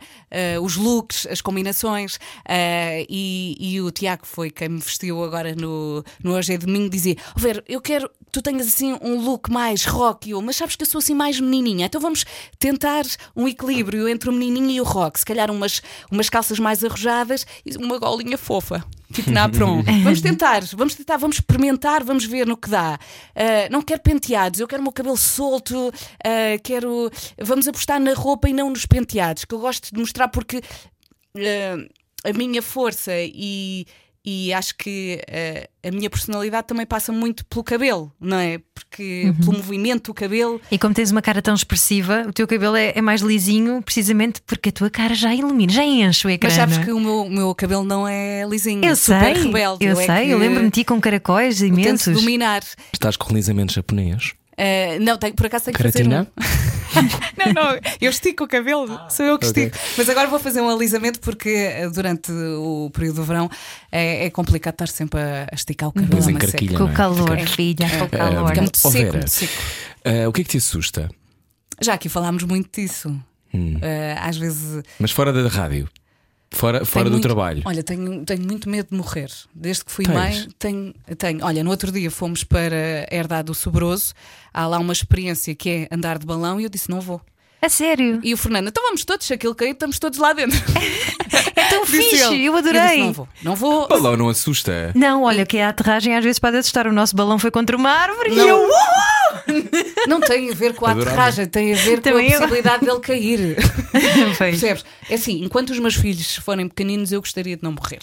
os 0.63 0.77
looks, 0.77 1.27
as 1.27 1.41
combinações, 1.41 2.19
e, 3.09 3.57
e 3.59 3.81
o 3.81 3.91
Tiago 3.91 4.27
foi 4.27 4.51
quem 4.51 4.69
me 4.69 4.79
vestiu 4.79 5.23
agora 5.23 5.55
no, 5.55 6.05
no 6.23 6.35
Hoje 6.35 6.55
é 6.55 6.59
Domingo, 6.59 6.89
dizia: 6.89 7.17
"Ó 7.37 7.41
Ver, 7.41 7.63
eu 7.69 7.81
quero 7.81 8.09
que 8.09 8.15
tu 8.31 8.41
tenhas 8.41 8.67
assim 8.67 8.97
um 9.03 9.21
look 9.21 9.51
mais 9.51 9.85
rock, 9.85 10.31
eu, 10.31 10.41
mas 10.41 10.57
sabes 10.57 10.77
que 10.77 10.83
eu 10.83 10.87
sou 10.87 11.01
assim 11.01 11.15
mais 11.15 11.39
menininha, 11.39 11.87
então 11.87 12.01
vamos 12.01 12.25
tentar 12.59 13.05
um 13.37 13.47
equilíbrio 13.47 14.09
entre 14.09 14.31
o 14.31 14.33
menininho 14.33 14.71
e 14.71 14.81
o 14.81 14.85
rock, 14.85 15.19
se 15.19 15.25
calhar 15.25 15.51
umas, 15.51 15.83
umas 16.11 16.31
calças 16.31 16.52
mais 16.59 16.85
arrojadas 16.85 17.47
e 17.65 17.77
uma 17.77 17.99
golinha 17.99 18.39
fofa. 18.39 18.85
Tipo 19.13 19.31
na 19.31 19.49
prom. 19.49 19.83
vamos 20.03 20.21
tentar, 20.21 20.65
vamos 20.75 20.95
tentar, 20.95 21.17
vamos 21.19 21.37
experimentar, 21.37 22.03
vamos 22.03 22.25
ver 22.25 22.47
no 22.47 22.57
que 22.57 22.71
dá. 22.71 22.99
Uh, 23.37 23.71
não 23.71 23.83
quero 23.83 24.01
penteados, 24.01 24.59
eu 24.59 24.67
quero 24.67 24.81
o 24.81 24.85
meu 24.85 24.93
cabelo 24.93 25.17
solto, 25.17 25.89
uh, 25.89 26.63
quero. 26.63 27.11
Vamos 27.41 27.69
apostar 27.69 28.01
na 28.01 28.15
roupa 28.15 28.49
e 28.49 28.53
não 28.53 28.71
nos 28.71 28.87
penteados, 28.87 29.45
que 29.45 29.55
eu 29.55 29.59
gosto 29.59 29.93
de 29.93 30.01
mostrar 30.01 30.29
porque 30.29 30.59
uh, 30.59 31.89
a 32.25 32.33
minha 32.33 32.63
força 32.63 33.13
e, 33.15 33.87
e 34.25 34.53
acho 34.53 34.77
que 34.77 35.21
uh, 35.29 35.89
a 35.89 35.91
minha 35.91 36.09
personalidade 36.09 36.69
também 36.69 36.87
passa 36.87 37.11
muito 37.11 37.45
pelo 37.47 37.65
cabelo, 37.65 38.13
não 38.21 38.37
é? 38.37 38.61
Porque 38.73 39.35
pelo 39.41 39.53
movimento 39.53 40.07
do 40.07 40.15
cabelo. 40.15 40.61
E 40.71 40.79
como 40.79 40.95
tens 40.95 41.11
uma 41.11 41.21
cara 41.21 41.43
tão 41.43 41.55
expressiva, 41.55 42.25
o 42.29 42.33
teu 42.33 42.47
cabelo 42.47 42.77
é, 42.77 42.93
é 42.95 43.03
mais 43.03 43.21
lisinho, 43.21 43.83
precisamente 43.83 44.41
porque 44.47 44.69
a 44.69 44.73
tua 44.73 44.91
cara 44.91 45.15
já 45.15 45.35
ilumina, 45.35 45.73
já 45.73 45.85
enche 45.85 46.27
o 46.27 46.31
ecrã. 46.31 46.49
Mas 46.49 46.57
sabes 46.57 46.79
é? 46.79 46.85
que 46.85 46.93
o 46.93 47.01
meu, 47.01 47.29
meu 47.29 47.55
cabelo 47.55 47.85
não 47.85 48.07
é 48.07 48.45
lisinho, 48.49 48.85
eu 48.85 48.93
é 48.93 48.95
super 48.95 49.35
sei, 49.35 49.45
rebelde. 49.45 49.85
eu 49.85 49.99
é 49.99 50.07
sei, 50.07 50.33
eu 50.33 50.39
lembro-me 50.39 50.67
de 50.67 50.73
ti 50.73 50.85
com 50.85 51.01
caracóis 51.01 51.59
tento 51.59 51.73
imensos. 51.73 52.15
dominar. 52.15 52.63
Estás 52.93 53.17
com 53.17 53.33
alisamento 53.33 53.73
japonês? 53.73 54.35
Uh, 54.53 55.03
não, 55.03 55.19
tenho, 55.19 55.35
por 55.35 55.47
acaso 55.47 55.65
tenho 55.65 55.77
que 55.77 55.83
fazer 55.83 56.07
um. 56.07 56.27
não, 57.37 57.53
não, 57.53 57.81
eu 58.01 58.11
estico 58.11 58.45
o 58.45 58.49
cabelo, 58.49 58.87
sou 59.09 59.25
eu 59.27 59.39
que 59.39 59.47
ok. 59.47 59.65
estico. 59.65 59.85
Mas 59.97 60.09
agora 60.09 60.29
vou 60.29 60.39
fazer 60.39 60.61
um 60.61 60.69
alisamento 60.69 61.21
porque 61.21 61.49
eh, 61.49 61.89
durante 61.91 62.31
o 62.33 62.91
período 62.93 63.17
do 63.17 63.25
verão 63.25 63.51
é, 63.91 64.27
é 64.27 64.31
complicado 64.31 64.75
estar 64.75 64.89
sempre 64.89 65.21
a 65.21 65.43
a 65.51 65.55
esticar 65.55 65.89
o 65.89 65.93
cabelo. 65.93 66.23
É. 66.31 66.77
Com 66.77 66.85
o 66.85 66.89
é? 66.89 66.93
calor, 66.93 67.39
Fica- 67.39 67.47
filha, 67.51 67.91
com 67.99 68.05
o 68.05 68.09
calor. 68.09 68.49
Fica 68.49 68.61
muito 68.63 68.79
seco, 68.79 68.93
Vera. 68.95 69.13
muito 69.19 69.31
seco. 69.31 69.53
Ah, 70.05 70.29
o 70.29 70.33
que 70.33 70.41
é 70.41 70.45
que 70.45 70.51
te 70.51 70.57
assusta? 70.59 71.11
Já 71.81 71.95
aqui 71.95 72.09
falámos 72.09 72.43
muito 72.45 72.81
disso. 72.81 73.09
Hum. 73.55 73.75
Uh, 73.77 73.81
às 74.21 74.37
vezes. 74.37 74.83
Mas 74.99 75.11
fora 75.11 75.33
da 75.33 75.47
rádio, 75.49 75.89
fora, 76.57 76.85
fora 76.85 77.05
tenho 77.05 77.05
do 77.07 77.11
muito- 77.13 77.23
trabalho. 77.23 77.63
Olha, 77.65 77.83
tenho, 77.83 78.25
tenho 78.25 78.43
muito 78.43 78.69
medo 78.69 78.89
de 78.91 78.97
morrer. 78.97 79.31
Desde 79.55 79.85
que 79.85 79.93
fui 79.93 80.05
Tens? 80.05 80.15
mãe, 80.17 80.49
tenho, 80.59 80.95
tenho. 81.19 81.45
Olha, 81.45 81.63
no 81.65 81.71
outro 81.71 81.91
dia 81.93 82.11
fomos 82.11 82.45
para 82.45 83.07
a 83.11 83.15
Herdade 83.15 83.47
do 83.47 83.55
Sobroso. 83.55 84.15
Há 84.53 84.67
lá 84.67 84.79
uma 84.79 84.93
experiência 84.93 85.55
que 85.55 85.69
é 85.91 85.95
andar 85.95 86.19
de 86.19 86.27
balão 86.27 86.61
e 86.61 86.65
eu 86.65 86.71
disse: 86.71 86.91
não 86.91 87.01
vou. 87.01 87.21
A 87.61 87.69
sério? 87.69 88.19
E 88.25 88.35
o 88.35 88.37
Fernando, 88.37 88.69
então 88.69 88.83
vamos 88.83 89.05
todos, 89.05 89.25
se 89.25 89.33
aquilo 89.33 89.55
cair, 89.55 89.71
estamos 89.71 89.97
todos 89.99 90.19
lá 90.19 90.33
dentro. 90.33 90.59
É 91.55 91.69
tão 91.69 91.85
fixe, 91.87 92.17
ele. 92.17 92.45
eu 92.45 92.55
E 92.55 92.59
adorei. 92.59 92.81
disse, 92.83 92.99
não 92.99 93.13
vou, 93.13 93.29
não 93.43 93.55
vou. 93.57 93.89
Balão 93.89 94.17
não 94.17 94.29
assusta. 94.29 94.91
Não, 94.95 95.23
olha, 95.23 95.45
que 95.47 95.59
a 95.59 95.69
aterragem 95.69 96.15
às 96.17 96.25
vezes 96.25 96.39
pode 96.39 96.57
assustar. 96.57 96.87
O 96.87 96.93
nosso 96.93 97.15
balão 97.15 97.39
foi 97.39 97.51
contra 97.51 97.77
uma 97.77 97.91
árvore 97.91 98.33
e 98.33 98.35
Não. 98.37 98.49
eu. 98.49 98.69
Não 100.09 100.21
tem 100.21 100.51
a 100.51 100.55
ver 100.55 100.75
com 100.75 100.87
a 100.87 100.91
Adorava. 100.91 101.11
aterragem, 101.13 101.47
tem 101.47 101.73
a 101.73 101.77
ver 101.77 102.01
com 102.01 102.09
a 102.09 102.13
Também 102.13 102.31
eu. 102.31 102.39
possibilidade 102.39 102.85
dele 102.87 103.01
cair. 103.01 103.57
Percebes? 104.39 104.85
É 105.09 105.15
assim, 105.15 105.43
enquanto 105.45 105.71
os 105.71 105.79
meus 105.79 105.95
filhos 105.95 106.37
forem 106.37 106.69
pequeninos, 106.69 107.13
eu 107.13 107.21
gostaria 107.21 107.57
de 107.57 107.63
não 107.63 107.73
morrer. 107.73 108.01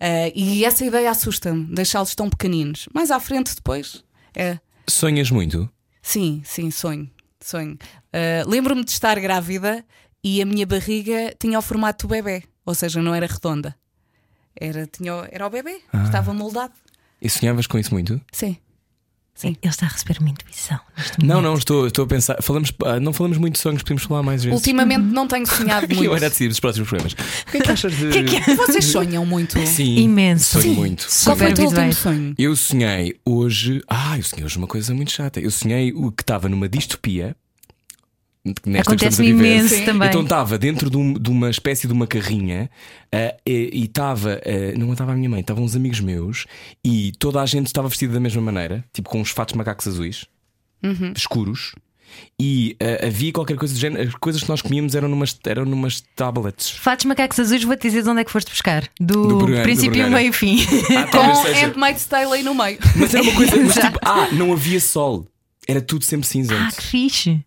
Ah, 0.00 0.30
e 0.34 0.64
essa 0.64 0.84
ideia 0.84 1.10
assusta-me, 1.10 1.64
deixá-los 1.74 2.14
tão 2.14 2.28
pequeninos. 2.28 2.88
Mais 2.92 3.10
à 3.10 3.18
frente, 3.20 3.54
depois. 3.54 4.02
É. 4.34 4.58
Sonhas 4.88 5.30
muito? 5.30 5.68
Sim, 6.02 6.42
sim, 6.44 6.70
sonho. 6.70 7.08
sonho. 7.40 7.78
Ah, 8.12 8.44
Lembro-me 8.46 8.84
de 8.84 8.90
estar 8.90 9.18
grávida 9.20 9.84
e 10.22 10.40
a 10.42 10.46
minha 10.46 10.66
barriga 10.66 11.34
tinha 11.38 11.58
o 11.58 11.62
formato 11.62 12.06
do 12.06 12.10
bebê, 12.10 12.42
ou 12.66 12.74
seja, 12.74 13.00
não 13.00 13.14
era 13.14 13.26
redonda. 13.26 13.74
Era, 14.58 14.86
tinha, 14.86 15.12
era 15.32 15.46
o 15.46 15.50
bebê, 15.50 15.80
estava 16.04 16.32
moldado. 16.32 16.72
E 17.20 17.28
sonhavas 17.28 17.66
com 17.66 17.78
isso 17.78 17.92
muito? 17.92 18.20
Sim. 18.32 18.56
Ele 19.42 19.58
está 19.64 19.86
a 19.86 19.88
receber 19.88 20.18
uma 20.20 20.30
intuição 20.30 20.78
Não, 21.22 21.42
não, 21.42 21.54
estou, 21.54 21.88
estou 21.88 22.04
a 22.04 22.08
pensar. 22.08 22.40
Falamos, 22.40 22.72
ah, 22.84 23.00
não 23.00 23.12
falamos 23.12 23.36
muito 23.36 23.54
de 23.54 23.60
sonhos, 23.60 23.82
podemos 23.82 24.04
falar 24.04 24.22
mais 24.22 24.44
vezes. 24.44 24.56
Ultimamente 24.56 25.02
não 25.02 25.26
tenho 25.26 25.46
sonhado 25.46 25.88
muito. 25.92 26.04
Eu 26.04 26.14
era 26.14 26.28
decidir 26.28 26.48
dos 26.48 26.60
próximos 26.60 26.88
programas. 26.88 27.12
O 27.14 27.50
que 27.50 27.56
é 27.58 27.60
que 27.60 27.70
achas 27.70 27.92
de. 27.96 28.10
que 28.10 28.18
é 28.18 28.22
que 28.22 28.36
é? 28.36 28.54
Vocês 28.54 28.84
sonham 28.84 29.26
muito? 29.26 29.58
Sim, 29.66 29.96
Imenso. 29.96 30.60
Sonho 30.60 30.74
Sim. 30.74 30.74
muito. 30.74 31.08
Qual 31.24 31.36
foi 31.36 31.50
o 31.50 31.54
teu 31.54 31.64
último 31.66 31.92
sonho? 31.92 32.34
Eu 32.38 32.54
sonhei 32.54 33.16
hoje. 33.24 33.82
Ah, 33.88 34.16
eu 34.16 34.22
sonhei 34.22 34.44
hoje 34.44 34.56
uma 34.56 34.66
coisa 34.68 34.94
muito 34.94 35.10
chata. 35.10 35.40
Eu 35.40 35.50
sonhei 35.50 35.92
o 35.92 36.12
que 36.12 36.22
estava 36.22 36.48
numa 36.48 36.68
distopia. 36.68 37.36
Nesta 38.44 38.60
que 38.62 38.68
estamos 38.70 38.76
a 38.76 38.80
Acontece-me 38.92 39.32
viver. 39.32 39.56
imenso 39.56 39.74
Sim. 39.74 39.84
também. 39.84 40.08
Então 40.08 40.22
estava 40.22 40.58
dentro 40.58 40.90
de, 40.90 40.96
um- 40.96 41.14
de 41.14 41.30
uma 41.30 41.48
espécie 41.50 41.86
de 41.86 41.92
uma 41.92 42.06
carrinha 42.06 42.70
ah, 43.12 43.34
e 43.46 43.84
estava, 43.84 44.40
ah, 44.44 44.78
não 44.78 44.92
estava 44.92 45.12
a 45.12 45.14
minha 45.16 45.30
mãe, 45.30 45.40
estavam 45.40 45.64
uns 45.64 45.74
amigos 45.74 46.00
meus 46.00 46.46
e 46.84 47.12
toda 47.18 47.40
a 47.40 47.46
gente 47.46 47.66
estava 47.68 47.88
vestida 47.88 48.12
da 48.12 48.20
mesma 48.20 48.42
maneira, 48.42 48.84
tipo 48.92 49.08
com 49.08 49.20
uns 49.20 49.30
fatos 49.30 49.54
macacos 49.54 49.86
azuis, 49.88 50.26
escuros. 51.16 51.74
E 52.38 52.76
ah, 52.80 53.06
havia 53.06 53.32
qualquer 53.32 53.56
coisa 53.56 53.74
do 53.74 53.80
género. 53.80 54.08
As 54.08 54.14
coisas 54.14 54.42
que 54.42 54.48
nós 54.48 54.62
comíamos 54.62 54.94
eram 54.94 55.08
numas, 55.08 55.36
eram 55.46 55.64
numas 55.64 56.00
tablets. 56.14 56.70
Fatos 56.70 57.06
macacos 57.06 57.40
azuis, 57.40 57.64
vou-te 57.64 57.82
dizer 57.82 58.02
de 58.02 58.08
onde 58.08 58.20
é 58.20 58.24
que 58.24 58.30
foste 58.30 58.50
buscar. 58.50 58.88
Do, 59.00 59.22
Do 59.26 59.38
programa- 59.38 59.56
do 59.56 59.62
princípio, 59.64 59.90
programa. 59.92 60.16
meio 60.18 60.28
e 60.30 60.32
fim. 60.32 60.58
Ah, 60.96 61.06
Com. 61.10 61.50
Handmaid's 61.66 62.04
Tale 62.06 62.32
aí 62.34 62.42
no 62.44 62.54
meio. 62.54 62.78
Mas 62.96 63.14
era 63.14 63.22
uma 63.24 63.32
coisa. 63.34 63.56
Mas 63.56 63.74
tipo, 63.84 63.98
ah, 64.02 64.28
não 64.32 64.52
havia 64.52 64.80
sol. 64.80 65.26
Era 65.66 65.80
tudo 65.80 66.04
sempre 66.04 66.26
ah, 66.28 66.30
cinzento. 66.30 66.76
que 66.76 66.82
fixe. 66.84 67.40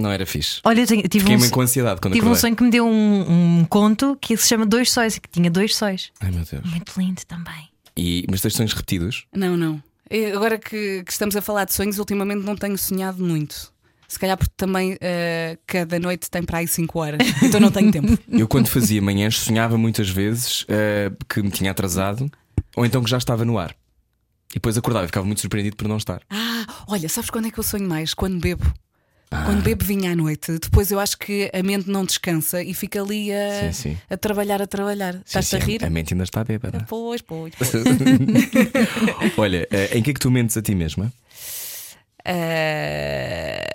Não 0.00 0.10
era 0.12 0.24
fixe. 0.24 0.60
Olha, 0.64 0.80
eu 0.82 0.86
tenho- 0.86 1.02
tive, 1.08 1.24
um, 1.24 1.28
Fiquei-me 1.28 1.50
com 1.50 1.60
ansiedade 1.60 2.00
quando 2.00 2.14
tive 2.14 2.24
um 2.24 2.28
acordei. 2.28 2.40
sonho 2.40 2.56
que 2.56 2.62
me 2.62 2.70
deu 2.70 2.86
um, 2.86 3.60
um 3.60 3.64
conto 3.64 4.16
que 4.20 4.36
se 4.36 4.46
chama 4.48 4.64
Dois 4.64 4.92
Sóis, 4.92 5.18
que 5.18 5.28
tinha 5.28 5.50
dois 5.50 5.74
sóis. 5.74 6.12
Ai 6.20 6.30
meu 6.30 6.44
Deus. 6.44 6.64
Muito 6.64 6.92
lindo 7.00 7.20
também. 7.26 7.68
E, 7.96 8.24
mas 8.30 8.40
tens 8.40 8.54
sonhos 8.54 8.72
repetidos? 8.72 9.26
Não, 9.34 9.56
não. 9.56 9.82
E 10.08 10.26
Agora 10.26 10.56
que, 10.56 11.02
que 11.04 11.10
estamos 11.12 11.34
a 11.34 11.42
falar 11.42 11.64
de 11.64 11.74
sonhos, 11.74 11.98
ultimamente 11.98 12.44
não 12.44 12.56
tenho 12.56 12.78
sonhado 12.78 13.22
muito. 13.24 13.72
Se 14.06 14.18
calhar 14.18 14.38
porque 14.38 14.54
também 14.56 14.96
eh, 15.00 15.58
cada 15.66 15.98
noite 15.98 16.30
tem 16.30 16.42
para 16.42 16.58
aí 16.58 16.68
5 16.68 16.98
horas, 16.98 17.18
então 17.42 17.58
não 17.60 17.70
tenho 17.70 17.90
tempo. 17.90 18.16
Eu, 18.30 18.46
quando 18.48 18.68
fazia 18.68 19.02
manhãs, 19.02 19.36
sonhava 19.38 19.76
muitas 19.76 20.08
vezes 20.08 20.64
eh, 20.68 21.10
que 21.28 21.42
me 21.42 21.50
tinha 21.50 21.72
atrasado 21.72 22.30
ou 22.76 22.86
então 22.86 23.02
que 23.02 23.10
já 23.10 23.18
estava 23.18 23.44
no 23.44 23.58
ar. 23.58 23.72
E 24.50 24.54
depois 24.54 24.78
acordava 24.78 25.04
e 25.04 25.08
ficava 25.08 25.26
muito 25.26 25.40
surpreendido 25.42 25.76
por 25.76 25.86
não 25.88 25.98
estar. 25.98 26.22
Ah, 26.30 26.64
olha, 26.86 27.06
sabes 27.08 27.28
quando 27.28 27.48
é 27.48 27.50
que 27.50 27.58
eu 27.58 27.64
sonho 27.64 27.86
mais? 27.86 28.14
Quando 28.14 28.38
bebo. 28.40 28.64
Quando 29.30 29.62
bebo 29.62 29.84
vinho 29.84 30.10
à 30.10 30.16
noite, 30.16 30.58
depois 30.58 30.90
eu 30.90 30.98
acho 30.98 31.18
que 31.18 31.50
a 31.52 31.62
mente 31.62 31.88
não 31.90 32.04
descansa 32.04 32.62
e 32.62 32.72
fica 32.72 33.02
ali 33.02 33.30
a, 33.32 33.72
Sim, 33.72 33.90
sim. 33.90 33.98
a 34.08 34.16
trabalhar, 34.16 34.62
a 34.62 34.66
trabalhar. 34.66 35.20
Estás-te 35.24 35.56
a 35.56 35.58
rir? 35.58 35.84
A 35.84 35.90
mente 35.90 36.14
ainda 36.14 36.24
está 36.24 36.42
bêbada. 36.42 36.84
Pois, 36.88 37.20
pois. 37.20 37.52
Olha, 39.36 39.68
eh, 39.70 39.98
em 39.98 40.02
que 40.02 40.10
é 40.10 40.14
que 40.14 40.20
tu 40.20 40.30
mentes 40.30 40.56
a 40.56 40.62
ti 40.62 40.74
mesma? 40.74 41.12
Eh, 42.24 43.66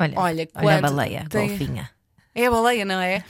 Olha, 0.00 0.14
Olha, 0.18 0.48
olha 0.56 0.76
a 0.76 0.80
baleia, 0.80 1.26
tem- 1.28 1.48
golfinha. 1.48 1.90
É 2.34 2.46
a 2.46 2.50
baleia, 2.50 2.84
não 2.84 3.00
é? 3.00 3.24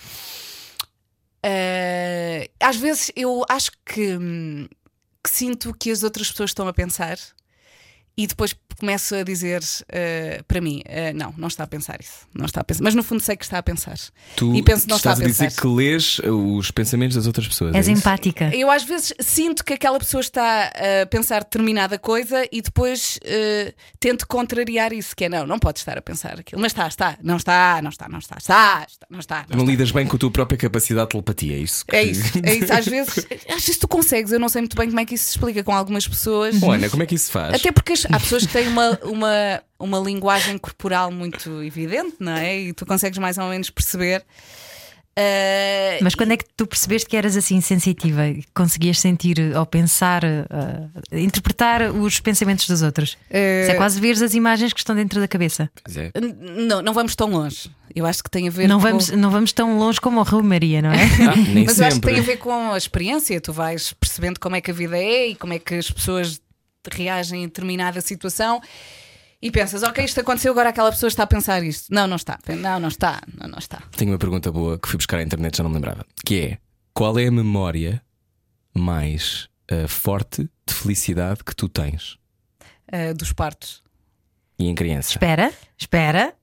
Eh, 1.42 2.50
às 2.58 2.76
vezes 2.76 3.12
eu 3.14 3.44
acho 3.48 3.70
que, 3.84 4.16
hum, 4.16 4.66
que 5.22 5.30
sinto 5.30 5.74
que 5.74 5.90
as 5.90 6.02
outras 6.02 6.30
pessoas 6.30 6.50
estão 6.50 6.66
a 6.66 6.72
pensar 6.72 7.18
e 8.16 8.26
depois 8.26 8.54
começo 8.74 9.14
a 9.14 9.22
dizer 9.22 9.62
eh, 9.88 10.42
para 10.46 10.60
mim: 10.60 10.82
eh, 10.84 11.12
não, 11.12 11.34
não 11.36 11.48
está 11.48 11.64
a 11.64 11.66
pensar 11.66 11.98
isso. 12.00 12.26
Não 12.34 12.46
está 12.46 12.60
a 12.60 12.64
pensar. 12.64 12.82
Mas 12.82 12.94
no 12.94 13.02
fundo 13.02 13.20
sei 13.22 13.36
que 13.36 13.44
está 13.44 13.58
a 13.58 13.62
pensar. 13.62 13.96
Tu 14.36 14.54
e 14.54 14.62
penso 14.62 14.82
que 14.82 14.88
não 14.90 14.96
está 14.96 15.10
a 15.10 15.12
estás 15.14 15.20
a 15.20 15.24
pensar. 15.24 15.46
dizer 15.48 15.60
que 15.60 15.66
lês 15.66 16.20
eh, 16.22 16.30
os 16.30 16.70
pensamentos 16.70 17.16
das 17.16 17.26
outras 17.26 17.46
pessoas. 17.46 17.74
És 17.74 17.88
é 17.88 17.92
empática. 17.92 18.50
Eu 18.54 18.70
às 18.70 18.82
vezes 18.84 19.12
sinto 19.20 19.64
que 19.64 19.72
aquela 19.72 19.98
pessoa 19.98 20.20
está 20.20 20.72
a 21.02 21.06
pensar 21.06 21.40
determinada 21.44 21.98
coisa 21.98 22.46
e 22.50 22.60
depois 22.62 23.18
eh, 23.24 23.74
tento 24.00 24.26
contrariar 24.26 24.92
isso, 24.92 25.14
que 25.16 25.24
é 25.24 25.28
não, 25.28 25.46
não 25.46 25.58
pode 25.58 25.78
estar 25.78 25.96
a 25.98 26.02
pensar 26.02 26.38
aquilo. 26.40 26.60
Mas 26.60 26.72
está, 26.72 26.86
está, 26.88 27.16
não 27.22 27.36
está, 27.36 27.80
não 27.82 27.90
está, 27.90 28.08
não 28.08 28.18
está, 28.18 28.36
está, 28.38 28.86
está 28.88 29.06
não 29.10 29.18
está. 29.20 29.36
Não 29.48 29.56
Não 29.56 29.64
está. 29.64 29.70
lidas 29.70 29.90
bem 29.90 30.06
com 30.06 30.16
a 30.16 30.18
tua 30.18 30.30
própria 30.30 30.56
capacidade 30.58 31.06
de 31.06 31.10
telepatia, 31.12 31.54
é 31.56 31.58
isso? 31.58 31.84
que- 31.86 31.96
É 31.96 32.02
isso, 32.02 32.38
é 32.42 32.54
isso. 32.54 32.72
Às 32.72 32.86
vezes, 32.86 33.26
às 33.48 33.64
vezes 33.64 33.78
tu 33.78 33.86
consegues, 33.88 34.32
eu 34.32 34.38
não 34.40 34.48
sei 34.48 34.62
muito 34.62 34.76
bem 34.76 34.88
como 34.88 35.00
é 35.00 35.04
que 35.04 35.14
isso 35.14 35.24
se 35.24 35.30
explica 35.32 35.62
com 35.62 35.72
algumas 35.72 36.06
pessoas. 36.06 36.56
Bom, 36.58 36.72
Ana, 36.72 36.88
como 36.88 37.02
é 37.02 37.06
que 37.06 37.14
isso 37.14 37.26
se 37.26 37.32
faz? 37.32 37.54
Até 37.54 37.70
porque 37.72 37.92
as- 37.92 38.04
há 38.06 38.18
pessoas 38.20 38.46
que 38.46 38.52
têm 38.52 38.63
uma, 38.68 38.98
uma, 39.04 39.62
uma 39.78 39.98
linguagem 39.98 40.56
corporal 40.58 41.10
muito 41.10 41.62
evidente, 41.62 42.16
não 42.20 42.32
é? 42.32 42.58
E 42.60 42.72
tu 42.72 42.84
consegues 42.86 43.18
mais 43.18 43.38
ou 43.38 43.48
menos 43.48 43.70
perceber. 43.70 44.24
Eh, 45.16 46.00
Mas 46.02 46.16
quando 46.16 46.32
é 46.32 46.36
que 46.36 46.44
tu 46.56 46.66
percebeste 46.66 47.08
que 47.08 47.16
eras 47.16 47.36
assim 47.36 47.60
sensitiva? 47.60 48.26
e 48.26 48.42
Conseguias 48.52 48.98
sentir 48.98 49.38
ou 49.56 49.64
pensar, 49.64 50.24
eh, 50.24 50.48
interpretar 51.12 51.82
os 51.94 52.18
pensamentos 52.18 52.66
dos 52.66 52.82
outros? 52.82 53.16
Eh, 53.30 53.62
Isso 53.62 53.70
é 53.70 53.74
quase 53.74 54.00
veres 54.00 54.20
as 54.22 54.34
imagens 54.34 54.72
que 54.72 54.80
estão 54.80 54.94
dentro 54.96 55.20
da 55.20 55.28
cabeça. 55.28 55.70
É. 55.96 56.10
não, 56.66 56.82
não 56.82 56.92
vamos 56.92 57.14
tão 57.14 57.30
longe. 57.30 57.70
Eu 57.94 58.06
acho 58.06 58.24
que 58.24 58.30
tem 58.30 58.48
a 58.48 58.50
ver 58.50 58.66
Não 58.66 58.78
com... 58.80 58.82
vamos, 58.88 59.10
não 59.10 59.30
vamos 59.30 59.52
tão 59.52 59.78
longe 59.78 60.00
como 60.00 60.18
o 60.18 60.24
Rio 60.24 60.42
Maria, 60.42 60.82
não 60.82 60.90
é? 60.90 60.96
Ah, 61.30 61.36
nem 61.36 61.64
Mas 61.64 61.78
eu 61.78 61.86
acho 61.86 62.00
que 62.00 62.06
sempre. 62.06 62.10
tem 62.14 62.18
a 62.20 62.22
ver 62.24 62.36
com 62.38 62.72
a 62.72 62.76
experiência. 62.76 63.40
Tu 63.40 63.52
vais 63.52 63.92
percebendo 63.92 64.40
como 64.40 64.56
é 64.56 64.60
que 64.60 64.72
a 64.72 64.74
vida 64.74 64.98
é 64.98 65.28
e 65.28 65.34
como 65.36 65.52
é 65.52 65.60
que 65.60 65.76
as 65.76 65.88
pessoas 65.92 66.40
reagem 66.92 67.42
em 67.42 67.46
determinada 67.46 68.00
situação. 68.00 68.60
E 69.40 69.50
pensas, 69.50 69.82
ok, 69.82 70.02
isto 70.04 70.20
aconteceu, 70.20 70.52
agora 70.52 70.70
aquela 70.70 70.90
pessoa 70.90 71.08
está 71.08 71.24
a 71.24 71.26
pensar 71.26 71.62
isto. 71.62 71.92
Não, 71.92 72.06
não 72.06 72.16
está. 72.16 72.38
Não, 72.48 72.80
não 72.80 72.88
está. 72.88 73.20
Não, 73.38 73.48
não 73.48 73.58
está. 73.58 73.82
Tenho 73.94 74.12
uma 74.12 74.18
pergunta 74.18 74.50
boa 74.50 74.78
que 74.78 74.88
fui 74.88 74.96
buscar 74.96 75.18
à 75.18 75.22
internet, 75.22 75.56
já 75.56 75.62
não 75.62 75.70
me 75.70 75.76
lembrava. 75.76 76.06
Que 76.24 76.40
é: 76.40 76.58
qual 76.94 77.18
é 77.18 77.26
a 77.26 77.30
memória 77.30 78.02
mais 78.74 79.48
eh, 79.68 79.86
forte 79.86 80.48
de 80.66 80.74
felicidade 80.74 81.44
que 81.44 81.54
tu 81.54 81.68
tens? 81.68 82.18
Ah, 82.90 83.12
dos 83.12 83.32
partos. 83.32 83.82
E 84.58 84.66
em 84.66 84.74
criança? 84.74 85.10
espera, 85.10 85.52
espera. 85.76 86.34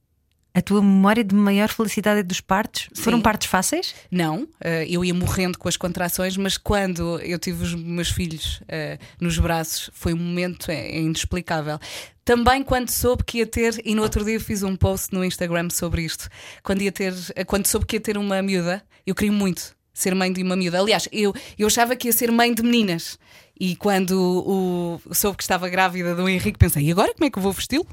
A 0.54 0.62
tua 0.62 0.82
memória 0.82 1.24
de 1.24 1.34
maior 1.34 1.70
felicidade 1.70 2.20
é 2.20 2.24
dos 2.24 2.42
partos? 2.42 2.90
Foram 2.94 3.20
Sim. 3.20 3.24
partos 3.24 3.48
fáceis? 3.48 3.96
Não, 4.12 4.46
eh, 4.60 4.86
eu 4.90 5.04
ia 5.06 5.14
morrendo 5.14 5.58
com 5.58 5.70
as 5.70 5.78
contrações, 5.78 6.36
mas 6.36 6.58
quando 6.58 7.20
eu 7.22 7.40
tive 7.40 7.64
os 7.64 7.74
meus 7.74 8.10
filhos 8.10 8.62
eh, 8.68 9.00
nos 9.20 9.38
braços, 9.40 9.90
foi 9.94 10.14
um 10.14 10.18
momento 10.18 10.70
é, 10.70 10.90
é 10.90 11.00
inexplicável. 11.00 11.80
Também 12.26 12.64
quando 12.64 12.90
soube 12.90 13.24
que 13.24 13.38
ia 13.38 13.46
ter, 13.46 13.82
e 13.86 13.96
no 13.96 14.02
outro 14.02 14.26
dia 14.26 14.40
fiz 14.42 14.62
um 14.62 14.76
post 14.76 15.14
no 15.14 15.24
Instagram 15.24 15.70
sobre 15.70 16.02
isto, 16.04 16.28
quando, 16.62 16.82
ia 16.82 16.92
ter, 16.92 17.14
eh, 17.34 17.46
quando 17.46 17.66
soube 17.66 17.86
que 17.86 17.96
ia 17.96 18.02
ter 18.02 18.18
uma 18.18 18.42
miúda, 18.42 18.84
eu 19.08 19.16
queria 19.16 19.32
muito 19.32 19.74
ser 19.94 20.14
mãe 20.16 20.34
de 20.34 20.44
uma 20.44 20.56
miúda. 20.56 20.80
Aliás, 20.80 21.08
eu, 21.12 21.34
eu 21.58 21.68
achava 21.68 21.96
que 21.96 22.08
ia 22.08 22.12
ser 22.12 22.32
mãe 22.32 22.54
de 22.54 22.62
meninas. 22.62 23.18
E 23.64 23.76
quando 23.76 24.14
o, 24.20 25.14
soube 25.14 25.38
que 25.38 25.44
estava 25.44 25.70
grávida 25.70 26.16
do 26.16 26.28
Henrique, 26.28 26.58
pensei, 26.58 26.84
e 26.84 26.92
agora 26.92 27.14
como 27.14 27.26
é 27.26 27.30
que 27.30 27.38
eu 27.38 27.44
vou 27.44 27.54
vesti-lo? 27.54 27.86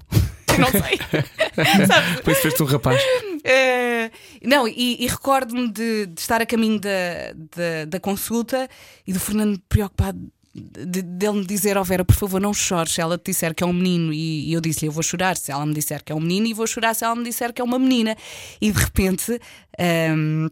Eu 0.49 0.59
não 0.65 0.71
sei. 0.71 0.99
Sabes? 1.87 2.17
Depois 2.17 2.39
fez-te 2.39 2.63
um 2.63 2.67
rapaz. 2.67 2.99
Eh, 3.45 4.11
não, 4.43 4.67
e, 4.67 5.05
e 5.05 5.07
recordo-me 5.07 5.71
de, 5.71 6.07
de 6.07 6.21
estar 6.23 6.41
a 6.41 6.47
caminho 6.47 6.81
da, 6.81 7.35
da, 7.55 7.85
da 7.87 8.01
consulta 8.01 8.67
e 9.07 9.13
do 9.13 9.21
Fernando 9.21 9.61
preocupado 9.69 10.19
de, 10.55 11.03
dele 11.03 11.41
me 11.41 11.45
dizer: 11.47 11.77
Ó 11.77 11.85
Vera, 11.85 12.03
por 12.03 12.17
favor, 12.17 12.41
não 12.41 12.55
chores 12.55 12.95
se 12.95 13.03
ela 13.03 13.19
te 13.19 13.27
disser 13.27 13.55
que 13.55 13.63
é 13.63 13.67
um 13.67 13.73
menino. 13.75 14.11
E, 14.11 14.49
e 14.49 14.55
eu 14.55 14.63
disse-lhe: 14.63 14.89
Eu 14.89 14.93
vou 14.93 15.03
chorar 15.03 15.37
se 15.37 15.53
ela 15.53 15.67
me 15.67 15.75
disser 15.75 16.03
que 16.03 16.11
é 16.11 16.15
um 16.15 16.21
menino 16.21 16.47
e 16.47 16.55
vou 16.55 16.67
chorar 16.67 16.95
se 16.95 17.05
ela 17.05 17.15
me 17.15 17.25
disser 17.25 17.53
que 17.53 17.61
é 17.61 17.65
uma 17.65 17.79
menina. 17.79 18.17
E 18.59 18.73
de 18.73 18.79
repente. 18.79 19.39
ehm, 19.79 20.49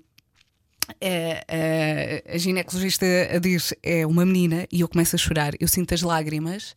eh, 1.00 1.44
eh, 1.48 2.24
a 2.34 2.38
ginecologista 2.38 3.06
diz 3.40 3.74
é 3.82 4.06
uma 4.06 4.24
menina 4.24 4.66
e 4.70 4.80
eu 4.80 4.88
começo 4.88 5.16
a 5.16 5.18
chorar. 5.18 5.54
Eu 5.58 5.68
sinto 5.68 5.94
as 5.94 6.02
lágrimas 6.02 6.74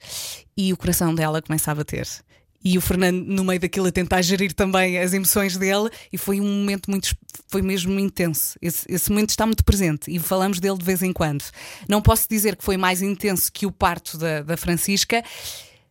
e 0.56 0.74
o 0.74 0.78
coração 0.78 1.14
dela 1.14 1.42
começa 1.42 1.72
a 1.72 1.76
bater. 1.76 2.08
E 2.64 2.78
o 2.78 2.82
Fernando, 2.82 3.26
no 3.26 3.44
meio 3.46 3.60
daquilo, 3.60 3.88
a 3.88 3.92
tentar 3.92 4.22
gerir 4.22 4.54
também 4.54 5.00
as 5.00 5.14
emoções 5.14 5.56
dele, 5.56 5.90
e 6.12 6.18
foi 6.18 6.42
um 6.42 6.46
momento 6.46 6.92
muito, 6.92 7.16
foi 7.48 7.62
mesmo 7.62 7.98
intenso. 7.98 8.58
Esse, 8.62 8.86
esse 8.90 9.10
momento 9.10 9.30
está 9.30 9.46
muito 9.46 9.64
presente 9.64 10.14
e 10.14 10.20
falamos 10.20 10.60
dele 10.60 10.78
de 10.78 10.84
vez 10.84 11.02
em 11.02 11.14
quando. 11.14 11.44
Não 11.88 12.02
posso 12.02 12.28
dizer 12.30 12.58
que 12.58 12.64
foi 12.64 12.76
mais 12.76 13.02
intenso 13.02 13.50
que 13.52 13.66
o 13.66 13.72
parto 13.72 14.18
da, 14.18 14.42
da 14.42 14.58
Francisca, 14.58 15.24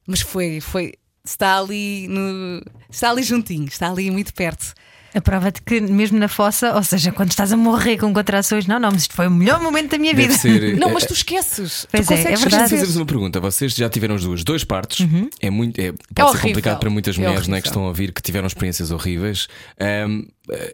mas 0.07 0.21
foi, 0.21 0.61
foi, 0.61 0.93
está 1.25 1.59
ali, 1.59 2.07
no, 2.07 2.63
está 2.91 3.11
ali 3.11 3.23
juntinho, 3.23 3.67
está 3.67 3.91
ali 3.91 4.11
muito 4.11 4.35
perto. 4.35 4.75
A 5.19 5.21
prova 5.21 5.51
de 5.51 5.61
que, 5.61 5.81
mesmo 5.81 6.17
na 6.17 6.29
fossa, 6.29 6.75
ou 6.77 6.83
seja, 6.85 7.11
quando 7.11 7.31
estás 7.31 7.53
a 7.53 7.57
morrer 7.57 7.99
com 7.99 8.15
contrações, 8.15 8.67
não, 8.69 8.79
não, 8.79 8.91
mas 8.93 9.03
isto 9.03 9.15
foi 9.15 9.27
o 9.27 9.31
melhor 9.31 9.61
momento 9.61 9.91
da 9.91 9.99
minha 9.99 10.15
Deve 10.15 10.29
vida. 10.29 10.39
ser. 10.39 10.77
Não, 10.79 10.91
eh, 10.91 10.93
mas 10.93 11.05
tu 11.07 11.13
esqueces. 11.13 11.87
Pois 11.91 12.07
tu 12.07 12.13
é, 12.13 12.21
é 12.21 12.37
verdade. 12.37 12.71
Fazer-vos 12.71 12.95
uma 12.97 13.05
pergunta. 13.07 13.41
Vocês 13.41 13.75
já 13.75 13.89
tiveram 13.91 14.15
as 14.15 14.23
duas, 14.23 14.45
dois 14.45 14.63
partos. 14.63 15.05
É 15.41 15.51
muito, 15.51 15.79
é, 15.81 15.91
pode 15.93 15.99
ser 16.15 16.23
horrível. 16.23 16.41
complicado 16.51 16.79
para 16.79 16.89
muitas 16.91 17.17
É 17.17 17.19
mulheres 17.19 17.41
é, 17.41 17.43
horrível. 17.43 17.63
que 17.63 17.69
estão 17.69 17.85
a 17.85 17.89
ouvir 17.89 18.13
que 18.13 18.23
tiveram 18.23 18.47
experiências 18.47 18.91
horríveis. 18.93 19.49
Ahm, 19.81 20.23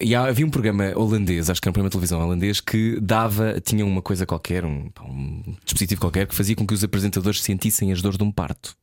e 0.00 0.14
há- 0.14 0.26
havia 0.26 0.44
um 0.46 0.50
programa 0.50 0.92
holandês, 0.94 1.48
acho 1.48 1.60
que 1.60 1.66
era 1.66 1.70
um 1.70 1.72
programa 1.72 1.88
de 1.88 1.92
televisão 1.92 2.20
holandês, 2.20 2.60
que 2.60 2.98
dava, 3.00 3.60
tinha 3.64 3.84
uma 3.86 4.02
coisa 4.02 4.26
qualquer, 4.26 4.64
um, 4.64 4.90
um 5.08 5.54
dispositivo 5.64 6.00
qualquer, 6.02 6.26
que 6.26 6.34
fazia 6.34 6.54
com 6.54 6.66
que 6.66 6.74
os 6.74 6.84
apresentadores 6.84 7.40
sentissem 7.42 7.90
as 7.92 8.02
dores 8.02 8.18
de 8.18 8.24
um 8.24 8.30
parto. 8.30 8.76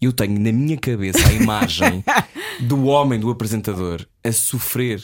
Eu 0.00 0.10
tenho 0.10 0.40
na 0.40 0.50
minha 0.52 0.76
cabeça 0.78 1.18
a 1.28 1.32
imagem 1.34 2.02
do 2.62 2.84
homem, 2.86 3.18
do 3.18 3.30
apresentador, 3.30 4.06
a 4.24 4.32
sofrer. 4.32 5.02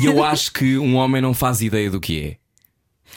E 0.00 0.06
eu 0.06 0.24
acho 0.24 0.52
que 0.52 0.76
um 0.78 0.96
homem 0.96 1.20
não 1.22 1.32
faz 1.34 1.60
ideia 1.60 1.90
do 1.90 2.00
que 2.00 2.20
é. 2.20 2.36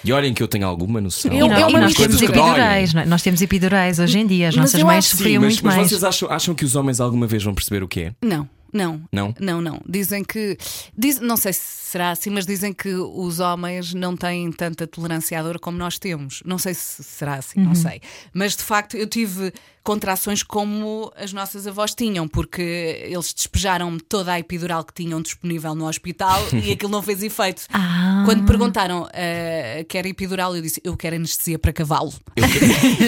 E 0.03 0.11
olhem 0.11 0.33
que 0.33 0.43
eu 0.43 0.47
tenho 0.47 0.67
alguma 0.67 0.99
noção. 1.01 1.31
Eu- 1.33 1.47
não- 1.47 1.55
é 1.55 1.61
e 1.61 1.63
uma 1.63 1.79
nós 1.79 1.93
temos 1.93 2.21
epidurais, 2.21 2.93
não 2.93 3.01
é? 3.01 3.05
nós 3.05 3.21
temos 3.23 3.41
epidurais 3.41 3.97
hoje 3.99 4.19
em 4.19 4.27
dia, 4.27 4.49
as 4.49 4.55
Mas 4.55 4.65
nossas 4.65 4.79
eu 4.79 4.85
mães 4.85 5.05
acho- 5.05 5.17
sofriam 5.17 5.41
mas, 5.41 5.53
muito 5.53 5.65
mas 5.65 5.75
mais. 5.77 5.89
vocês 5.89 6.03
acham, 6.03 6.29
acham 6.29 6.53
que 6.53 6.65
os 6.65 6.75
homens 6.75 6.99
alguma 6.99 7.25
vez 7.25 7.43
vão 7.43 7.53
perceber 7.55 7.81
o 7.81 7.87
que 7.87 8.01
é? 8.01 8.15
Não, 8.21 8.47
não. 8.73 9.01
Não? 9.11 9.33
Não, 9.39 9.61
não. 9.61 9.81
Dizem 9.87 10.23
que. 10.23 10.57
Diz, 10.97 11.19
não 11.21 11.37
sei 11.37 11.53
se 11.53 11.61
será 11.61 12.11
assim, 12.11 12.29
mas 12.29 12.45
dizem 12.45 12.73
que 12.73 12.89
os 12.93 13.39
homens 13.39 13.93
não 13.93 14.15
têm 14.17 14.51
tanta 14.51 14.85
tolerância 14.85 15.39
à 15.39 15.41
dor 15.41 15.59
como 15.59 15.77
nós 15.77 15.97
temos. 15.97 16.43
Não 16.45 16.57
sei 16.57 16.73
se 16.73 17.01
será 17.01 17.35
assim, 17.35 17.59
Uhum. 17.61 17.67
não 17.67 17.75
sei. 17.75 18.01
Mas 18.33 18.55
de 18.55 18.63
facto 18.63 18.97
eu 18.97 19.07
tive 19.07 19.53
contrações 19.86 20.41
como 20.41 21.13
as 21.15 21.31
nossas 21.31 21.67
avós 21.67 21.93
tinham, 21.93 22.27
porque 22.27 23.03
eles 23.03 23.31
despejaram-me 23.31 24.01
toda 24.01 24.33
a 24.33 24.39
epidural 24.39 24.83
que 24.83 24.91
tinham 24.91 25.21
disponível 25.21 25.75
no 25.75 25.88
hospital 25.88 26.41
e 26.51 26.71
aquilo 26.71 26.91
não 26.91 27.03
fez 27.03 27.21
efeito. 27.21 27.67
Ah. 27.71 28.23
Quando 28.25 28.45
perguntaram 28.45 29.03
uh, 29.03 29.86
quer 29.88 30.07
epidural, 30.07 30.55
eu 30.55 30.61
disse: 30.61 30.81
Eu 30.83 30.97
quero 30.97 31.15
anestesia 31.15 31.59
para 31.59 31.71
cavalo. 31.71 32.11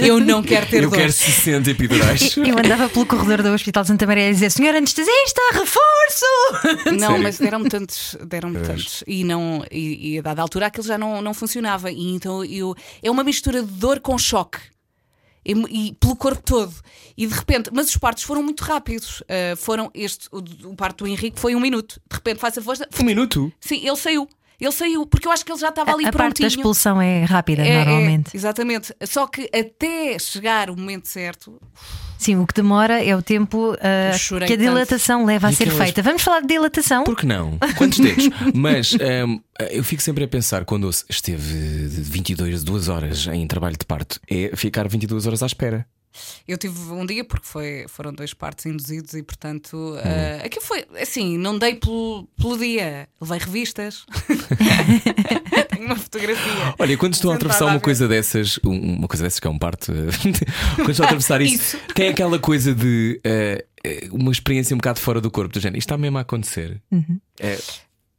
eu 0.06 0.20
não 0.22 0.44
quero 0.44 0.68
ter 0.68 0.84
eu 0.84 0.90
dor. 0.90 1.00
quero 1.00 1.12
60 1.12 1.72
epidurais. 1.72 2.38
Eu 2.38 2.60
andava 2.60 2.88
pelo 2.88 3.08
corredor 3.08 3.42
do 3.42 3.50
Hospital 3.50 3.82
de 3.82 3.88
Santa 3.88 4.06
Maria 4.06 4.28
a 4.28 4.32
dizer: 4.32 4.52
Senhor 4.52 4.76
anestesista, 4.76 5.42
reforço! 5.54 6.92
Não, 6.92 7.08
Sério? 7.08 7.24
mas 7.24 7.40
deram-me 7.40 7.70
tantos, 7.70 8.16
deram-me 8.24 8.60
tantos. 8.60 9.04
E, 9.08 9.24
não, 9.24 9.66
e, 9.72 10.14
e 10.14 10.20
a 10.20 10.22
dada 10.22 10.44
altura 10.44 10.68
aquilo 10.68 10.86
já 10.86 10.98
não, 10.98 11.24
não 11.24 11.34
funcionava. 11.34 11.92
E 11.92 12.14
então 12.14 12.46
eu, 12.46 12.76
é 13.02 13.10
uma 13.10 13.24
mistura 13.24 13.64
de 13.64 13.72
dor 13.72 14.00
com 14.00 14.16
choque. 14.16 14.60
E, 15.48 15.54
e 15.90 15.94
pelo 15.94 16.16
corpo 16.16 16.42
todo. 16.44 16.74
E 17.18 17.26
de 17.26 17.34
repente, 17.34 17.70
mas 17.74 17.88
os 17.88 17.96
partos 17.98 18.24
foram 18.24 18.44
muito 18.44 18.64
rápidos. 18.64 19.24
Ah, 19.30 19.56
foram 19.56 19.90
este, 19.94 20.28
o, 20.32 20.40
o 20.72 20.76
parto 20.76 21.06
do 21.06 21.08
Henrique 21.10 21.40
foi 21.40 21.56
um 21.56 21.60
minuto. 21.60 22.02
De 22.10 22.16
repente 22.18 22.40
faz 22.40 22.58
a 22.58 22.62
força. 22.62 22.88
Um 23.00 23.04
minuto? 23.06 23.52
Sim, 23.62 23.78
ele 23.88 23.96
saiu. 23.96 24.28
Ele 24.60 24.72
saiu, 24.72 25.06
porque 25.06 25.28
eu 25.28 25.32
acho 25.32 25.46
que 25.46 25.52
ele 25.52 25.60
já 25.60 25.70
estava 25.70 25.92
ali 25.94 26.04
a 26.06 26.12
parte 26.12 26.18
da 26.18 26.24
prontinho. 26.48 26.48
expulsão 26.48 27.00
é 27.00 27.24
rápida, 27.26 27.62
É, 27.64 27.70
é, 27.70 27.86
normalmente. 27.86 28.36
exatamente. 28.36 28.92
Só 29.08 29.28
que 29.28 29.48
até 29.54 30.18
chegar 30.18 30.72
o 30.72 30.76
momento 30.76 31.08
certo, 31.08 31.62
Sim, 32.18 32.38
o 32.38 32.48
que 32.48 32.54
demora 32.54 33.04
é 33.04 33.16
o 33.16 33.22
tempo 33.22 33.76
chorei 34.18 34.48
que 34.48 34.54
a 34.54 34.58
tanto. 34.58 34.68
dilatação 34.68 35.26
leva 35.26 35.48
a 35.48 35.52
E 35.52 35.56
ser 35.56 35.64
aquelas- 35.64 35.84
feita. 35.84 36.02
Vamos 36.02 36.22
falar 36.24 36.42
de 36.42 36.48
dilatação? 36.48 37.04
Por 37.04 37.16
que 37.16 37.26
não? 37.26 37.58
Quantos 37.78 38.00
dedos? 38.00 38.30
Mas 38.54 38.94
hum, 38.94 39.40
eu 39.72 39.84
fico 39.84 40.02
sempre 40.02 40.24
a 40.24 40.28
pensar, 40.28 40.66
quando 40.66 40.90
esteve 41.10 41.88
22, 41.88 42.64
2 42.64 42.88
horas 42.90 43.28
em 43.28 43.46
trabalho 43.48 43.78
de 43.78 43.86
parto, 43.86 44.20
é 44.30 44.52
ficar 44.56 44.88
22 44.88 45.26
horas 45.28 45.44
à 45.44 45.46
espera. 45.46 45.86
eu 46.48 46.58
tive 46.58 46.80
um 46.92 47.06
dia, 47.06 47.24
porque 47.24 47.46
foi, 47.46 47.86
foram 47.88 48.12
dois 48.12 48.34
partos 48.34 48.66
induzidos 48.66 49.14
e, 49.14 49.22
portanto, 49.22 49.78
Hum. 49.78 49.98
ah, 50.04 50.46
aquilo 50.46 50.64
foi 50.66 50.86
assim, 51.00 51.38
não 51.38 51.58
dei 51.60 51.76
pelo, 51.76 52.28
pelo 52.42 52.58
dia, 52.58 53.08
levei 53.22 53.38
revistas. 53.40 54.04
Tenho 55.78 55.86
uma 55.88 55.96
fotografia. 55.96 56.76
Olha, 56.80 56.98
quando 56.98 57.14
estão 57.14 57.32
a 57.32 57.36
atravessar 57.36 57.66
uma 57.66 57.80
coisa 57.80 58.08
dessas, 58.08 58.60
um- 58.66 58.96
uma 58.98 59.08
coisa 59.08 59.24
dessas 59.24 59.40
que 59.40 59.48
é 59.48 59.50
um 59.50 59.58
parto, 59.60 59.92
quando 60.76 60.90
estão 60.92 61.04
a 61.06 61.08
atravessar 61.08 61.42
isso, 61.42 61.78
Isso. 61.78 61.80
tem 61.94 62.10
aquela 62.10 62.40
coisa 62.40 62.74
de 62.74 63.20
eh, 63.24 63.66
eh, 63.84 64.08
uma 64.12 64.32
experiência 64.32 64.74
um 64.74 64.78
bocado 64.78 65.00
fora 65.00 65.20
do 65.22 65.30
corpo, 65.32 65.54
do 65.54 65.60
género, 65.60 65.78
isto 65.78 65.88
está 65.88 65.98
mesmo 65.98 66.18
a 66.18 66.22
acontecer. 66.22 66.82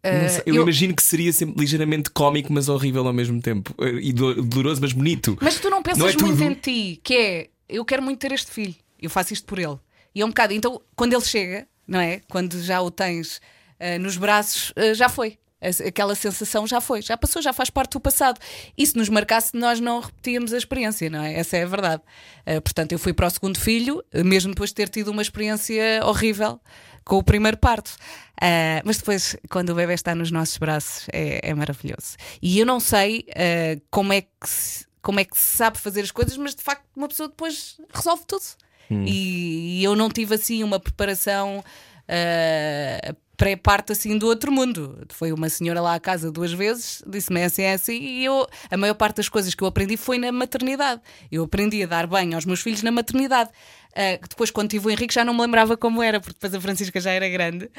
É, 0.03 0.23
não 0.23 0.29
sei, 0.29 0.43
eu, 0.47 0.55
eu- 0.57 0.63
imagino 0.63 0.95
que 0.95 1.03
seria 1.03 1.33
sempre 1.33 1.61
ligeiramente 1.61 2.11
cómico, 2.11 2.53
mas 2.53 2.69
horrível 2.69 3.07
ao 3.07 3.13
mesmo 3.13 3.41
tempo. 3.43 3.75
Eh, 3.81 3.99
E 4.03 4.13
do- 4.13 4.43
doloroso, 4.43 4.81
mas 4.81 4.93
bonito. 4.93 5.37
Mas 5.41 5.59
tu 5.59 5.69
não 5.69 5.83
pensas 5.83 5.99
Não 5.99 6.09
é 6.09 6.13
muito 6.13 6.27
tudo. 6.27 6.43
em 6.45 6.55
ti, 6.55 7.01
que 7.03 7.15
é 7.17 7.49
eu 7.69 7.85
quero 7.85 8.03
muito 8.03 8.19
ter 8.19 8.33
este 8.33 8.51
filho, 8.51 8.75
eu 9.01 9.11
faço 9.11 9.33
isto 9.33 9.45
por 9.47 9.59
ele. 9.59 9.77
E 10.15 10.21
é 10.21 10.25
um 10.25 10.29
bocado. 10.29 10.55
Então, 10.55 10.81
quando 10.97 11.13
ele 11.13 11.25
chega, 11.25 11.67
não 11.87 12.01
é? 12.01 12.21
Quando 12.29 12.61
já 12.63 12.81
o 12.81 12.91
tens 12.91 13.41
ah, 13.79 13.99
nos 13.99 14.17
braços, 14.17 14.73
ah, 14.77 14.95
já 14.95 15.09
foi. 15.09 15.37
Aquela 15.61 16.15
sensação 16.15 16.67
já 16.67 16.81
foi, 16.81 17.03
já 17.03 17.17
passou, 17.17 17.43
já 17.43 17.53
faz 17.53 17.69
parte 17.69 17.93
do 17.93 18.01
passado. 18.01 18.41
E 18.77 18.87
se 18.87 18.97
nos 18.97 19.09
marcasse, 19.09 19.57
nós 19.57 19.81
não 19.81 20.01
repetíamos 20.01 20.53
a 20.53 20.57
experiência, 20.59 21.11
não 21.11 21.23
é? 21.23 21.35
Essa 21.35 21.57
é 21.57 21.65
a 21.65 21.67
verdade. 21.67 22.03
Ah, 22.47 22.61
portanto, 22.61 22.93
eu 22.93 22.99
fui 22.99 23.13
para 23.13 23.27
o 23.27 23.31
segundo 23.31 23.59
filho, 23.59 24.05
ah, 24.15 24.23
mesmo 24.23 24.53
depois 24.53 24.71
de 24.71 24.75
ter 24.75 24.89
tido 24.89 25.09
uma 25.09 25.21
experiência 25.23 26.01
horrível 26.05 26.61
com 27.05 27.17
o 27.17 27.23
primeiro 27.25 27.57
parto. 27.57 27.97
Ah, 28.41 28.81
mas 28.85 28.99
depois, 28.99 29.37
quando 29.51 29.71
o 29.71 29.75
bebê 29.75 29.95
está 29.95 30.15
nos 30.15 30.31
nossos 30.31 30.59
braços, 30.59 31.09
é, 31.13 31.41
é 31.43 31.55
maravilhoso. 31.55 32.17
E 32.41 32.59
eu 32.59 32.65
não 32.67 32.79
sei 32.79 33.27
ah, 33.35 33.81
como, 33.91 34.13
é 34.13 34.21
que 34.21 34.49
se, 34.49 34.87
como 35.03 35.19
é 35.19 35.25
que 35.25 35.37
se 35.37 35.57
sabe 35.57 35.77
fazer 35.79 36.03
as 36.03 36.13
coisas, 36.13 36.37
mas 36.37 36.55
de 36.55 36.63
facto, 36.63 36.85
uma 36.95 37.09
pessoa 37.09 37.29
depois 37.29 37.81
resolve 37.93 38.23
tudo. 38.27 38.45
E, 38.91 39.81
e 39.81 39.85
eu 39.85 39.95
não 39.95 40.09
tive 40.09 40.35
assim 40.37 40.63
uma 40.63 40.81
preparação. 40.81 41.63
ah, 42.09 43.15
pré-parto 43.39 43.93
assim 43.93 44.19
do 44.19 44.27
outro 44.27 44.53
mundo. 44.53 45.07
Foi 45.11 45.33
uma 45.33 45.49
senhora 45.49 45.81
lá 45.81 45.95
à 45.95 46.01
casa 46.01 46.31
duas 46.31 46.53
vezes, 46.53 47.03
disse-me 47.07 47.43
assim, 47.43 47.63
é 47.63 47.73
assim, 47.73 47.93
e 47.99 48.25
eu, 48.25 48.47
a 48.71 48.77
maior 48.77 48.95
parte 48.95 49.17
das 49.17 49.29
coisas 49.31 49.55
que 49.55 49.63
eu 49.63 49.69
aprendi 49.69 49.97
foi 49.97 50.19
na 50.19 50.31
maternidade. 50.31 51.01
Eu 51.33 51.45
aprendi 51.45 51.83
a 51.83 51.87
dar 51.87 52.07
banho 52.07 52.35
aos 52.35 52.45
meus 52.45 52.61
filhos 52.61 52.83
na 52.83 52.91
maternidade. 52.91 53.49
Ah, 53.95 54.19
depois, 54.29 54.51
quando 54.51 54.69
tive 54.71 54.87
o 54.87 54.91
Henrique, 54.91 55.15
já 55.15 55.25
não 55.25 55.33
me 55.33 55.41
lembrava 55.41 55.77
como 55.77 56.03
era, 56.03 56.21
porque 56.21 56.35
depois 56.35 56.55
a 56.55 56.61
Francisca 56.61 57.01
já 57.01 57.11
era 57.13 57.29
grande. 57.29 57.71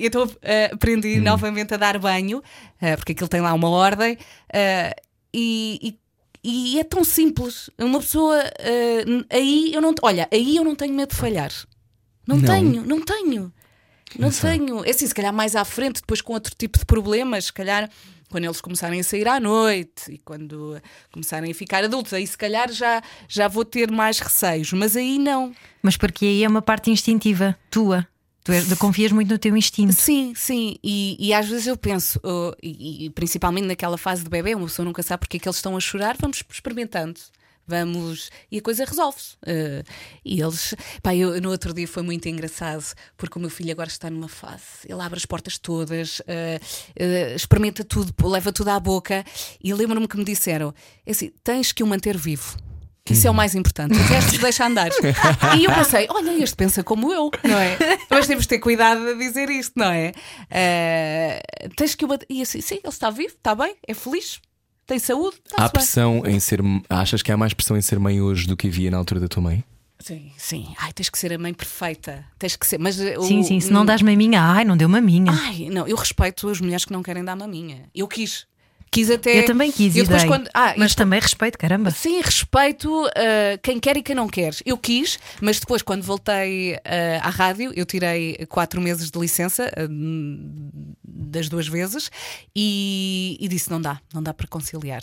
E 0.00 0.06
então 0.06 0.22
ah, 0.22 0.74
aprendi 0.74 1.20
novamente 1.20 1.74
a 1.74 1.76
dar 1.76 1.98
banho, 1.98 2.40
ah, 2.80 2.96
porque 2.96 3.12
aquilo 3.12 3.28
tem 3.28 3.40
lá 3.40 3.52
uma 3.52 3.68
ordem. 3.68 4.16
e- 5.34 5.78
e 5.82 6.06
e 6.48 6.78
é 6.78 6.84
tão 6.84 7.02
simples. 7.02 7.68
Uma 7.76 7.98
pessoa 7.98 8.36
n- 9.04 9.26
aí 9.28 9.72
eu 9.74 9.80
não 9.80 9.92
olha, 10.00 10.28
aí 10.32 10.56
eu 10.56 10.62
não 10.64 10.76
tenho 10.76 10.94
medo 10.94 11.08
de 11.10 11.16
falhar. 11.16 11.50
Não, 12.24 12.36
Não. 12.36 12.44
tenho, 12.46 12.86
não 12.86 13.00
tenho. 13.04 13.52
Não 14.18 14.30
tenho. 14.30 14.84
É 14.84 14.90
assim, 14.90 15.06
se 15.06 15.14
calhar 15.14 15.32
mais 15.32 15.56
à 15.56 15.64
frente, 15.64 16.00
depois 16.00 16.20
com 16.20 16.32
outro 16.32 16.54
tipo 16.56 16.78
de 16.78 16.84
problemas, 16.84 17.46
se 17.46 17.52
calhar 17.52 17.90
quando 18.30 18.44
eles 18.44 18.60
começarem 18.60 18.98
a 19.00 19.04
sair 19.04 19.28
à 19.28 19.38
noite 19.38 20.10
e 20.12 20.18
quando 20.18 20.80
começarem 21.12 21.50
a 21.50 21.54
ficar 21.54 21.84
adultos, 21.84 22.12
aí 22.12 22.26
se 22.26 22.36
calhar 22.36 22.70
já, 22.72 23.02
já 23.28 23.46
vou 23.48 23.64
ter 23.64 23.90
mais 23.90 24.18
receios, 24.18 24.72
mas 24.72 24.96
aí 24.96 25.18
não. 25.18 25.54
Mas 25.82 25.96
porque 25.96 26.24
aí 26.26 26.42
é 26.44 26.48
uma 26.48 26.62
parte 26.62 26.90
instintiva 26.90 27.56
tua. 27.70 28.06
Tu 28.42 28.52
és- 28.52 28.72
confias 28.74 29.10
muito 29.12 29.28
no 29.28 29.38
teu 29.38 29.56
instinto. 29.56 29.92
Sim, 29.92 30.32
sim, 30.36 30.76
e, 30.82 31.16
e 31.18 31.32
às 31.34 31.48
vezes 31.48 31.66
eu 31.66 31.76
penso, 31.76 32.20
oh, 32.22 32.52
e, 32.62 33.06
e 33.06 33.10
principalmente 33.10 33.66
naquela 33.66 33.98
fase 33.98 34.22
de 34.22 34.30
bebê, 34.30 34.54
uma 34.54 34.66
pessoa 34.66 34.84
nunca 34.86 35.02
sabe 35.02 35.20
porque 35.20 35.36
é 35.36 35.40
que 35.40 35.48
eles 35.48 35.56
estão 35.56 35.76
a 35.76 35.80
chorar, 35.80 36.16
vamos 36.20 36.42
experimentando. 36.50 37.18
Vamos. 37.66 38.30
E 38.50 38.58
a 38.58 38.62
coisa 38.62 38.84
resolve-se. 38.84 39.36
Eh, 39.44 39.82
e 40.24 40.40
eles. 40.40 40.74
Pá, 41.02 41.14
eu, 41.14 41.40
no 41.40 41.50
outro 41.50 41.74
dia 41.74 41.88
foi 41.88 42.02
muito 42.02 42.28
engraçado, 42.28 42.84
porque 43.16 43.38
o 43.38 43.40
meu 43.40 43.50
filho 43.50 43.72
agora 43.72 43.88
está 43.88 44.08
numa 44.08 44.28
fase. 44.28 44.62
Ele 44.88 45.00
abre 45.00 45.18
as 45.18 45.26
portas 45.26 45.58
todas, 45.58 46.22
eh, 46.26 46.60
eh, 46.94 47.34
experimenta 47.34 47.82
tudo, 47.84 48.14
leva 48.28 48.52
tudo 48.52 48.68
à 48.68 48.78
boca. 48.78 49.24
E 49.62 49.74
lembro-me 49.74 50.06
que 50.06 50.16
me 50.16 50.24
disseram: 50.24 50.72
é 51.04 51.10
assim, 51.10 51.32
tens 51.42 51.72
que 51.72 51.82
o 51.82 51.86
manter 51.86 52.16
vivo. 52.16 52.56
Que 53.04 53.12
isso 53.12 53.28
é 53.28 53.30
o 53.30 53.34
mais 53.34 53.54
importante. 53.54 53.94
O 53.94 54.02
resto 54.02 54.36
deixa 54.38 54.66
andar. 54.66 54.90
E 55.56 55.64
eu 55.64 55.72
pensei, 55.72 56.08
olha, 56.10 56.42
este 56.42 56.56
pensa 56.56 56.82
como 56.82 57.12
eu, 57.12 57.30
não 57.44 57.56
é? 57.56 57.78
Mas 58.10 58.26
temos 58.26 58.42
de 58.42 58.48
ter 58.48 58.58
cuidado 58.58 59.00
de 59.00 59.16
dizer 59.16 59.48
isto, 59.48 59.74
não 59.76 59.92
é? 59.92 60.12
Eh, 60.50 61.40
tens 61.76 61.94
que 61.94 62.04
o. 62.04 62.08
E 62.28 62.42
assim, 62.42 62.60
sim, 62.60 62.80
ele 62.82 62.88
está 62.88 63.08
vivo, 63.10 63.34
está 63.34 63.54
bem, 63.54 63.76
é 63.86 63.94
feliz, 63.94 64.40
tem 64.86 64.98
saúde, 64.98 65.36
Há 65.54 65.62
bem. 65.62 65.70
pressão 65.72 66.22
em 66.24 66.38
ser. 66.40 66.60
Achas 66.88 67.22
que 67.22 67.32
há 67.32 67.36
mais 67.36 67.52
pressão 67.52 67.76
em 67.76 67.82
ser 67.82 67.98
mãe 67.98 68.20
hoje 68.20 68.46
do 68.46 68.56
que 68.56 68.68
havia 68.68 68.90
na 68.90 68.96
altura 68.98 69.20
da 69.20 69.28
tua 69.28 69.42
mãe? 69.42 69.64
Sim, 69.98 70.30
sim. 70.36 70.74
Ai, 70.78 70.92
tens 70.92 71.08
que 71.08 71.18
ser 71.18 71.32
a 71.32 71.38
mãe 71.38 71.52
perfeita. 71.54 72.24
Tens 72.38 72.54
que 72.54 72.66
ser. 72.66 72.78
Mas, 72.78 73.00
eh, 73.00 73.16
Sim, 73.20 73.40
o- 73.40 73.44
sim, 73.44 73.58
se 73.60 73.72
não 73.72 73.84
dás 73.84 74.02
maminha, 74.02 74.40
ai, 74.42 74.64
não 74.64 74.76
deu 74.76 74.88
maminha. 74.88 75.32
Ai, 75.32 75.68
não, 75.70 75.86
eu 75.88 75.96
respeito 75.96 76.48
as 76.48 76.60
mulheres 76.60 76.84
que 76.84 76.92
não 76.92 77.02
querem 77.02 77.24
dar 77.24 77.34
maminha. 77.34 77.88
Eu 77.94 78.06
quis. 78.06 78.46
Quis 78.90 79.10
até. 79.10 79.40
eu 79.40 79.46
também 79.46 79.70
quis 79.70 79.94
e 79.94 79.98
e 79.98 80.02
depois 80.02 80.22
dei. 80.22 80.30
quando. 80.30 80.48
Ah, 80.54 80.74
Mas 80.76 80.92
e- 80.92 80.96
também 80.96 81.20
respeito, 81.20 81.58
caramba. 81.58 81.90
Sim, 81.90 82.20
respeito 82.20 82.88
uh, 83.06 83.10
quem 83.62 83.78
quer 83.78 83.96
e 83.96 84.02
quem 84.02 84.14
não 84.14 84.28
quer. 84.28 84.54
Eu 84.64 84.78
quis, 84.78 85.18
mas 85.40 85.58
depois, 85.60 85.82
quando 85.82 86.02
voltei 86.02 86.74
uh, 86.74 86.78
à 87.22 87.28
rádio, 87.28 87.72
eu 87.74 87.84
tirei 87.84 88.46
quatro 88.48 88.80
meses 88.80 89.10
de 89.10 89.18
licença 89.18 89.70
uh, 89.76 90.86
das 91.04 91.48
duas 91.48 91.66
vezes 91.68 92.10
e, 92.54 93.36
e 93.40 93.48
disse: 93.48 93.70
não 93.70 93.80
dá, 93.80 94.00
não 94.14 94.22
dá 94.22 94.32
para 94.32 94.46
conciliar. 94.46 95.02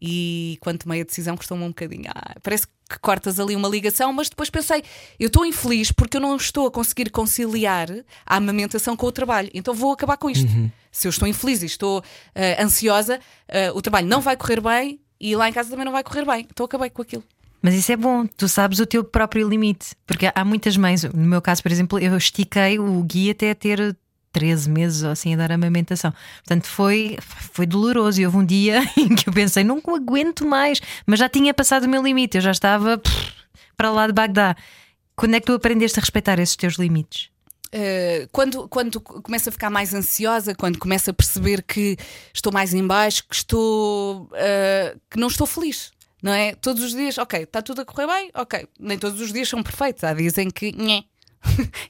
E 0.00 0.56
quando 0.60 0.78
tomei 0.80 1.00
a 1.00 1.04
decisão, 1.04 1.36
custou-me 1.36 1.64
um 1.64 1.68
bocadinho. 1.68 2.04
Ah, 2.14 2.36
parece 2.42 2.66
que 2.88 2.98
cortas 3.00 3.40
ali 3.40 3.56
uma 3.56 3.68
ligação, 3.68 4.12
mas 4.12 4.28
depois 4.28 4.50
pensei: 4.50 4.82
eu 5.18 5.26
estou 5.26 5.44
infeliz 5.44 5.90
porque 5.90 6.16
eu 6.16 6.20
não 6.20 6.36
estou 6.36 6.66
a 6.66 6.70
conseguir 6.70 7.10
conciliar 7.10 7.88
a 8.24 8.36
amamentação 8.36 8.96
com 8.96 9.06
o 9.06 9.12
trabalho, 9.12 9.50
então 9.52 9.74
vou 9.74 9.92
acabar 9.92 10.16
com 10.16 10.30
isto. 10.30 10.46
Se 10.94 11.08
eu 11.08 11.10
estou 11.10 11.26
infeliz 11.26 11.62
e 11.62 11.66
estou 11.66 12.02
ah, 12.34 12.62
ansiosa, 12.62 13.18
ah, 13.48 13.72
o 13.74 13.82
trabalho 13.82 14.06
não 14.06 14.20
vai 14.20 14.36
correr 14.36 14.60
bem 14.60 15.00
e 15.20 15.34
lá 15.34 15.48
em 15.48 15.52
casa 15.52 15.68
também 15.68 15.84
não 15.84 15.92
vai 15.92 16.04
correr 16.04 16.24
bem. 16.24 16.46
Então 16.50 16.64
acabei 16.64 16.88
com 16.88 17.02
aquilo. 17.02 17.24
Mas 17.60 17.74
isso 17.74 17.90
é 17.90 17.96
bom, 17.96 18.26
tu 18.26 18.46
sabes 18.46 18.78
o 18.78 18.86
teu 18.86 19.02
próprio 19.02 19.48
limite. 19.48 19.96
Porque 20.06 20.30
há 20.32 20.44
muitas 20.44 20.76
mães, 20.76 21.02
no 21.02 21.26
meu 21.26 21.42
caso, 21.42 21.62
por 21.62 21.72
exemplo, 21.72 21.98
eu 21.98 22.16
estiquei 22.16 22.78
o 22.78 23.02
guia 23.02 23.32
até 23.32 23.54
ter 23.54 23.96
13 24.32 24.68
meses 24.68 25.02
ou 25.02 25.10
assim 25.10 25.32
a 25.32 25.36
dar 25.36 25.50
amamentação. 25.50 26.12
Portanto, 26.44 26.66
foi, 26.66 27.16
foi 27.20 27.64
doloroso. 27.64 28.20
E 28.20 28.26
houve 28.26 28.36
um 28.36 28.44
dia 28.44 28.82
em 28.96 29.14
que 29.14 29.28
eu 29.28 29.32
pensei, 29.32 29.64
não 29.64 29.80
aguento 29.96 30.46
mais, 30.46 30.80
mas 31.06 31.18
já 31.18 31.28
tinha 31.28 31.54
passado 31.54 31.84
o 31.84 31.88
meu 31.88 32.02
limite, 32.02 32.36
eu 32.36 32.42
já 32.42 32.50
estava 32.50 32.98
pff, 32.98 33.32
para 33.76 33.90
lá 33.90 34.06
de 34.06 34.12
Bagdá. 34.12 34.54
Quando 35.16 35.34
é 35.34 35.40
que 35.40 35.46
tu 35.46 35.54
aprendeste 35.54 35.98
a 35.98 36.02
respeitar 36.02 36.38
esses 36.38 36.56
teus 36.56 36.74
limites? 36.74 37.33
Uh, 37.74 38.28
quando, 38.30 38.68
quando 38.68 39.00
começo 39.00 39.48
a 39.48 39.52
ficar 39.52 39.68
mais 39.68 39.92
ansiosa, 39.92 40.54
quando 40.54 40.78
começo 40.78 41.10
a 41.10 41.12
perceber 41.12 41.60
que 41.60 41.96
estou 42.32 42.52
mais 42.52 42.72
em 42.72 42.86
baixo, 42.86 43.24
que 43.28 43.34
estou 43.34 44.26
uh, 44.26 45.00
que 45.10 45.18
não 45.18 45.26
estou 45.26 45.44
feliz, 45.44 45.90
não 46.22 46.32
é? 46.32 46.54
Todos 46.54 46.84
os 46.84 46.92
dias, 46.92 47.18
ok, 47.18 47.42
está 47.42 47.60
tudo 47.60 47.80
a 47.80 47.84
correr 47.84 48.06
bem, 48.06 48.30
ok, 48.32 48.68
nem 48.78 48.96
todos 48.96 49.20
os 49.20 49.32
dias 49.32 49.48
são 49.48 49.60
perfeitos, 49.60 50.04
há 50.04 50.14
dias 50.14 50.38
em 50.38 50.50
que 50.50 50.70
nhé, 50.70 51.02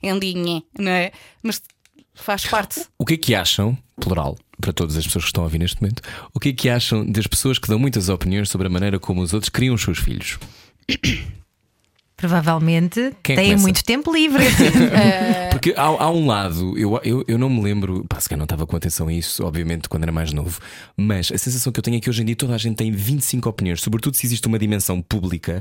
é 0.02 0.14
um 0.14 0.18
dia 0.18 0.32
nhé, 0.32 0.62
não 0.78 0.90
é? 0.90 1.12
Mas 1.42 1.60
faz 2.14 2.46
parte. 2.46 2.86
O 2.96 3.04
que 3.04 3.14
é 3.14 3.16
que 3.18 3.34
acham, 3.34 3.76
plural, 4.00 4.38
para 4.58 4.72
todas 4.72 4.96
as 4.96 5.04
pessoas 5.04 5.24
que 5.24 5.28
estão 5.28 5.42
a 5.42 5.46
ouvir 5.46 5.58
neste 5.58 5.82
momento, 5.82 6.00
o 6.32 6.40
que 6.40 6.48
é 6.48 6.52
que 6.54 6.70
acham 6.70 7.04
das 7.04 7.26
pessoas 7.26 7.58
que 7.58 7.68
dão 7.68 7.78
muitas 7.78 8.08
opiniões 8.08 8.48
sobre 8.48 8.68
a 8.68 8.70
maneira 8.70 8.98
como 8.98 9.20
os 9.20 9.34
outros 9.34 9.50
criam 9.50 9.74
os 9.74 9.82
seus 9.82 9.98
filhos? 9.98 10.38
Provavelmente 12.16 13.12
Quem 13.22 13.36
têm 13.36 13.44
começa? 13.46 13.62
muito 13.62 13.84
tempo 13.84 14.12
livre. 14.12 14.44
Porque 15.50 15.74
há, 15.76 15.82
há 15.82 16.10
um 16.10 16.26
lado, 16.26 16.76
eu, 16.78 16.98
eu, 17.02 17.24
eu 17.26 17.38
não 17.38 17.50
me 17.50 17.60
lembro, 17.62 18.04
pá, 18.08 18.20
se 18.20 18.28
calhar 18.28 18.38
não 18.38 18.44
estava 18.44 18.66
com 18.66 18.76
atenção 18.76 19.08
a 19.08 19.12
isso, 19.12 19.44
obviamente, 19.44 19.88
quando 19.88 20.04
era 20.04 20.12
mais 20.12 20.32
novo, 20.32 20.60
mas 20.96 21.30
a 21.32 21.38
sensação 21.38 21.72
que 21.72 21.78
eu 21.78 21.82
tenho 21.82 21.96
é 21.96 22.00
que 22.00 22.08
hoje 22.08 22.22
em 22.22 22.24
dia 22.24 22.36
toda 22.36 22.54
a 22.54 22.58
gente 22.58 22.76
tem 22.76 22.90
25 22.92 23.48
opiniões, 23.48 23.80
sobretudo 23.80 24.16
se 24.16 24.26
existe 24.26 24.46
uma 24.46 24.58
dimensão 24.58 25.00
pública, 25.02 25.60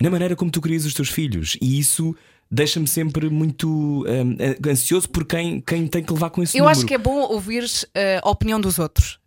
na 0.00 0.10
maneira 0.10 0.36
como 0.36 0.50
tu 0.50 0.60
crias 0.60 0.84
os 0.84 0.94
teus 0.94 1.08
filhos. 1.08 1.56
E 1.60 1.78
isso 1.78 2.14
deixa-me 2.50 2.86
sempre 2.86 3.30
muito 3.30 4.04
hum, 4.06 4.36
ansioso 4.70 5.08
por 5.08 5.24
quem, 5.24 5.60
quem 5.60 5.86
tem 5.86 6.02
que 6.02 6.12
levar 6.12 6.30
com 6.30 6.42
esse 6.42 6.56
Eu 6.56 6.64
número. 6.64 6.78
acho 6.78 6.86
que 6.86 6.94
é 6.94 6.98
bom 6.98 7.20
ouvires 7.22 7.82
uh, 7.84 7.88
a 8.22 8.30
opinião 8.30 8.60
dos 8.60 8.78
outros, 8.78 9.18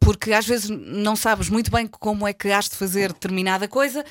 porque 0.00 0.32
às 0.32 0.46
vezes 0.46 0.70
não 0.70 1.14
sabes 1.14 1.48
muito 1.50 1.70
bem 1.70 1.86
como 1.86 2.26
é 2.26 2.32
que 2.32 2.48
has 2.48 2.68
de 2.68 2.76
fazer 2.76 3.12
determinada 3.12 3.68
coisa, 3.68 4.04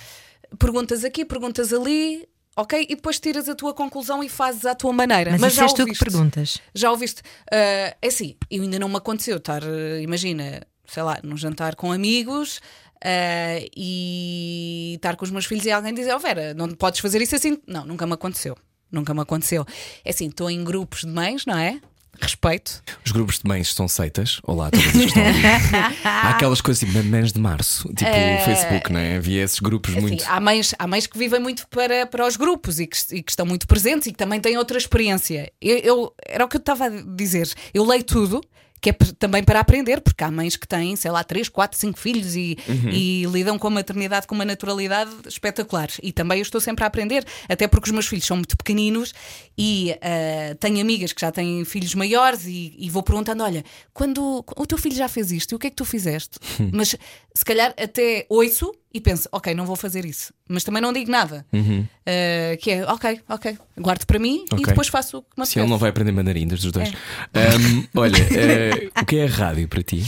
perguntas 0.60 1.04
aqui, 1.04 1.26
perguntas 1.26 1.72
ali. 1.74 2.28
ok, 2.56 2.86
e 2.90 2.96
depois 2.96 3.20
tiras 3.20 3.50
a 3.50 3.56
tua 3.56 3.74
conclusão 3.74 4.24
e 4.24 4.30
fazes 4.30 4.66
à 4.66 4.74
tua 4.74 4.94
maneira. 4.94 5.32
Mas, 5.40 5.52
isso 5.54 5.58
já 5.58 5.64
és 5.64 5.74
tu 5.74 5.76
que 5.78 5.82
ouviste. 5.84 6.04
perguntas. 6.06 6.62
Já 6.74 6.92
ouviste? 6.92 7.22
Ah, 7.52 7.96
é 8.02 8.08
assim, 8.08 8.36
eu 8.50 8.64
ainda 8.64 8.80
não 8.80 8.88
me 8.90 8.98
aconteceu 8.98 9.38
estar, 9.38 9.62
ah, 9.64 10.02
imagina, 10.02 10.62
sei 10.88 11.04
lá, 11.04 11.20
num 11.24 11.36
jantar 11.38 11.76
com 11.76 11.92
amigos. 11.92 12.62
ah, 13.04 13.60
e 13.76 14.94
estar 14.96 15.16
com 15.16 15.26
os 15.26 15.32
meus 15.32 15.46
filhos 15.46 15.66
e 15.66 15.72
alguém 15.72 15.94
dizer: 15.94 16.14
Oh 16.16 16.20
Vera, 16.20 16.54
não 16.54 16.70
podes 16.70 17.00
fazer 17.02 17.22
isso 17.22 17.36
assim. 17.36 17.58
Não, 17.68 17.86
nunca 17.86 18.06
me 18.08 18.14
aconteceu. 18.14 18.58
Nunca 18.92 19.14
me 19.14 19.22
aconteceu. 19.22 19.66
É 20.04 20.12
assim, 20.12 20.28
estou 20.28 20.50
em 20.50 20.64
grupos 20.64 21.02
de 21.02 21.08
mães, 21.08 21.46
não 21.46 21.58
é? 21.58 21.82
Respeito. 22.22 22.82
Os 23.06 23.12
grupos 23.12 23.40
de 23.40 23.48
mães 23.48 23.74
são 23.74 23.88
seitas. 23.88 24.40
Olá, 24.44 24.70
todas 24.72 24.88
as 24.88 24.96
estão. 24.96 25.24
Há 26.04 26.30
aquelas 26.32 26.62
coisas 26.62 26.80
tipo 26.80 26.94
Mamães 26.98 27.32
de 27.34 27.40
Março, 27.40 27.88
tipo 27.94 28.10
o 28.10 28.46
Facebook, 28.46 28.92
não 28.92 29.00
é? 29.00 29.18
Havia 29.18 29.44
esses 29.44 29.60
grupos 29.60 29.92
Assim, 29.92 30.02
muito. 30.02 30.26
há, 30.28 30.40
mães, 30.40 30.74
há 30.78 30.88
mães 30.88 31.08
que 31.08 31.18
vivem 31.18 31.40
muito 31.40 31.68
para, 31.68 32.06
para 32.06 32.26
os 32.28 32.36
grupos 32.36 32.80
e 32.80 32.88
que, 32.88 32.98
e 33.16 33.22
que 33.24 33.32
estão 33.32 33.46
muito 33.46 33.68
presentes 33.68 34.08
e 34.08 34.12
que 34.12 34.18
também 34.18 34.40
têm 34.40 34.58
outra 34.58 34.78
experiência. 34.78 35.52
Eu, 35.62 35.78
eu- 35.80 36.16
era 36.28 36.46
o 36.46 36.48
que 36.48 36.58
eu 36.58 36.60
estava 36.60 36.86
a 36.86 36.90
dizer. 36.90 37.50
Eu 37.74 37.86
leio 37.86 38.04
tudo. 38.04 38.42
Que 38.82 38.90
é 38.92 38.94
também 39.18 39.44
para 39.44 39.60
aprender, 39.60 40.02
porque 40.02 40.24
há 40.24 40.30
mães 40.30 40.56
que 40.56 40.68
têm, 40.68 40.96
sei 40.96 41.10
lá, 41.10 41.24
3, 41.24 41.50
4, 41.50 41.78
5 41.78 42.00
filhos 42.00 42.36
e, 42.36 42.58
e 42.92 43.26
lidam 43.32 43.58
com 43.58 43.68
a 43.68 43.72
maternidade 43.72 44.28
com 44.28 44.36
uma 44.36 44.46
naturalidade 44.46 45.12
espetacular. 45.28 45.90
E 46.04 46.12
também 46.12 46.38
eu 46.40 46.44
estou 46.44 46.62
sempre 46.62 46.84
a 46.84 46.88
aprender, 46.88 47.26
até 47.50 47.68
porque 47.68 47.90
os 47.90 47.92
meus 47.92 48.08
filhos 48.08 48.26
são 48.26 48.38
muito 48.38 48.56
pequeninos 48.56 49.14
e 49.58 49.96
ah, 50.02 50.56
tenho 50.60 50.80
amigas 50.82 51.14
que 51.14 51.22
já 51.22 51.32
têm 51.32 51.64
filhos 51.66 51.96
maiores 51.96 52.46
e, 52.46 52.76
e 52.78 52.90
vou 52.90 53.02
perguntando: 53.02 53.44
olha, 53.44 53.64
quando 53.94 54.44
o 54.56 54.66
teu 54.66 54.78
filho 54.78 54.96
já 54.96 55.08
fez 55.08 55.32
isto, 55.32 55.54
e 55.54 55.56
o 55.56 55.60
que 55.60 55.68
é 55.68 55.70
que 55.70 55.76
tu 55.76 55.86
fizeste? 55.86 56.38
Mas 56.72 56.96
se 57.34 57.46
calhar 57.46 57.74
até 57.78 58.26
ouço 58.30 58.72
e 58.96 59.02
penso, 59.02 59.28
ok, 59.30 59.54
não 59.54 59.66
vou 59.66 59.76
fazer 59.76 60.06
isso. 60.06 60.34
Mas 60.48 60.64
também 60.64 60.82
não 60.82 60.94
digo 60.94 61.12
nada. 61.12 61.46
Uh, 61.54 62.58
que 62.62 62.72
é, 62.72 62.86
ok, 62.86 63.20
ok, 63.28 63.58
guardo 63.78 64.06
para 64.06 64.18
mim 64.18 64.46
e 64.50 64.54
Ok. 64.54 64.66
depois 64.68 64.88
faço 64.88 65.18
o 65.18 65.22
que 65.22 65.38
me 65.38 65.46
Se 65.46 65.60
ele 65.60 65.68
não 65.70 65.78
vai 65.78 65.90
aprender 65.90 66.14
mandarim 66.14 66.48
dos 66.48 66.64
dois. 66.72 66.94
É. 67.34 67.40
Ahm, 67.42 67.84
olha, 67.94 68.18
eh, 68.18 68.90
o 69.02 69.06
que 69.06 69.18
é 69.18 69.26
a 69.26 69.30
rádio 69.30 69.68
para 69.68 69.84
ti? 69.84 70.02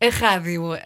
A 0.00 0.08
rádio, 0.08 0.72
uh, 0.72 0.78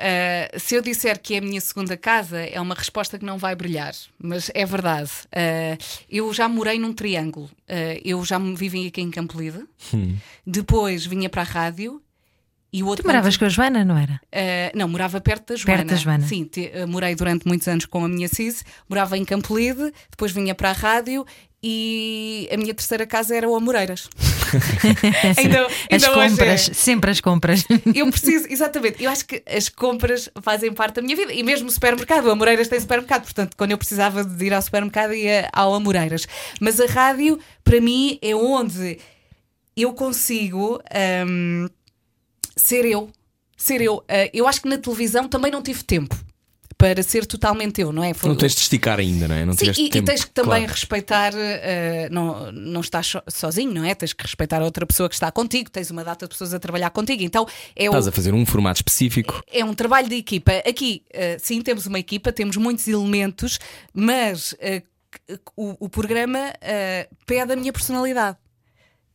se 0.59 0.75
eu 0.75 0.83
disser 0.83 1.21
que 1.21 1.35
é 1.35 1.39
a 1.39 1.41
minha 1.41 1.61
segunda 1.61 1.97
casa, 1.97 2.41
é 2.41 2.61
uma 2.61 2.75
resposta 2.75 3.19
que 3.21 3.25
não 3.25 3.39
vai 3.39 3.55
brilhar, 3.55 3.95
mas 4.19 4.51
é 4.53 4.67
verdade. 4.67 5.11
Uh, 5.27 5.79
eu 6.09 6.35
já 6.35 6.49
morei 6.49 6.77
num 6.77 6.93
triângulo. 6.93 7.47
Uh, 7.69 8.01
eu 8.05 8.25
já 8.25 8.37
vivi 8.39 8.89
aqui 8.89 9.01
em 9.01 9.13
Campolide, 9.13 9.65
depois 10.45 11.07
vinha 11.07 11.29
para 11.29 11.43
a 11.43 11.45
rádio 11.45 12.03
e 12.73 12.83
o 12.83 12.87
outro 12.87 13.03
Tu 13.03 13.07
moravas 13.07 13.37
com 13.37 13.45
a 13.45 13.49
Joana, 13.49 13.85
não 13.85 13.97
era? 13.99 14.21
Uh, 14.33 14.77
não, 14.79 14.89
morava 14.89 15.21
perto 15.21 15.53
da 15.53 15.57
Joana. 15.57 15.79
Perto 15.79 15.89
da 15.91 15.97
Joana. 15.97 16.27
Sim, 16.27 16.45
te- 16.45 16.71
uh, 16.75 16.87
morei 16.87 17.15
durante 17.15 17.47
muitos 17.47 17.67
anos 17.69 17.85
com 17.87 18.05
a 18.05 18.09
minha 18.09 18.29
CIS, 18.29 18.65
morava 18.89 19.17
em 19.19 19.25
Campolide, 19.25 19.93
depois 20.11 20.31
vinha 20.33 20.55
para 20.55 20.71
a 20.71 20.73
rádio 20.73 21.27
e 21.63 22.49
a 22.51 22.57
minha 22.57 22.73
terceira 22.73 23.07
casa 23.07 23.37
era 23.37 23.49
o 23.49 23.55
Amoreiras. 23.55 24.09
ainda, 25.37 25.67
As 25.67 26.03
ainda 26.05 26.19
hoje 26.19 26.31
compras, 26.31 26.69
é. 26.71 26.73
sempre 26.73 27.11
as 27.11 27.21
compras. 27.21 27.65
Eu 27.95 28.09
preciso, 28.11 28.47
exatamente, 28.49 29.03
eu 29.03 29.11
acho 29.11 29.27
que 29.27 29.43
as 29.47 29.69
compras 29.69 30.31
fazem 30.43 30.73
parte 30.73 30.97
da 30.97 31.03
minha 31.03 31.15
vida 31.17 31.33
e 31.33 31.43
mesmo 31.43 31.69
o 31.69 31.71
supermercado, 31.71 32.27
o 32.27 32.31
Amoreiras 32.31 32.69
tem 32.69 32.81
supermercado, 32.81 33.23
portanto, 33.25 33.57
quando 33.57 33.73
eu 33.73 33.79
precisava 33.79 34.25
de 34.25 34.45
ir 34.47 34.55
ao 34.55 34.63
supermercado 34.63 35.13
ia 35.13 35.49
ao 35.53 35.75
Amoreiras. 35.75 36.27
Mas 36.61 36.81
a 36.81 36.87
rádio, 36.87 37.39
para 37.63 37.81
mim, 37.81 38.19
é 38.23 38.35
onde 38.35 38.99
eu 39.77 39.93
consigo 39.93 40.81
hum, 41.29 41.69
ser 42.61 42.85
eu. 42.85 43.11
Ser 43.57 43.81
eu. 43.81 43.97
Uh, 43.97 44.05
eu 44.33 44.47
acho 44.49 44.63
que 44.63 44.69
na 44.69 44.79
televisão 44.79 45.29
também 45.29 45.51
não 45.51 45.63
tive 45.63 45.83
tempo 45.85 46.17
para 46.79 47.03
ser 47.03 47.27
totalmente 47.27 47.79
eu, 47.79 47.93
não 47.93 48.03
é? 48.03 48.15
Foi- 48.15 48.31
Não 48.31 48.37
tens 48.37 48.55
de 48.55 48.61
esticar 48.63 48.99
ainda, 48.99 49.29
não 49.29 49.35
é? 49.35 49.45
Não 49.45 49.53
Sim, 49.53 49.67
e, 49.67 49.87
e 49.87 49.91
tempo, 49.91 50.07
tens 50.07 50.25
que 50.25 50.31
também 50.31 50.61
claro. 50.61 50.73
respeitar, 50.73 51.33
eh, 51.37 52.09
não, 52.11 52.51
não 52.53 52.81
estás 52.81 53.07
so- 53.09 53.23
sozinho, 53.29 53.71
não 53.71 53.85
é? 53.85 53.95
Tens 53.95 54.15
que 54.15 54.23
respeitar 54.25 54.63
a 54.63 54.65
outra 54.65 54.87
pessoa 54.87 55.07
que 55.07 55.15
está 55.15 55.31
contigo, 55.31 55.69
tens 55.71 55.91
uma 55.91 56.03
data 56.03 56.25
de 56.25 56.31
pessoas 56.31 56.55
a 56.55 56.59
trabalhar 56.59 56.89
contigo. 56.89 57.23
Então 57.23 57.47
é, 57.77 57.85
o- 57.85 57.89
Estás 57.93 58.09
a 58.09 58.13
fazer 58.13 58.33
um 58.33 58.47
formato 58.47 58.79
específico. 58.79 59.43
é 59.53 59.63
um 59.63 59.75
trabalho 59.75 60.09
de 60.09 60.15
equipa. 60.17 60.53
Aqui, 60.67 61.03
eh, 61.13 61.37
sim, 61.39 61.61
temos 61.61 61.85
uma 61.85 61.99
equipa, 61.99 62.33
temos 62.33 62.57
muitos 62.57 62.89
elementos, 62.89 63.59
mas 63.93 64.55
c- 64.59 64.83
o, 65.55 65.77
o 65.85 65.89
programa 65.91 66.39
pede 67.27 67.53
a 67.53 67.57
minha 67.57 67.75
personalidade. 67.75 68.39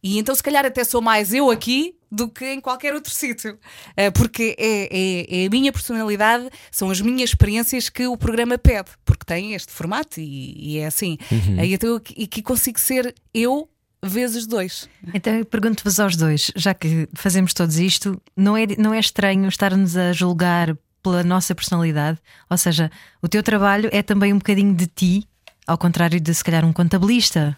E 0.04 0.20
então, 0.20 0.36
se 0.36 0.44
calhar, 0.44 0.64
até 0.68 0.84
sou 0.84 1.02
mais 1.02 1.34
eu 1.34 1.50
aqui 1.50 1.96
do 2.16 2.30
que 2.30 2.46
em 2.46 2.62
qualquer 2.62 2.94
outro 2.94 3.14
sítio. 3.14 3.58
Eh, 3.98 4.10
porque 4.12 4.56
é, 4.58 4.88
é- 4.92 5.44
é 5.44 5.48
a 5.48 5.50
minha 5.50 5.72
personalidade, 5.72 6.50
são 6.72 6.90
as 6.90 7.02
minhas 7.02 7.30
experiências 7.32 7.90
que 7.90 8.08
o 8.08 8.18
programa 8.18 8.58
pede, 8.58 8.90
porque 9.04 9.26
tem 9.26 9.54
este 9.54 9.72
formato 9.72 10.20
e, 10.20 10.76
e 10.76 10.78
é 10.80 10.86
assim. 10.88 11.18
Aí 11.60 11.74
então 11.74 11.90
eu 11.90 11.96
aqui 11.98 12.24
aqui 12.24 12.42
consigo 12.42 12.80
ser 12.80 13.14
eu 13.34 13.70
vezes 14.02 14.46
dois. 14.46 14.88
Então 15.14 15.34
eu 15.34 15.46
pergunto-vos 15.46 16.00
aos 16.00 16.16
dois, 16.16 16.52
já 16.56 16.74
que 16.74 17.08
fazemos 17.14 17.54
todos 17.54 17.78
isto, 17.78 18.22
não 18.38 18.56
é, 18.56 18.66
não 18.78 18.94
é 18.94 19.00
estranho 19.00 19.48
estar-nos 19.48 19.98
a 19.98 20.14
julgar 20.14 20.78
pela 21.02 21.24
nossa 21.24 21.54
personalidade? 21.56 22.18
Ou 22.50 22.58
seja, 22.58 22.92
o 23.22 23.28
teu 23.28 23.42
trabalho 23.44 23.90
é 23.92 24.02
também 24.04 24.32
um 24.34 24.38
bocadinho 24.38 24.74
de 24.76 24.88
ti, 24.88 25.28
ao 25.68 25.78
contrário 25.78 26.20
de 26.20 26.34
se 26.34 26.44
calhar 26.44 26.64
um 26.66 26.72
contabilista. 26.74 27.58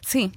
Sim, 0.00 0.32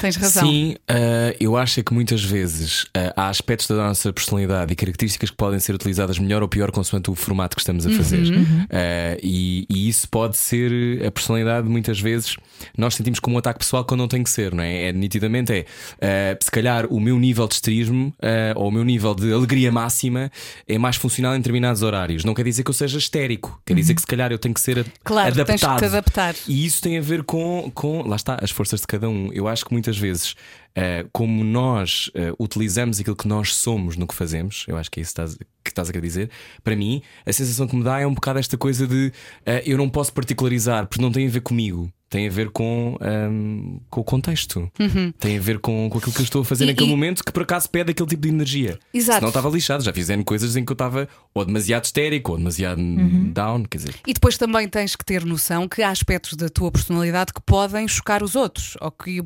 tens 0.00 0.16
razão. 0.16 0.46
Sim, 0.46 0.76
eh, 0.88 1.36
eu 1.40 1.56
acho 1.56 1.80
é 1.80 1.82
que 1.82 1.92
muitas 1.92 2.22
vezes 2.22 2.86
eh, 2.94 3.12
há 3.16 3.28
aspectos 3.28 3.66
da 3.66 3.76
nossa 3.76 4.12
personalidade 4.12 4.72
e 4.72 4.76
características 4.76 5.30
que 5.30 5.36
podem 5.36 5.58
ser 5.58 5.74
utilizadas 5.74 6.18
melhor 6.18 6.42
ou 6.42 6.48
pior 6.48 6.70
consoante 6.70 7.10
o 7.10 7.14
formato 7.14 7.56
que 7.56 7.62
estamos 7.62 7.86
a 7.86 7.90
fazer. 7.90 8.22
Uhum. 8.32 8.66
Eh, 8.70 9.18
e, 9.22 9.66
e 9.68 9.88
isso 9.88 10.08
pode 10.08 10.36
ser 10.36 11.04
a 11.04 11.10
personalidade, 11.10 11.68
muitas 11.68 12.00
vezes, 12.00 12.36
nós 12.76 12.94
sentimos 12.94 13.18
como 13.18 13.36
um 13.36 13.38
ataque 13.38 13.58
pessoal 13.58 13.84
quando 13.84 14.00
não 14.00 14.08
tem 14.08 14.22
que 14.22 14.30
ser, 14.30 14.54
não 14.54 14.62
é? 14.62 14.84
é 14.88 14.92
nitidamente 14.92 15.66
é 16.00 16.36
se 16.40 16.50
calhar 16.50 16.86
o 16.86 17.00
meu 17.00 17.18
nível 17.18 17.46
de 17.46 17.54
esterismo 17.54 18.14
ou 18.54 18.68
o 18.68 18.70
meu 18.70 18.84
nível 18.84 19.14
de 19.14 19.32
alegria 19.32 19.70
máxima 19.70 20.30
é 20.68 20.78
mais 20.78 20.96
funcional 20.96 21.34
em 21.34 21.38
determinados 21.38 21.82
horários. 21.82 22.24
Não 22.24 22.34
quer 22.34 22.44
dizer 22.44 22.62
que 22.62 22.70
eu 22.70 22.74
seja 22.74 22.98
histérico, 22.98 23.60
quer 23.64 23.74
dizer 23.74 23.94
que 23.94 24.00
se 24.00 24.06
calhar 24.06 24.32
eu 24.32 24.38
tenho 24.38 24.54
que 24.54 24.60
ser 24.60 24.76
Uhum. 24.76 24.84
Claro, 25.04 25.34
tens 25.34 25.46
que 25.46 25.58
te 25.58 25.64
adaptado. 25.64 25.84
adaptar. 25.84 26.34
E 26.46 26.66
isso 26.66 26.82
tem 26.82 26.98
a 26.98 27.00
ver 27.00 27.22
com, 27.22 27.70
com 27.74 28.02
lá 28.02 28.16
está, 28.16 28.38
as 28.40 28.50
forças 28.50 28.80
de 28.80 28.86
cada 28.86 29.08
um. 29.08 29.30
Eu 29.32 29.48
acho 29.48 29.64
que 29.64 29.72
muitas 29.72 29.85
vezes, 29.94 30.34
eh, 30.74 31.04
como 31.12 31.44
nós 31.44 32.10
eh, 32.14 32.32
utilizamos 32.38 32.98
aquilo 32.98 33.14
que 33.14 33.28
nós 33.28 33.54
somos 33.54 33.94
no 33.98 34.06
que 34.06 34.14
fazemos, 34.14 34.64
eu 34.66 34.78
acho 34.78 34.90
que 34.90 35.00
é 35.00 35.02
isso 35.02 35.14
que 35.14 35.20
estás, 35.20 35.36
que 35.36 35.70
estás 35.70 35.90
a 35.90 35.92
querer 35.92 36.06
dizer, 36.06 36.30
para 36.64 36.74
mim, 36.74 37.02
a 37.26 37.32
sensação 37.32 37.66
que 37.68 37.76
me 37.76 37.84
dá 37.84 38.00
é 38.00 38.06
um 38.06 38.14
bocado 38.14 38.38
esta 38.38 38.56
coisa 38.56 38.86
de 38.86 39.12
eh, 39.44 39.62
eu 39.66 39.76
não 39.76 39.90
posso 39.90 40.14
particularizar, 40.14 40.86
porque 40.86 41.02
não 41.02 41.12
tem 41.12 41.26
a 41.26 41.30
ver 41.30 41.40
comigo. 41.42 41.92
Tem 42.08 42.28
a 42.28 42.30
ver 42.30 42.50
com, 42.50 42.96
ahm, 43.00 43.78
com 43.90 44.00
o 44.00 44.04
contexto. 44.04 44.70
Tem 45.18 45.38
a 45.38 45.40
ver 45.40 45.58
com, 45.58 45.88
com 45.90 45.98
aquilo 45.98 46.12
que 46.12 46.20
eu 46.20 46.24
estou 46.24 46.42
a 46.42 46.44
fazer 46.44 46.62
Uhum. 46.62 46.70
E- 46.70 46.72
naquele 46.72 46.88
e- 46.88 46.92
momento 46.92 47.24
que 47.24 47.32
por 47.32 47.42
acaso 47.42 47.68
pede 47.68 47.90
aquele 47.90 48.08
tipo 48.08 48.22
de 48.22 48.28
energia. 48.28 48.78
Exato. 48.94 49.16
Senão 49.18 49.28
estava 49.30 49.48
lixado. 49.50 49.82
Já 49.82 49.92
fizeram 49.92 50.22
coisas 50.22 50.54
em 50.54 50.64
que 50.64 50.70
eu 50.70 50.74
estava 50.74 51.08
ou 51.34 51.44
demasiado 51.44 51.84
histérico 51.84 52.30
ou 52.30 52.38
demasiado 52.38 52.78
Uhum. 52.80 53.32
down. 53.32 53.64
Quer 53.64 53.78
dizer, 53.78 53.94
E 54.06 54.14
depois 54.14 54.38
também 54.38 54.68
tens 54.68 54.94
que 54.94 55.04
ter 55.04 55.24
noção 55.24 55.66
que 55.68 55.82
há 55.82 55.90
aspectos 55.90 56.34
da 56.34 56.48
tua 56.48 56.70
personalidade 56.70 57.32
que 57.32 57.40
podem 57.44 57.88
chocar 57.88 58.22
os 58.22 58.36
outros 58.36 58.76
ou 58.80 58.92
que, 58.92 59.20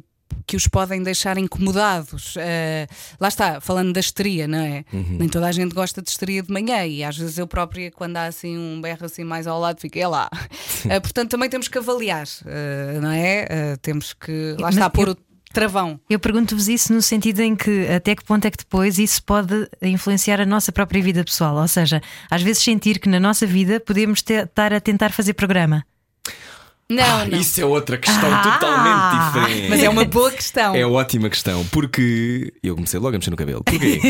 que 0.46 0.56
os 0.56 0.66
podem 0.66 1.02
deixar 1.02 1.38
incomodados. 1.38 2.34
Eh, 2.36 2.86
lá 3.20 3.28
está, 3.28 3.60
falando 3.60 3.92
da 3.92 4.00
histeria, 4.00 4.48
não 4.48 4.58
é? 4.58 4.84
Nem 4.92 5.28
toda 5.28 5.46
a 5.46 5.52
gente 5.52 5.74
gosta 5.74 6.02
de 6.02 6.10
histeria 6.10 6.42
de 6.42 6.52
manhã 6.52 6.84
e 6.86 7.04
às 7.04 7.16
vezes 7.16 7.38
eu 7.38 7.46
própria, 7.46 7.90
quando 7.90 8.16
há 8.16 8.24
assim 8.26 8.56
um 8.58 8.80
berro 8.80 9.06
assim 9.06 9.24
mais 9.24 9.46
ao 9.46 9.60
lado, 9.60 9.80
fico, 9.80 9.98
é 9.98 10.06
lá. 10.06 10.28
Eh, 10.88 10.98
portanto, 10.98 11.30
também 11.30 11.48
temos 11.50 11.68
que 11.68 11.76
avaliar, 11.76 12.26
eh, 12.46 12.98
não 13.02 13.10
é? 13.10 13.76
Temos 13.82 14.14
que, 14.14 14.54
lá 14.58 14.66
Mas 14.68 14.76
está, 14.76 14.88
pôr 14.88 15.10
o 15.10 15.16
travão. 15.52 16.00
Eu 16.08 16.18
pergunto-vos 16.18 16.68
isso 16.68 16.92
no 16.92 17.02
sentido 17.02 17.40
em 17.40 17.54
que 17.54 17.86
até 17.88 18.14
que 18.16 18.24
ponto 18.24 18.46
é 18.46 18.50
que 18.50 18.56
depois 18.58 18.98
isso 18.98 19.22
pode 19.22 19.68
influenciar 19.82 20.40
a 20.40 20.46
nossa 20.46 20.72
própria 20.72 21.02
vida 21.02 21.22
pessoal? 21.24 21.56
Ou 21.56 21.68
seja, 21.68 22.00
às 22.30 22.40
vezes 22.40 22.62
sentir 22.62 22.98
que 22.98 23.08
na 23.08 23.20
nossa 23.20 23.46
vida 23.46 23.78
podemos 23.80 24.22
ter- 24.22 24.44
estar 24.44 24.72
a 24.72 24.80
tentar 24.80 25.10
fazer 25.12 25.34
programa. 25.34 25.84
Não, 26.90 27.04
Ah, 27.20 27.24
não. 27.24 27.38
Isso 27.38 27.60
é 27.60 27.64
outra 27.64 27.96
questão 27.96 28.28
Ah! 28.32 28.42
totalmente 28.42 29.44
diferente. 29.46 29.68
Mas 29.70 29.82
é 29.82 29.88
uma 29.88 30.04
boa 30.04 30.30
questão. 30.30 30.74
É 30.74 30.84
ótima 30.84 31.30
questão, 31.30 31.64
porque 31.66 32.52
eu 32.62 32.74
comecei 32.74 32.98
logo 32.98 33.14
a 33.14 33.18
mexer 33.18 33.30
no 33.30 33.36
cabelo. 33.36 33.62
Porquê? 33.64 34.00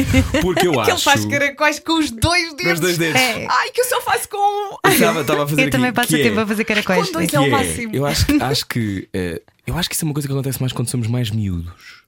Porque 0.40 0.66
eu 0.66 0.72
que 0.74 0.80
acho. 0.80 0.90
ele 0.90 0.98
faz 1.00 1.24
caracóis 1.26 1.78
com 1.78 1.98
os 1.98 2.10
dois 2.10 2.54
dedos. 2.54 2.72
os 2.72 2.80
dois 2.80 2.98
dedos. 2.98 3.20
É. 3.20 3.46
Ai, 3.48 3.70
que 3.70 3.80
eu 3.82 3.84
só 3.84 4.00
faço 4.00 4.28
com 4.28 4.38
um. 4.38 4.76
Eu 4.84 4.90
estava, 4.92 5.20
estava 5.20 5.44
a 5.44 5.46
fazer 5.46 5.60
Eu 5.60 5.64
aqui, 5.66 5.70
também 5.76 5.92
passo 5.92 6.08
que 6.08 6.22
tempo 6.22 6.40
é, 6.40 6.42
a 6.42 6.46
fazer 6.46 6.64
caracóis. 6.64 7.06
Com 7.06 7.12
dois 7.12 7.30
que 7.30 7.36
é 7.36 7.40
o 7.40 7.44
é, 7.44 7.48
máximo. 7.50 7.94
Eu 7.94 8.06
acho, 8.06 8.24
acho 8.42 8.66
que 8.66 9.08
eh, 9.12 9.42
eu 9.66 9.76
acho 9.76 9.88
que 9.88 9.94
isso 9.94 10.04
é 10.04 10.06
uma 10.08 10.14
coisa 10.14 10.26
que 10.26 10.32
acontece 10.32 10.58
mais 10.60 10.72
quando 10.72 10.88
somos 10.88 11.06
mais 11.06 11.30
miúdos. 11.30 11.99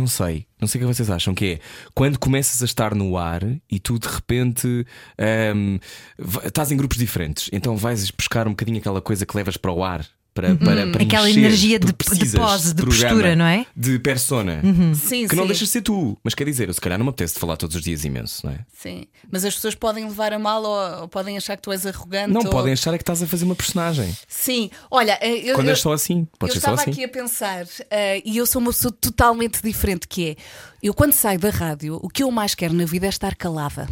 Não 0.00 0.06
sei, 0.06 0.46
não 0.58 0.66
sei 0.66 0.80
o 0.80 0.86
que 0.86 0.94
vocês 0.94 1.10
acham 1.10 1.34
que 1.34 1.44
é 1.44 1.58
quando 1.94 2.18
começas 2.18 2.62
a 2.62 2.64
estar 2.64 2.94
no 2.94 3.18
ar 3.18 3.42
e 3.70 3.78
tu 3.78 3.98
de 3.98 4.08
repente 4.08 4.86
ehm, 5.18 5.76
va- 6.18 6.46
estás 6.46 6.72
em 6.72 6.76
grupos 6.78 6.96
diferentes, 6.96 7.50
então 7.52 7.76
vais 7.76 8.10
buscar 8.10 8.46
um 8.48 8.52
bocadinho 8.52 8.78
aquela 8.78 9.02
coisa 9.02 9.26
que 9.26 9.36
levas 9.36 9.58
para 9.58 9.70
o 9.70 9.84
ar. 9.84 10.06
Para, 10.40 10.54
para, 10.56 10.86
para 10.90 11.02
Aquela 11.02 11.28
encher, 11.30 11.40
energia 11.40 11.78
de- 11.78 11.86
de 11.86 11.92
pose, 11.92 12.74
de 12.74 12.82
programa, 12.82 13.08
postura, 13.08 13.36
não 13.36 13.44
é? 13.44 13.66
De 13.76 13.98
persona. 13.98 14.62
Sim, 14.94 15.26
Que 15.28 15.36
não 15.36 15.44
sim. 15.44 15.48
deixas 15.48 15.68
de 15.68 15.72
ser 15.72 15.82
tu. 15.82 16.16
Mas 16.24 16.34
quer 16.34 16.44
dizer, 16.44 16.68
eu 16.68 16.74
se 16.74 16.80
calhar 16.80 16.98
não 16.98 17.04
me 17.04 17.10
apetece 17.10 17.34
de 17.34 17.40
falar 17.40 17.56
todos 17.56 17.76
os 17.76 17.82
dias 17.82 18.04
imenso, 18.04 18.46
não 18.46 18.52
é? 18.52 18.58
Sim. 18.72 19.04
Mas 19.30 19.44
as 19.44 19.54
pessoas 19.54 19.74
podem 19.74 20.04
levar 20.04 20.32
a 20.32 20.38
mal 20.38 20.62
ou, 20.62 21.00
ou 21.02 21.08
podem 21.08 21.36
achar 21.36 21.56
que 21.56 21.62
tu 21.62 21.72
és 21.72 21.84
arrogante. 21.86 22.32
Não 22.32 22.40
ou... 22.42 22.50
podem 22.50 22.72
achar 22.72 22.94
é 22.94 22.98
que 22.98 23.02
estás 23.02 23.22
a 23.22 23.26
fazer 23.26 23.44
uma 23.44 23.54
personagem. 23.54 24.16
Sim. 24.28 24.70
Olha, 24.90 25.18
eh, 25.20 25.50
eu, 25.50 25.54
Quando 25.54 25.66
eu, 25.68 25.72
és 25.72 25.80
só 25.80 25.92
assim, 25.92 26.26
pode 26.38 26.52
eu 26.52 26.54
ser 26.54 26.60
só 26.60 26.70
estava 26.72 26.82
assim. 26.82 26.90
aqui 26.90 27.04
a 27.04 27.08
pensar 27.08 27.66
eh, 27.90 28.22
e 28.24 28.36
eu 28.36 28.46
sou 28.46 28.60
uma 28.60 28.72
pessoa 28.72 28.92
totalmente 29.00 29.62
diferente 29.62 30.06
que 30.08 30.30
é. 30.30 30.36
Eu 30.82 30.94
quando 30.94 31.12
saio 31.12 31.38
da 31.38 31.50
rádio, 31.50 31.98
o 32.02 32.08
que 32.08 32.22
eu 32.22 32.30
mais 32.30 32.54
quero 32.54 32.72
na 32.72 32.86
vida 32.86 33.04
é 33.06 33.10
estar 33.10 33.34
calada. 33.34 33.86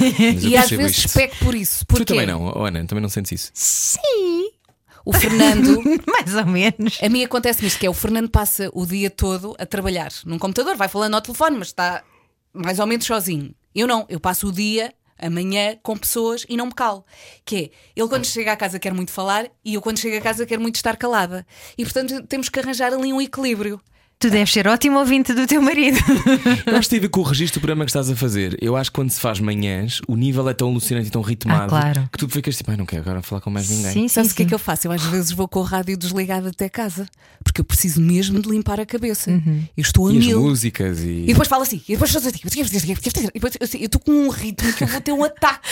Eu 0.00 0.48
e 0.50 0.56
às 0.56 0.70
vezes 0.70 0.98
isto. 0.98 1.12
peco 1.12 1.36
por 1.44 1.54
isso. 1.54 1.80
Tu 1.80 1.86
Porque 1.86 2.04
também 2.06 2.26
não, 2.26 2.52
oh, 2.56 2.64
Ana, 2.64 2.82
também 2.86 3.02
não 3.02 3.10
sentes 3.10 3.32
isso. 3.32 3.50
Sim. 3.52 4.39
O 5.04 5.12
Fernando 5.12 5.82
Mais 6.06 6.34
ou 6.34 6.46
menos. 6.46 6.98
A 7.02 7.08
mim 7.08 7.24
acontece-me 7.24 7.68
isto, 7.68 7.78
que 7.78 7.86
é 7.86 7.90
o 7.90 7.94
Fernando 7.94 8.30
passa 8.30 8.70
o 8.72 8.84
dia 8.84 9.10
todo 9.10 9.56
a 9.58 9.66
trabalhar 9.66 10.10
num 10.24 10.38
computador, 10.38 10.76
vai 10.76 10.88
falando 10.88 11.14
ao 11.14 11.20
telefone, 11.20 11.56
mas 11.56 11.68
está 11.68 12.02
mais 12.52 12.78
ou 12.78 12.86
menos 12.86 13.06
sozinho. 13.06 13.54
Eu 13.74 13.86
não, 13.86 14.04
eu 14.08 14.18
passo 14.18 14.48
o 14.48 14.52
dia, 14.52 14.92
amanhã, 15.18 15.76
com 15.82 15.96
pessoas 15.96 16.44
e 16.48 16.56
não 16.56 16.66
me 16.66 16.74
calo. 16.74 17.04
Que 17.44 17.56
é, 17.56 17.70
ele 17.96 18.08
quando 18.08 18.24
chega 18.24 18.52
à 18.52 18.56
casa 18.56 18.78
quer 18.78 18.92
muito 18.92 19.10
falar 19.10 19.46
e 19.64 19.74
eu 19.74 19.82
quando 19.82 19.98
chego 19.98 20.16
a 20.16 20.20
casa 20.20 20.46
quero 20.46 20.60
muito 20.60 20.76
estar 20.76 20.96
calada. 20.96 21.46
E 21.76 21.84
portanto 21.84 22.22
temos 22.26 22.48
que 22.48 22.58
arranjar 22.58 22.92
ali 22.92 23.12
um 23.12 23.20
equilíbrio. 23.20 23.80
Tu 24.22 24.28
deves 24.28 24.52
ser 24.52 24.68
ótimo 24.68 24.98
ouvinte 24.98 25.32
do 25.32 25.46
teu 25.46 25.62
marido. 25.62 25.96
Eu 26.66 26.76
acho 26.76 26.82
que 26.82 26.88
tem 26.90 26.98
a 26.98 27.02
ver 27.02 27.08
com 27.08 27.20
o 27.20 27.22
registro 27.22 27.58
do 27.58 27.62
programa 27.62 27.86
que 27.86 27.90
estás 27.90 28.10
a 28.10 28.14
fazer. 28.14 28.54
Eu 28.60 28.76
acho 28.76 28.90
que 28.90 28.94
quando 28.96 29.08
se 29.08 29.18
faz 29.18 29.40
manhãs, 29.40 30.02
o 30.06 30.14
nível 30.14 30.46
é 30.46 30.52
tão 30.52 30.68
alucinante 30.68 31.08
e 31.08 31.10
tão 31.10 31.22
ritmado 31.22 31.74
Ah, 31.74 31.80
claro. 31.80 32.08
que 32.12 32.18
tu 32.18 32.28
ficas 32.28 32.54
tipo, 32.54 32.70
ai, 32.70 32.76
não 32.76 32.84
quero 32.84 33.00
agora 33.00 33.22
falar 33.22 33.40
com 33.40 33.48
mais 33.48 33.70
ninguém. 33.70 33.90
Sim, 33.90 34.00
sim, 34.02 34.08
Sabes 34.08 34.32
o 34.32 34.34
que 34.34 34.42
é 34.42 34.44
que 34.44 34.52
eu 34.52 34.58
faço? 34.58 34.86
Eu 34.86 34.92
às 34.92 35.02
vezes 35.04 35.32
vou 35.32 35.48
com 35.48 35.60
o 35.60 35.62
rádio 35.62 35.96
desligado 35.96 36.48
até 36.48 36.68
casa, 36.68 37.08
porque 37.42 37.62
eu 37.62 37.64
preciso 37.64 37.98
mesmo 37.98 38.38
de 38.42 38.50
limpar 38.50 38.78
a 38.78 38.84
cabeça. 38.84 39.30
Uhum. 39.30 39.64
Eu 39.74 39.80
estou 39.80 40.08
a 40.08 40.12
E 40.12 40.18
as 40.18 40.26
mil. 40.26 40.40
músicas 40.42 41.00
e. 41.00 41.22
E 41.22 41.26
depois 41.28 41.48
fala 41.48 41.62
assim, 41.62 41.80
e 41.88 41.92
depois 41.92 42.10
faz 42.12 42.26
assim, 42.26 42.40
e 42.44 43.32
depois, 43.32 43.56
assim, 43.58 43.78
eu 43.78 43.86
estou 43.86 44.02
com 44.02 44.12
um 44.12 44.28
ritmo 44.28 44.70
que 44.74 44.84
eu 44.84 44.88
vou 44.88 45.00
ter 45.00 45.12
um 45.12 45.24
ataque. 45.24 45.66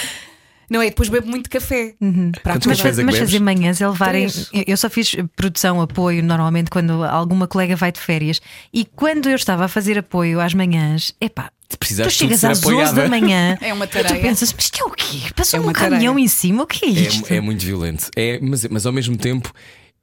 Não 0.71 0.83
é? 0.83 0.87
Depois 0.87 1.09
bebo 1.09 1.27
muito 1.29 1.49
café. 1.49 1.95
Para 2.43 2.55
Quantos 2.55 2.67
Mas, 2.67 2.81
é 2.81 2.85
mas 2.85 2.97
bebes? 2.97 3.19
fazer 3.19 3.41
manhãs 3.41 3.81
é 3.81 3.89
levarem. 3.89 4.29
Eu 4.53 4.69
eu 4.69 4.77
só 4.77 4.89
fiz 4.91 5.17
produção, 5.35 5.81
apoio, 5.81 6.23
normalmente, 6.23 6.71
quando 6.71 7.03
alguma 7.05 7.49
colega 7.49 7.75
vai 7.75 7.91
de 7.91 7.99
férias. 7.99 8.41
E 8.73 8.85
quando 8.85 9.29
eu 9.29 9.35
estava 9.35 9.65
a 9.65 9.69
fazer 9.69 9.99
apoio 9.99 10.41
às 10.41 10.55
manhãs, 10.55 11.15
epá, 11.21 11.51
tu 11.69 12.11
chegas 12.11 12.45
às 12.45 12.59
11 12.59 12.69
apoiada. 12.69 13.03
da 13.03 13.09
manhã 13.09 13.59
É 13.63 13.73
uma 13.73 13.87
e 13.87 13.89
tu 13.89 14.21
pensas, 14.21 14.53
mas 14.53 14.65
isto 14.65 14.81
é 14.81 14.85
o 14.85 14.91
quê? 14.91 15.19
Passou 15.35 15.59
É 15.59 15.67
um 15.67 15.73
caminhão 15.73 16.19
em 16.19 16.29
cima, 16.29 16.63
o 16.63 16.67
que 16.67 16.85
é 16.85 16.89
isto? 16.89 17.33
É, 17.33 17.37
é 17.37 17.41
muito 17.41 17.65
violento. 17.65 18.11
É, 18.15 18.39
mas, 18.41 18.65
mas 18.67 18.87
ao 18.87 18.93
mesmo 18.93 19.17
tempo 19.17 19.53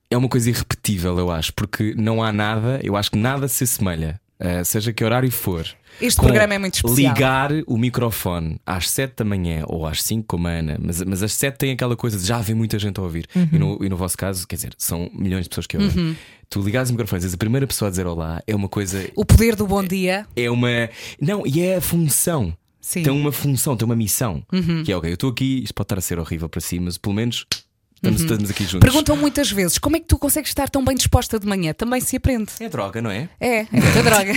é 0.10 0.18
uma 0.18 0.28
coisa 0.28 0.50
irrepetível, 0.50 1.18
eu 1.18 1.32
acho, 1.32 1.54
porque 1.54 1.94
não 1.98 2.24
há 2.24 2.32
nada, 2.32 2.80
eu 2.84 2.96
acho 2.96 3.12
que 3.12 3.18
nada 3.18 3.48
se 3.48 3.64
assemelha, 3.64 4.20
eh, 4.40 4.64
seja 4.64 4.94
que 4.94 5.04
horário 5.04 5.32
for. 5.32 5.66
Este 6.02 6.20
programa 6.20 6.54
é 6.54 6.58
muito 6.60 6.76
especial. 6.76 7.14
Ligar 7.14 7.52
o 7.68 7.78
microfone 7.78 8.60
às 8.66 8.90
7 8.90 9.16
da 9.18 9.26
manhã 9.26 9.64
ou 9.68 9.86
às 9.86 10.02
5, 10.04 10.26
como 10.28 10.48
a 10.48 10.52
Ana, 10.52 10.78
mas, 10.82 11.02
mas 11.04 11.24
às 11.24 11.34
7 11.34 11.58
tem 11.58 11.72
aquela 11.72 11.96
coisa 11.96 12.18
de 12.18 12.26
já 12.26 12.38
haver 12.38 12.56
muita 12.56 12.78
gente 12.78 13.00
a 13.00 13.04
ouvir. 13.04 13.28
E, 13.36 13.58
no, 13.58 13.84
e 13.84 13.90
no 13.90 13.98
vosso 13.98 14.18
caso, 14.18 14.48
quer 14.48 14.56
dizer, 14.56 14.74
são 14.78 15.10
milhões 15.14 15.44
de 15.44 15.50
pessoas 15.50 15.68
que 15.68 15.78
ouvem. 15.78 16.06
Uhum. 16.06 16.16
Tu 16.50 16.62
ligares 16.62 16.90
o 16.90 16.94
microfone 16.94 17.24
e 17.24 17.34
a 17.34 17.38
primeira 17.38 17.66
pessoa 17.66 17.88
a 17.88 17.90
dizer 17.90 18.06
olá, 18.06 18.42
é 18.46 18.56
uma 18.56 18.70
coisa. 18.70 19.10
O 19.16 19.26
poder 19.26 19.56
do 19.56 19.66
bom 19.66 19.84
dia. 19.84 20.26
É 20.36 20.50
uma. 20.50 20.90
Não, 21.20 21.46
e 21.46 21.62
é 21.62 21.78
a 21.78 21.82
função. 21.82 22.56
Sim. 22.80 23.02
Tem 23.02 23.12
uma 23.12 23.32
função, 23.32 23.76
tem 23.76 23.84
uma 23.84 23.96
missão. 23.96 24.44
Que 24.84 24.92
é, 24.92 24.98
ok, 24.98 25.10
eu 25.10 25.16
estou 25.16 25.32
aqui, 25.32 25.64
isto 25.64 25.74
pode 25.74 25.86
estar 25.86 25.98
a 25.98 26.02
ser 26.02 26.20
horrível 26.20 26.48
para 26.48 26.62
si, 26.62 26.80
mas 26.80 27.00
pelo 27.00 27.16
menos 27.16 27.48
estamos, 27.96 28.22
estamos 28.22 28.50
aqui 28.50 28.64
juntos. 28.64 28.80
Perguntam 28.80 29.16
muitas 29.16 29.52
vezes 29.52 29.78
como 29.78 29.96
é 29.96 30.00
que 30.00 30.06
tu 30.06 30.18
consegues 30.18 30.50
estar 30.50 30.70
tão 30.70 30.84
bem 30.84 30.96
disposta 30.96 31.40
de 31.40 31.48
manhã? 31.48 31.74
Também 31.74 32.02
se 32.02 32.16
aprende. 32.16 32.52
É 32.60 32.70
droga, 32.70 33.02
não 33.02 33.10
é? 33.10 33.30
É, 33.40 33.60
é 33.62 33.68
muita 33.72 34.04
droga. 34.04 34.34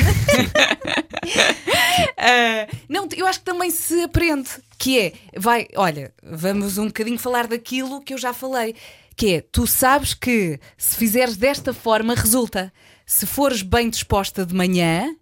Ah, 2.17 2.67
não, 2.89 3.09
eu 3.17 3.27
acho 3.27 3.39
que 3.41 3.45
também 3.45 3.71
se 3.71 4.03
aprende. 4.03 4.49
Que 4.79 4.99
é, 4.99 5.13
vai, 5.37 5.67
olha, 5.77 6.13
vamos 6.23 6.79
um 6.79 6.87
bocadinho 6.87 7.19
falar 7.19 7.47
daquilo 7.47 8.01
que 8.01 8.15
eu 8.15 8.19
já 8.19 8.33
falei. 8.33 8.75
Que 9.17 9.35
é, 9.35 9.41
tu 9.41 9.67
sabes 9.67 10.15
que 10.15 10.61
se 10.77 10.97
fizeres 10.97 11.37
desta 11.37 11.73
forma, 11.73 12.15
resulta. 12.15 12.73
Se 13.05 13.27
fores 13.27 13.63
bem 13.63 13.91
disposta 13.91 14.45
de 14.47 14.55
manhã, 14.55 15.15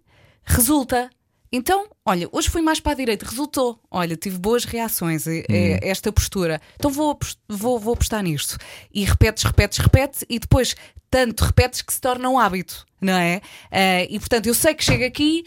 resulta. 0.43 1.09
Então, 1.51 1.87
olha, 2.05 2.27
hoje 2.31 2.49
fui 2.49 2.61
mais 2.61 2.79
para 2.79 2.91
a 2.91 2.95
direita, 2.95 3.25
resultou. 3.25 3.79
Olha, 3.89 4.15
tive 4.17 4.37
boas 4.37 4.65
reações 4.65 5.27
a, 5.27 5.31
a 5.31 5.79
esta 5.81 6.11
postura. 6.11 6.61
Então 6.75 6.91
vou, 6.91 7.17
vou, 7.47 7.79
vou 7.79 7.93
apostar 7.93 8.21
nisto. 8.21 8.57
E 8.93 9.05
repetes, 9.05 9.43
repetes, 9.43 9.77
repetes, 9.77 10.25
e 10.29 10.39
depois 10.39 10.75
tanto 11.09 11.45
repetes 11.45 11.81
que 11.81 11.93
se 11.93 12.01
torna 12.01 12.29
um 12.29 12.37
hábito, 12.37 12.85
não 12.99 13.13
é? 13.13 13.41
Ah, 13.71 14.03
e 14.09 14.19
portanto, 14.19 14.47
eu 14.47 14.53
sei 14.53 14.73
que 14.75 14.83
chego 14.83 15.05
aqui 15.05 15.45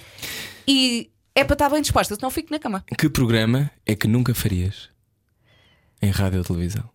e 0.67 1.11
é 1.35 1.45
para 1.45 1.55
estar 1.55 1.69
bem 1.69 1.83
disposta, 1.83 2.15
senão 2.15 2.31
fico 2.31 2.51
na 2.51 2.59
cama. 2.59 2.85
Que 2.97 3.09
programa 3.09 3.71
é 3.85 3.95
que 3.95 4.09
nunca 4.09 4.35
farias 4.35 4.89
em 6.01 6.11
rádio 6.11 6.39
ou 6.39 6.45
televisão? 6.45 6.89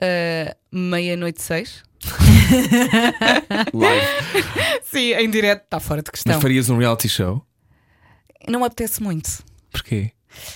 Ah, 0.00 0.54
Meia-noite 0.70 1.40
seis. 1.40 1.82
Live. 3.72 4.06
Sim, 4.82 5.12
em 5.14 5.30
direto, 5.30 5.64
está 5.64 5.80
fora 5.80 6.02
de 6.02 6.10
questão. 6.10 6.34
Mas 6.34 6.42
farias 6.42 6.68
um 6.68 6.76
reality 6.76 7.08
show? 7.08 7.46
Não 8.48 8.60
me 8.60 8.66
apetece 8.66 9.02
muito. 9.02 9.42
Porquê? 9.70 10.12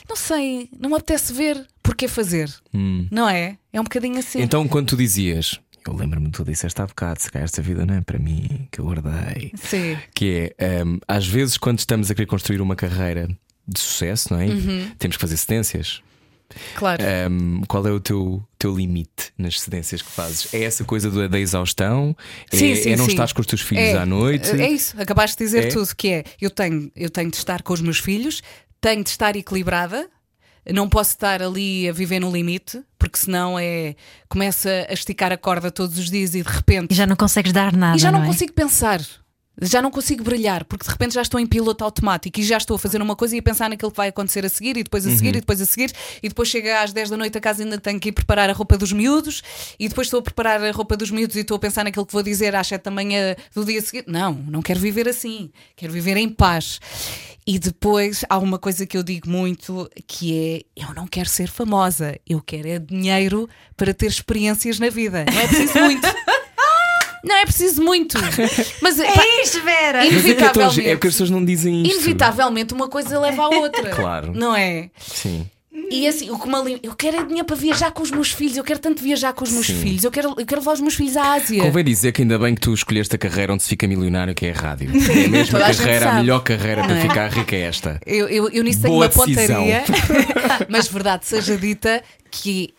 Não 0.08 0.16
sei, 0.16 0.68
não 0.78 0.90
me 0.90 0.96
apetece 0.96 1.32
ver. 1.32 1.66
Porquê 1.82 2.08
fazer? 2.08 2.52
Hum. 2.74 3.06
Não 3.10 3.28
é? 3.28 3.58
É 3.72 3.80
um 3.80 3.84
bocadinho 3.84 4.18
assim. 4.18 4.40
Então, 4.40 4.66
quando 4.66 4.88
tu 4.88 4.96
dizias, 4.96 5.60
eu 5.86 5.94
lembro-me, 5.94 6.30
tu 6.30 6.44
disseste 6.44 6.80
há 6.80 6.86
bocado, 6.86 7.22
se 7.22 7.30
calhar 7.30 7.44
esta 7.44 7.62
vida 7.62 7.86
não 7.86 7.94
é 7.94 8.00
para 8.00 8.18
mim, 8.18 8.68
que 8.70 8.80
eu 8.80 8.84
guardei. 8.84 9.52
Sim. 9.56 9.96
Que 10.14 10.54
é, 10.58 10.84
hum, 10.84 10.98
às 11.06 11.26
vezes, 11.26 11.56
quando 11.56 11.78
estamos 11.78 12.10
a 12.10 12.14
querer 12.14 12.26
construir 12.26 12.60
uma 12.60 12.74
carreira 12.74 13.28
de 13.68 13.78
sucesso, 13.78 14.32
não 14.32 14.40
é? 14.40 14.46
Uhum. 14.46 14.90
Temos 14.98 15.16
que 15.16 15.20
fazer 15.20 15.36
cedências. 15.36 16.02
Claro. 16.76 17.02
Hum, 17.30 17.62
qual 17.68 17.86
é 17.86 17.90
o 17.92 18.00
teu, 18.00 18.42
teu 18.58 18.74
limite 18.74 19.32
nas 19.36 19.60
cedências 19.60 20.00
que 20.02 20.10
fazes? 20.10 20.52
É 20.54 20.62
essa 20.62 20.84
coisa 20.84 21.10
do- 21.10 21.28
da 21.28 21.38
exaustão? 21.38 22.16
É, 22.52 22.56
Sim, 22.56 22.74
sim, 22.76 22.90
é 22.92 22.96
não 22.96 23.04
sim. 23.04 23.10
estás 23.12 23.32
com 23.32 23.40
os 23.40 23.46
teus 23.46 23.60
filhos 23.60 23.84
É, 23.84 23.98
à 23.98 24.06
noite? 24.06 24.50
É 24.50 24.68
isso, 24.70 25.00
acabaste 25.00 25.36
de 25.38 25.44
dizer 25.44 25.64
É? 25.64 25.68
tudo: 25.68 25.94
que 25.96 26.08
é 26.08 26.24
eu 26.40 26.50
tenho, 26.50 26.90
eu 26.96 27.10
tenho 27.10 27.30
de 27.30 27.36
estar 27.36 27.62
com 27.62 27.72
os 27.72 27.80
meus 27.80 27.98
filhos, 27.98 28.42
tenho 28.80 29.02
de 29.02 29.10
estar 29.10 29.34
equilibrada, 29.36 30.08
não 30.72 30.88
posso 30.88 31.10
estar 31.10 31.42
ali 31.42 31.88
a 31.88 31.92
viver 31.92 32.20
no 32.20 32.30
limite, 32.32 32.80
porque 32.98 33.18
senão 33.18 33.58
é 33.58 33.94
começa 34.28 34.86
a 34.88 34.92
esticar 34.92 35.32
a 35.32 35.36
corda 35.36 35.70
todos 35.70 35.98
os 35.98 36.10
dias 36.10 36.34
e 36.34 36.42
de 36.42 36.48
repente 36.48 36.92
E 36.92 36.94
já 36.94 37.06
não 37.06 37.16
consegues 37.16 37.52
dar 37.52 37.72
nada. 37.76 37.96
e 37.96 38.00
já 38.00 38.10
não, 38.10 38.22
é? 38.22 38.26
consigo 38.26 38.52
pensar. 38.52 39.00
Já 39.60 39.80
não 39.80 39.90
consigo 39.90 40.22
brilhar, 40.22 40.64
porque 40.64 40.84
de 40.84 40.90
repente 40.90 41.14
já 41.14 41.22
estou 41.22 41.40
em 41.40 41.46
piloto 41.46 41.82
automático 41.82 42.40
e 42.40 42.42
já 42.42 42.58
estou 42.58 42.76
a 42.76 42.78
fazer 42.78 43.00
uma 43.00 43.16
coisa 43.16 43.36
e 43.36 43.38
a 43.38 43.42
pensar 43.42 43.70
naquilo 43.70 43.90
que 43.90 43.96
vai 43.96 44.08
acontecer 44.08 44.44
a 44.44 44.48
seguir, 44.48 44.76
e 44.76 44.82
depois 44.82 45.06
a 45.06 45.10
seguir, 45.10 45.36
e 45.36 45.40
depois 45.40 45.60
a 45.60 45.66
seguir, 45.66 45.92
e 46.22 46.28
depois 46.28 46.48
chega 46.48 46.82
às 46.82 46.92
10 46.92 47.10
da 47.10 47.16
noite 47.16 47.38
a 47.38 47.40
casa 47.40 47.62
e 47.62 47.64
ainda 47.64 47.78
tenho 47.78 47.98
que 47.98 48.10
ir 48.10 48.12
preparar 48.12 48.50
a 48.50 48.52
roupa 48.52 48.76
dos 48.76 48.92
miúdos, 48.92 49.42
e 49.78 49.88
depois 49.88 50.08
estou 50.08 50.20
a 50.20 50.22
preparar 50.22 50.62
a 50.62 50.70
roupa 50.72 50.96
dos 50.96 51.10
miúdos 51.10 51.36
e 51.36 51.40
estou 51.40 51.56
a 51.56 51.60
pensar 51.60 51.84
naquilo 51.84 52.04
que 52.04 52.12
vou 52.12 52.22
dizer 52.22 52.54
às 52.54 52.66
7 52.66 52.82
da 52.82 52.90
manhã 52.90 53.34
do 53.54 53.64
dia 53.64 53.80
seguinte. 53.80 54.06
Não, 54.08 54.32
não 54.32 54.60
quero 54.60 54.78
viver 54.78 55.08
assim, 55.08 55.50
quero 55.74 55.92
viver 55.92 56.16
em 56.16 56.28
paz. 56.28 56.78
E 57.46 57.60
depois 57.60 58.24
há 58.28 58.38
uma 58.38 58.58
coisa 58.58 58.84
que 58.84 58.96
eu 58.96 59.04
digo 59.04 59.28
muito 59.30 59.88
que 60.06 60.64
é: 60.76 60.82
eu 60.82 60.92
não 60.94 61.06
quero 61.06 61.28
ser 61.28 61.48
famosa, 61.48 62.18
eu 62.28 62.42
quero 62.42 62.68
é 62.68 62.78
dinheiro 62.78 63.48
para 63.76 63.94
ter 63.94 64.08
experiências 64.08 64.80
na 64.80 64.90
vida. 64.90 65.24
Não 65.32 65.40
é 65.40 65.46
preciso 65.46 65.78
muito. 65.78 66.06
Não 67.26 67.36
é 67.36 67.44
preciso 67.44 67.82
muito. 67.82 68.16
Mas 68.80 68.96
pá, 68.98 69.02
É 69.04 69.42
isto, 69.42 69.60
Vera! 69.62 69.98
É, 70.04 70.08
que 70.08 70.14
é, 70.14 70.18
Inevitavelmente. 70.18 70.88
é 70.88 70.94
porque 70.94 71.08
as 71.08 71.14
pessoas 71.14 71.30
não 71.30 71.44
dizem 71.44 71.82
isto. 71.82 71.94
Inevitavelmente 71.96 72.72
uma 72.74 72.88
coisa 72.88 73.18
leva 73.18 73.42
à 73.44 73.48
outra. 73.48 73.90
Claro. 73.90 74.32
Não 74.34 74.54
é? 74.54 74.90
Sim. 74.98 75.48
E 75.90 76.08
assim, 76.08 76.30
o 76.30 76.38
que 76.38 76.48
me 76.48 76.80
eu 76.82 76.94
quero 76.96 77.18
é 77.18 77.24
dinheiro 77.24 77.44
para 77.44 77.54
viajar 77.54 77.92
com 77.92 78.02
os 78.02 78.10
meus 78.10 78.32
filhos. 78.32 78.56
Eu 78.56 78.64
quero 78.64 78.80
tanto 78.80 79.02
viajar 79.02 79.32
com 79.34 79.44
os 79.44 79.50
meus 79.52 79.66
Sim. 79.66 79.80
filhos. 79.80 80.02
Eu 80.04 80.10
quero, 80.10 80.34
eu 80.36 80.46
quero 80.46 80.60
levar 80.60 80.72
os 80.72 80.80
meus 80.80 80.94
filhos 80.94 81.16
à 81.16 81.34
Ásia. 81.34 81.62
Convém 81.62 81.84
dizer 81.84 82.12
que 82.12 82.22
ainda 82.22 82.38
bem 82.38 82.54
que 82.54 82.60
tu 82.60 82.72
escolheste 82.74 83.14
a 83.14 83.18
carreira 83.18 83.52
onde 83.52 83.62
se 83.62 83.68
fica 83.68 83.86
milionário, 83.86 84.34
que 84.34 84.46
é 84.46 84.50
a 84.52 84.54
rádio. 84.54 84.90
É 84.90 85.24
a 85.26 85.28
mesma 85.28 85.58
a 85.58 85.62
carreira, 85.74 85.96
a 85.96 86.08
sabe. 86.08 86.20
melhor 86.22 86.40
carreira 86.40 86.82
para 86.82 86.94
Não 86.94 87.00
é? 87.00 87.02
ficar 87.02 87.28
rica 87.30 87.54
é 87.54 87.60
esta. 87.60 88.00
Eu, 88.06 88.26
eu, 88.28 88.48
eu 88.50 88.64
nisso 88.64 88.80
tenho 88.82 88.94
Boa 88.94 89.10
uma 89.14 89.26
decisão. 89.26 89.56
pontaria. 89.64 89.84
Mas 90.68 90.88
verdade 90.88 91.26
seja 91.26 91.56
dita 91.56 92.02
que 92.30 92.74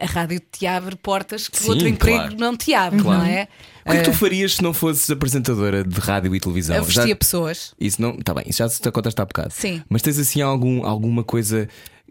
a 0.00 0.06
rádio 0.06 0.40
te 0.52 0.66
abre 0.66 0.96
portas 0.96 1.48
que 1.48 1.58
Sim, 1.58 1.70
outro 1.70 1.88
emprego 1.88 2.18
claro. 2.18 2.36
não 2.38 2.56
te 2.56 2.74
abre, 2.74 3.00
Claro. 3.02 3.18
não 3.20 3.26
é? 3.26 3.48
O 3.86 3.90
que 3.90 3.96
é 3.96 4.02
que 4.02 4.10
tu 4.10 4.16
farias 4.16 4.54
se 4.56 4.62
não 4.62 4.72
fosses 4.74 5.08
apresentadora 5.10 5.82
de 5.82 5.98
rádio 6.00 6.34
e 6.34 6.40
televisão? 6.40 6.76
A 6.76 6.80
vestir 6.80 7.14
pessoas. 7.16 7.74
Isso 7.80 8.00
não. 8.00 8.10
Está 8.14 8.34
bem, 8.34 8.44
isso 8.46 8.58
já 8.58 8.68
se 8.68 8.80
te 8.80 8.88
acontece 8.88 9.16
há 9.20 9.24
bocado. 9.24 9.52
Sim. 9.52 9.82
Mas 9.88 10.02
tens 10.02 10.18
assim 10.18 10.40
algum, 10.42 10.84
alguma 10.86 11.24
coisa 11.24 11.68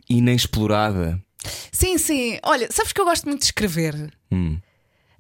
inexplorada? 0.09 1.19
Sim, 1.71 1.97
sim. 1.97 2.37
Olha, 2.43 2.67
sabes 2.71 2.91
que 2.91 2.99
eu 2.99 3.05
gosto 3.05 3.25
muito 3.25 3.39
de 3.39 3.45
escrever. 3.45 4.11
Hum. 4.31 4.57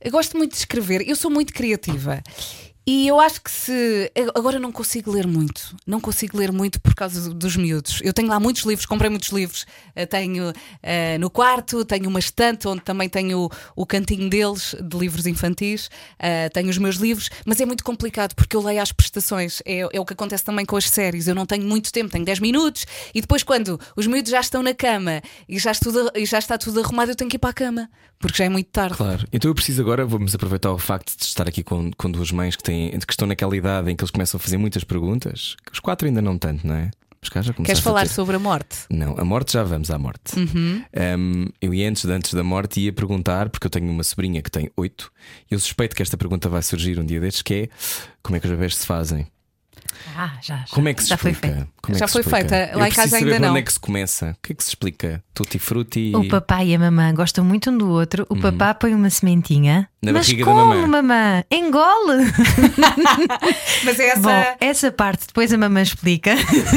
Eu 0.01 0.11
gosto 0.11 0.37
muito 0.37 0.51
de 0.51 0.57
escrever, 0.57 1.07
eu 1.07 1.15
sou 1.15 1.29
muito 1.29 1.53
criativa. 1.53 2.21
E 2.91 3.07
eu 3.07 3.19
acho 3.19 3.39
que 3.39 3.51
se. 3.51 4.11
Agora 4.33 4.57
não 4.57 4.71
consigo 4.71 5.11
ler 5.11 5.27
muito. 5.27 5.75
Não 5.85 6.01
consigo 6.01 6.35
ler 6.35 6.51
muito 6.51 6.81
por 6.81 6.95
causa 6.95 7.31
dos 7.31 7.55
miúdos. 7.55 8.01
Eu 8.03 8.11
tenho 8.11 8.27
lá 8.27 8.39
muitos 8.39 8.63
livros, 8.63 8.87
comprei 8.87 9.11
muitos 9.11 9.29
livros. 9.29 9.67
Uh, 9.95 10.07
tenho 10.07 10.49
uh, 10.49 11.19
no 11.19 11.29
quarto, 11.29 11.85
tenho 11.85 12.09
uma 12.09 12.17
estante 12.17 12.67
onde 12.67 12.81
também 12.81 13.07
tenho 13.07 13.41
o, 13.41 13.49
o 13.75 13.85
cantinho 13.85 14.27
deles, 14.27 14.75
de 14.81 14.97
livros 14.97 15.27
infantis. 15.27 15.85
Uh, 16.15 16.49
tenho 16.51 16.67
os 16.67 16.79
meus 16.79 16.95
livros, 16.95 17.29
mas 17.45 17.61
é 17.61 17.65
muito 17.67 17.83
complicado 17.83 18.33
porque 18.33 18.55
eu 18.55 18.61
leio 18.63 18.81
às 18.81 18.91
prestações. 18.91 19.61
É, 19.67 19.81
é 19.93 19.99
o 19.99 20.03
que 20.03 20.13
acontece 20.13 20.43
também 20.43 20.65
com 20.65 20.75
as 20.75 20.89
séries. 20.89 21.27
Eu 21.27 21.35
não 21.35 21.45
tenho 21.45 21.65
muito 21.65 21.93
tempo, 21.93 22.09
tenho 22.09 22.25
10 22.25 22.39
minutos. 22.39 22.87
E 23.13 23.21
depois, 23.21 23.43
quando 23.43 23.79
os 23.95 24.07
miúdos 24.07 24.31
já 24.31 24.39
estão 24.39 24.63
na 24.63 24.73
cama 24.73 25.21
e 25.47 25.59
já, 25.59 25.69
estudo, 25.69 26.09
e 26.15 26.25
já 26.25 26.39
está 26.39 26.57
tudo 26.57 26.79
arrumado, 26.79 27.11
eu 27.11 27.15
tenho 27.15 27.29
que 27.29 27.35
ir 27.35 27.39
para 27.39 27.51
a 27.51 27.53
cama 27.53 27.87
porque 28.19 28.37
já 28.37 28.45
é 28.45 28.49
muito 28.49 28.67
tarde. 28.67 28.97
Claro. 28.97 29.25
Então 29.31 29.49
eu 29.49 29.55
preciso 29.55 29.81
agora, 29.81 30.05
vamos 30.05 30.35
aproveitar 30.35 30.71
o 30.71 30.77
facto 30.77 31.17
de 31.17 31.23
estar 31.23 31.47
aqui 31.47 31.63
com, 31.63 31.89
com 31.97 32.11
duas 32.11 32.31
mães 32.31 32.55
que, 32.55 32.63
têm, 32.63 32.91
que 32.91 33.13
estão 33.13 33.27
naquela 33.27 33.55
idade 33.55 33.89
em 33.89 33.95
que 33.95 34.03
eles 34.03 34.11
começam 34.11 34.37
a 34.37 34.41
fazer 34.41 34.57
muitas 34.57 34.83
perguntas. 34.83 35.55
Os 35.71 35.79
quatro 35.79 36.07
ainda 36.07 36.21
não 36.21 36.37
tanto, 36.37 36.67
não 36.67 36.75
é? 36.75 36.91
Queres 37.65 37.79
falar 37.81 38.03
ter... 38.03 38.13
sobre 38.13 38.37
a 38.37 38.39
morte? 38.39 38.77
Não, 38.89 39.15
a 39.17 39.25
morte 39.25 39.53
já 39.53 39.63
vamos 39.63 39.91
à 39.91 39.97
morte. 39.97 40.39
Uhum. 40.39 40.83
Um, 41.17 41.47
eu 41.61 41.73
ia 41.73 41.89
antes, 41.89 42.05
antes 42.05 42.33
da 42.33 42.43
morte 42.43 42.79
ia 42.79 42.93
perguntar, 42.93 43.49
porque 43.49 43.67
eu 43.67 43.69
tenho 43.69 43.91
uma 43.91 44.03
sobrinha 44.03 44.41
que 44.41 44.49
tem 44.49 44.71
oito, 44.77 45.11
e 45.51 45.53
eu 45.53 45.59
suspeito 45.59 45.95
que 45.95 46.01
esta 46.01 46.15
pergunta 46.15 46.47
vai 46.47 46.61
surgir 46.61 46.97
um 46.97 47.05
dia 47.05 47.19
destes, 47.19 47.41
que 47.41 47.53
é 47.53 47.69
como 48.23 48.37
é 48.37 48.39
que 48.39 48.45
os 48.45 48.51
bebés 48.51 48.77
se 48.77 48.85
fazem? 48.85 49.27
Ah, 50.15 50.33
já, 50.41 50.57
já. 50.57 50.65
Como 50.71 50.87
é 50.89 50.93
que 50.93 51.03
se 51.03 51.09
já 51.09 51.15
explica? 51.15 51.39
Foi 51.39 51.49
feita. 51.49 51.69
Como 51.81 51.95
é 51.95 51.99
já 51.99 52.05
que 52.05 52.11
foi 52.11 52.21
explica? 52.21 52.49
feita. 52.49 52.77
Lá 52.77 52.83
eu 52.83 52.87
em 52.87 52.91
casa 52.91 53.09
saber 53.09 53.23
ainda 53.33 53.39
não. 53.39 53.49
Onde 53.49 53.59
é 53.59 53.61
que 53.63 53.73
se 53.73 53.79
começa? 53.79 54.31
O 54.31 54.41
que 54.41 54.53
é 54.53 54.55
que 54.55 54.63
se 54.63 54.69
explica? 54.69 55.23
Tutti 55.33 55.59
frutti. 55.59 56.11
O 56.15 56.27
papá 56.27 56.63
e 56.63 56.75
a 56.75 56.79
mamã 56.79 57.13
gostam 57.13 57.43
muito 57.43 57.69
um 57.69 57.77
do 57.77 57.89
outro. 57.89 58.25
O 58.29 58.37
papá 58.37 58.73
põe 58.73 58.93
uma 58.93 59.09
sementinha. 59.09 59.89
Na 60.01 60.13
mas 60.13 60.27
barriga 60.27 60.45
da 60.45 60.51
como, 60.51 60.65
mamã? 60.65 60.87
mamã? 60.87 61.43
Engole! 61.51 62.31
Mas 63.83 63.99
é 63.99 64.07
essa, 64.09 64.19
Bom, 64.21 64.43
essa 64.61 64.91
parte 64.91 65.27
depois 65.27 65.51
a 65.53 65.57
mamã 65.57 65.81
explica. 65.81 66.35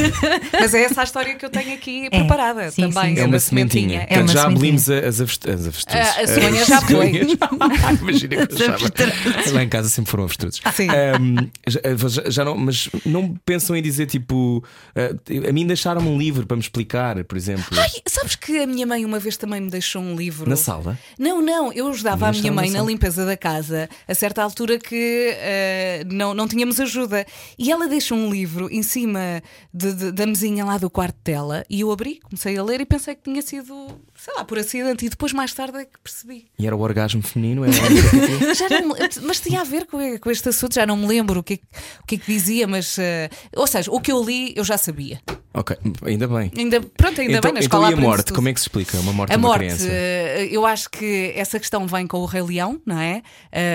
mas 0.52 0.74
é 0.74 0.84
essa 0.84 1.00
a 1.00 1.04
história 1.04 1.34
que 1.34 1.44
eu 1.44 1.50
tenho 1.50 1.74
aqui 1.74 2.08
preparada 2.10 2.70
sim, 2.70 2.82
também. 2.90 3.14
sim, 3.14 3.20
É 3.20 3.24
uma 3.24 3.32
da 3.32 3.40
sementinha. 3.40 4.00
É 4.00 4.02
É 4.02 4.06
Portanto, 4.06 4.28
uma 4.28 4.32
já 4.34 4.46
abolimos 4.46 4.90
as 4.90 5.20
avest- 5.20 5.48
as 5.48 5.66
avestruzes. 5.66 6.08
Ah, 6.16 6.20
a 6.22 6.26
cegonha 6.26 6.64
já 6.64 6.80
foi. 6.80 7.12
cegonhas. 7.12 7.38
Imagina 8.00 8.28
que 8.28 8.34
eu 8.34 8.42
As 8.42 8.60
achava. 8.62 8.74
avestruzes. 8.76 9.52
Lá 9.52 9.62
em 9.62 9.68
casa 9.68 9.88
sempre 9.88 10.10
foram 10.10 10.24
avestruzes. 10.24 10.60
Sim. 10.74 10.88
Ahm, 10.88 11.48
já, 11.66 11.80
já- 12.08 12.30
já 12.30 12.44
não, 12.44 12.56
mas 12.56 12.88
não 13.06 13.34
pensam 13.44 13.76
em 13.76 13.82
dizer 13.82 14.06
tipo. 14.06 14.64
ah, 14.96 15.48
a 15.48 15.52
mim 15.52 15.66
deixaram-me 15.66 16.08
um 16.08 16.18
livro 16.18 16.46
para 16.46 16.56
me 16.56 16.62
explicar, 16.62 17.22
por 17.24 17.36
exemplo. 17.36 17.78
Ai, 17.78 17.88
sabes 18.08 18.34
que 18.36 18.58
a 18.60 18.66
minha 18.66 18.86
mãe 18.86 19.04
uma 19.04 19.18
vez 19.18 19.36
também 19.36 19.60
me 19.60 19.70
deixou 19.70 20.02
um 20.02 20.16
livro? 20.16 20.48
Na 20.48 20.56
sala. 20.56 20.98
Não, 21.18 21.40
não, 21.40 21.72
eu 21.72 21.88
ajudava 21.88 22.28
a 22.28 22.32
minha 22.32 22.52
mãe 22.52 22.70
na 22.70 22.78
na. 22.78 22.84
Limpeza 23.12 23.26
da 23.26 23.36
casa 23.36 23.88
a 24.08 24.14
certa 24.14 24.42
altura 24.42 24.78
que 24.78 25.30
eh, 25.36 26.02
não, 26.10 26.32
não 26.34 26.48
tínhamos 26.48 26.80
ajuda. 26.80 27.24
E 27.58 27.70
ela 27.70 27.86
deixou 27.88 28.16
um 28.16 28.30
livro 28.30 28.68
em 28.70 28.82
cima 28.82 29.42
de- 29.72 29.92
de- 29.94 30.12
da 30.12 30.26
mesinha 30.26 30.64
lá 30.64 30.78
do 30.78 30.88
quarto 30.90 31.16
dela 31.22 31.64
e 31.68 31.80
eu 31.82 31.92
abri, 31.92 32.20
comecei 32.22 32.56
a 32.56 32.62
ler 32.62 32.80
e 32.80 32.86
pensei 32.86 33.14
que 33.14 33.22
tinha 33.22 33.42
sido, 33.42 33.74
sei 34.24 34.34
lá, 34.34 34.44
por 34.44 34.58
acidente. 34.58 35.06
E 35.06 35.08
depois 35.08 35.32
mais 35.32 35.52
tarde 35.52 35.78
é 35.78 35.84
que 35.84 35.98
percebi. 36.02 36.46
E 36.58 36.66
era 36.66 36.76
o 36.76 36.80
orgasmo 36.80 37.22
feminino? 37.22 37.64
Era... 37.64 37.74
Já 38.54 38.68
não 38.80 38.94
mas 39.22 39.40
tinha 39.40 39.60
a 39.60 39.64
ver 39.64 39.86
com, 39.86 39.98
com 40.18 40.30
este 40.30 40.48
assunto, 40.48 40.74
já 40.74 40.86
não 40.86 40.96
me 40.96 41.06
lembro 41.06 41.40
o 41.40 41.42
que, 41.42 41.54
é 41.54 41.56
que- 41.56 41.64
o 42.02 42.06
que 42.06 42.14
é 42.14 42.18
que 42.18 42.32
dizia, 42.32 42.66
mas. 42.66 42.98
eh, 42.98 43.28
ou 43.56 43.66
seja, 43.66 43.90
o 43.90 44.00
que 44.00 44.12
eu 44.12 44.22
li 44.22 44.52
eu 44.56 44.64
já 44.64 44.76
sabia. 44.78 45.20
ok, 45.54 45.76
ainda 46.04 46.28
bem. 46.28 46.50
Ainda, 46.56 46.80
pronto, 46.80 47.20
ainda 47.20 47.32
então, 47.38 47.52
bem, 47.52 47.60
na 47.60 47.64
então 47.64 47.78
escola 47.80 47.90
e 47.90 47.94
a 47.94 47.96
morte? 47.96 48.26
tudo. 48.26 48.36
Como 48.36 48.48
é 48.48 48.52
que 48.54 48.60
se 48.60 48.64
explica? 48.64 48.98
Uma 49.00 49.12
morte 49.12 49.32
A 49.32 49.36
uma 49.36 49.48
morte, 49.48 49.64
criança? 49.64 49.88
eh, 49.90 50.48
eu 50.50 50.64
acho 50.66 50.88
que 50.90 51.32
essa 51.34 51.58
questão 51.58 51.86
vem 51.86 52.06
com 52.06 52.18
o 52.18 52.26
Rei 52.26 52.42
Leão, 52.42 52.80
não 52.86 52.98
é? 52.98 53.22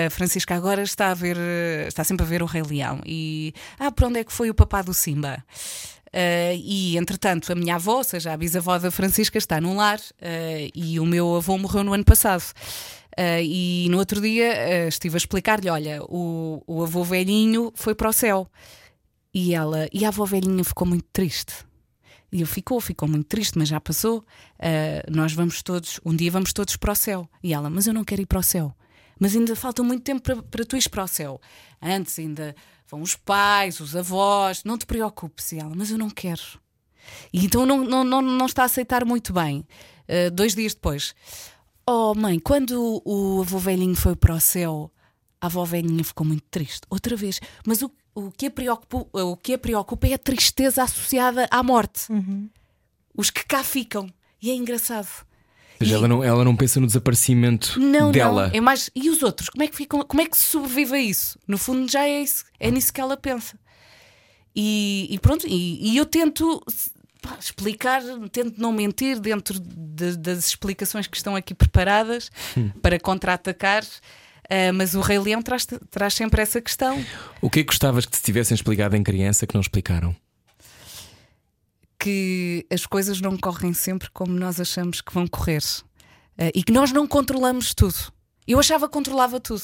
A 0.06 0.10
Francisca 0.10 0.54
agora 0.54 0.82
está 0.82 1.10
a 1.10 1.14
ver, 1.14 1.36
está 1.86 2.02
sempre 2.04 2.24
a 2.24 2.28
ver 2.28 2.42
o 2.42 2.46
Rei 2.46 2.62
Leão 2.62 3.00
e 3.04 3.52
ah, 3.78 3.90
para 3.90 4.06
onde 4.08 4.18
é 4.20 4.24
que 4.24 4.32
foi 4.32 4.48
o 4.50 4.54
papá 4.54 4.82
do 4.82 4.94
Simba? 4.94 5.44
Eh, 6.12 6.56
e 6.56 6.96
entretanto, 6.96 7.52
a 7.52 7.54
minha 7.54 7.76
avó, 7.76 7.98
ou 7.98 8.04
seja, 8.04 8.32
a 8.32 8.36
bisavó 8.36 8.78
da 8.78 8.90
Francisca, 8.90 9.38
está 9.38 9.60
num 9.60 9.76
lar 9.76 10.00
eh, 10.20 10.70
e 10.74 10.98
o 10.98 11.06
meu 11.06 11.36
avô 11.36 11.58
morreu 11.58 11.84
no 11.84 11.92
ano 11.92 12.04
passado. 12.04 12.44
Eh, 13.16 13.42
e 13.44 13.88
no 13.90 13.98
outro 13.98 14.20
dia 14.20 14.86
estive 14.88 15.16
a 15.16 15.18
explicar-lhe: 15.18 15.68
olha, 15.68 16.02
o, 16.04 16.62
o 16.66 16.82
avô 16.82 17.04
velhinho 17.04 17.72
foi 17.74 17.94
para 17.94 18.08
o 18.08 18.12
céu. 18.12 18.50
E 19.32 19.54
ela, 19.54 19.88
e 19.92 20.04
a 20.04 20.08
avó 20.08 20.24
velhinha 20.24 20.64
ficou 20.64 20.86
muito 20.86 21.06
triste. 21.12 21.66
E 22.30 22.40
eu 22.40 22.46
ficou, 22.46 22.80
ficou 22.80 23.08
muito 23.08 23.26
triste, 23.26 23.58
mas 23.58 23.68
já 23.68 23.80
passou. 23.80 24.24
Nós 25.10 25.32
vamos 25.32 25.62
todos, 25.62 26.00
um 26.04 26.14
dia 26.14 26.30
vamos 26.30 26.52
todos 26.52 26.76
para 26.76 26.92
o 26.92 26.96
céu. 26.96 27.28
E 27.42 27.54
ela, 27.54 27.70
mas 27.70 27.86
eu 27.86 27.94
não 27.94 28.04
quero 28.04 28.22
ir 28.22 28.26
para 28.26 28.38
o 28.38 28.42
céu. 28.42 28.74
Mas 29.18 29.34
ainda 29.34 29.56
falta 29.56 29.82
muito 29.82 30.02
tempo 30.02 30.22
para, 30.22 30.42
para 30.42 30.64
tu 30.64 30.76
ires 30.76 30.88
para 30.88 31.04
o 31.04 31.08
céu. 31.08 31.40
Antes 31.80 32.18
ainda 32.18 32.54
vão 32.88 33.02
os 33.02 33.14
pais, 33.14 33.80
os 33.80 33.94
avós, 33.94 34.64
não 34.64 34.78
te 34.78 34.86
preocupes. 34.86 35.52
E 35.52 35.58
ela, 35.58 35.74
mas 35.74 35.90
eu 35.90 35.98
não 35.98 36.10
quero. 36.10 36.42
E 37.32 37.44
então 37.44 37.64
não, 37.64 37.84
não, 37.84 38.04
não, 38.04 38.22
não 38.22 38.46
está 38.46 38.62
a 38.62 38.66
aceitar 38.66 39.04
muito 39.04 39.32
bem. 39.32 39.64
Ah, 40.08 40.30
dois 40.30 40.54
dias 40.54 40.74
depois, 40.74 41.14
oh 41.86 42.14
mãe, 42.14 42.38
quando 42.38 43.02
o, 43.04 43.42
avô 43.42 43.58
velhinho 43.58 43.94
foi 43.94 44.16
para 44.16 44.34
o 44.34 44.40
céu, 44.40 44.90
a 45.40 45.46
avó 45.46 45.64
velhinha 45.64 46.02
ficou 46.02 46.26
muito 46.26 46.44
triste. 46.50 46.82
Outra 46.88 47.14
vez. 47.14 47.40
Mas 47.66 47.82
o, 47.82 47.90
o, 48.14 48.30
que 48.30 48.46
a 48.46 48.50
preocupa, 48.50 49.06
o 49.22 49.36
que 49.36 49.54
a 49.54 49.58
preocupa 49.58 50.08
é 50.08 50.14
a 50.14 50.18
tristeza 50.18 50.82
associada 50.82 51.46
à 51.50 51.62
morte. 51.62 52.08
Os 53.14 53.30
que 53.30 53.44
cá 53.44 53.62
ficam. 53.62 54.08
E 54.40 54.50
é 54.50 54.54
engraçado. 54.54 55.08
Ou 55.80 55.86
seja, 55.86 55.94
ela 55.96 56.08
não, 56.08 56.24
ela 56.24 56.44
não 56.44 56.56
pensa 56.56 56.80
no 56.80 56.86
desaparecimento 56.86 57.78
Não, 57.78 58.10
dela. 58.10 58.48
não. 58.48 58.54
É 58.56 58.60
mais. 58.60 58.90
E 58.94 59.08
os 59.10 59.22
outros? 59.22 59.48
Como 59.48 59.62
é 59.62 59.68
que 59.68 59.76
ficam? 59.76 60.02
Como 60.02 60.20
é 60.20 60.26
que 60.26 60.36
se 60.36 60.44
sobrevive 60.44 60.94
a 60.94 60.98
isso? 61.00 61.38
No 61.46 61.56
fundo, 61.58 61.90
já 61.90 62.04
é 62.06 62.20
isso. 62.22 62.44
É 62.58 62.70
nisso 62.70 62.92
que 62.92 63.00
ela 63.00 63.16
pensa. 63.16 63.56
E, 64.54 65.06
e 65.10 65.18
pronto. 65.18 65.46
E, 65.46 65.92
e 65.92 65.96
eu 65.96 66.04
tento 66.06 66.62
pá, 67.22 67.36
explicar, 67.40 68.02
tento 68.32 68.60
não 68.60 68.72
mentir 68.72 69.20
dentro 69.20 69.58
de- 69.60 70.16
das 70.16 70.46
explicações 70.48 71.06
que 71.06 71.16
estão 71.16 71.36
aqui 71.36 71.54
preparadas 71.54 72.30
para 72.82 72.98
contra-atacar. 72.98 73.84
Ah, 74.50 74.72
mas 74.72 74.94
o 74.94 75.00
Rei 75.00 75.18
Leão 75.18 75.42
traz, 75.42 75.66
traz 75.90 76.14
sempre 76.14 76.40
essa 76.40 76.60
questão. 76.60 77.04
O 77.40 77.50
que 77.50 77.60
é 77.60 77.62
que 77.62 77.68
gostavas 77.68 78.06
que 78.06 78.12
te 78.16 78.22
tivessem 78.22 78.54
explicado 78.54 78.96
em 78.96 79.02
criança 79.02 79.46
que 79.46 79.54
não 79.54 79.60
explicaram? 79.60 80.16
Que 81.98 82.66
as 82.72 82.86
coisas 82.86 83.20
não 83.20 83.36
correm 83.36 83.72
sempre 83.74 84.08
como 84.12 84.32
nós 84.32 84.60
achamos 84.60 85.00
que 85.00 85.12
vão 85.12 85.26
correr 85.26 85.62
Eh, 86.40 86.52
e 86.54 86.62
que 86.62 86.72
nós 86.72 86.92
não 86.92 87.06
controlamos 87.06 87.74
tudo. 87.74 87.96
Eu 88.46 88.60
achava 88.60 88.86
que 88.86 88.92
controlava 88.92 89.40
tudo. 89.40 89.62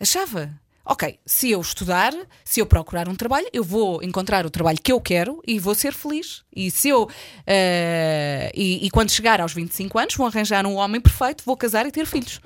Achava. 0.00 0.52
Ok, 0.86 1.18
se 1.24 1.50
eu 1.50 1.60
estudar, 1.62 2.12
se 2.44 2.60
eu 2.60 2.66
procurar 2.66 3.08
um 3.08 3.14
trabalho, 3.14 3.48
eu 3.54 3.64
vou 3.64 4.02
encontrar 4.02 4.44
o 4.44 4.50
trabalho 4.50 4.78
que 4.82 4.92
eu 4.92 5.00
quero 5.00 5.40
e 5.46 5.58
vou 5.58 5.74
ser 5.74 5.94
feliz. 5.94 6.42
E 6.54 6.70
se 6.70 6.88
eu. 6.90 7.08
eh, 7.46 8.50
e, 8.54 8.84
e 8.84 8.90
quando 8.90 9.10
chegar 9.10 9.40
aos 9.40 9.54
25 9.54 9.98
anos, 9.98 10.14
vou 10.14 10.26
arranjar 10.26 10.66
um 10.66 10.74
homem 10.74 11.00
perfeito, 11.00 11.42
vou 11.46 11.56
casar 11.56 11.86
e 11.86 11.90
ter 11.92 12.04
filhos. 12.04 12.40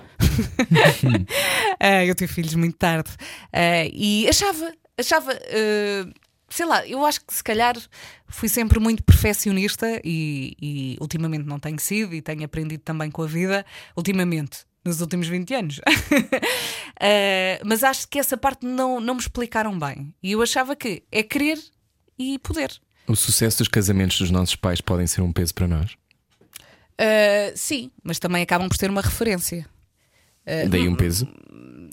Eh, 1.81 2.05
eu 2.09 2.15
tive 2.15 2.32
filhos 2.32 2.55
muito 2.55 2.77
tarde. 2.77 3.11
Eh, 3.53 3.90
e 3.93 4.28
achava, 4.28 4.73
achava. 4.99 5.32
eh, 5.32 6.05
sei 6.49 6.66
lá, 6.66 6.87
eu 6.87 7.05
acho 7.05 7.25
que 7.25 7.35
se 7.35 7.43
calhar 7.45 7.77
fui 8.27 8.49
sempre 8.49 8.79
muito 8.79 9.03
perfeccionista 9.03 10.01
e, 10.05 10.57
e 10.61 10.97
ultimamente 11.01 11.45
não 11.45 11.59
tenho 11.59 11.79
sido 11.79 12.15
e 12.15 12.23
tenho 12.23 12.45
aprendido 12.45 12.83
também 12.83 13.11
com 13.11 13.23
a 13.23 13.27
vida, 13.27 13.65
ultimamente, 13.97 14.61
nos 14.85 15.01
últimos 15.01 15.29
20 15.29 15.55
anos. 15.55 15.81
Eh, 17.01 17.61
mas 17.65 17.85
acho 17.85 18.09
que 18.09 18.19
essa 18.19 18.37
parte 18.37 18.66
não, 18.66 18.99
não 18.99 19.15
me 19.15 19.20
explicaram 19.20 19.79
bem. 19.79 20.12
E 20.20 20.33
eu 20.33 20.43
achava 20.43 20.75
que 20.75 21.05
é 21.12 21.23
querer 21.23 21.57
e 22.19 22.41
poder. 22.41 22.73
O 23.07 23.15
sucesso 23.15 23.59
dos 23.59 23.69
casamentos 23.69 24.19
dos 24.19 24.33
nossos 24.33 24.57
pais 24.57 24.81
podem 24.81 25.07
ser 25.07 25.20
um 25.20 25.33
peso 25.33 25.55
para 25.55 25.69
nós. 25.69 25.97
Eh, 26.99 27.53
sim, 27.55 27.93
mas 28.03 28.19
também 28.19 28.43
acabam 28.43 28.69
por 28.69 28.77
ter 28.77 28.91
uma 28.91 29.01
referência. 29.01 29.65
Daí 30.69 30.89
um 30.89 30.97
peso. 30.97 31.29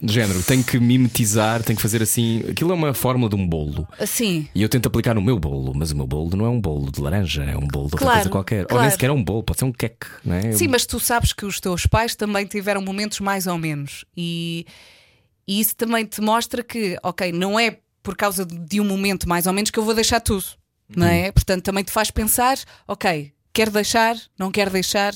De 0.02 0.14
género, 0.14 0.42
tenho 0.44 0.64
que 0.64 0.80
mimetizar, 0.80 1.64
tenho 1.64 1.76
que 1.78 1.82
fazer 1.82 2.02
assim. 2.02 2.44
Aquilo 2.50 2.72
é 2.72 2.74
uma 2.76 2.94
fórmula 2.94 3.30
de 3.30 3.36
um 3.36 3.48
bolo. 3.48 3.88
Assim, 4.00 4.48
E 4.54 4.62
eu 4.62 4.70
tento 4.70 4.88
aplicar 4.88 5.14
no 5.14 5.22
meu 5.22 5.40
bolo, 5.40 5.74
mas 5.76 5.92
o 5.92 5.96
meu 5.96 6.06
bolo 6.06 6.36
não 6.36 6.46
é 6.46 6.50
um 6.50 6.60
bolo 6.60 6.92
de 6.92 7.02
laranja, 7.02 7.44
é 7.44 7.56
um 7.58 7.68
bolo 7.68 7.88
de 7.88 7.96
outra 7.96 8.00
Claro, 8.00 8.16
coisa 8.18 8.30
qualquer. 8.30 8.62
Ou 8.62 8.68
claro. 8.68 8.82
nem 8.84 8.92
sequer 8.92 9.10
é 9.10 9.14
um 9.14 9.24
bolo, 9.24 9.44
pode 9.44 9.60
ser 9.60 9.66
um 9.66 9.72
queque, 9.72 10.08
não 10.24 10.36
é? 10.36 10.52
Sim, 10.52 10.68
mas 10.68 10.86
tu 10.86 11.00
sabes 11.00 11.34
que 11.34 11.46
os 11.46 11.60
teus 11.60 11.86
pais 11.86 12.16
também 12.16 12.46
tiveram 12.46 12.82
momentos 12.82 13.20
mais 13.20 13.48
ou 13.48 13.58
menos. 13.58 14.06
E, 14.16 14.66
e 15.48 15.60
isso 15.60 15.76
também 15.76 16.06
te 16.06 16.22
mostra 16.22 16.64
que, 16.64 16.98
ok, 17.02 17.32
não 17.32 17.60
é 17.60 17.78
por 18.04 18.16
causa 18.16 18.46
de 18.46 18.80
um 18.80 18.86
momento 18.86 19.28
mais 19.28 19.48
ou 19.48 19.54
menos 19.54 19.72
que 19.72 19.80
eu 19.80 19.84
vou 19.84 19.96
deixar 19.96 20.20
tudo, 20.20 20.46
não 20.96 21.08
é? 21.08 21.32
Portanto, 21.32 21.64
também 21.64 21.84
te 21.84 21.92
faz 21.92 22.12
pensar, 22.12 22.58
ok, 22.88 23.32
quero 23.52 23.72
deixar, 23.72 24.16
não 24.38 24.52
quero 24.52 24.70
deixar, 24.70 25.14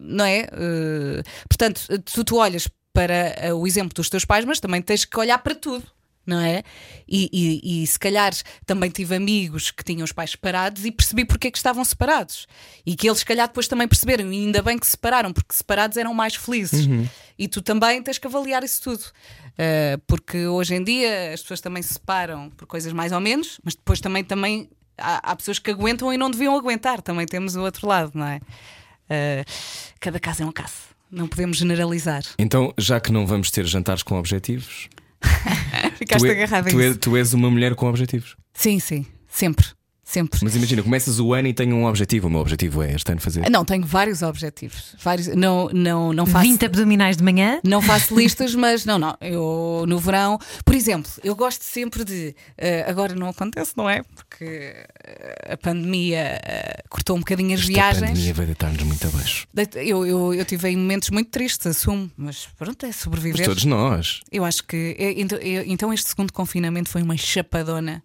não 0.00 0.24
é? 0.24 0.46
Eh, 0.52 1.22
portanto, 1.48 1.82
tu, 2.04 2.24
tu 2.24 2.36
olhas 2.36 2.68
para 2.96 3.34
eh, 3.36 3.52
o 3.52 3.66
exemplo 3.66 3.92
dos 3.94 4.08
teus 4.08 4.24
pais, 4.24 4.44
mas 4.46 4.58
também 4.58 4.80
tens 4.80 5.04
que 5.04 5.18
olhar 5.20 5.38
para 5.38 5.54
tudo. 5.54 5.84
Não 6.26 6.40
é? 6.40 6.64
E, 7.06 7.30
e- 7.32 7.82
e 7.82 7.86
se 7.86 7.96
calhar 8.00 8.32
também 8.64 8.90
tive 8.90 9.14
amigos 9.14 9.70
que 9.70 9.84
tinham 9.84 10.02
os 10.02 10.10
pais 10.10 10.32
separados 10.32 10.84
e 10.84 10.90
percebi 10.90 11.24
porque 11.24 11.46
é 11.46 11.50
que 11.52 11.56
estavam 11.56 11.84
separados. 11.84 12.48
E 12.84 12.96
que 12.96 13.06
eles, 13.08 13.20
se 13.20 13.24
calhar, 13.24 13.46
depois 13.46 13.68
também 13.68 13.86
perceberam. 13.86 14.32
E 14.32 14.44
ainda 14.44 14.60
bem 14.60 14.76
que 14.76 14.84
se 14.86 14.92
separaram, 14.92 15.32
porque 15.32 15.54
separados 15.54 15.96
eram 15.96 16.12
mais 16.12 16.34
felizes. 16.34 16.86
E 17.38 17.46
tu 17.46 17.62
também 17.62 18.02
tens 18.02 18.18
que 18.18 18.26
avaliar 18.26 18.64
isso 18.64 18.82
tudo. 18.82 19.04
Uh, 19.04 19.98
porque 20.06 20.46
hoje 20.48 20.74
em 20.74 20.82
dia 20.82 21.32
as 21.32 21.42
pessoas 21.42 21.60
também 21.60 21.80
se 21.82 21.92
separam 21.92 22.50
por 22.50 22.66
coisas 22.66 22.92
mais 22.92 23.12
ou 23.12 23.20
menos, 23.20 23.60
mas 23.62 23.76
depois 23.76 24.00
também, 24.00 24.24
também 24.24 24.68
há, 24.98 25.30
há 25.30 25.36
pessoas 25.36 25.60
que 25.60 25.70
aguentam 25.70 26.12
e 26.12 26.18
não 26.18 26.28
deviam 26.28 26.56
aguentar. 26.56 27.00
Também 27.02 27.24
temos 27.26 27.54
o 27.54 27.60
outro 27.62 27.86
lado, 27.86 28.10
não 28.14 28.26
é? 28.26 28.38
Uh, 29.08 29.44
cada 30.00 30.18
caso 30.18 30.42
é 30.42 30.46
um 30.46 30.50
caso. 30.50 30.95
Não 31.10 31.26
podemos 31.28 31.56
generalizar. 31.56 32.22
Então, 32.38 32.72
já 32.78 32.98
que 33.00 33.12
não 33.12 33.26
vamos 33.26 33.50
ter 33.50 33.64
jantares 33.66 34.02
com 34.02 34.18
objetivos, 34.18 34.88
Ficaste 35.96 36.24
tu, 36.24 36.26
é- 36.26 36.30
agarrada 36.32 36.70
tu, 36.70 36.78
a 36.78 36.82
é- 36.84 36.88
isso. 36.88 36.98
tu 36.98 37.16
és 37.16 37.32
uma 37.32 37.50
mulher 37.50 37.74
com 37.74 37.86
objetivos. 37.88 38.36
Sim, 38.52 38.78
sim. 38.78 39.06
Sempre. 39.28 39.66
Sempre. 40.08 40.38
Mas 40.40 40.54
imagina, 40.54 40.84
começas 40.84 41.18
o 41.18 41.34
ano 41.34 41.48
e 41.48 41.52
tenho 41.52 41.74
um 41.74 41.84
objetivo. 41.84 42.28
O 42.28 42.30
meu 42.30 42.38
objetivo 42.40 42.80
é 42.80 42.92
este 42.94 43.10
ano 43.10 43.20
fazer. 43.20 43.50
Não, 43.50 43.64
tenho 43.64 43.84
vários 43.84 44.22
objetivos. 44.22 44.94
Vários, 45.02 45.26
não, 45.34 45.68
não, 45.72 46.12
não 46.12 46.24
faço. 46.24 46.44
20 46.46 46.64
abdominais 46.64 47.16
de 47.16 47.24
manhã. 47.24 47.58
Não 47.64 47.82
faço 47.82 48.14
listas, 48.16 48.54
mas 48.54 48.84
não, 48.84 49.00
não. 49.00 49.16
Eu 49.20 49.84
no 49.88 49.98
verão, 49.98 50.38
por 50.64 50.76
exemplo, 50.76 51.10
eu 51.24 51.34
gosto 51.34 51.62
sempre 51.62 52.04
de. 52.04 52.36
eh, 52.56 52.86
agora 52.88 53.16
não 53.16 53.28
acontece, 53.28 53.72
não 53.76 53.90
é? 53.90 54.04
Porque 54.14 54.44
eh, 54.44 55.52
a 55.54 55.56
pandemia 55.56 56.40
eh, 56.40 56.84
cortou 56.88 57.16
um 57.16 57.18
bocadinho 57.18 57.54
as 57.54 57.60
Esta 57.62 57.72
viagens. 57.72 58.10
pandemia 58.10 58.32
vai 58.34 58.46
deitar-nos 58.46 58.82
muito 58.84 59.04
abaixo. 59.08 59.48
Eu, 59.74 60.06
eu, 60.06 60.32
eu 60.34 60.44
tive 60.44 60.68
aí 60.68 60.76
momentos 60.76 61.10
muito 61.10 61.30
tristes, 61.30 61.66
assumo, 61.66 62.08
mas 62.16 62.46
pronto, 62.56 62.84
é 62.84 62.86
Mas 62.86 62.96
sobreviver. 62.96 63.44
todos 63.44 63.64
nós. 63.64 64.20
Eu 64.30 64.44
acho 64.44 64.62
que. 64.62 64.96
Então, 65.16 65.38
então 65.42 65.92
este 65.92 66.08
segundo 66.10 66.32
confinamento 66.32 66.88
foi 66.88 67.02
uma 67.02 67.16
chapadona. 67.16 68.04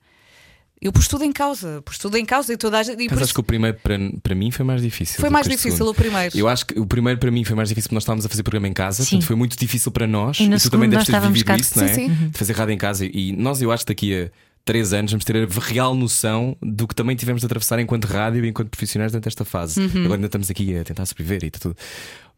Eu 0.82 0.92
pus 0.92 1.08
tudo 1.08 1.24
em 1.24 1.32
causa, 1.32 1.82
pus 1.86 1.98
tudo 2.00 2.18
em 2.18 2.26
causa 2.26 2.52
e 2.54 2.58
toda 2.58 2.80
a 2.80 2.84
gente. 2.84 3.02
e 3.04 3.06
Mas 3.08 3.14
acho 3.18 3.26
isso- 3.26 3.34
que 3.36 3.40
o 3.40 3.44
primeiro 3.44 3.78
para, 3.84 3.98
para 4.24 4.34
mim 4.34 4.50
foi 4.50 4.66
mais 4.66 4.82
difícil. 4.82 5.20
Foi 5.20 5.30
mais 5.30 5.46
difícil 5.46 5.74
segundo. 5.74 5.92
o 5.92 5.94
primeiro. 5.94 6.36
Eu 6.36 6.48
acho 6.48 6.66
que 6.66 6.80
o 6.80 6.86
primeiro 6.88 7.20
para 7.20 7.30
mim 7.30 7.44
foi 7.44 7.56
mais 7.56 7.70
difícil 7.70 7.88
porque 7.90 7.96
nós 7.96 8.04
estávamos 8.04 8.26
a 8.26 8.30
fazer 8.30 8.42
programa 8.42 8.68
em 8.68 8.74
casa, 8.74 9.04
Sim. 9.04 9.10
portanto 9.12 9.28
foi 9.28 9.36
muito 9.36 9.56
difícil 9.58 9.92
para 9.92 10.08
nós. 10.08 10.40
E 10.40 10.48
no 10.50 10.60
tu 10.60 10.70
também 10.72 10.90
deves 10.90 11.06
ter 11.06 11.22
vivido 11.22 11.46
cá- 11.46 11.56
isso, 11.56 11.78
não 11.78 11.86
é? 11.86 11.94
Sim, 11.94 12.08
sim. 12.10 12.30
De 12.30 12.38
fazer 12.38 12.54
rádio 12.54 12.74
em 12.74 12.78
casa. 12.80 13.06
E 13.06 13.32
nós, 13.38 13.62
eu 13.62 13.72
acho 13.72 13.86
que 13.86 13.92
daqui 13.94 14.24
a 14.24 14.32
três 14.66 14.92
anos 14.94 15.12
vamos 15.12 15.24
ter 15.26 15.36
a 15.38 15.60
real 15.60 15.94
noção 15.96 16.56
do 16.62 16.88
que 16.88 16.96
também 16.96 17.16
tivemos 17.16 17.42
de 17.42 17.46
atravessar 17.46 17.80
enquanto 17.80 18.06
rádio 18.06 18.44
e 18.44 18.50
enquanto 18.50 18.70
profissionais 18.70 19.12
durante 19.12 19.28
esta 19.28 19.46
fase. 19.46 19.80
Uhum. 19.80 20.06
Agora 20.06 20.16
ainda 20.16 20.28
estamos 20.28 20.50
aqui 20.50 20.78
a 20.78 20.84
tentar 20.84 21.06
sobreviver 21.06 21.44
e 21.44 21.52
tudo. 21.52 21.76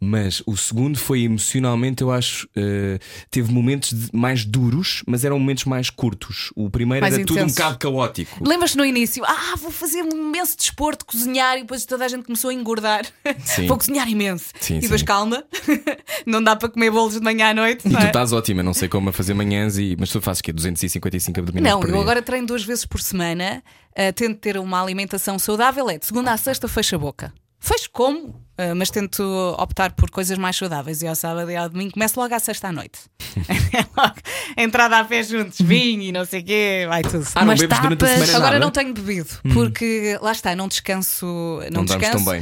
Mas 0.05 0.43
o 0.45 0.57
segundo 0.57 0.97
foi 0.99 1.21
emocionalmente, 1.23 2.01
eu 2.03 2.11
acho, 2.11 2.47
eh, 2.55 2.99
teve 3.31 3.51
momentos 3.53 3.93
de- 3.93 4.09
mais 4.13 4.43
duros, 4.43 5.01
mas 5.07 5.23
eram 5.23 5.39
momentos 5.39 5.63
mais 5.65 5.89
curtos. 5.89 6.51
O 6.55 6.69
primeiro 6.69 7.01
Mais 7.01 7.13
era 7.13 7.23
tudo 7.25 7.37
um 7.37 7.43
intensos. 7.43 7.55
bocado 7.57 7.77
caótico. 7.79 8.43
Lembras-te 8.45 8.77
no 8.77 8.85
início? 8.85 9.23
Ah, 9.25 9.55
vou 9.57 9.71
fazer 9.71 10.01
um 10.03 10.09
imenso 10.11 10.57
desporto, 10.57 11.05
cozinhar, 11.05 11.57
e 11.57 11.61
depois 11.61 11.85
toda 11.85 12.03
a 12.03 12.07
gente 12.07 12.23
começou 12.25 12.49
a 12.49 12.53
engordar. 12.53 13.05
Sim. 13.45 13.67
vou 13.67 13.77
cozinhar 13.77 14.07
imenso. 14.09 14.47
Sim, 14.59 14.77
e 14.77 14.81
depois 14.81 14.99
sim. 15.01 15.05
calma, 15.05 15.43
não 16.25 16.43
dá 16.43 16.55
para 16.55 16.69
comer 16.69 16.91
bolos 16.91 17.13
de 17.13 17.21
manhã 17.21 17.49
à 17.49 17.53
noite. 17.53 17.87
E 17.87 17.91
não 17.91 17.99
tu 17.99 18.03
é? 18.03 18.07
estás 18.07 18.33
ótima, 18.33 18.61
não 18.61 18.73
sei 18.73 18.89
como 18.89 19.09
a 19.09 19.13
fazer 19.13 19.33
manhãs, 19.33 19.77
e... 19.77 19.95
mas 19.99 20.09
tu 20.09 20.21
fazes 20.21 20.41
o 20.41 20.43
quê? 20.43 20.51
255 20.51 21.39
abdominais 21.39 21.73
Não, 21.73 21.79
por 21.79 21.89
eu 21.89 21.93
dia? 21.93 22.01
agora 22.01 22.21
treino 22.21 22.47
duas 22.47 22.63
vezes 22.63 22.85
por 22.85 23.01
semana, 23.01 23.63
ah, 23.95 24.11
tento 24.13 24.37
ter 24.39 24.57
uma 24.57 24.81
alimentação 24.81 25.37
saudável. 25.39 25.89
É 25.89 25.97
de 25.97 26.05
segunda 26.05 26.31
à 26.31 26.37
sexta, 26.37 26.67
fecho 26.67 26.95
a 26.95 26.99
boca. 26.99 27.33
Fecho 27.65 27.89
como, 27.93 28.43
ah, 28.57 28.75
mas 28.75 28.89
tento 28.89 29.23
optar 29.57 29.93
por 29.93 30.09
coisas 30.11 30.37
mais 30.37 30.57
saudáveis. 30.57 31.01
E 31.01 31.07
ao 31.07 31.15
sábado 31.15 31.49
e 31.49 31.55
ao 31.55 31.69
domingo 31.69 31.93
começo 31.93 32.19
logo 32.19 32.35
à 32.35 32.39
sexta 32.39 32.67
à 32.67 32.71
noite. 32.73 32.99
É 33.73 33.85
logo 33.97 34.15
entrada 34.55 34.99
a 34.99 35.03
pé 35.05 35.23
juntos, 35.23 35.59
vinho 35.59 36.03
e 36.03 36.11
não 36.11 36.23
sei 36.25 36.41
o 36.41 36.43
quê, 36.43 36.85
vai 36.87 37.01
tudo. 37.01 37.25
Ah, 37.33 37.39
não 37.39 37.47
Umas 37.53 37.59
bebes 37.59 37.79
durante 37.79 38.03
a 38.03 38.07
tapas. 38.07 38.19
semana 38.19 38.37
Agora 38.37 38.51
nada? 38.53 38.65
não 38.65 38.71
tenho 38.71 38.93
bebido, 38.93 39.29
porque 39.51 40.19
lá 40.21 40.31
está, 40.31 40.55
não 40.55 40.67
descanso, 40.67 41.25
não, 41.71 41.79
Não 41.79 41.85
descanso. 41.85 42.23
tão 42.23 42.25
bem. 42.33 42.41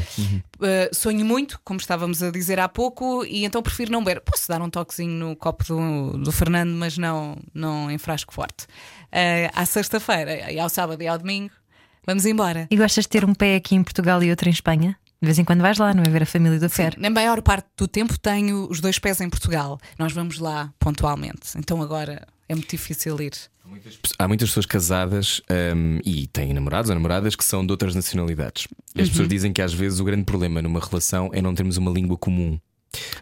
Uh, 0.59 0.93
sonho 0.93 1.23
muito, 1.25 1.57
como 1.63 1.79
estávamos 1.79 2.21
a 2.21 2.29
dizer 2.31 2.59
há 2.59 2.67
pouco, 2.67 3.23
e 3.23 3.45
então 3.45 3.61
prefiro 3.63 3.91
não 3.93 4.03
beber. 4.03 4.19
Posso 4.21 4.45
dar 4.49 4.61
um 4.61 4.69
toquezinho 4.69 5.13
no 5.13 5.35
copo 5.37 5.63
do, 5.63 6.17
do 6.17 6.31
Fernando, 6.33 6.71
mas 6.73 6.97
não, 6.97 7.37
não 7.53 7.89
em 7.89 7.97
frasco 7.97 8.33
forte. 8.33 8.65
Uh, 9.13 9.47
à 9.53 9.65
sexta-feira, 9.65 10.51
e 10.51 10.59
ao 10.59 10.67
sábado 10.67 11.01
e 11.01 11.07
ao 11.07 11.17
domingo, 11.17 11.51
vamos 12.05 12.25
embora. 12.25 12.67
E 12.69 12.75
gostas 12.75 13.05
de 13.05 13.09
ter 13.09 13.23
um 13.23 13.33
pé 13.33 13.55
aqui 13.55 13.75
em 13.75 13.83
Portugal 13.83 14.21
e 14.21 14.29
outro 14.29 14.49
em 14.49 14.51
Espanha? 14.51 14.97
De 15.21 15.27
vez 15.27 15.37
em 15.37 15.43
quando 15.43 15.61
vais 15.61 15.77
lá, 15.77 15.93
não 15.93 16.01
é 16.03 16.09
ver 16.09 16.23
a 16.23 16.25
família 16.25 16.59
do 16.59 16.67
Fer. 16.69 16.95
Na 16.97 17.09
maior 17.09 17.41
parte 17.43 17.67
do 17.77 17.87
tempo 17.87 18.17
tenho 18.19 18.67
os 18.69 18.79
dois 18.81 18.97
pés 18.97 19.21
em 19.21 19.29
Portugal. 19.29 19.79
Nós 19.99 20.11
vamos 20.13 20.39
lá 20.39 20.73
pontualmente. 20.79 21.51
Então 21.57 21.79
agora 21.81 22.27
é 22.49 22.55
muito 22.55 22.69
difícil 22.71 23.21
ir. 23.21 23.33
Há 24.17 24.27
muitas 24.27 24.49
pessoas 24.49 24.65
casadas 24.65 25.39
hum, 25.75 25.99
e 26.03 26.25
têm 26.27 26.53
namorados 26.53 26.89
ou 26.89 26.95
namoradas 26.95 27.35
que 27.35 27.45
são 27.45 27.63
de 27.65 27.71
outras 27.71 27.93
nacionalidades. 27.93 28.67
E 28.95 29.01
as 29.01 29.07
Uhum. 29.07 29.11
pessoas 29.11 29.27
dizem 29.29 29.53
que 29.53 29.61
às 29.61 29.73
vezes 29.73 29.99
o 29.99 30.03
grande 30.03 30.23
problema 30.23 30.61
numa 30.61 30.79
relação 30.79 31.29
é 31.33 31.41
não 31.41 31.53
termos 31.53 31.77
uma 31.77 31.91
língua 31.91 32.17
comum. 32.17 32.59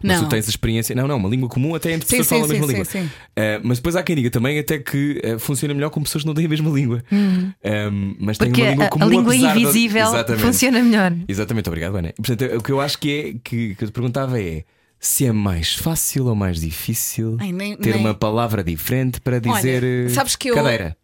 Mas 0.02 0.16
Não. 0.16 0.24
tu 0.26 0.30
tens 0.30 0.46
a 0.46 0.50
experiência. 0.50 0.94
Não, 0.96 1.06
não, 1.06 1.16
uma 1.16 1.28
língua 1.28 1.48
comum 1.48 1.74
até 1.74 1.92
entre 1.92 2.08
Sim, 2.08 2.16
pessoas 2.18 2.26
que 2.26 2.34
falam 2.34 2.44
a 2.44 2.48
sim, 2.48 2.52
mesma 2.54 2.66
sim, 2.66 2.72
língua. 2.72 2.84
sim, 2.84 3.00
sim. 3.02 3.06
Uh, 3.06 3.60
mas 3.62 3.78
depois 3.78 3.94
há 3.96 4.02
quem 4.02 4.16
diga 4.16 4.30
também 4.30 4.58
até 4.58 4.78
que 4.78 5.20
uh, 5.24 5.38
funciona 5.38 5.72
melhor 5.74 5.90
com 5.90 6.02
pessoas 6.02 6.22
que 6.22 6.26
não 6.26 6.34
têm 6.34 6.46
a 6.46 6.48
mesma 6.48 6.70
língua. 6.70 7.02
Um, 7.12 8.16
mas 8.18 8.36
têm 8.38 8.48
Uhum. 8.48 8.52
Porque 8.54 8.62
uma 8.62 8.70
língua 8.72 8.88
comum 8.88 9.04
a 9.04 9.08
língua 9.08 9.36
da- 9.38 9.60
invisível 9.60 10.02
Exatamente. 10.08 10.42
funciona 10.44 10.82
melhor. 10.82 11.12
Exatamente, 11.28 11.68
obrigado, 11.68 11.96
Ana. 11.96 12.12
Portanto, 12.16 12.56
o 12.56 12.62
que 12.62 12.72
eu 12.72 12.80
acho 12.80 12.98
que 12.98 13.10
é 13.10 13.32
que, 13.44 13.74
que 13.76 13.84
eu 13.84 13.88
te 13.88 13.92
perguntava 13.92 14.40
é 14.40 14.64
se 14.98 15.24
é 15.24 15.32
mais 15.32 15.74
fácil 15.76 16.26
ou 16.26 16.34
mais 16.34 16.60
difícil 16.60 17.36
Ai, 17.40 17.52
nem- 17.52 17.76
ter 17.76 17.90
nem- 17.90 18.00
uma 18.00 18.12
palavra 18.12 18.62
diferente 18.64 19.20
para 19.20 19.38
dizer 19.38 19.82
Olha, 19.84 20.06
eh, 20.06 20.08
sabes 20.10 20.34
que 20.36 20.50
eu- 20.50 20.54
cadeira. 20.54 20.96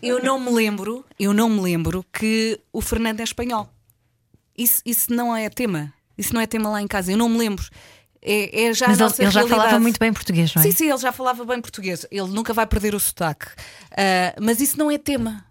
Eu 0.00 0.22
não 0.22 0.38
me 0.38 0.50
lembro, 0.52 1.04
eu 1.18 1.32
não 1.34 1.48
me 1.50 1.60
lembro 1.60 2.04
que 2.12 2.58
o 2.72 2.80
Fernando 2.80 3.18
é 3.18 3.24
espanhol. 3.24 3.68
Isso, 4.56 4.80
isso 4.86 5.12
não 5.12 5.34
é 5.36 5.48
tema. 5.50 5.92
Isso 6.16 6.32
não 6.32 6.40
é 6.40 6.46
tema 6.46 6.70
lá 6.70 6.80
em 6.80 6.86
casa. 6.86 7.10
Eu 7.10 7.16
não 7.16 7.28
me 7.28 7.36
lembro. 7.38 7.64
É, 8.24 8.66
é 8.66 8.72
já 8.72 8.86
Mas 8.88 9.00
a 9.00 9.02
ele, 9.04 9.08
nossa 9.10 9.22
ele 9.22 9.30
já 9.32 9.46
falava 9.48 9.80
muito 9.80 9.98
bem 9.98 10.12
português, 10.12 10.54
não 10.54 10.62
é? 10.62 10.64
Sim, 10.66 10.70
sim, 10.72 10.88
ele 10.88 10.98
já 10.98 11.10
falava 11.10 11.44
bem 11.44 11.60
português. 11.60 12.06
Ele 12.10 12.28
nunca 12.28 12.52
vai 12.52 12.66
perder 12.66 12.94
o 12.94 13.00
sotaque. 13.00 13.46
Ah, 13.96 14.34
mas 14.40 14.60
isso 14.60 14.78
não 14.78 14.90
é 14.90 14.96
tema. 14.98 15.44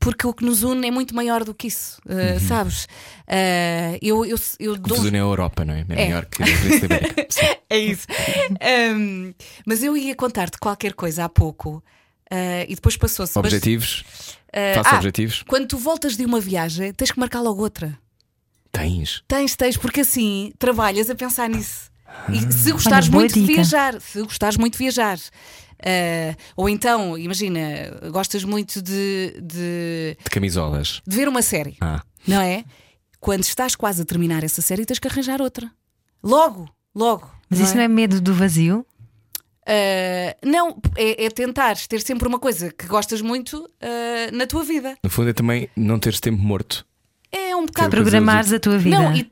Porque 0.00 0.24
o 0.26 0.32
que 0.32 0.44
nos 0.44 0.62
une 0.62 0.86
é 0.86 0.90
muito 0.92 1.12
maior 1.12 1.42
do 1.42 1.52
que 1.52 1.66
isso, 1.66 2.00
ah, 2.08 2.38
sabes? 2.38 2.86
Ah, 3.26 3.98
eu, 4.00 4.24
eu, 4.24 4.36
eu 4.60 4.72
O 4.74 4.76
que 4.76 4.88
dou- 4.88 4.96
vos 4.98 5.06
une 5.06 5.16
é 5.16 5.20
a 5.20 5.24
Europa, 5.24 5.64
não 5.64 5.74
é? 5.74 5.80
É, 5.88 6.02
É. 6.02 6.06
melhor 6.06 6.24
que 6.26 6.40
a 6.42 6.46
é 7.68 7.78
isso. 7.78 8.06
Ahm, 8.60 9.32
mas 9.66 9.82
eu 9.82 9.96
ia 9.96 10.14
contar-te 10.14 10.56
qualquer 10.58 10.92
coisa 10.94 11.24
há 11.24 11.28
pouco 11.28 11.82
e 12.68 12.74
depois 12.74 12.96
passou-se. 12.96 13.36
Objetivos? 13.38 14.04
Faça 14.74 14.90
ah, 14.90 14.96
objetivos? 14.96 15.42
Quando 15.48 15.66
tu 15.66 15.76
voltas 15.78 16.16
de 16.16 16.24
uma 16.24 16.40
viagem, 16.40 16.92
tens 16.92 17.10
que 17.10 17.18
marcar 17.18 17.40
logo 17.40 17.60
outra. 17.62 17.98
Tens. 18.70 19.24
Tens, 19.26 19.56
tens, 19.56 19.76
porque 19.76 20.00
assim 20.02 20.52
trabalhas 20.58 21.10
a 21.10 21.14
pensar 21.14 21.48
nisso. 21.48 21.90
E 22.32 22.52
se 22.52 22.72
gostares 22.72 23.08
muito 23.08 23.34
de 23.34 23.40
dica. 23.40 23.54
viajar, 23.54 24.00
se 24.00 24.22
gostares 24.22 24.56
muito 24.56 24.74
de 24.74 24.78
viajar, 24.78 25.18
ah, 25.84 26.36
ou 26.56 26.68
então, 26.68 27.16
imagina, 27.16 27.60
gostas 28.12 28.44
muito 28.44 28.82
de, 28.82 29.34
de, 29.40 30.16
De 30.24 30.30
camisolas. 30.30 31.00
de 31.06 31.16
ver 31.16 31.28
uma 31.28 31.42
série, 31.42 31.76
Ah. 31.80 32.02
não 32.26 32.40
é? 32.40 32.64
Quando 33.20 33.42
estás 33.42 33.74
quase 33.74 34.02
a 34.02 34.04
terminar 34.04 34.44
essa 34.44 34.60
série, 34.62 34.84
tens 34.86 34.98
que 34.98 35.08
arranjar 35.08 35.40
outra. 35.40 35.70
Logo, 36.22 36.68
logo. 36.94 37.30
Mas 37.48 37.60
isso 37.60 37.74
não 37.76 37.82
é 37.82 37.88
medo 37.88 38.20
do 38.20 38.34
vazio? 38.34 38.84
Ah, 39.66 40.36
não, 40.44 40.76
é, 40.96 41.24
é 41.26 41.30
tentares 41.30 41.86
ter 41.86 42.00
sempre 42.00 42.26
uma 42.28 42.38
coisa 42.38 42.70
que 42.72 42.86
gostas 42.86 43.20
muito 43.20 43.68
ah, 43.80 44.30
na 44.32 44.46
tua 44.46 44.64
vida. 44.64 44.96
No 45.02 45.10
fundo 45.10 45.30
é 45.30 45.32
também 45.32 45.68
não 45.76 45.98
teres 45.98 46.20
tempo 46.20 46.42
morto. 46.42 46.86
É 47.30 47.54
um 47.54 47.66
bocado. 47.66 47.90
Programares 47.90 48.52
a 48.52 48.58
tua 48.58 48.78
vida. 48.78 48.98
Não, 48.98 49.14
e 49.14 49.30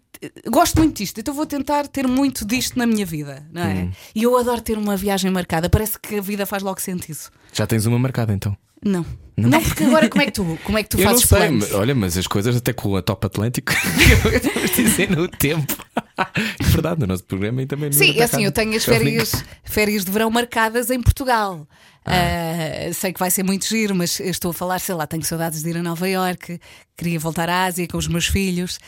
gosto 0.51 0.78
muito 0.78 0.97
disto, 0.97 1.19
então 1.20 1.35
vou 1.35 1.47
tentar 1.47 1.86
ter 1.89 2.07
muito 2.07 2.44
disto 2.44 2.78
na 2.78 2.86
minha 2.86 3.05
vida, 3.07 3.47
não 3.53 3.62
é? 3.62 3.74
Hum. 3.74 3.93
E 4.15 4.23
eu 4.23 4.36
adoro 4.36 4.61
ter 4.61 4.77
uma 4.78 4.97
viagem 4.97 5.31
marcada, 5.31 5.69
parece 5.69 5.98
que 5.98 6.16
a 6.16 6.20
vida 6.20 6.47
faz 6.47 6.62
logo 6.62 6.81
sentido. 6.81 7.19
Já 7.53 7.66
tens 7.66 7.86
uma 7.86 7.98
marcada 7.98 8.32
então. 8.32 8.57
Não. 8.85 9.05
Não, 9.36 9.61
porque 9.62 9.85
agora 9.85 10.09
como 10.09 10.23
é 10.23 10.27
que 10.27 10.32
tu, 10.32 10.59
como 10.65 10.78
é 10.78 10.82
que 10.82 10.89
tu 10.89 10.97
eu 11.01 11.05
não 11.05 11.12
fazes 11.12 11.28
sei, 11.28 11.39
planos? 11.39 11.65
mas- 11.65 11.74
olha, 11.74 11.94
mas 11.94 12.16
as 12.16 12.27
coisas 12.27 12.57
até 12.57 12.73
com 12.73 12.97
a 12.97 13.03
Top 13.03 13.27
Atlântico 13.27 13.73
estamos 13.73 14.70
dizendo 14.77 15.23
o 15.23 15.28
tempo. 15.28 15.74
É 16.19 16.65
verdade, 16.65 17.01
no 17.01 17.07
nosso 17.07 17.24
programa 17.24 17.61
e 17.61 17.66
também 17.66 17.90
no 17.90 17.94
Sim, 17.94 18.19
é 18.19 18.23
assim, 18.23 18.43
eu 18.43 18.51
tenho 18.51 18.74
as 18.74 18.86
férias, 18.86 19.44
férias 19.62 20.03
de 20.03 20.11
verão 20.11 20.31
marcadas 20.31 20.90
em 20.90 20.98
Portugal. 21.03 21.69
Ah, 22.07 22.90
sei 22.94 23.12
que 23.12 23.20
vai 23.20 23.31
ser 23.31 23.43
muito 23.43 23.66
giro, 23.66 23.94
mas 23.94 24.19
estou 24.20 24.51
a 24.53 24.55
falar, 24.55 24.78
sei 24.78 24.94
lá, 24.94 25.07
tenho 25.07 25.23
saudades 25.23 25.62
de 25.62 25.69
ir 25.69 25.77
a 25.77 25.82
Nova 25.82 26.09
Iorque, 26.09 26.59
queria 26.97 27.19
voltar 27.19 27.51
à 27.51 27.65
Ásia 27.66 27.86
com 27.86 27.98
os 27.98 28.09
meus 28.09 28.27
filhos. 28.28 28.78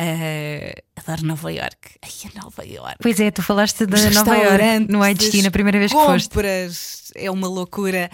Ah, 0.00 0.80
adoro 0.96 1.26
Nova 1.26 1.52
Iorque. 1.52 1.98
Ai, 2.02 2.30
a 2.30 2.42
Nova 2.42 2.64
Iorque. 2.64 2.98
Pois 3.02 3.18
é, 3.18 3.30
tu 3.32 3.42
falaste 3.42 3.84
da 3.84 3.98
Nova 4.10 4.36
York 4.36 4.92
no 4.92 5.04
IDC 5.04 5.42
na 5.42 5.50
primeira 5.50 5.78
vez 5.78 5.90
que 5.92 5.98
foste. 5.98 6.28
compras, 6.28 7.12
é 7.16 7.28
uma 7.30 7.48
loucura. 7.48 8.08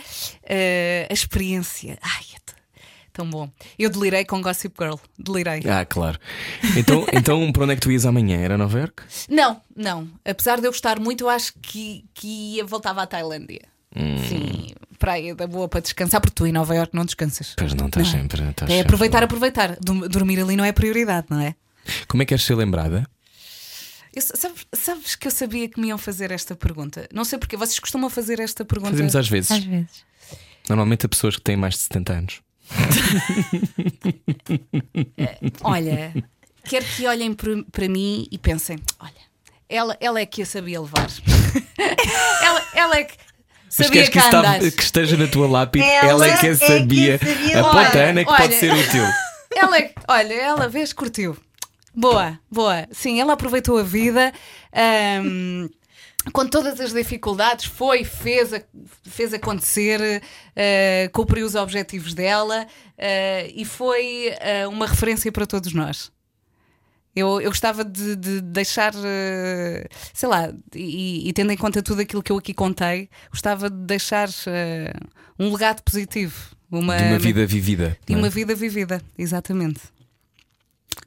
Eh, 0.45 1.07
a 1.11 1.13
experiência, 1.13 1.99
ai, 2.01 2.23
é 2.35 2.39
tão 3.13 3.29
bom. 3.29 3.49
Eu 3.79 3.91
delirei 3.91 4.25
com 4.25 4.41
Gossip 4.41 4.75
Girl, 4.81 4.97
delirei. 5.19 5.61
Ah, 5.71 5.85
claro. 5.85 6.19
Então, 6.77 7.07
então 7.13 7.53
para 7.53 7.63
onde 7.65 7.73
é 7.73 7.77
que 7.77 7.83
tu 7.83 7.93
ias 7.93 8.07
amanhã? 8.07 8.39
Era 8.41 8.57
Nova 8.57 8.79
York? 8.79 9.03
Não, 9.29 9.61
não. 9.77 10.09
Apesar 10.25 10.61
de 10.61 10.67
eu 10.67 10.73
gostar 10.73 10.99
muito, 10.99 11.23
eu 11.25 11.29
acho 11.29 11.53
que, 11.61 12.05
que 12.15 12.27
ia 12.57 12.65
voltava 12.65 13.03
à 13.03 13.07
Tailândia. 13.07 13.61
Hum. 13.95 14.17
Sim, 14.29 14.67
praia 14.99 15.35
da 15.37 15.47
boa 15.47 15.69
para 15.69 15.81
descansar, 15.81 16.21
porque 16.21 16.35
tu 16.35 16.47
em 16.47 16.51
Nova 16.53 16.75
Iorque 16.75 16.97
não 16.97 17.05
descansas. 17.05 17.55
Pois 17.57 17.73
não, 17.75 17.87
estás 17.87 18.11
Não 18.11 18.19
é? 18.19 18.23
sempre. 18.23 18.43
estás 18.51 18.71
É 18.71 18.75
sempre 18.75 18.87
aproveitar, 18.89 19.19
lá. 19.19 19.25
aproveitar. 19.27 19.77
Dormir 19.81 20.41
ali 20.41 20.57
não 20.57 20.65
é 20.65 20.73
prioridade, 20.73 21.27
não 21.31 21.39
é? 21.41 21.55
Como 22.09 22.23
é 22.23 22.27
que 22.27 22.31
queres 22.31 22.45
ser 22.45 22.55
lembrada? 22.55 23.07
Eu- 24.15 24.23
sabes, 24.23 24.67
sabes 24.75 25.15
que 25.17 25.27
eu 25.27 25.31
sabia 25.31 25.69
que 25.69 25.81
me 25.81 25.89
iam 25.89 25.99
fazer 25.99 26.31
esta 26.31 26.55
pergunta? 26.55 27.09
Não 27.13 27.25
sei 27.25 27.39
porque 27.39 27.57
vocês 27.57 27.79
costumam 27.79 28.09
fazer 28.09 28.39
esta 28.41 28.65
pergunta. 28.65 28.93
Fazemos 28.93 29.17
às 29.17 29.29
vezes. 29.29 29.51
Às 29.51 29.65
vezes. 29.65 30.05
Normalmente 30.69 31.05
a 31.07 31.09
pessoas 31.09 31.37
que 31.37 31.43
têm 31.43 31.57
mais 31.57 31.75
de 31.75 31.81
70 31.81 32.13
anos. 32.13 32.41
Olha, 35.63 36.13
quero 36.65 36.85
que 36.85 37.07
olhem 37.07 37.35
para 37.35 37.89
mim 37.89 38.27
e 38.31 38.39
pensem: 38.39 38.79
olha, 39.01 39.13
ela, 39.69 39.97
ela 40.01 40.21
é 40.21 40.27
que 40.27 40.43
a 40.43 40.47
sabia 40.47 40.81
levar. 40.81 41.07
ela, 42.43 42.63
ela 42.75 42.97
é 42.97 43.05
que 43.05 43.15
Mas 43.67 43.75
sabia 43.75 43.91
queres 43.93 44.09
que 44.09 44.19
que, 44.19 44.25
estava- 44.25 44.59
que 44.59 44.83
esteja 44.83 45.17
na 45.17 45.27
tua 45.27 45.49
lápide? 45.49 45.85
Ela 45.85 46.09
Ela 46.11 46.27
é 46.29 46.37
que 46.39 46.47
é 46.47 46.51
a 46.53 46.57
que 46.57 46.67
sabia. 46.67 47.19
sabia. 47.19 47.61
Aponta 47.61 47.79
Olha, 47.99 48.11
Ana 48.11 48.25
que 48.25 48.31
olha. 48.31 48.39
pode 48.41 48.55
ser 48.55 48.73
útil. 48.73 49.05
Ela 49.57 49.79
é, 49.79 49.93
olha, 50.09 50.35
ela 50.35 50.69
vês, 50.69 50.93
curtiu. 50.93 51.37
Boa, 51.95 52.39
boa. 52.51 52.87
Sim, 52.91 53.21
ela 53.21 53.35
aproveitou 53.35 53.79
a 53.79 53.83
vida. 53.83 54.33
ahm, 54.73 55.69
com 56.33 56.47
todas 56.47 56.81
as 56.81 56.93
dificuldades, 56.95 57.67
foi, 57.67 58.03
fez, 58.03 58.53
a- 58.55 58.63
fez 59.05 59.35
acontecer, 59.35 60.23
ah, 60.57 61.09
cumpriu 61.13 61.45
os 61.47 61.55
objetivos 61.55 62.15
dela 62.15 62.67
ah, 62.99 63.49
e 63.55 63.65
foi 63.65 64.33
ah, 64.41 64.69
uma 64.69 64.87
referência 64.87 65.31
para 65.31 65.47
todos 65.47 65.73
nós. 65.75 66.11
Eu, 67.15 67.41
eu 67.41 67.49
gostava 67.51 67.85
de, 67.85 68.17
de 68.17 68.41
deixar, 68.41 68.93
sei 70.13 70.29
lá, 70.29 70.53
e, 70.75 71.29
e 71.29 71.33
tendo 71.33 71.53
em 71.53 71.57
conta 71.57 71.81
tudo 71.81 72.01
aquilo 72.01 72.21
que 72.23 72.33
eu 72.33 72.39
aqui 72.39 72.53
contei, 72.53 73.09
gostava 73.31 73.71
de 73.71 73.77
deixar 73.85 74.29
um 75.39 75.53
legado 75.53 75.81
positivo. 75.83 76.35
Uma, 76.69 76.97
De 76.97 77.05
uma 77.05 77.19
vida 77.21 77.47
vivida. 77.47 77.97
de 78.05 78.15
é? 78.15 78.17
uma 78.17 78.29
vida 78.29 78.53
vivida, 78.53 79.01
exatamente. 79.17 79.81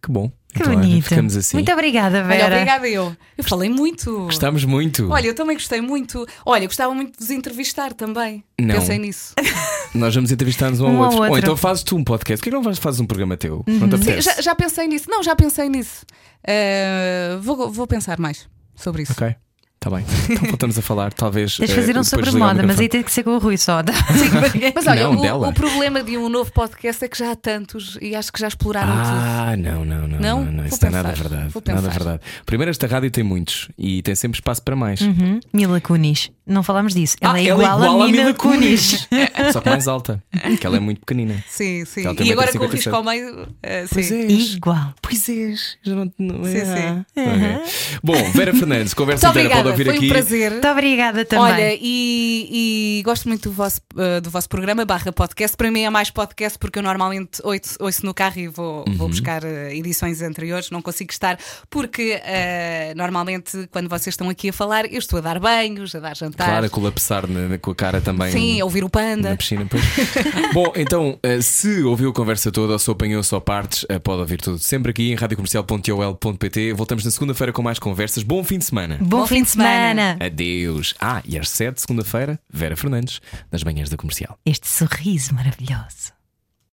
Que 0.02 0.12
bom. 0.12 0.30
Que 0.54 0.62
Então, 0.62 0.74
olha, 0.74 0.82
bonito. 0.82 1.04
ficamos 1.04 1.36
assim. 1.36 1.58
Muito 1.58 1.72
obrigada, 1.72 2.20
Olha, 2.20 2.28
Vera. 2.28 2.56
obrigada 2.56 2.88
eu. 2.88 3.16
Eu 3.38 3.44
falei 3.44 3.70
muito. 3.70 4.12
Gostámos 4.26 4.64
muito. 4.64 5.10
Olha, 5.12 5.28
eu 5.28 5.36
também 5.36 5.56
gostei 5.56 5.82
muito. 5.82 6.26
Olha, 6.46 6.64
eu 6.64 6.68
gostava 6.68 6.94
muito 6.94 7.12
de 7.14 7.20
vos 7.20 7.30
entrevistar 7.30 7.94
também. 7.94 8.44
Não. 8.60 8.76
Pensei 8.76 8.98
nisso. 8.98 9.34
Nós 9.94 10.16
vamos 10.16 10.32
entrevistar-nos 10.32 10.80
um 10.80 10.88
ao 10.88 10.92
Um 10.92 10.98
ao 10.98 11.04
outro. 11.04 11.18
Ou 11.18 11.24
outro. 11.26 11.40
então 11.40 11.58
fazes 11.58 11.84
tu 11.84 11.96
um 11.96 12.04
podcast. 12.04 12.42
Por 12.42 12.50
que 12.50 12.56
não 12.56 12.76
fazes 12.76 13.00
um 13.00 13.06
programa 13.06 13.38
teu? 13.38 13.64
Não 13.68 13.90
te 13.90 14.04
Sim, 14.04 14.22
já, 14.22 14.42
já 14.42 14.56
pensei 14.56 14.88
nisso. 14.88 15.10
Não, 15.10 15.22
já 15.22 15.36
pensei 15.36 15.70
nisso. 15.70 16.06
Uh, 16.44 17.40
vou, 17.42 17.72
vou 17.72 17.88
pensar 17.88 18.20
mais 18.20 18.48
sobre 18.76 19.04
isso. 19.04 19.12
Ok. 19.14 19.36
Está 19.80 19.96
bem. 19.96 20.04
Então 20.30 20.48
voltamos 20.50 20.78
a 20.78 20.82
falar. 20.82 21.14
Talvez. 21.14 21.56
Tens 21.58 21.68
de 21.70 21.74
eh, 21.74 21.76
fazer 21.76 21.92
um 21.98 22.02
depois 22.02 22.08
sobre 22.10 22.32
moda, 22.32 22.64
mas 22.64 22.80
aí 22.80 22.90
tem 22.90 23.04
que 23.04 23.12
ser 23.12 23.24
com 23.24 23.32
o 23.36 23.38
Rui 23.40 23.58
só. 23.58 23.78
Mas 24.76 24.88
olha, 24.88 25.04
Não, 25.04 25.14
o, 25.16 25.22
dela. 25.22 25.48
o 25.50 25.54
problema 25.54 26.04
de 26.04 26.18
um 26.18 26.28
novo 26.30 26.52
podcast 26.52 27.04
é 27.06 27.08
que 27.08 27.18
já 27.18 27.32
há 27.32 27.36
tantos 27.36 27.98
e 28.02 28.16
acho 28.16 28.32
que 28.34 28.40
já 28.40 28.48
exploraram 28.48 28.92
tudo. 28.94 29.06
Ah, 29.08 29.56
não, 29.58 29.86
não, 29.86 30.08
não. 30.08 30.20
Não? 30.20 30.46
Não, 30.46 30.52
não. 30.52 30.66
Isso 30.66 30.80
não 30.82 30.90
é 30.90 30.92
nada 30.92 31.12
verdade. 31.14 31.54
Nada 31.68 31.90
verdade. 31.90 32.22
Primeiro, 32.46 32.72
esta 32.72 32.88
rádio 32.88 33.10
tem 33.12 33.24
muitos 33.24 33.70
e 33.78 34.02
tem 34.02 34.16
sempre 34.16 34.38
espaço 34.38 34.62
para 34.64 34.76
mais. 34.76 35.00
Uhum. 35.02 35.40
Mila 35.54 35.80
Kunis. 35.80 36.32
Não 36.46 36.64
falámos 36.64 36.94
disso. 36.94 37.16
Ela, 37.20 37.34
Ah, 37.36 37.40
é, 37.42 37.44
igual 37.46 38.02
a 38.02 38.08
Mila 38.08 38.34
Kunis. 38.34 39.08
É, 39.38 39.52
Só 39.52 39.62
que 39.62 39.70
mais 39.70 39.88
alta. 39.88 40.24
Porque 40.42 40.66
ela 40.66 40.78
é 40.78 40.80
muito 40.80 41.00
pequenina. 41.02 41.44
Sim, 41.48 41.86
sim. 41.86 42.02
E 42.20 42.32
agora 42.32 42.52
com 42.52 42.60
o 42.60 42.68
1,57. 42.68 42.72
risco 42.72 42.96
ao 42.96 43.04
meio. 43.04 43.44
uh, 43.44 43.48
Pois 43.92 44.06
sim. 44.06 44.22
é. 44.22 44.32
Igual. 44.32 44.94
Pois 45.02 45.30
és. 45.30 45.78
Já 45.84 45.96
não, 45.96 46.12
não 46.18 46.44
Sim, 46.46 46.58
é. 46.58 46.66
sim. 46.66 47.06
Ok. 47.22 48.00
Bom, 48.04 48.32
Vera 48.32 48.54
Fernandes, 48.54 48.94
conversa 48.94 49.28
inteira 49.30 49.50
obrigada, 49.74 49.98
foi 49.98 49.98
aqui. 49.98 50.06
um 50.06 50.10
prazer. 50.10 50.52
Muito 50.52 50.68
obrigada 50.68 51.26
também. 51.26 51.46
Olha, 51.54 51.74
e, 51.80 53.00
e 53.00 53.02
gosto 53.04 53.28
muito 53.28 53.50
do 53.50 53.56
vosso, 53.56 53.82
uh, 53.96 54.22
do 54.22 54.30
vosso 54.30 54.50
programa, 54.50 54.86
barra 54.86 55.12
podcast. 55.12 55.56
Para 55.58 55.72
mim 55.72 55.82
é 55.82 55.90
mais 55.90 56.10
podcast 56.10 56.58
porque 56.60 56.80
eu 56.80 56.84
normalmente 56.84 57.42
ouço, 57.44 57.76
ouço 57.80 58.06
no 58.06 58.14
carro 58.14 58.40
e 58.40 58.48
vou, 58.48 58.84
Uhum. 58.88 58.96
vou 58.96 59.08
buscar 59.10 59.44
uh, 59.44 59.48
edições 59.72 60.22
anteriores. 60.22 60.70
Não 60.70 60.82
consigo 60.82 61.12
estar 61.12 61.38
porque 61.70 62.16
uh, 62.16 62.98
normalmente 62.98 63.68
quando 63.72 63.90
vocês 63.90 64.14
estão 64.14 64.30
aqui 64.30 64.50
a 64.50 64.54
falar, 64.54 64.86
eu 64.92 65.00
estou 65.00 65.18
a 65.20 65.22
dar 65.22 65.40
banhos, 65.40 65.94
a 65.96 66.00
dar 66.00 66.16
jantar. 66.16 66.46
Claro, 66.48 66.66
a 66.66 66.70
colapsar 66.70 67.28
na- 67.28 67.48
na- 67.50 67.58
com 67.58 67.72
a 67.72 67.76
cara 67.76 68.02
também. 68.02 68.32
Sim, 68.32 68.62
a 68.62 68.66
ouvir 68.66 68.84
o 68.84 68.90
panda. 68.90 69.32
Na 69.32 69.36
piscina, 69.38 69.66
pois. 69.70 69.84
Bom, 70.54 70.72
então, 70.76 71.18
eh, 71.24 71.42
se 71.42 71.82
ouviu 71.84 72.10
a 72.10 72.14
conversa 72.14 72.52
toda 72.52 72.74
ou 72.74 72.80
se 72.80 72.90
apanhou 72.90 73.22
só 73.24 73.40
partes, 73.40 73.86
eh, 73.90 74.00
pode 74.00 74.20
ouvir 74.22 74.38
tudo 74.38 74.58
sempre 74.60 74.92
aqui 74.92 75.12
em 75.12 75.16
radiocomercial.ol.pt. 75.16 76.74
Voltamos 76.74 77.06
na 77.06 77.12
segunda-feira 77.12 77.52
com 77.54 77.62
mais 77.62 77.80
conversas. 77.80 78.24
Bom 78.24 78.44
fim 78.44 78.58
de 78.58 78.66
semana. 78.66 78.98
Bom, 79.02 79.26
fim 79.28 79.44
de 79.44 79.50
semana. 79.64 80.18
Adeus. 80.20 80.96
Ah, 81.00 81.22
e 81.26 81.38
às 81.38 81.50
7, 81.50 81.82
segunda-feira, 81.82 82.40
Vera 82.50 82.76
Fernandes, 82.76 83.22
nas 83.52 83.64
manhãs 83.64 83.90
da 83.90 83.98
comercial. 83.98 84.40
Este 84.46 84.68
sorriso 84.68 85.34
maravilhoso. 85.34 86.17